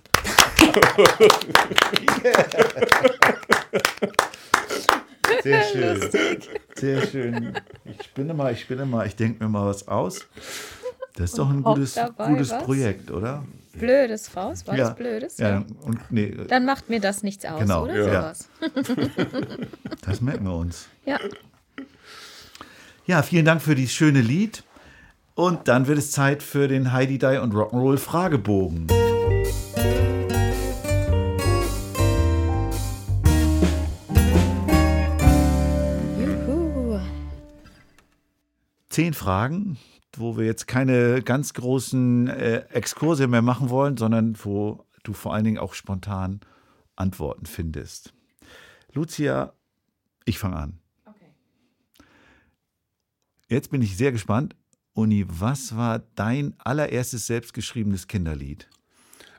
Sehr 5.43 5.63
schön. 5.63 6.09
Sehr 6.75 7.07
schön. 7.07 7.53
Ich 7.85 8.03
spinne 8.05 8.34
mal, 8.34 8.53
ich 8.53 8.61
spinne 8.61 8.85
mal, 8.85 9.05
ich 9.07 9.15
denke 9.15 9.43
mir 9.43 9.49
mal 9.49 9.67
was 9.67 9.88
aus. 9.88 10.25
Das 11.15 11.31
ist 11.31 11.39
doch 11.39 11.49
ein 11.49 11.63
gutes, 11.63 11.95
dabei 11.95 12.29
gutes 12.29 12.51
was? 12.51 12.63
Projekt, 12.63 13.11
oder? 13.11 13.43
Blödes 13.73 14.35
raus, 14.35 14.65
war 14.65 14.75
das 14.75 14.95
Blödes? 14.95 15.38
Ja, 15.38 15.63
und 15.81 15.99
nee, 16.11 16.35
Dann 16.47 16.65
macht 16.65 16.89
mir 16.89 16.99
das 16.99 17.23
nichts 17.23 17.45
aus, 17.45 17.59
Genau, 17.59 17.84
oder? 17.84 17.95
ja. 17.95 18.34
Sowas. 18.34 18.49
das 20.01 20.21
merken 20.21 20.45
wir 20.45 20.55
uns. 20.55 20.88
Ja. 21.05 21.19
Ja, 23.05 23.21
vielen 23.23 23.45
Dank 23.45 23.61
für 23.61 23.75
dieses 23.75 23.93
schöne 23.93 24.21
Lied. 24.21 24.63
Und 25.35 25.67
dann 25.67 25.88
wird 25.88 25.99
es 25.99 26.11
Zeit 26.11 26.41
für 26.41 26.67
den 26.67 26.91
Heidi 26.91 27.19
Die 27.19 27.38
und 27.38 27.53
Rock'n'Roll 27.53 27.97
Fragebogen. 27.97 28.88
Zehn 38.97 39.13
Fragen, 39.13 39.77
wo 40.15 40.37
wir 40.37 40.45
jetzt 40.47 40.65
keine 40.65 41.21
ganz 41.21 41.53
großen 41.53 42.29
äh, 42.29 42.65
Exkurse 42.71 43.27
mehr 43.27 43.43
machen 43.43 43.69
wollen, 43.69 43.95
sondern 43.95 44.35
wo 44.43 44.87
du 45.03 45.13
vor 45.13 45.35
allen 45.35 45.43
Dingen 45.43 45.59
auch 45.59 45.75
spontan 45.75 46.39
Antworten 46.95 47.45
findest. 47.45 48.15
Lucia, 48.93 49.53
ich 50.25 50.39
fange 50.39 50.55
an. 50.55 50.79
Jetzt 53.47 53.69
bin 53.69 53.83
ich 53.83 53.95
sehr 53.95 54.11
gespannt. 54.11 54.55
Uni, 54.93 55.25
was 55.27 55.77
war 55.77 55.99
dein 56.15 56.55
allererstes 56.57 57.27
selbstgeschriebenes 57.27 58.07
Kinderlied? 58.07 58.67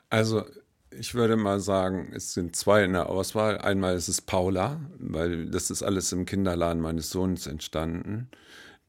Also, 0.09 0.45
ich 0.89 1.15
würde 1.15 1.35
mal 1.35 1.59
sagen, 1.59 2.13
es 2.13 2.33
sind 2.33 2.55
zwei 2.55 2.85
in 2.85 2.93
der 2.93 3.09
Auswahl. 3.09 3.57
Einmal 3.57 3.97
ist 3.97 4.07
es 4.07 4.21
Paula, 4.21 4.79
weil 4.99 5.49
das 5.49 5.69
ist 5.69 5.83
alles 5.83 6.13
im 6.13 6.25
Kinderladen 6.25 6.81
meines 6.81 7.09
Sohnes 7.09 7.45
entstanden. 7.45 8.29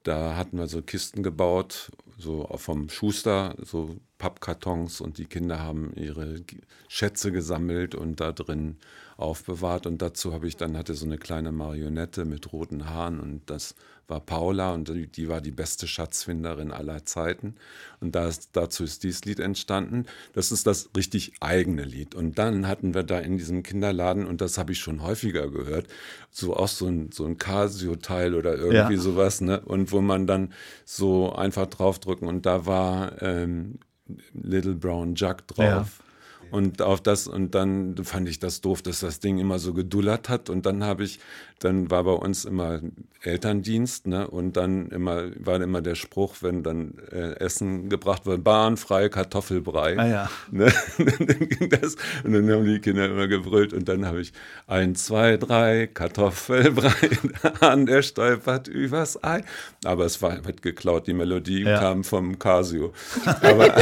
Da 0.02 0.36
hatten 0.36 0.58
wir 0.58 0.66
so 0.66 0.80
Kisten 0.80 1.22
gebaut, 1.22 1.92
so 2.16 2.48
vom 2.56 2.88
Schuster, 2.88 3.54
so 3.62 3.96
Pappkartons 4.18 5.00
und 5.00 5.18
die 5.18 5.26
Kinder 5.26 5.60
haben 5.60 5.92
ihre 5.94 6.42
Schätze 6.88 7.32
gesammelt 7.32 7.94
und 7.94 8.20
da 8.20 8.32
drin 8.32 8.78
aufbewahrt. 9.20 9.86
Und 9.86 10.02
dazu 10.02 10.32
habe 10.32 10.46
ich 10.48 10.56
dann, 10.56 10.76
hatte 10.76 10.94
so 10.94 11.06
eine 11.06 11.18
kleine 11.18 11.52
Marionette 11.52 12.24
mit 12.24 12.52
roten 12.52 12.88
Haaren 12.88 13.20
und 13.20 13.48
das 13.50 13.74
war 14.08 14.20
Paula 14.20 14.72
und 14.74 14.88
die, 14.88 15.06
die 15.06 15.28
war 15.28 15.40
die 15.40 15.52
beste 15.52 15.86
Schatzfinderin 15.86 16.72
aller 16.72 17.04
Zeiten. 17.06 17.54
Und 18.00 18.16
da 18.16 18.26
ist, 18.26 18.50
dazu 18.54 18.82
ist 18.82 19.04
dieses 19.04 19.24
Lied 19.24 19.38
entstanden. 19.38 20.06
Das 20.32 20.50
ist 20.50 20.66
das 20.66 20.90
richtig 20.96 21.34
eigene 21.40 21.84
Lied. 21.84 22.16
Und 22.16 22.36
dann 22.36 22.66
hatten 22.66 22.92
wir 22.92 23.04
da 23.04 23.20
in 23.20 23.38
diesem 23.38 23.62
Kinderladen, 23.62 24.26
und 24.26 24.40
das 24.40 24.58
habe 24.58 24.72
ich 24.72 24.80
schon 24.80 25.02
häufiger 25.02 25.48
gehört, 25.48 25.86
so 26.32 26.56
auch 26.56 26.66
so 26.66 26.86
ein, 26.88 27.12
so 27.12 27.24
ein 27.24 27.38
Casio-Teil 27.38 28.34
oder 28.34 28.56
irgendwie 28.56 28.94
Ja. 28.94 29.00
sowas, 29.00 29.40
ne? 29.40 29.60
Und 29.60 29.92
wo 29.92 30.00
man 30.00 30.26
dann 30.26 30.52
so 30.84 31.32
einfach 31.32 31.66
draufdrücken 31.66 32.26
und 32.26 32.46
da 32.46 32.66
war 32.66 33.22
ähm, 33.22 33.78
Little 34.34 34.74
Brown 34.74 35.14
Jug 35.14 35.46
drauf. 35.46 35.58
Ja. 35.58 35.86
Und 36.50 36.82
auf 36.82 37.00
das, 37.00 37.26
und 37.26 37.54
dann 37.54 37.96
fand 38.04 38.28
ich 38.28 38.38
das 38.38 38.60
doof, 38.60 38.82
dass 38.82 39.00
das 39.00 39.20
Ding 39.20 39.38
immer 39.38 39.58
so 39.58 39.72
gedullert 39.72 40.28
hat. 40.28 40.50
Und 40.50 40.66
dann 40.66 40.84
habe 40.84 41.04
ich, 41.04 41.20
dann 41.60 41.90
war 41.90 42.04
bei 42.04 42.12
uns 42.12 42.46
immer 42.46 42.80
Elterndienst, 43.22 44.06
ne? 44.06 44.26
Und 44.26 44.56
dann 44.56 44.88
immer, 44.88 45.24
war 45.38 45.60
immer 45.60 45.82
der 45.82 45.94
Spruch, 45.94 46.36
wenn 46.40 46.62
dann 46.62 46.94
äh, 47.12 47.34
Essen 47.34 47.90
gebracht 47.90 48.24
wurde, 48.24 48.38
bahnfrei 48.38 49.10
Kartoffelbrei. 49.10 49.98
Ah 49.98 50.06
ja. 50.06 50.30
Ne? 50.50 50.72
dann 50.98 51.48
ging 51.48 51.68
das, 51.68 51.96
und 52.24 52.32
dann 52.32 52.50
haben 52.50 52.64
die 52.64 52.80
Kinder 52.80 53.06
immer 53.06 53.28
gebrüllt 53.28 53.72
und 53.74 53.88
dann 53.88 54.06
habe 54.06 54.22
ich 54.22 54.32
ein, 54.66 54.94
zwei, 54.94 55.36
drei 55.36 55.86
Kartoffelbrei 55.86 57.10
an, 57.60 57.84
der 57.84 58.02
stolpert 58.02 58.66
übers 58.66 59.22
Ei. 59.22 59.42
Aber 59.84 60.06
es 60.06 60.22
war 60.22 60.44
wird 60.46 60.62
geklaut, 60.62 61.06
die 61.06 61.12
Melodie 61.12 61.62
Ja. 61.62 61.78
kam 61.78 62.04
vom 62.04 62.38
Casio. 62.38 62.94
Aber 63.42 63.74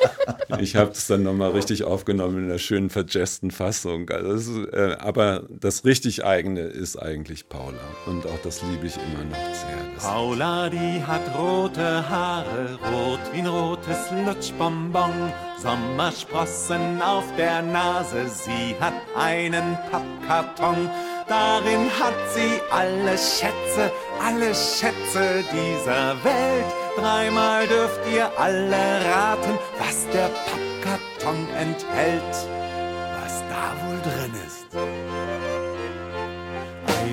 ich 0.60 0.76
habe 0.76 0.92
es 0.92 1.08
dann 1.08 1.24
nochmal 1.24 1.50
richtig 1.50 1.82
aufgenommen 1.82 2.38
in 2.38 2.44
einer 2.44 2.58
schönen 2.58 2.90
verjazsten 2.90 3.50
Fassung. 3.50 4.08
Also 4.10 4.62
ist, 4.62 4.72
äh, 4.72 4.96
aber 5.00 5.48
das 5.50 5.84
richtig 5.84 6.24
eigene 6.24 6.60
ist 6.60 6.96
eigentlich 6.96 7.23
Paula 7.48 7.78
und 8.06 8.26
auch 8.26 8.38
das 8.42 8.60
liebe 8.62 8.86
ich 8.86 8.96
immer 8.96 9.24
noch 9.24 9.54
sehr. 9.54 10.08
Paula, 10.08 10.68
die 10.68 11.02
hat 11.04 11.22
rote 11.38 12.08
Haare, 12.08 12.78
rot 12.92 13.20
wie 13.32 13.38
ein 13.38 13.46
rotes 13.46 14.10
Lutschbonbon. 14.26 15.32
Sommersprossen 15.58 17.00
auf 17.00 17.24
der 17.38 17.62
Nase, 17.62 18.28
sie 18.28 18.76
hat 18.78 18.94
einen 19.16 19.78
Pappkarton. 19.90 20.90
Darin 21.26 21.88
hat 21.98 22.14
sie 22.34 22.60
alle 22.70 23.16
Schätze, 23.16 23.90
alle 24.22 24.54
Schätze 24.54 25.44
dieser 25.50 26.22
Welt. 26.22 26.66
Dreimal 26.96 27.66
dürft 27.66 28.00
ihr 28.14 28.30
alle 28.38 29.04
raten, 29.10 29.58
was 29.78 30.06
der 30.12 30.28
Pappkarton 30.28 31.48
enthält. 31.56 32.34
Was 33.22 33.42
da 33.48 33.72
wohl 33.86 34.00
drin 34.02 34.34
ist. 34.46 35.33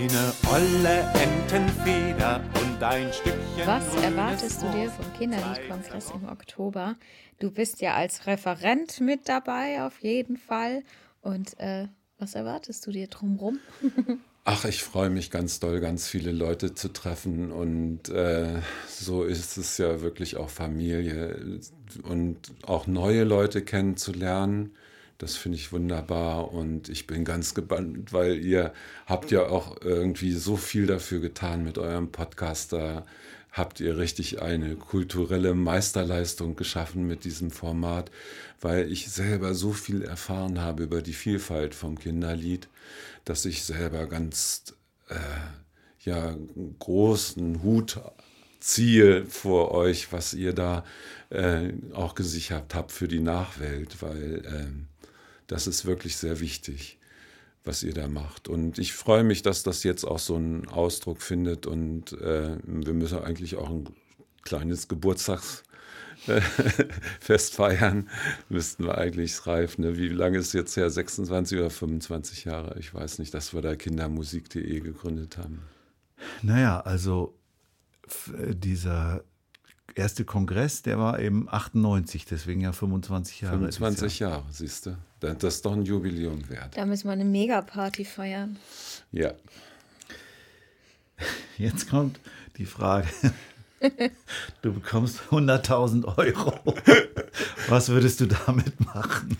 Eine 0.02 0.34
olle 0.52 1.02
Entenfeder 1.14 2.44
und 2.60 2.82
ein 2.82 3.14
Stückchen. 3.14 3.68
Was 3.68 3.86
erwartest 3.98 4.64
du 4.64 4.72
dir 4.72 4.90
vom 4.90 5.14
Kinderliedkongress 5.14 6.10
im 6.16 6.28
Oktober? 6.28 6.96
Du 7.38 7.52
bist 7.52 7.82
ja 7.82 7.94
als 7.94 8.26
Referent 8.26 9.00
mit 9.00 9.30
dabei, 9.30 9.84
auf 9.84 10.00
jeden 10.02 10.38
Fall. 10.38 10.82
Und 11.22 11.60
äh, 11.60 11.88
was 12.18 12.34
erwartest 12.34 12.88
du 12.88 12.92
dir 12.92 13.10
drumrum? 13.10 13.60
Ach, 14.44 14.66
ich 14.66 14.82
freue 14.82 15.12
mich 15.12 15.30
ganz 15.30 15.60
doll, 15.60 15.80
ganz 15.80 16.08
viele 16.08 16.32
Leute 16.32 16.74
zu 16.74 16.92
treffen 16.92 17.52
und 17.52 18.10
äh, 18.10 18.60
so 18.88 19.22
ist 19.24 19.58
es 19.58 19.78
ja 19.78 20.02
wirklich 20.02 20.36
auch 20.36 20.50
Familie 20.50 21.60
und 22.02 22.52
auch 22.64 22.88
neue 22.88 23.24
Leute 23.24 23.62
kennenzulernen. 23.62 24.72
Das 25.22 25.36
finde 25.36 25.60
ich 25.60 25.72
wunderbar 25.72 26.52
und 26.52 26.90
ich 26.90 27.06
bin 27.06 27.24
ganz 27.24 27.54
gebannt, 27.54 28.12
weil 28.12 28.44
ihr 28.44 28.74
habt 29.06 29.30
ja 29.30 29.46
auch 29.46 29.80
irgendwie 29.82 30.32
so 30.32 30.58
viel 30.58 30.88
dafür 30.88 31.20
getan 31.20 31.64
mit 31.64 31.78
eurem 31.78 32.12
Podcast. 32.12 32.74
Da 32.74 33.06
habt 33.52 33.80
ihr 33.82 34.00
richtig 34.00 34.42
eine 34.42 34.76
kulturelle 34.76 35.54
Meisterleistung 35.54 36.56
geschaffen 36.56 37.06
mit 37.06 37.24
diesem 37.24 37.52
Format, 37.52 38.10
weil 38.62 38.92
ich 38.92 39.12
selber 39.12 39.54
so 39.54 39.74
viel 39.74 40.02
erfahren 40.02 40.60
habe 40.60 40.82
über 40.84 41.04
die 41.04 41.14
Vielfalt 41.14 41.76
vom 41.76 42.00
Kinderlied, 42.00 42.68
dass 43.24 43.46
ich 43.46 43.62
selber 43.64 44.08
ganz 44.08 44.74
äh, 45.10 45.16
ja, 46.04 46.36
großen 46.80 47.62
Hut 47.62 48.02
Ziel 48.60 49.26
vor 49.28 49.72
euch, 49.72 50.12
was 50.12 50.34
ihr 50.34 50.54
da 50.54 50.84
äh, 51.30 51.74
auch 51.94 52.16
gesichert 52.16 52.74
habt 52.74 52.92
für 52.92 53.08
die 53.08 53.20
Nachwelt, 53.20 54.02
weil 54.02 54.46
äh, 54.46 54.91
das 55.52 55.68
ist 55.68 55.86
wirklich 55.86 56.16
sehr 56.16 56.40
wichtig, 56.40 56.98
was 57.66 57.84
ihr 57.84 57.94
da 57.94 58.08
macht. 58.08 58.48
Und 58.48 58.80
ich 58.80 58.94
freue 58.94 59.26
mich, 59.26 59.42
dass 59.42 59.64
das 59.64 59.84
jetzt 59.84 60.06
auch 60.06 60.18
so 60.18 60.36
einen 60.36 60.68
Ausdruck 60.70 61.22
findet 61.22 61.68
und 61.68 62.14
äh, 62.14 62.58
wir 62.64 62.94
müssen 62.94 63.20
eigentlich 63.20 63.58
auch 63.58 63.70
ein 63.70 63.90
kleines 64.44 64.88
Geburtstags 64.88 65.64
Fest 67.20 67.56
feiern, 67.56 68.08
müssten 68.48 68.86
wir 68.86 68.98
eigentlich 68.98 69.46
reif. 69.46 69.78
Ne? 69.78 69.98
Wie 69.98 70.08
lange 70.08 70.38
ist 70.38 70.48
es 70.48 70.54
jetzt 70.54 70.78
her? 70.78 70.90
26 70.90 71.60
oder 71.60 71.70
25 71.70 72.46
Jahre? 72.46 72.80
Ich 72.80 72.94
weiß 72.94 73.20
nicht, 73.20 73.34
dass 73.34 73.54
wir 73.54 73.62
da 73.62 73.76
kindermusik.de 73.76 74.80
gegründet 74.80 75.38
haben. 75.38 75.64
Naja, 76.44 76.80
also 76.80 77.36
dieser 78.28 79.24
erste 79.96 80.26
Kongress, 80.26 80.82
der 80.82 80.98
war 80.98 81.20
eben 81.20 81.48
98, 81.50 82.26
deswegen 82.26 82.62
ja 82.62 82.72
25 82.72 83.42
Jahre. 83.42 83.58
25 83.58 84.20
ja. 84.20 84.30
Jahre, 84.30 84.46
siehst 84.52 84.86
du. 84.86 84.98
Das 85.20 85.44
ist 85.44 85.66
doch 85.66 85.74
ein 85.74 85.84
Jubiläum 85.84 86.50
wert. 86.50 86.76
Da 86.76 86.86
müssen 86.86 87.08
wir 87.08 87.12
eine 87.12 87.26
Megaparty 87.26 88.06
feiern. 88.06 88.58
Ja. 89.12 89.34
Jetzt 91.58 91.90
kommt 91.90 92.20
die 92.58 92.66
Frage. 92.66 93.08
Du 94.62 94.72
bekommst 94.72 95.22
100.000 95.32 96.06
Euro. 96.16 96.54
Was 97.68 97.90
würdest 97.90 98.20
du 98.20 98.28
damit 98.28 98.80
machen? 98.80 99.36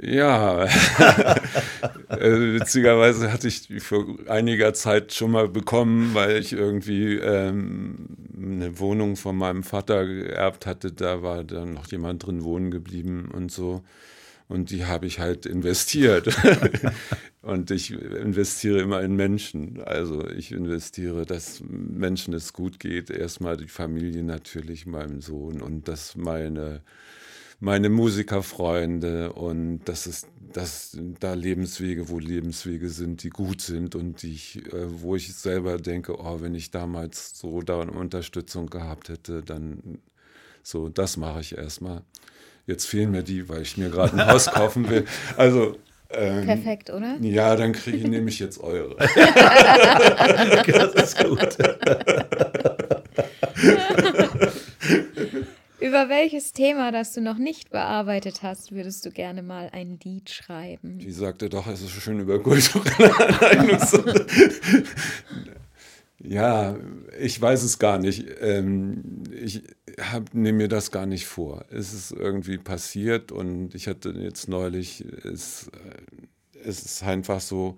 Ja, 0.00 0.64
äh, 2.08 2.54
witzigerweise 2.54 3.30
hatte 3.30 3.48
ich 3.48 3.66
die 3.66 3.80
vor 3.80 4.06
einiger 4.28 4.72
Zeit 4.72 5.12
schon 5.12 5.32
mal 5.32 5.48
bekommen, 5.48 6.14
weil 6.14 6.38
ich 6.38 6.54
irgendwie 6.54 7.16
ähm, 7.16 8.06
eine 8.34 8.78
Wohnung 8.78 9.16
von 9.16 9.36
meinem 9.36 9.62
Vater 9.62 10.06
geerbt 10.06 10.64
hatte. 10.66 10.90
Da 10.92 11.22
war 11.22 11.44
dann 11.44 11.74
noch 11.74 11.86
jemand 11.88 12.26
drin 12.26 12.44
wohnen 12.44 12.70
geblieben 12.70 13.30
und 13.32 13.52
so. 13.52 13.82
Und 14.48 14.70
die 14.70 14.86
habe 14.86 15.06
ich 15.06 15.20
halt 15.20 15.44
investiert. 15.44 16.28
und 17.42 17.70
ich 17.70 17.90
investiere 17.90 18.80
immer 18.80 19.02
in 19.02 19.16
Menschen. 19.16 19.82
Also 19.82 20.26
ich 20.28 20.52
investiere, 20.52 21.26
dass 21.26 21.62
Menschen 21.66 22.32
es 22.32 22.54
gut 22.54 22.80
geht. 22.80 23.10
Erstmal 23.10 23.58
die 23.58 23.68
Familie 23.68 24.22
natürlich, 24.22 24.86
meinem 24.86 25.20
Sohn 25.20 25.60
und 25.60 25.88
dass 25.88 26.16
meine 26.16 26.80
meine 27.60 27.88
Musikerfreunde 27.88 29.32
und 29.32 29.80
dass 29.84 30.06
es 30.06 30.26
dass 30.54 30.96
da 31.18 31.34
Lebenswege, 31.34 32.08
wo 32.08 32.20
Lebenswege 32.20 32.88
sind, 32.88 33.24
die 33.24 33.30
gut 33.30 33.60
sind 33.60 33.96
und 33.96 34.22
die 34.22 34.34
ich, 34.34 34.64
äh, 34.72 35.02
wo 35.02 35.16
ich 35.16 35.34
selber 35.34 35.78
denke, 35.78 36.18
oh, 36.18 36.40
wenn 36.40 36.54
ich 36.54 36.70
damals 36.70 37.36
so 37.38 37.60
da 37.60 37.80
eine 37.80 37.90
Unterstützung 37.90 38.70
gehabt 38.70 39.08
hätte, 39.08 39.42
dann 39.42 39.98
so, 40.62 40.88
das 40.88 41.16
mache 41.16 41.40
ich 41.40 41.58
erstmal. 41.58 42.02
Jetzt 42.66 42.86
fehlen 42.86 43.10
mir 43.10 43.24
die, 43.24 43.48
weil 43.48 43.62
ich 43.62 43.76
mir 43.76 43.90
gerade 43.90 44.16
ein 44.16 44.26
Haus 44.26 44.46
kaufen 44.46 44.88
will. 44.88 45.04
Also 45.36 45.76
ähm, 46.10 46.46
Perfekt, 46.46 46.90
oder? 46.90 47.16
Ja, 47.20 47.56
dann 47.56 47.72
kriege 47.72 47.96
ich 47.96 48.06
nämlich 48.06 48.38
jetzt 48.38 48.60
eure. 48.60 48.94
das 48.96 50.94
ist 50.94 51.18
gut. 51.18 51.58
Über 55.84 56.08
welches 56.08 56.54
Thema, 56.54 56.92
das 56.92 57.12
du 57.12 57.20
noch 57.20 57.36
nicht 57.36 57.68
bearbeitet 57.68 58.42
hast, 58.42 58.72
würdest 58.72 59.04
du 59.04 59.10
gerne 59.10 59.42
mal 59.42 59.68
ein 59.70 59.98
Lied 60.02 60.30
schreiben? 60.30 60.98
Die 60.98 61.10
sagte 61.10 61.50
doch, 61.50 61.66
es 61.66 61.82
ist 61.82 61.90
schön 61.90 62.20
über 62.20 62.42
kulturelle 62.42 63.12
ja, 66.20 66.74
ich 67.20 67.38
weiß 67.38 67.62
es 67.64 67.78
gar 67.78 67.98
nicht. 67.98 68.24
Ähm, 68.40 69.24
ich 69.30 69.62
nehme 70.32 70.56
mir 70.56 70.68
das 70.68 70.90
gar 70.90 71.04
nicht 71.04 71.26
vor. 71.26 71.66
Es 71.68 71.92
ist 71.92 72.12
irgendwie 72.12 72.56
passiert 72.56 73.30
und 73.30 73.74
ich 73.74 73.86
hatte 73.86 74.08
jetzt 74.12 74.48
neulich, 74.48 75.04
es, 75.22 75.68
äh, 75.68 76.60
es 76.66 76.82
ist 76.82 77.02
einfach 77.02 77.42
so, 77.42 77.76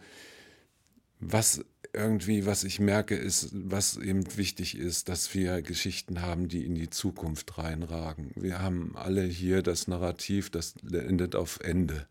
was 1.19 1.65
irgendwie, 1.97 2.47
was 2.47 2.63
ich 2.63 2.79
merke, 2.79 3.17
ist, 3.17 3.51
was 3.53 3.97
eben 3.97 4.37
wichtig 4.37 4.77
ist, 4.77 5.09
dass 5.09 5.35
wir 5.35 5.63
Geschichten 5.63 6.21
haben, 6.23 6.49
die 6.49 6.65
in 6.65 6.75
die 6.75 6.91
Zukunft 6.91 7.59
reinragen. 7.59 8.31
Wir 8.37 8.61
haben 8.61 8.93
alle 8.95 9.23
hier 9.23 9.63
das 9.63 9.89
Narrativ, 9.89 10.51
das 10.51 10.75
endet 10.93 11.35
auf 11.35 11.61
Ende. 11.61 12.07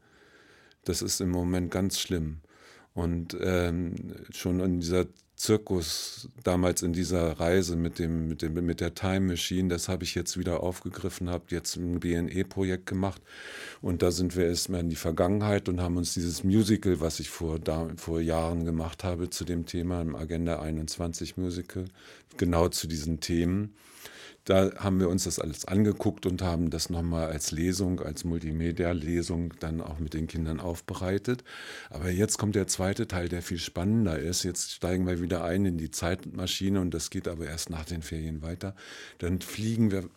Das 0.84 1.02
ist 1.02 1.22
im 1.22 1.30
Moment 1.30 1.72
ganz 1.72 1.99
schlimm. 1.99 2.41
Und 2.94 3.38
ähm, 3.41 3.95
schon 4.32 4.60
in 4.60 4.80
dieser 4.80 5.06
Zirkus 5.45 6.27
damals 6.43 6.81
in 6.81 6.91
dieser 6.91 7.39
Reise 7.39 7.76
mit, 7.76 7.99
dem, 7.99 8.27
mit, 8.27 8.41
dem, 8.41 8.53
mit 8.65 8.81
der 8.81 8.95
Time 8.95 9.22
Machine, 9.22 9.69
das 9.69 9.88
habe 9.88 10.03
ich 10.03 10.15
jetzt 10.15 10.39
wieder 10.39 10.63
aufgegriffen, 10.63 11.30
habe 11.30 11.45
jetzt 11.49 11.76
ein 11.76 11.99
BNE-Projekt 11.99 12.88
gemacht. 12.88 13.22
Und 13.80 14.01
da 14.01 14.09
sind 14.09 14.35
wir 14.35 14.47
erstmal 14.47 14.81
in 14.81 14.89
die 14.89 14.95
Vergangenheit 14.95 15.69
und 15.69 15.81
haben 15.81 15.97
uns 15.97 16.15
dieses 16.15 16.43
Musical, 16.43 16.99
was 16.99 17.19
ich 17.19 17.30
vor, 17.30 17.59
da, 17.59 17.88
vor 17.95 18.22
Jahren 18.22 18.65
gemacht 18.65 19.03
habe 19.03 19.30
zu 19.30 19.45
dem 19.45 19.67
Thema, 19.67 20.01
im 20.01 20.15
Agenda 20.15 20.59
21 20.59 21.38
Musical, 21.38 21.85
genau 22.38 22.69
zu 22.69 22.88
diesen 22.88 23.19
Themen, 23.19 23.76
da 24.45 24.72
haben 24.77 24.99
wir 24.99 25.09
uns 25.09 25.23
das 25.23 25.39
alles 25.39 25.65
angeguckt 25.65 26.27
und 26.27 26.43
haben 26.43 26.69
das 26.69 26.91
nochmal 26.91 27.27
als 27.27 27.51
Lesung, 27.51 27.99
als 27.99 28.23
Multimedia-Lesung 28.23 29.55
dann 29.59 29.81
auch 29.81 29.97
mit 29.97 30.13
den 30.13 30.27
Kindern 30.27 30.59
aufbereitet. 30.59 31.43
Aber 31.89 32.11
jetzt 32.11 32.38
kommt 32.38 32.55
der 32.55 32.67
zweite 32.67 33.07
Teil, 33.07 33.27
der 33.27 33.41
viel 33.41 33.57
spannender 33.57 34.19
ist. 34.19 34.43
Jetzt 34.43 34.72
steigen 34.72 35.07
wir 35.07 35.19
wieder 35.19 35.43
ein 35.43 35.65
in 35.65 35.77
die 35.80 35.89
Zeitmaschine 35.89 36.80
und 36.80 36.93
das 36.93 37.09
geht 37.09 37.27
aber 37.27 37.47
erst 37.47 37.72
nach 37.72 37.85
den 37.85 38.03
Ferien 38.03 38.43
weiter. 38.43 38.76
Dann 39.17 39.41
fliegen 39.41 39.89
wir 39.89 40.07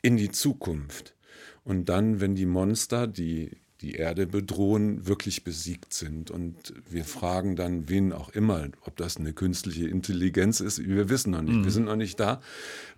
in 0.00 0.16
die 0.16 0.30
Zukunft. 0.30 1.14
Und 1.62 1.90
dann, 1.90 2.20
wenn 2.20 2.34
die 2.34 2.46
Monster, 2.46 3.06
die 3.06 3.50
die 3.84 3.96
Erde 3.96 4.26
bedrohen, 4.26 5.06
wirklich 5.06 5.44
besiegt 5.44 5.92
sind. 5.92 6.30
Und 6.30 6.72
wir 6.88 7.04
fragen 7.04 7.54
dann, 7.54 7.88
wen 7.90 8.12
auch 8.12 8.30
immer, 8.30 8.68
ob 8.80 8.96
das 8.96 9.18
eine 9.18 9.34
künstliche 9.34 9.86
Intelligenz 9.86 10.60
ist, 10.60 10.84
wir 10.86 11.10
wissen 11.10 11.32
noch 11.32 11.42
nicht, 11.42 11.56
mhm. 11.56 11.64
wir 11.64 11.70
sind 11.70 11.84
noch 11.84 11.96
nicht 11.96 12.18
da, 12.18 12.40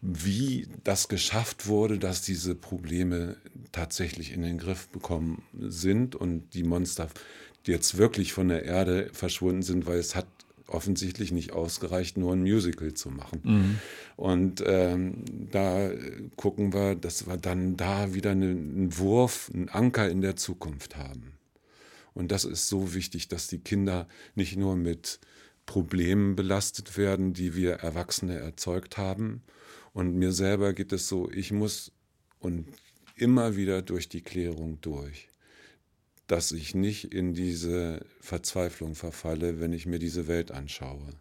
wie 0.01 0.69
das 0.85 1.09
geschafft 1.09 1.67
wurde, 1.67 1.99
dass 1.99 2.23
diese 2.23 2.55
Probleme 2.55 3.37
tatsächlich 3.73 4.33
in 4.33 4.43
den 4.43 4.59
Griff 4.59 4.89
bekommen 4.89 5.43
sind 5.59 6.15
und 6.15 6.55
die 6.55 6.63
Monster 6.63 7.09
jetzt 7.65 7.99
wirklich 7.99 8.33
von 8.33 8.47
der 8.49 8.65
Erde 8.65 9.11
verschwunden 9.13 9.63
sind, 9.63 9.87
weil 9.87 9.99
es 9.99 10.15
hat 10.15 10.29
offensichtlich 10.69 11.33
nicht 11.33 11.53
ausgereicht, 11.53 12.17
nur 12.17 12.33
ein 12.33 12.43
Musical 12.43 12.93
zu 12.95 13.11
machen. 13.11 13.41
Mhm. 13.45 13.79
Und 14.17 14.65
ähm, 14.67 15.25
da 15.51 15.91
gucken 16.37 16.73
wir, 16.73 16.95
dass 16.95 17.27
wir 17.27 17.37
dann 17.37 17.77
da 17.77 18.15
wieder 18.15 18.33
einen 18.33 18.97
Wurf, 18.99 19.51
einen 19.53 19.69
Anker 19.69 20.09
in 20.09 20.21
der 20.21 20.37
Zukunft 20.37 20.97
haben. 20.97 21.33
Und 22.15 22.33
das 22.33 22.45
ist 22.45 22.69
so 22.69 22.95
wichtig, 22.95 23.29
dass 23.29 23.47
die 23.47 23.59
Kinder 23.59 24.09
nicht 24.35 24.57
nur 24.57 24.77
mit 24.77 25.21
Problemen 25.67 26.35
belastet 26.37 26.97
werden, 26.97 27.35
die 27.35 27.55
wir 27.55 27.75
Erwachsene 27.75 28.39
erzeugt 28.39 28.97
haben. 28.97 29.43
Und 29.93 30.15
mir 30.17 30.33
selber 30.33 30.73
geht 30.73 30.93
es 30.93 31.09
so, 31.09 31.31
ich 31.31 31.53
muss 31.53 31.93
und 32.39 32.67
immer 33.17 33.57
wieder 33.57 33.83
durch 33.83 34.09
die 34.09 34.23
Klärung 34.23 34.81
durch 34.81 35.29
dass 36.27 36.53
ich 36.53 36.75
nicht 36.75 37.13
in 37.13 37.35
diese 37.35 38.05
Verzweiflung 38.21 38.95
verfalle, 38.95 39.61
wenn 39.61 39.73
ich 39.73 39.87
mir 39.87 39.99
diese 39.99 40.27
Welt 40.27 40.51
anschaue. 40.51 41.13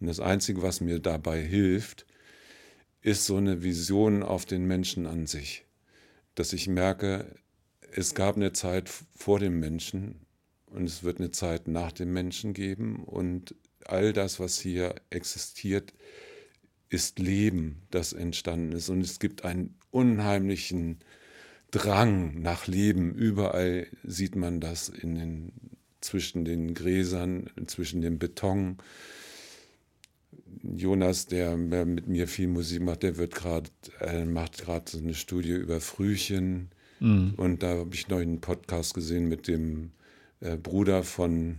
Und 0.00 0.06
das 0.06 0.20
Einzige, 0.20 0.62
was 0.62 0.80
mir 0.80 0.98
dabei 0.98 1.40
hilft, 1.40 2.06
ist 3.00 3.24
so 3.24 3.36
eine 3.36 3.62
Vision 3.62 4.22
auf 4.22 4.44
den 4.46 4.66
Menschen 4.66 5.06
an 5.06 5.26
sich. 5.26 5.64
Dass 6.34 6.52
ich 6.52 6.68
merke, 6.68 7.36
es 7.92 8.14
gab 8.14 8.36
eine 8.36 8.52
Zeit 8.52 8.90
vor 9.14 9.38
dem 9.38 9.60
Menschen 9.60 10.26
und 10.66 10.84
es 10.84 11.02
wird 11.02 11.18
eine 11.18 11.30
Zeit 11.30 11.68
nach 11.68 11.92
dem 11.92 12.12
Menschen 12.12 12.54
geben 12.54 13.04
und 13.04 13.54
all 13.84 14.12
das, 14.12 14.40
was 14.40 14.58
hier 14.58 14.94
existiert, 15.10 15.92
ist 16.88 17.18
Leben, 17.18 17.82
das 17.90 18.12
entstanden 18.12 18.72
ist. 18.72 18.88
Und 18.88 19.00
es 19.00 19.18
gibt 19.18 19.44
einen 19.44 19.78
unheimlichen 19.90 21.00
Drang 21.72 22.40
nach 22.40 22.66
Leben. 22.66 23.14
Überall 23.14 23.86
sieht 24.04 24.36
man 24.36 24.60
das 24.60 24.88
in 24.88 25.14
den, 25.16 25.52
zwischen 26.00 26.44
den 26.44 26.74
Gräsern, 26.74 27.50
zwischen 27.66 28.02
dem 28.02 28.18
Beton. 28.18 28.76
Jonas, 30.62 31.26
der 31.26 31.56
mit 31.56 32.06
mir 32.06 32.28
viel 32.28 32.46
Musik 32.46 32.82
macht, 32.82 33.02
der 33.02 33.16
wird 33.16 33.34
gerade, 33.34 33.70
äh, 34.00 34.24
macht 34.24 34.58
gerade 34.58 34.84
so 34.88 34.98
eine 34.98 35.14
Studie 35.14 35.54
über 35.54 35.80
Frühchen. 35.80 36.68
Mhm. 37.00 37.34
Und 37.38 37.62
da 37.62 37.78
habe 37.78 37.94
ich 37.94 38.06
noch 38.08 38.18
einen 38.18 38.40
Podcast 38.40 38.94
gesehen 38.94 39.28
mit 39.28 39.48
dem 39.48 39.92
äh, 40.40 40.56
Bruder 40.56 41.02
von 41.02 41.58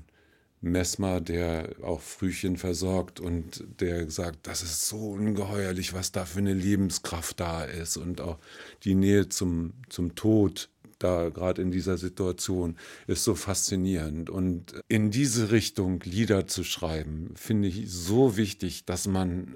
Messmer, 0.64 1.22
der 1.22 1.76
auch 1.84 2.02
Frühchen 2.02 2.58
versorgt 2.58 3.20
und 3.20 3.64
der 3.80 4.10
sagt, 4.10 4.48
das 4.48 4.64
ist 4.64 4.88
so 4.88 5.12
ungeheuerlich, 5.12 5.94
was 5.94 6.12
da 6.12 6.26
für 6.26 6.40
eine 6.40 6.54
Lebenskraft 6.54 7.40
da 7.40 7.64
ist 7.64 7.98
und 7.98 8.22
auch 8.22 8.40
die 8.84 8.96
Nähe 8.96 9.30
zum, 9.30 9.74
zum 9.90 10.16
Tod 10.16 10.70
da 11.00 11.30
gerade 11.30 11.62
in 11.62 11.72
dieser 11.72 11.98
Situation 11.98 12.78
ist 13.08 13.24
so 13.26 13.36
faszinierend. 13.36 14.30
Und 14.30 14.74
in 14.88 15.12
diese 15.12 15.52
Richtung 15.52 16.00
Lieder 16.02 16.48
zu 16.48 16.64
schreiben, 16.64 17.34
finde 17.36 17.68
ich 17.68 17.92
so 17.92 18.38
wichtig, 18.38 18.86
dass 18.86 19.06
man 19.06 19.56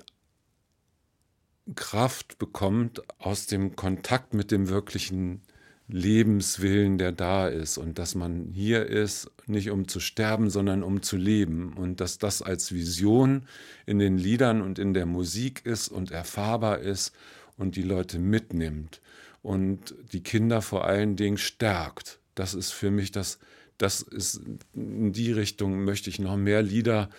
Kraft 1.76 2.38
bekommt 2.38 3.02
aus 3.20 3.46
dem 3.48 3.76
Kontakt 3.76 4.34
mit 4.34 4.52
dem 4.52 4.68
wirklichen 4.68 5.42
Lebenswillen, 5.90 6.98
der 6.98 7.14
da 7.14 7.48
ist 7.48 7.78
und 7.78 7.98
dass 7.98 8.14
man 8.14 8.50
hier 8.52 8.86
ist, 8.86 9.32
nicht 9.46 9.70
um 9.70 9.88
zu 9.88 10.02
sterben, 10.02 10.50
sondern 10.50 10.84
um 10.84 11.02
zu 11.02 11.16
leben 11.16 11.74
und 11.74 12.02
dass 12.02 12.18
das 12.18 12.42
als 12.42 12.74
Vision 12.74 13.44
in 13.86 13.98
den 13.98 14.18
Liedern 14.18 14.62
und 14.62 14.80
in 14.80 14.94
der 14.94 15.06
Musik 15.06 15.66
ist 15.66 15.88
und 15.88 16.12
erfahrbar 16.12 16.80
ist 16.80 17.16
und 17.56 17.78
die 17.78 17.84
Leute 17.84 18.20
mitnimmt 18.20 19.02
und 19.42 19.96
die 20.12 20.24
Kinder 20.24 20.62
vor 20.62 20.86
allen 20.86 21.16
Dingen 21.16 21.38
stärkt. 21.38 22.20
Das 22.36 22.54
ist 22.54 22.72
für 22.72 22.92
mich 22.92 23.12
das, 23.12 23.40
das 23.78 24.02
ist 24.02 24.42
in 24.74 25.14
die 25.14 25.32
Richtung 25.32 25.86
möchte 25.86 26.10
ich 26.10 26.20
noch 26.20 26.36
mehr 26.36 26.62
Lieder 26.62 27.10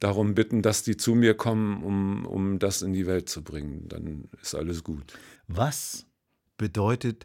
darum 0.00 0.34
bitten, 0.34 0.60
dass 0.60 0.82
die 0.82 0.98
zu 0.98 1.14
mir 1.14 1.34
kommen, 1.34 1.82
um, 1.82 2.26
um 2.26 2.58
das 2.58 2.82
in 2.82 2.92
die 2.92 3.06
Welt 3.06 3.30
zu 3.30 3.42
bringen. 3.42 3.88
Dann 3.88 4.28
ist 4.42 4.54
alles 4.54 4.84
gut. 4.84 5.14
Was 5.48 6.04
bedeutet 6.58 7.24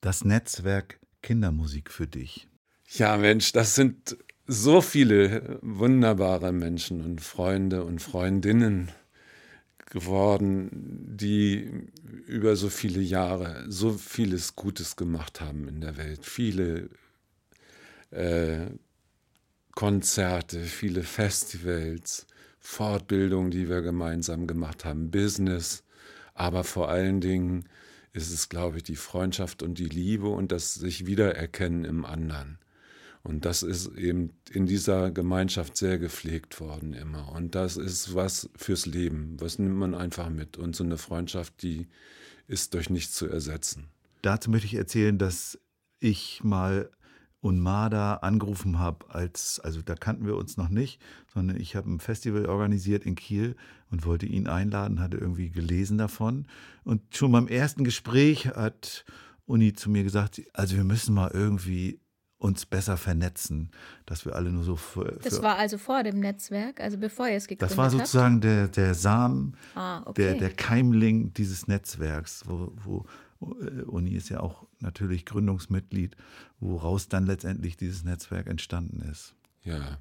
das 0.00 0.24
Netzwerk 0.24 0.98
Kindermusik 1.22 1.90
für 1.90 2.06
dich? 2.06 2.48
Ja, 2.92 3.16
Mensch, 3.16 3.52
das 3.52 3.74
sind 3.74 4.16
so 4.46 4.80
viele 4.80 5.58
wunderbare 5.62 6.52
Menschen 6.52 7.04
und 7.04 7.20
Freunde 7.20 7.84
und 7.84 8.00
Freundinnen 8.00 8.90
geworden, 9.86 10.70
die 11.16 11.70
über 12.26 12.56
so 12.56 12.68
viele 12.68 13.00
Jahre 13.00 13.64
so 13.68 13.92
vieles 13.92 14.56
Gutes 14.56 14.96
gemacht 14.96 15.40
haben 15.40 15.68
in 15.68 15.80
der 15.80 15.96
Welt. 15.96 16.24
Viele 16.24 16.90
äh, 18.10 18.66
Konzerte, 19.72 20.64
viele 20.64 21.02
Festivals, 21.02 22.26
Fortbildungen, 22.58 23.50
die 23.50 23.68
wir 23.68 23.82
gemeinsam 23.82 24.46
gemacht 24.46 24.84
haben, 24.84 25.10
Business, 25.10 25.82
aber 26.34 26.64
vor 26.64 26.88
allen 26.88 27.20
Dingen 27.20 27.64
ist 28.12 28.32
es, 28.32 28.48
glaube 28.48 28.78
ich, 28.78 28.82
die 28.82 28.96
Freundschaft 28.96 29.62
und 29.62 29.78
die 29.78 29.88
Liebe 29.88 30.28
und 30.28 30.52
das 30.52 30.74
sich 30.74 31.06
wiedererkennen 31.06 31.84
im 31.84 32.04
anderen. 32.04 32.58
Und 33.22 33.44
das 33.44 33.62
ist 33.62 33.94
eben 33.96 34.32
in 34.50 34.66
dieser 34.66 35.10
Gemeinschaft 35.10 35.76
sehr 35.76 35.98
gepflegt 35.98 36.58
worden 36.58 36.94
immer. 36.94 37.32
Und 37.32 37.54
das 37.54 37.76
ist 37.76 38.14
was 38.14 38.48
fürs 38.56 38.86
Leben. 38.86 39.36
Was 39.38 39.58
nimmt 39.58 39.76
man 39.76 39.94
einfach 39.94 40.30
mit? 40.30 40.56
Und 40.56 40.74
so 40.74 40.84
eine 40.84 40.96
Freundschaft, 40.96 41.62
die 41.62 41.88
ist 42.46 42.72
durch 42.72 42.88
nichts 42.88 43.14
zu 43.14 43.26
ersetzen. 43.28 43.88
Dazu 44.22 44.50
möchte 44.50 44.66
ich 44.66 44.74
erzählen, 44.74 45.18
dass 45.18 45.58
ich 45.98 46.40
mal 46.42 46.90
Unmada 47.40 48.16
angerufen 48.16 48.78
habe, 48.78 49.06
als, 49.08 49.60
also 49.60 49.80
da 49.80 49.94
kannten 49.94 50.26
wir 50.26 50.36
uns 50.36 50.56
noch 50.56 50.68
nicht, 50.68 51.00
sondern 51.32 51.56
ich 51.56 51.74
habe 51.74 51.90
ein 51.90 52.00
Festival 52.00 52.46
organisiert 52.46 53.06
in 53.06 53.14
Kiel 53.14 53.56
und 53.90 54.04
wollte 54.04 54.26
ihn 54.26 54.46
einladen, 54.46 55.00
hatte 55.00 55.16
irgendwie 55.16 55.50
gelesen 55.50 55.96
davon. 55.96 56.46
Und 56.84 57.02
schon 57.16 57.32
beim 57.32 57.48
ersten 57.48 57.82
Gespräch 57.84 58.46
hat 58.48 59.04
Uni 59.46 59.72
zu 59.72 59.90
mir 59.90 60.04
gesagt, 60.04 60.42
also 60.52 60.76
wir 60.76 60.84
müssen 60.84 61.14
mal 61.14 61.30
irgendwie 61.32 62.00
uns 62.36 62.64
besser 62.64 62.96
vernetzen, 62.96 63.70
dass 64.06 64.24
wir 64.24 64.34
alle 64.34 64.50
nur 64.50 64.64
so 64.64 64.76
für, 64.76 65.18
Das 65.22 65.42
war 65.42 65.56
also 65.56 65.76
vor 65.76 66.02
dem 66.02 66.20
Netzwerk, 66.20 66.80
also 66.80 66.96
bevor 66.96 67.28
ihr 67.28 67.34
es 67.36 67.46
gegründet 67.46 67.70
das 67.70 67.76
war 67.76 67.90
sozusagen 67.90 68.40
der, 68.40 68.68
der 68.68 68.94
Samen, 68.94 69.56
Ah, 69.74 70.02
okay. 70.06 70.22
der, 70.22 70.34
der 70.34 70.50
Keimling 70.50 71.34
dieses 71.34 71.68
Netzwerks, 71.68 72.42
wo, 72.46 72.72
wo 72.82 73.04
Uni 73.40 74.12
ist 74.12 74.28
ja 74.28 74.40
auch 74.40 74.66
natürlich 74.80 75.24
Gründungsmitglied, 75.24 76.16
woraus 76.60 77.08
dann 77.08 77.26
letztendlich 77.26 77.76
dieses 77.76 78.04
Netzwerk 78.04 78.46
entstanden 78.46 79.00
ist. 79.10 79.34
Ja, 79.64 79.98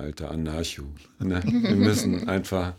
alter 0.00 0.30
Anarcho. 0.30 0.84
Ne? 1.18 1.42
Wir 1.44 1.76
müssen 1.76 2.28
einfach, 2.28 2.74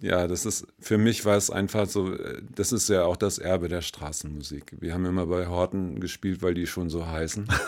ja, 0.00 0.26
das 0.26 0.44
ist, 0.46 0.66
für 0.78 0.98
mich 0.98 1.24
war 1.24 1.36
es 1.36 1.50
einfach 1.50 1.88
so, 1.88 2.14
äh, 2.14 2.42
das 2.54 2.72
ist 2.72 2.88
ja 2.88 3.04
auch 3.04 3.16
das 3.16 3.38
Erbe 3.38 3.68
der 3.68 3.82
Straßenmusik. 3.82 4.76
Wir 4.80 4.94
haben 4.94 5.06
immer 5.06 5.26
bei 5.26 5.46
Horten 5.46 6.00
gespielt, 6.00 6.42
weil 6.42 6.54
die 6.54 6.66
schon 6.66 6.90
so 6.90 7.06
heißen. 7.06 7.48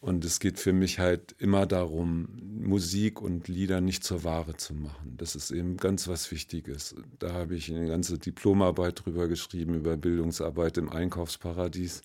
Und 0.00 0.24
es 0.24 0.38
geht 0.38 0.60
für 0.60 0.72
mich 0.72 1.00
halt 1.00 1.34
immer 1.38 1.66
darum, 1.66 2.28
Musik 2.60 3.20
und 3.20 3.48
Lieder 3.48 3.80
nicht 3.80 4.04
zur 4.04 4.22
Ware 4.22 4.56
zu 4.56 4.74
machen. 4.74 5.16
Das 5.16 5.34
ist 5.34 5.50
eben 5.50 5.76
ganz 5.76 6.06
was 6.06 6.30
Wichtiges. 6.30 6.94
Da 7.18 7.32
habe 7.32 7.56
ich 7.56 7.70
eine 7.70 7.88
ganze 7.88 8.18
Diplomarbeit 8.18 9.04
drüber 9.04 9.26
geschrieben, 9.26 9.74
über 9.74 9.96
Bildungsarbeit 9.96 10.78
im 10.78 10.88
Einkaufsparadies. 10.88 12.02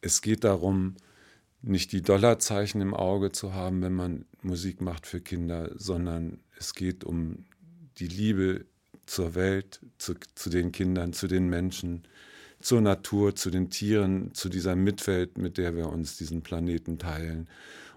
Es 0.00 0.22
geht 0.22 0.44
darum, 0.44 0.96
nicht 1.60 1.92
die 1.92 2.02
Dollarzeichen 2.02 2.80
im 2.80 2.94
Auge 2.94 3.32
zu 3.32 3.54
haben, 3.54 3.82
wenn 3.82 3.94
man 3.94 4.24
Musik 4.42 4.80
macht 4.80 5.06
für 5.06 5.20
Kinder, 5.20 5.70
sondern 5.74 6.40
es 6.58 6.74
geht 6.74 7.04
um 7.04 7.44
die 7.98 8.08
Liebe 8.08 8.64
zur 9.06 9.34
Welt, 9.34 9.80
zu, 9.98 10.14
zu 10.34 10.50
den 10.50 10.72
Kindern, 10.72 11.12
zu 11.12 11.26
den 11.26 11.48
Menschen, 11.48 12.04
zur 12.64 12.80
Natur, 12.80 13.36
zu 13.36 13.50
den 13.50 13.68
Tieren, 13.68 14.32
zu 14.32 14.48
dieser 14.48 14.74
Mitwelt, 14.74 15.36
mit 15.36 15.58
der 15.58 15.76
wir 15.76 15.90
uns 15.90 16.16
diesen 16.16 16.40
Planeten 16.40 16.98
teilen. 16.98 17.46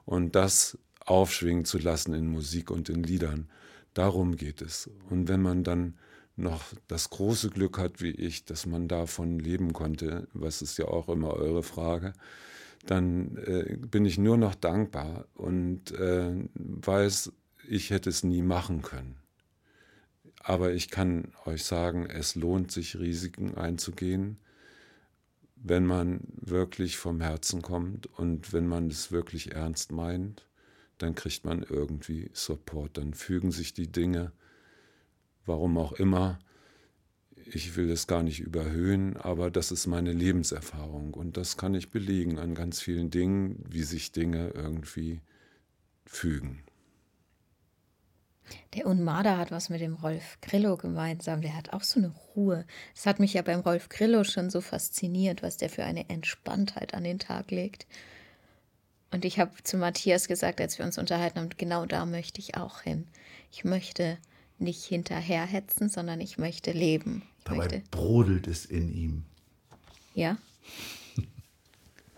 Und 0.03 0.35
das 0.35 0.77
aufschwingen 1.05 1.63
zu 1.63 1.77
lassen 1.77 2.13
in 2.13 2.27
Musik 2.27 2.69
und 2.69 2.89
in 2.89 3.01
Liedern. 3.01 3.49
Darum 3.93 4.35
geht 4.35 4.61
es. 4.61 4.89
Und 5.09 5.29
wenn 5.29 5.41
man 5.41 5.63
dann 5.63 5.95
noch 6.35 6.65
das 6.89 7.09
große 7.09 7.49
Glück 7.49 7.77
hat, 7.77 8.01
wie 8.01 8.11
ich, 8.11 8.43
dass 8.43 8.65
man 8.65 8.89
davon 8.89 9.39
leben 9.39 9.71
konnte, 9.71 10.27
was 10.33 10.61
ist 10.61 10.77
ja 10.77 10.85
auch 10.85 11.07
immer 11.07 11.33
eure 11.33 11.63
Frage, 11.63 12.11
dann 12.85 13.37
äh, 13.37 13.77
bin 13.77 14.03
ich 14.03 14.17
nur 14.17 14.35
noch 14.35 14.53
dankbar 14.53 15.27
und 15.35 15.91
äh, 15.91 16.45
weiß, 16.55 17.31
ich 17.69 17.89
hätte 17.89 18.09
es 18.09 18.21
nie 18.25 18.41
machen 18.41 18.81
können. 18.81 19.15
Aber 20.39 20.73
ich 20.73 20.89
kann 20.89 21.31
euch 21.45 21.63
sagen, 21.63 22.05
es 22.05 22.35
lohnt 22.35 22.69
sich, 22.69 22.99
Risiken 22.99 23.55
einzugehen, 23.55 24.37
wenn 25.63 25.85
man 25.85 26.21
wirklich 26.39 26.97
vom 26.97 27.21
Herzen 27.21 27.61
kommt 27.61 28.07
und 28.17 28.53
wenn 28.53 28.67
man 28.67 28.87
es 28.89 29.11
wirklich 29.11 29.53
ernst 29.53 29.91
meint, 29.91 30.45
dann 30.97 31.15
kriegt 31.15 31.45
man 31.45 31.63
irgendwie 31.63 32.29
Support, 32.33 32.97
dann 32.97 33.13
fügen 33.13 33.51
sich 33.51 33.73
die 33.73 33.91
Dinge, 33.91 34.31
warum 35.45 35.77
auch 35.77 35.93
immer. 35.93 36.39
Ich 37.45 37.77
will 37.77 37.89
es 37.89 38.07
gar 38.07 38.23
nicht 38.23 38.39
überhöhen, 38.39 39.15
aber 39.15 39.49
das 39.49 39.71
ist 39.71 39.87
meine 39.87 40.11
Lebenserfahrung 40.11 41.13
und 41.13 41.37
das 41.37 41.55
kann 41.55 41.75
ich 41.75 41.91
belegen 41.91 42.39
an 42.39 42.55
ganz 42.55 42.81
vielen 42.81 43.09
Dingen, 43.09 43.63
wie 43.69 43.83
sich 43.83 44.11
Dinge 44.11 44.49
irgendwie 44.49 45.21
fügen. 46.05 46.66
Der 48.75 48.85
Unmada 48.85 49.37
hat 49.37 49.51
was 49.51 49.69
mit 49.69 49.81
dem 49.81 49.95
Rolf 49.95 50.37
Grillo 50.41 50.77
gemeinsam. 50.77 51.41
Der 51.41 51.55
hat 51.55 51.73
auch 51.73 51.83
so 51.83 51.99
eine 51.99 52.13
Ruhe. 52.35 52.65
Das 52.95 53.05
hat 53.05 53.19
mich 53.19 53.33
ja 53.33 53.41
beim 53.41 53.61
Rolf 53.61 53.89
Grillo 53.89 54.23
schon 54.23 54.49
so 54.49 54.61
fasziniert, 54.61 55.43
was 55.43 55.57
der 55.57 55.69
für 55.69 55.83
eine 55.83 56.09
Entspanntheit 56.09 56.93
an 56.93 57.03
den 57.03 57.19
Tag 57.19 57.51
legt. 57.51 57.87
Und 59.11 59.25
ich 59.25 59.39
habe 59.39 59.51
zu 59.63 59.77
Matthias 59.77 60.27
gesagt, 60.27 60.59
als 60.59 60.77
wir 60.77 60.85
uns 60.85 60.97
unterhalten 60.97 61.39
haben, 61.39 61.49
genau 61.57 61.85
da 61.85 62.05
möchte 62.05 62.39
ich 62.39 62.57
auch 62.57 62.81
hin. 62.81 63.07
Ich 63.51 63.63
möchte 63.63 64.17
nicht 64.59 64.83
hinterherhetzen, 64.83 65.89
sondern 65.89 66.19
ich 66.19 66.37
möchte 66.37 66.71
leben. 66.71 67.23
Ich 67.39 67.43
Dabei 67.45 67.57
möchte, 67.57 67.83
brodelt 67.91 68.47
es 68.47 68.65
in 68.65 68.93
ihm. 68.93 69.25
ja? 70.13 70.37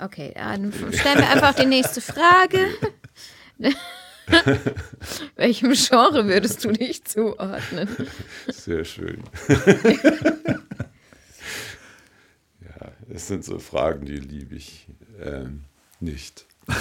Okay, 0.02 0.32
dann 0.34 0.72
stellen 0.72 1.18
wir 1.18 1.30
einfach 1.30 1.54
die 1.54 1.66
nächste 1.66 2.00
Frage. 2.00 2.70
Welchem 5.36 5.74
Genre 5.74 6.28
würdest 6.28 6.64
du 6.64 6.72
dich 6.72 7.04
zuordnen? 7.04 7.90
Sehr 8.48 8.86
schön. 8.86 9.24
ja, 12.62 12.92
es 13.10 13.28
sind 13.28 13.44
so 13.44 13.60
Fragen, 13.60 14.06
die 14.06 14.18
liebe 14.18 14.56
ich 14.56 14.88
ähm, 15.22 15.66
nicht. 16.00 16.46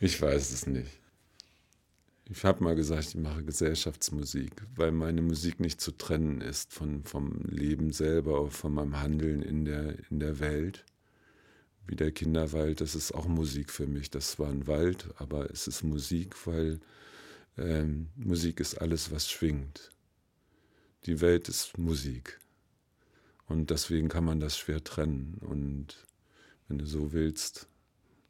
ich 0.00 0.20
weiß 0.20 0.52
es 0.52 0.66
nicht. 0.66 1.00
Ich 2.32 2.44
habe 2.44 2.62
mal 2.62 2.76
gesagt, 2.76 3.08
ich 3.08 3.16
mache 3.16 3.42
Gesellschaftsmusik, 3.42 4.52
weil 4.76 4.92
meine 4.92 5.20
Musik 5.20 5.58
nicht 5.58 5.80
zu 5.80 5.90
trennen 5.90 6.40
ist 6.40 6.72
von, 6.72 7.02
vom 7.02 7.40
Leben 7.48 7.92
selber, 7.92 8.48
von 8.50 8.72
meinem 8.72 9.00
Handeln 9.00 9.42
in 9.42 9.64
der, 9.64 9.96
in 10.10 10.20
der 10.20 10.38
Welt. 10.38 10.84
Wie 11.86 11.96
der 11.96 12.12
Kinderwald, 12.12 12.80
das 12.80 12.94
ist 12.94 13.12
auch 13.12 13.26
Musik 13.26 13.70
für 13.70 13.86
mich. 13.86 14.10
Das 14.10 14.38
war 14.38 14.48
ein 14.48 14.66
Wald, 14.66 15.08
aber 15.16 15.50
es 15.50 15.66
ist 15.66 15.82
Musik, 15.82 16.46
weil 16.46 16.80
ähm, 17.58 18.08
Musik 18.16 18.60
ist 18.60 18.80
alles, 18.80 19.10
was 19.10 19.30
schwingt. 19.30 19.90
Die 21.06 21.20
Welt 21.20 21.48
ist 21.48 21.78
Musik. 21.78 22.38
Und 23.46 23.70
deswegen 23.70 24.08
kann 24.08 24.24
man 24.24 24.38
das 24.38 24.56
schwer 24.58 24.84
trennen. 24.84 25.38
Und 25.40 26.06
wenn 26.68 26.78
du 26.78 26.86
so 26.86 27.12
willst, 27.12 27.66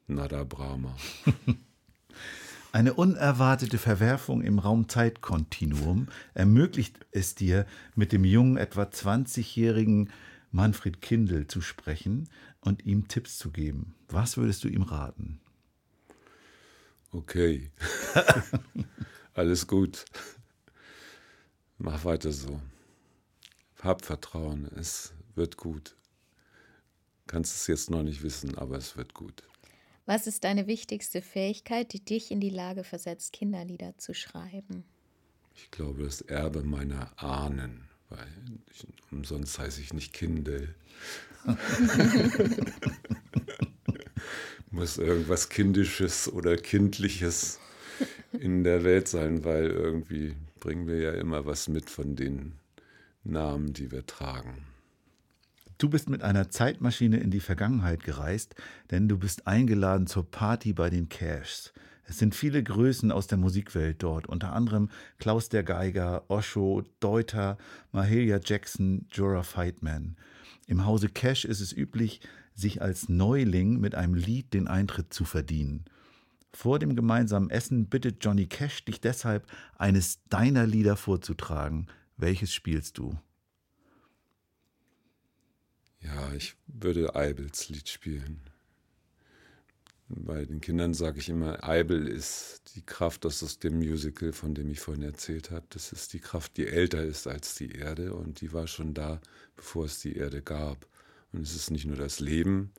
nada 0.06 0.44
Brahma. 0.44 0.96
Eine 2.72 2.94
unerwartete 2.94 3.78
Verwerfung 3.78 4.42
im 4.42 4.60
Raum-Zeit-Kontinuum 4.60 6.06
ermöglicht 6.34 7.04
es 7.10 7.34
dir, 7.34 7.66
mit 7.96 8.12
dem 8.12 8.24
jungen, 8.24 8.56
etwa 8.56 8.84
20-jährigen 8.84 10.10
Manfred 10.52 11.02
Kindl 11.02 11.48
zu 11.48 11.60
sprechen 11.60 12.28
und 12.60 12.84
ihm 12.84 13.08
Tipps 13.08 13.38
zu 13.38 13.50
geben. 13.50 13.94
Was 14.08 14.36
würdest 14.36 14.64
du 14.64 14.68
ihm 14.68 14.82
raten? 14.82 15.40
Okay. 17.12 17.70
Alles 19.34 19.66
gut. 19.66 20.04
Mach 21.78 22.04
weiter 22.04 22.32
so. 22.32 22.60
Hab 23.80 24.04
Vertrauen, 24.04 24.66
es 24.76 25.12
wird 25.34 25.56
gut. 25.56 25.96
Kannst 27.26 27.56
es 27.56 27.66
jetzt 27.66 27.90
noch 27.90 28.02
nicht 28.02 28.22
wissen, 28.22 28.58
aber 28.58 28.76
es 28.76 28.96
wird 28.96 29.14
gut. 29.14 29.42
Was 30.04 30.26
ist 30.26 30.44
deine 30.44 30.66
wichtigste 30.66 31.22
Fähigkeit, 31.22 31.92
die 31.92 32.04
dich 32.04 32.30
in 32.30 32.40
die 32.40 32.50
Lage 32.50 32.84
versetzt, 32.84 33.32
Kinderlieder 33.32 33.96
zu 33.96 34.12
schreiben? 34.12 34.84
Ich 35.54 35.70
glaube, 35.70 36.02
das 36.02 36.20
Erbe 36.20 36.62
meiner 36.62 37.12
Ahnen, 37.22 37.88
weil 38.10 38.26
ich, 38.70 38.86
umsonst 39.10 39.58
heiße 39.58 39.80
ich 39.80 39.92
nicht 39.92 40.12
Kindel. 40.12 40.74
Muss 44.70 44.98
irgendwas 44.98 45.48
Kindisches 45.48 46.30
oder 46.32 46.56
Kindliches 46.56 47.58
in 48.32 48.62
der 48.62 48.84
Welt 48.84 49.08
sein, 49.08 49.44
weil 49.44 49.70
irgendwie 49.70 50.36
bringen 50.60 50.86
wir 50.86 51.00
ja 51.00 51.12
immer 51.12 51.46
was 51.46 51.68
mit 51.68 51.90
von 51.90 52.14
den 52.14 52.52
Namen, 53.24 53.72
die 53.72 53.90
wir 53.90 54.06
tragen. 54.06 54.66
Du 55.78 55.88
bist 55.88 56.10
mit 56.10 56.22
einer 56.22 56.50
Zeitmaschine 56.50 57.18
in 57.18 57.30
die 57.30 57.40
Vergangenheit 57.40 58.04
gereist, 58.04 58.54
denn 58.90 59.08
du 59.08 59.16
bist 59.16 59.46
eingeladen 59.46 60.06
zur 60.06 60.30
Party 60.30 60.74
bei 60.74 60.90
den 60.90 61.08
Cashs. 61.08 61.72
Es 62.10 62.18
sind 62.18 62.34
viele 62.34 62.60
Größen 62.60 63.12
aus 63.12 63.28
der 63.28 63.38
Musikwelt 63.38 64.02
dort, 64.02 64.26
unter 64.26 64.52
anderem 64.52 64.90
Klaus 65.20 65.48
der 65.48 65.62
Geiger, 65.62 66.24
Osho, 66.26 66.82
Deuter, 66.98 67.56
Mahalia 67.92 68.40
Jackson, 68.44 69.06
Jorah 69.12 69.44
Feitman. 69.44 70.16
Im 70.66 70.84
Hause 70.84 71.08
Cash 71.08 71.44
ist 71.44 71.60
es 71.60 71.72
üblich, 71.72 72.20
sich 72.52 72.82
als 72.82 73.08
Neuling 73.08 73.78
mit 73.78 73.94
einem 73.94 74.14
Lied 74.14 74.54
den 74.54 74.66
Eintritt 74.66 75.14
zu 75.14 75.24
verdienen. 75.24 75.84
Vor 76.52 76.80
dem 76.80 76.96
gemeinsamen 76.96 77.48
Essen 77.48 77.86
bittet 77.86 78.24
Johnny 78.24 78.48
Cash 78.48 78.84
dich 78.84 79.00
deshalb, 79.00 79.46
eines 79.78 80.18
deiner 80.30 80.66
Lieder 80.66 80.96
vorzutragen. 80.96 81.86
Welches 82.16 82.52
spielst 82.52 82.98
du? 82.98 83.20
Ja, 86.00 86.32
ich 86.32 86.56
würde 86.66 87.14
Eibels 87.14 87.68
Lied 87.68 87.88
spielen. 87.88 88.49
Bei 90.12 90.44
den 90.44 90.60
Kindern 90.60 90.92
sage 90.92 91.20
ich 91.20 91.28
immer, 91.28 91.62
Eibel 91.62 92.08
ist 92.08 92.74
die 92.74 92.84
Kraft 92.84 93.24
aus 93.24 93.60
dem 93.60 93.78
Musical, 93.78 94.32
von 94.32 94.54
dem 94.54 94.68
ich 94.68 94.80
vorhin 94.80 95.04
erzählt 95.04 95.52
habe. 95.52 95.66
Das 95.70 95.92
ist 95.92 96.12
die 96.12 96.18
Kraft, 96.18 96.56
die 96.56 96.66
älter 96.66 97.04
ist 97.04 97.28
als 97.28 97.54
die 97.54 97.70
Erde 97.70 98.14
und 98.14 98.40
die 98.40 98.52
war 98.52 98.66
schon 98.66 98.92
da, 98.92 99.20
bevor 99.54 99.84
es 99.84 100.00
die 100.00 100.16
Erde 100.16 100.42
gab. 100.42 100.88
Und 101.32 101.42
es 101.42 101.54
ist 101.54 101.70
nicht 101.70 101.86
nur 101.86 101.96
das 101.96 102.18
Leben, 102.18 102.72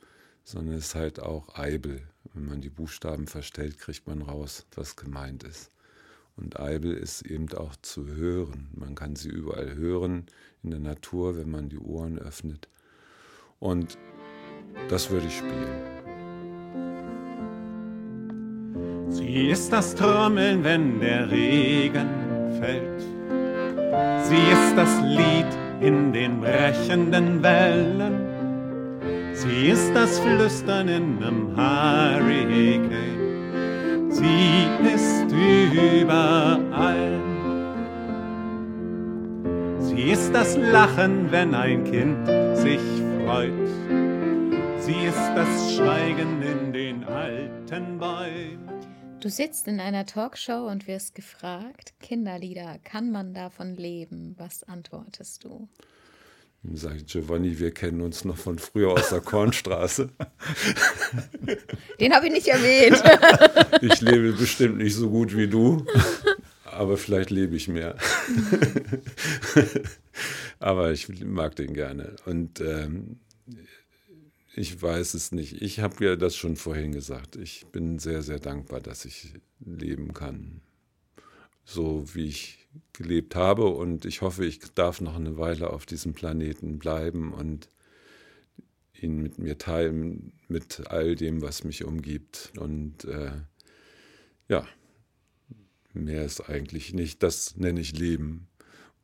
sondern 0.44 0.76
es 0.76 0.88
ist 0.88 0.96
halt 0.96 1.22
auch 1.22 1.56
Eibel. 1.58 2.02
Wenn 2.34 2.48
man 2.48 2.60
die 2.60 2.70
Buchstaben 2.70 3.28
verstellt, 3.28 3.78
kriegt 3.78 4.08
man 4.08 4.22
raus, 4.22 4.66
was 4.76 4.98
gemeint 4.98 5.44
ist. 5.44 5.72
Und 6.36 6.60
Eibel 6.60 6.94
ist 6.94 7.22
eben 7.22 7.50
auch 7.54 7.78
zu 7.78 8.08
hören. 8.08 8.68
Man 8.74 8.94
kann 8.94 9.16
sie 9.16 9.30
überall 9.30 9.76
hören, 9.76 10.26
in 10.64 10.72
der 10.72 10.80
Natur, 10.80 11.38
wenn 11.38 11.50
man 11.50 11.70
die 11.70 11.80
Ohren 11.80 12.20
öffnet. 12.20 12.68
Und 13.60 13.98
das 14.90 15.10
würde 15.10 15.28
ich 15.28 15.38
spielen. 15.38 16.02
Sie 19.22 19.50
ist 19.50 19.72
das 19.72 19.94
Trommeln, 19.94 20.64
wenn 20.64 21.00
der 21.00 21.30
Regen 21.30 22.10
fällt. 22.60 23.02
Sie 24.24 24.52
ist 24.52 24.76
das 24.76 25.00
Lied 25.04 25.46
in 25.80 26.12
den 26.12 26.42
brechenden 26.42 27.44
Wellen. 27.44 28.16
Sie 29.34 29.68
ist 29.68 29.94
das 29.94 30.20
Flüstern 30.20 30.88
in 30.88 31.18
einem 31.22 31.56
Hurricane. 31.56 32.90
Sie 34.10 34.66
ist 34.92 35.28
überall. 35.32 37.20
Sie 39.80 40.10
ist 40.10 40.34
das 40.34 40.58
Lachen, 40.58 41.32
wenn 41.32 41.54
ein 41.54 41.84
Kind 41.84 42.26
sich 42.58 42.82
freut. 43.24 43.54
Sie 44.80 45.06
ist 45.08 45.32
das 45.36 45.76
Schweigen 45.76 46.42
in 46.42 46.74
den 46.74 47.04
alten 47.04 48.00
Bäumen. 48.00 48.71
Du 49.22 49.30
sitzt 49.30 49.68
in 49.68 49.80
einer 49.80 50.08
Talkshow 50.08 50.68
und 50.68 50.88
wirst 50.88 51.14
gefragt, 51.14 51.94
Kinderlieder, 52.00 52.80
kann 52.84 53.12
man 53.12 53.36
davon 53.36 53.76
leben? 53.76 54.34
Was 54.40 54.64
antwortest 54.64 55.44
du? 55.44 55.70
Dann 56.64 56.76
sage 56.76 56.98
ich, 56.98 57.06
Giovanni, 57.06 57.60
wir 57.60 57.72
kennen 57.72 58.02
uns 58.02 58.26
noch 58.26 58.38
von 58.38 58.58
früher 58.58 58.94
aus 58.94 59.10
der 59.10 59.22
Kornstraße. 59.22 60.10
Den 62.00 62.16
habe 62.16 62.28
ich 62.28 62.34
nicht 62.34 62.48
erwähnt. 62.48 63.02
Ich 63.84 64.02
lebe 64.02 64.34
bestimmt 64.34 64.78
nicht 64.78 64.96
so 64.96 65.10
gut 65.10 65.36
wie 65.36 65.48
du, 65.48 65.86
aber 66.66 66.98
vielleicht 66.98 67.30
lebe 67.32 67.56
ich 67.56 67.68
mehr. 67.68 67.96
Aber 70.60 70.92
ich 70.92 71.10
mag 71.24 71.56
den 71.56 71.74
gerne. 71.74 72.16
Und 72.26 72.62
ähm, 72.62 73.20
ich 74.54 74.82
weiß 74.82 75.14
es 75.14 75.32
nicht. 75.32 75.62
Ich 75.62 75.80
habe 75.80 76.04
ja 76.06 76.16
das 76.16 76.36
schon 76.36 76.56
vorhin 76.56 76.92
gesagt. 76.92 77.36
Ich 77.38 77.66
bin 77.72 78.00
sehr, 78.00 78.22
sehr 78.22 78.40
dankbar, 78.40 78.82
dass 78.82 79.06
ich 79.06 79.34
leben 79.60 80.14
kann, 80.14 80.62
so 81.64 82.04
wie 82.14 82.28
ich 82.28 82.68
gelebt 82.94 83.36
habe. 83.36 83.68
Und 83.68 84.06
ich 84.06 84.22
hoffe, 84.22 84.46
ich 84.46 84.60
darf 84.76 85.00
noch 85.00 85.16
eine 85.16 85.38
Weile 85.38 85.70
auf 85.70 85.86
diesem 85.86 86.14
Planeten 86.14 86.80
bleiben 86.80 87.34
und 87.34 87.70
ihn 88.94 89.22
mit 89.22 89.40
mir 89.40 89.58
teilen, 89.58 90.34
mit 90.48 90.88
all 90.88 91.16
dem, 91.16 91.42
was 91.42 91.64
mich 91.64 91.86
umgibt. 91.86 92.52
Und 92.58 93.06
äh, 93.06 93.32
ja, 94.50 94.68
mehr 95.94 96.26
ist 96.26 96.42
eigentlich 96.42 96.94
nicht. 96.94 97.24
Das 97.24 97.56
nenne 97.56 97.80
ich 97.80 97.98
Leben. 97.98 98.48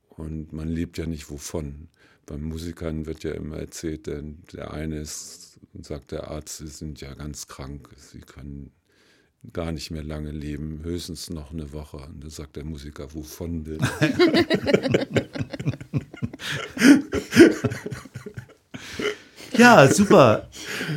Und 0.10 0.52
man 0.52 0.68
lebt 0.68 0.98
ja 0.98 1.06
nicht 1.06 1.30
wovon. 1.30 1.90
Beim 2.28 2.44
Musikern 2.44 3.06
wird 3.06 3.24
ja 3.24 3.32
immer 3.32 3.58
erzählt, 3.58 4.06
denn 4.06 4.44
der 4.54 4.72
eine 4.74 5.00
ist, 5.00 5.60
sagt 5.82 6.12
der 6.12 6.30
Arzt, 6.30 6.58
sie 6.58 6.68
sind 6.68 7.00
ja 7.00 7.14
ganz 7.14 7.48
krank, 7.48 7.90
sie 7.96 8.20
können 8.20 8.72
gar 9.54 9.72
nicht 9.72 9.92
mehr 9.92 10.04
lange 10.04 10.32
leben, 10.32 10.82
höchstens 10.84 11.30
noch 11.30 11.52
eine 11.52 11.72
Woche. 11.72 11.98
Und 11.98 12.22
da 12.24 12.30
sagt 12.30 12.58
der 12.58 12.66
Musiker, 12.66 13.14
wovon 13.14 13.64
denn? 13.64 13.80
Ja, 19.58 19.92
super. 19.92 20.50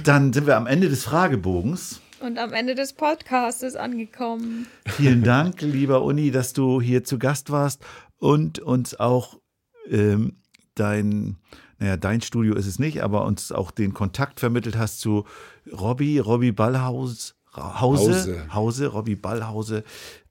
Dann 0.04 0.34
sind 0.34 0.46
wir 0.46 0.56
am 0.56 0.66
Ende 0.66 0.90
des 0.90 1.04
Fragebogens. 1.04 2.02
Und 2.20 2.36
am 2.38 2.52
Ende 2.52 2.74
des 2.74 2.92
Podcasts 2.92 3.74
angekommen. 3.74 4.66
Vielen 4.86 5.22
Dank, 5.22 5.62
lieber 5.62 6.02
Uni, 6.02 6.30
dass 6.30 6.52
du 6.52 6.78
hier 6.82 7.02
zu 7.02 7.18
Gast 7.18 7.50
warst 7.50 7.82
und 8.18 8.58
uns 8.58 9.00
auch 9.00 9.40
ähm, 9.88 10.39
dein, 10.80 11.36
naja, 11.78 11.96
dein 11.96 12.20
Studio 12.20 12.54
ist 12.54 12.66
es 12.66 12.78
nicht, 12.78 13.02
aber 13.02 13.24
uns 13.24 13.52
auch 13.52 13.70
den 13.70 13.94
Kontakt 13.94 14.40
vermittelt 14.40 14.76
hast 14.76 15.00
zu 15.00 15.24
Robby, 15.70 16.18
Robby 16.18 16.52
Ballhaus, 16.52 17.34
Hause, 17.54 18.12
Hause. 18.12 18.54
Hause, 18.54 18.86
Robby 18.88 19.16
Ballhause, 19.16 19.84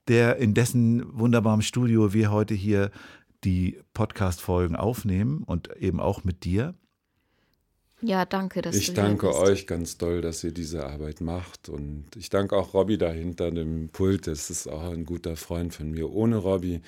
der 0.08 0.38
in 0.38 0.54
dessen 0.54 1.06
wunderbarem 1.18 1.62
Studio 1.62 2.14
wir 2.14 2.32
heute 2.32 2.54
hier 2.54 2.92
die 3.44 3.80
Podcast-Folgen 3.94 4.76
aufnehmen 4.76 5.44
und 5.44 5.76
eben 5.78 6.00
auch 6.00 6.24
mit 6.24 6.44
dir. 6.44 6.74
Ja, 8.02 8.26
danke, 8.26 8.62
dass 8.62 8.76
Ich 8.76 8.88
du 8.88 8.94
hier 8.94 9.04
danke 9.04 9.28
bist. 9.28 9.40
euch 9.40 9.68
ganz 9.68 9.98
doll, 9.98 10.22
dass 10.22 10.44
ihr 10.44 10.54
diese 10.54 10.86
Arbeit 10.88 11.20
macht. 11.20 11.68
Und 11.68 12.06
ich 12.16 12.30
danke 12.30 12.56
auch 12.56 12.74
Robby 12.74 12.98
da 12.98 13.12
hinter 13.12 13.52
dem 13.52 13.90
Pult. 13.90 14.28
Das 14.28 14.50
ist 14.50 14.68
auch 14.68 14.92
ein 14.92 15.06
guter 15.06 15.36
Freund 15.36 15.74
von 15.74 15.92
mir. 15.92 16.10
Ohne 16.10 16.38
Robby 16.38 16.82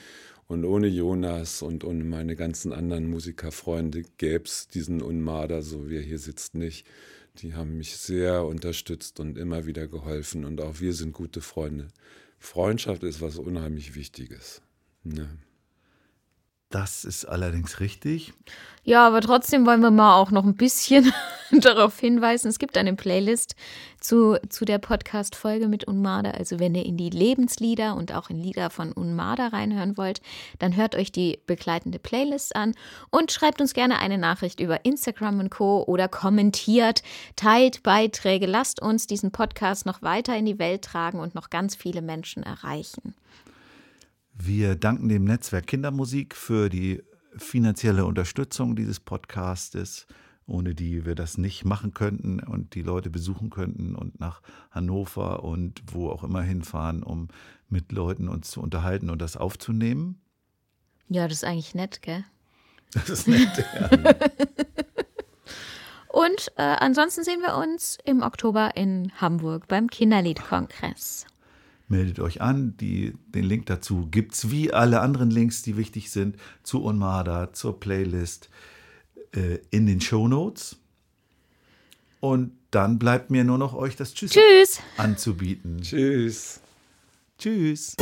und 0.52 0.65
ohne 0.65 0.88
Jonas 0.88 1.61
und 1.61 1.86
ohne 1.86 2.03
meine 2.03 2.36
ganzen 2.36 2.73
anderen 2.73 3.10
Musikerfreunde 3.10 4.03
gäbe 4.18 4.44
es 4.44 4.68
diesen 4.68 5.02
Unmader, 5.02 5.61
so 5.61 5.90
wie 5.90 5.95
er 5.95 6.02
hier 6.02 6.19
sitzt, 6.19 6.56
nicht. 6.56 6.86
Die 7.38 7.53
haben 7.53 7.78
mich 7.78 7.95
sehr 7.95 8.44
unterstützt 8.44 9.22
und 9.22 9.38
immer 9.38 9.65
wieder 9.65 9.88
geholfen. 9.88 10.44
Und 10.44 10.60
auch 10.60 10.82
wir 10.82 10.94
sind 10.94 11.14
gute 11.14 11.40
Freunde. 11.40 11.88
Freundschaft 12.38 13.03
ist 13.03 13.22
was 13.22 13.38
unheimlich 13.38 13.95
Wichtiges. 13.95 14.61
Ne? 15.06 15.30
Das 16.72 17.03
ist 17.03 17.26
allerdings 17.26 17.80
richtig. 17.80 18.34
Ja, 18.84 19.06
aber 19.06 19.22
trotzdem 19.22 19.68
wollen 19.68 19.81
wir 19.81 19.91
mal 19.91 20.15
auch 20.15 20.31
noch 20.31 20.43
ein 20.43 20.56
bisschen 20.56 21.14
darauf 21.52 21.99
hinweisen. 21.99 22.48
Es 22.48 22.57
gibt 22.57 22.77
eine 22.77 22.95
Playlist 22.95 23.56
zu, 23.99 24.38
zu 24.49 24.65
der 24.65 24.80
Podcast-Folge 24.80 25.68
mit 25.68 25.84
Unmada. 25.84 26.31
Also 26.31 26.60
wenn 26.60 26.73
ihr 26.73 26.85
in 26.85 26.98
die 26.98 27.11
Lebenslieder 27.11 27.95
und 27.95 28.11
auch 28.11 28.31
in 28.31 28.41
Lieder 28.41 28.72
von 28.72 28.91
Unmada 28.91 29.48
reinhören 29.48 29.98
wollt, 29.98 30.22
dann 30.57 30.76
hört 30.76 30.95
euch 30.95 31.11
die 31.11 31.39
begleitende 31.45 31.99
Playlist 31.99 32.56
an 32.56 32.73
und 33.11 33.31
schreibt 33.31 33.61
uns 33.61 33.73
gerne 33.73 33.99
eine 33.99 34.18
Nachricht 34.18 34.60
über 34.60 34.84
Instagram 34.84 35.41
und 35.41 35.52
Co. 35.52 35.84
oder 35.84 36.07
kommentiert, 36.07 37.03
teilt 37.35 37.84
Beiträge, 37.84 38.48
lasst 38.48 38.81
uns 38.81 39.06
diesen 39.06 39.31
Podcast 39.31 39.85
noch 39.85 40.02
weiter 40.02 40.35
in 40.35 40.45
die 40.45 40.57
Welt 40.57 40.84
tragen 40.84 41.19
und 41.19 41.35
noch 41.35 41.52
ganz 41.52 41.76
viele 41.76 42.02
Menschen 42.02 42.41
erreichen. 42.41 43.14
Wir 44.34 44.76
danken 44.76 45.10
dem 45.10 45.26
Netzwerk 45.26 45.68
Kindermusik 45.68 46.36
für 46.36 46.70
die 46.70 47.03
finanzielle 47.38 48.06
Unterstützung 48.06 48.76
dieses 48.76 48.99
Podcastes, 48.99 50.08
ohne 50.45 50.74
die 50.76 51.06
wir 51.06 51.16
das 51.16 51.38
nicht 51.38 51.66
machen 51.66 51.94
könnten 51.94 52.40
und 52.40 52.76
die 52.76 52.82
Leute 52.82 53.10
besuchen 53.10 53.49
könnten 53.49 53.95
und 53.95 54.20
nach 54.20 54.41
Hannover 54.72 55.44
und 55.44 55.82
wo 55.91 56.10
auch 56.10 56.24
immer 56.24 56.41
hinfahren, 56.41 57.03
um 57.03 57.28
mit 57.70 57.91
Leuten 57.91 58.28
uns 58.28 58.52
zu 58.52 58.62
unterhalten 58.62 59.10
und 59.10 59.22
das 59.22 59.38
aufzunehmen. 59.38 60.22
Ja, 61.08 61.28
das 61.28 61.38
ist 61.40 61.44
eigentlich 61.44 61.76
nett, 61.76 62.02
gell? 62.02 62.24
Das 62.94 63.10
ist 63.10 63.28
nett. 63.28 63.66
Ja. 63.80 63.90
Und 66.12 66.52
äh, 66.58 66.64
ansonsten 66.64 67.24
sehen 67.24 67.40
wir 67.40 67.56
uns 67.56 67.98
im 68.03 68.22
Oktober 68.22 68.76
in 68.76 69.14
Hamburg 69.22 69.70
beim 69.70 69.90
Kinderliedkongress. 69.90 71.26
Meldet 71.91 72.22
euch 72.22 72.39
an. 72.39 72.77
Die, 72.77 73.13
den 73.35 73.43
Link 73.43 73.65
dazu 73.65 74.07
gibt 74.09 74.34
es 74.34 74.49
wie 74.49 74.72
alle 74.72 75.01
anderen 75.01 75.30
Links, 75.30 75.61
die 75.61 75.76
wichtig 75.76 76.09
sind, 76.09 76.38
zu 76.63 76.85
Onmada, 76.85 77.51
zur 77.51 77.81
Playlist 77.81 78.49
äh, 79.35 79.59
in 79.72 79.88
den 79.88 79.99
Show 79.99 80.30
Notes. 80.30 80.77
Und 82.22 82.53
dann 82.72 82.97
bleibt 82.97 83.30
mir 83.30 83.43
nur 83.43 83.57
noch 83.57 83.73
euch 83.73 83.97
das 83.97 84.13
Tschüss, 84.13 84.31
Tschüss! 84.31 84.80
anzubieten. 84.95 85.81
Tschüss. 85.81 86.61
Tschüss. 87.38 87.97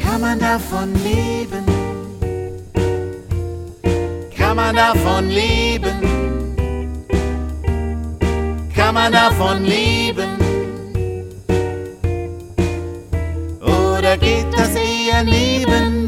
Kann 0.00 0.20
man 0.22 0.38
davon 0.38 0.94
leben? 0.94 1.72
Kann 4.34 4.56
man 4.56 4.74
davon 4.74 5.28
leben? 5.28 5.91
Kann 8.94 9.04
man 9.04 9.12
davon 9.12 9.64
leben? 9.64 10.36
Oder 13.62 14.18
geht 14.18 14.52
das 14.52 14.76
eher 14.76 15.24
nicht? 15.24 16.01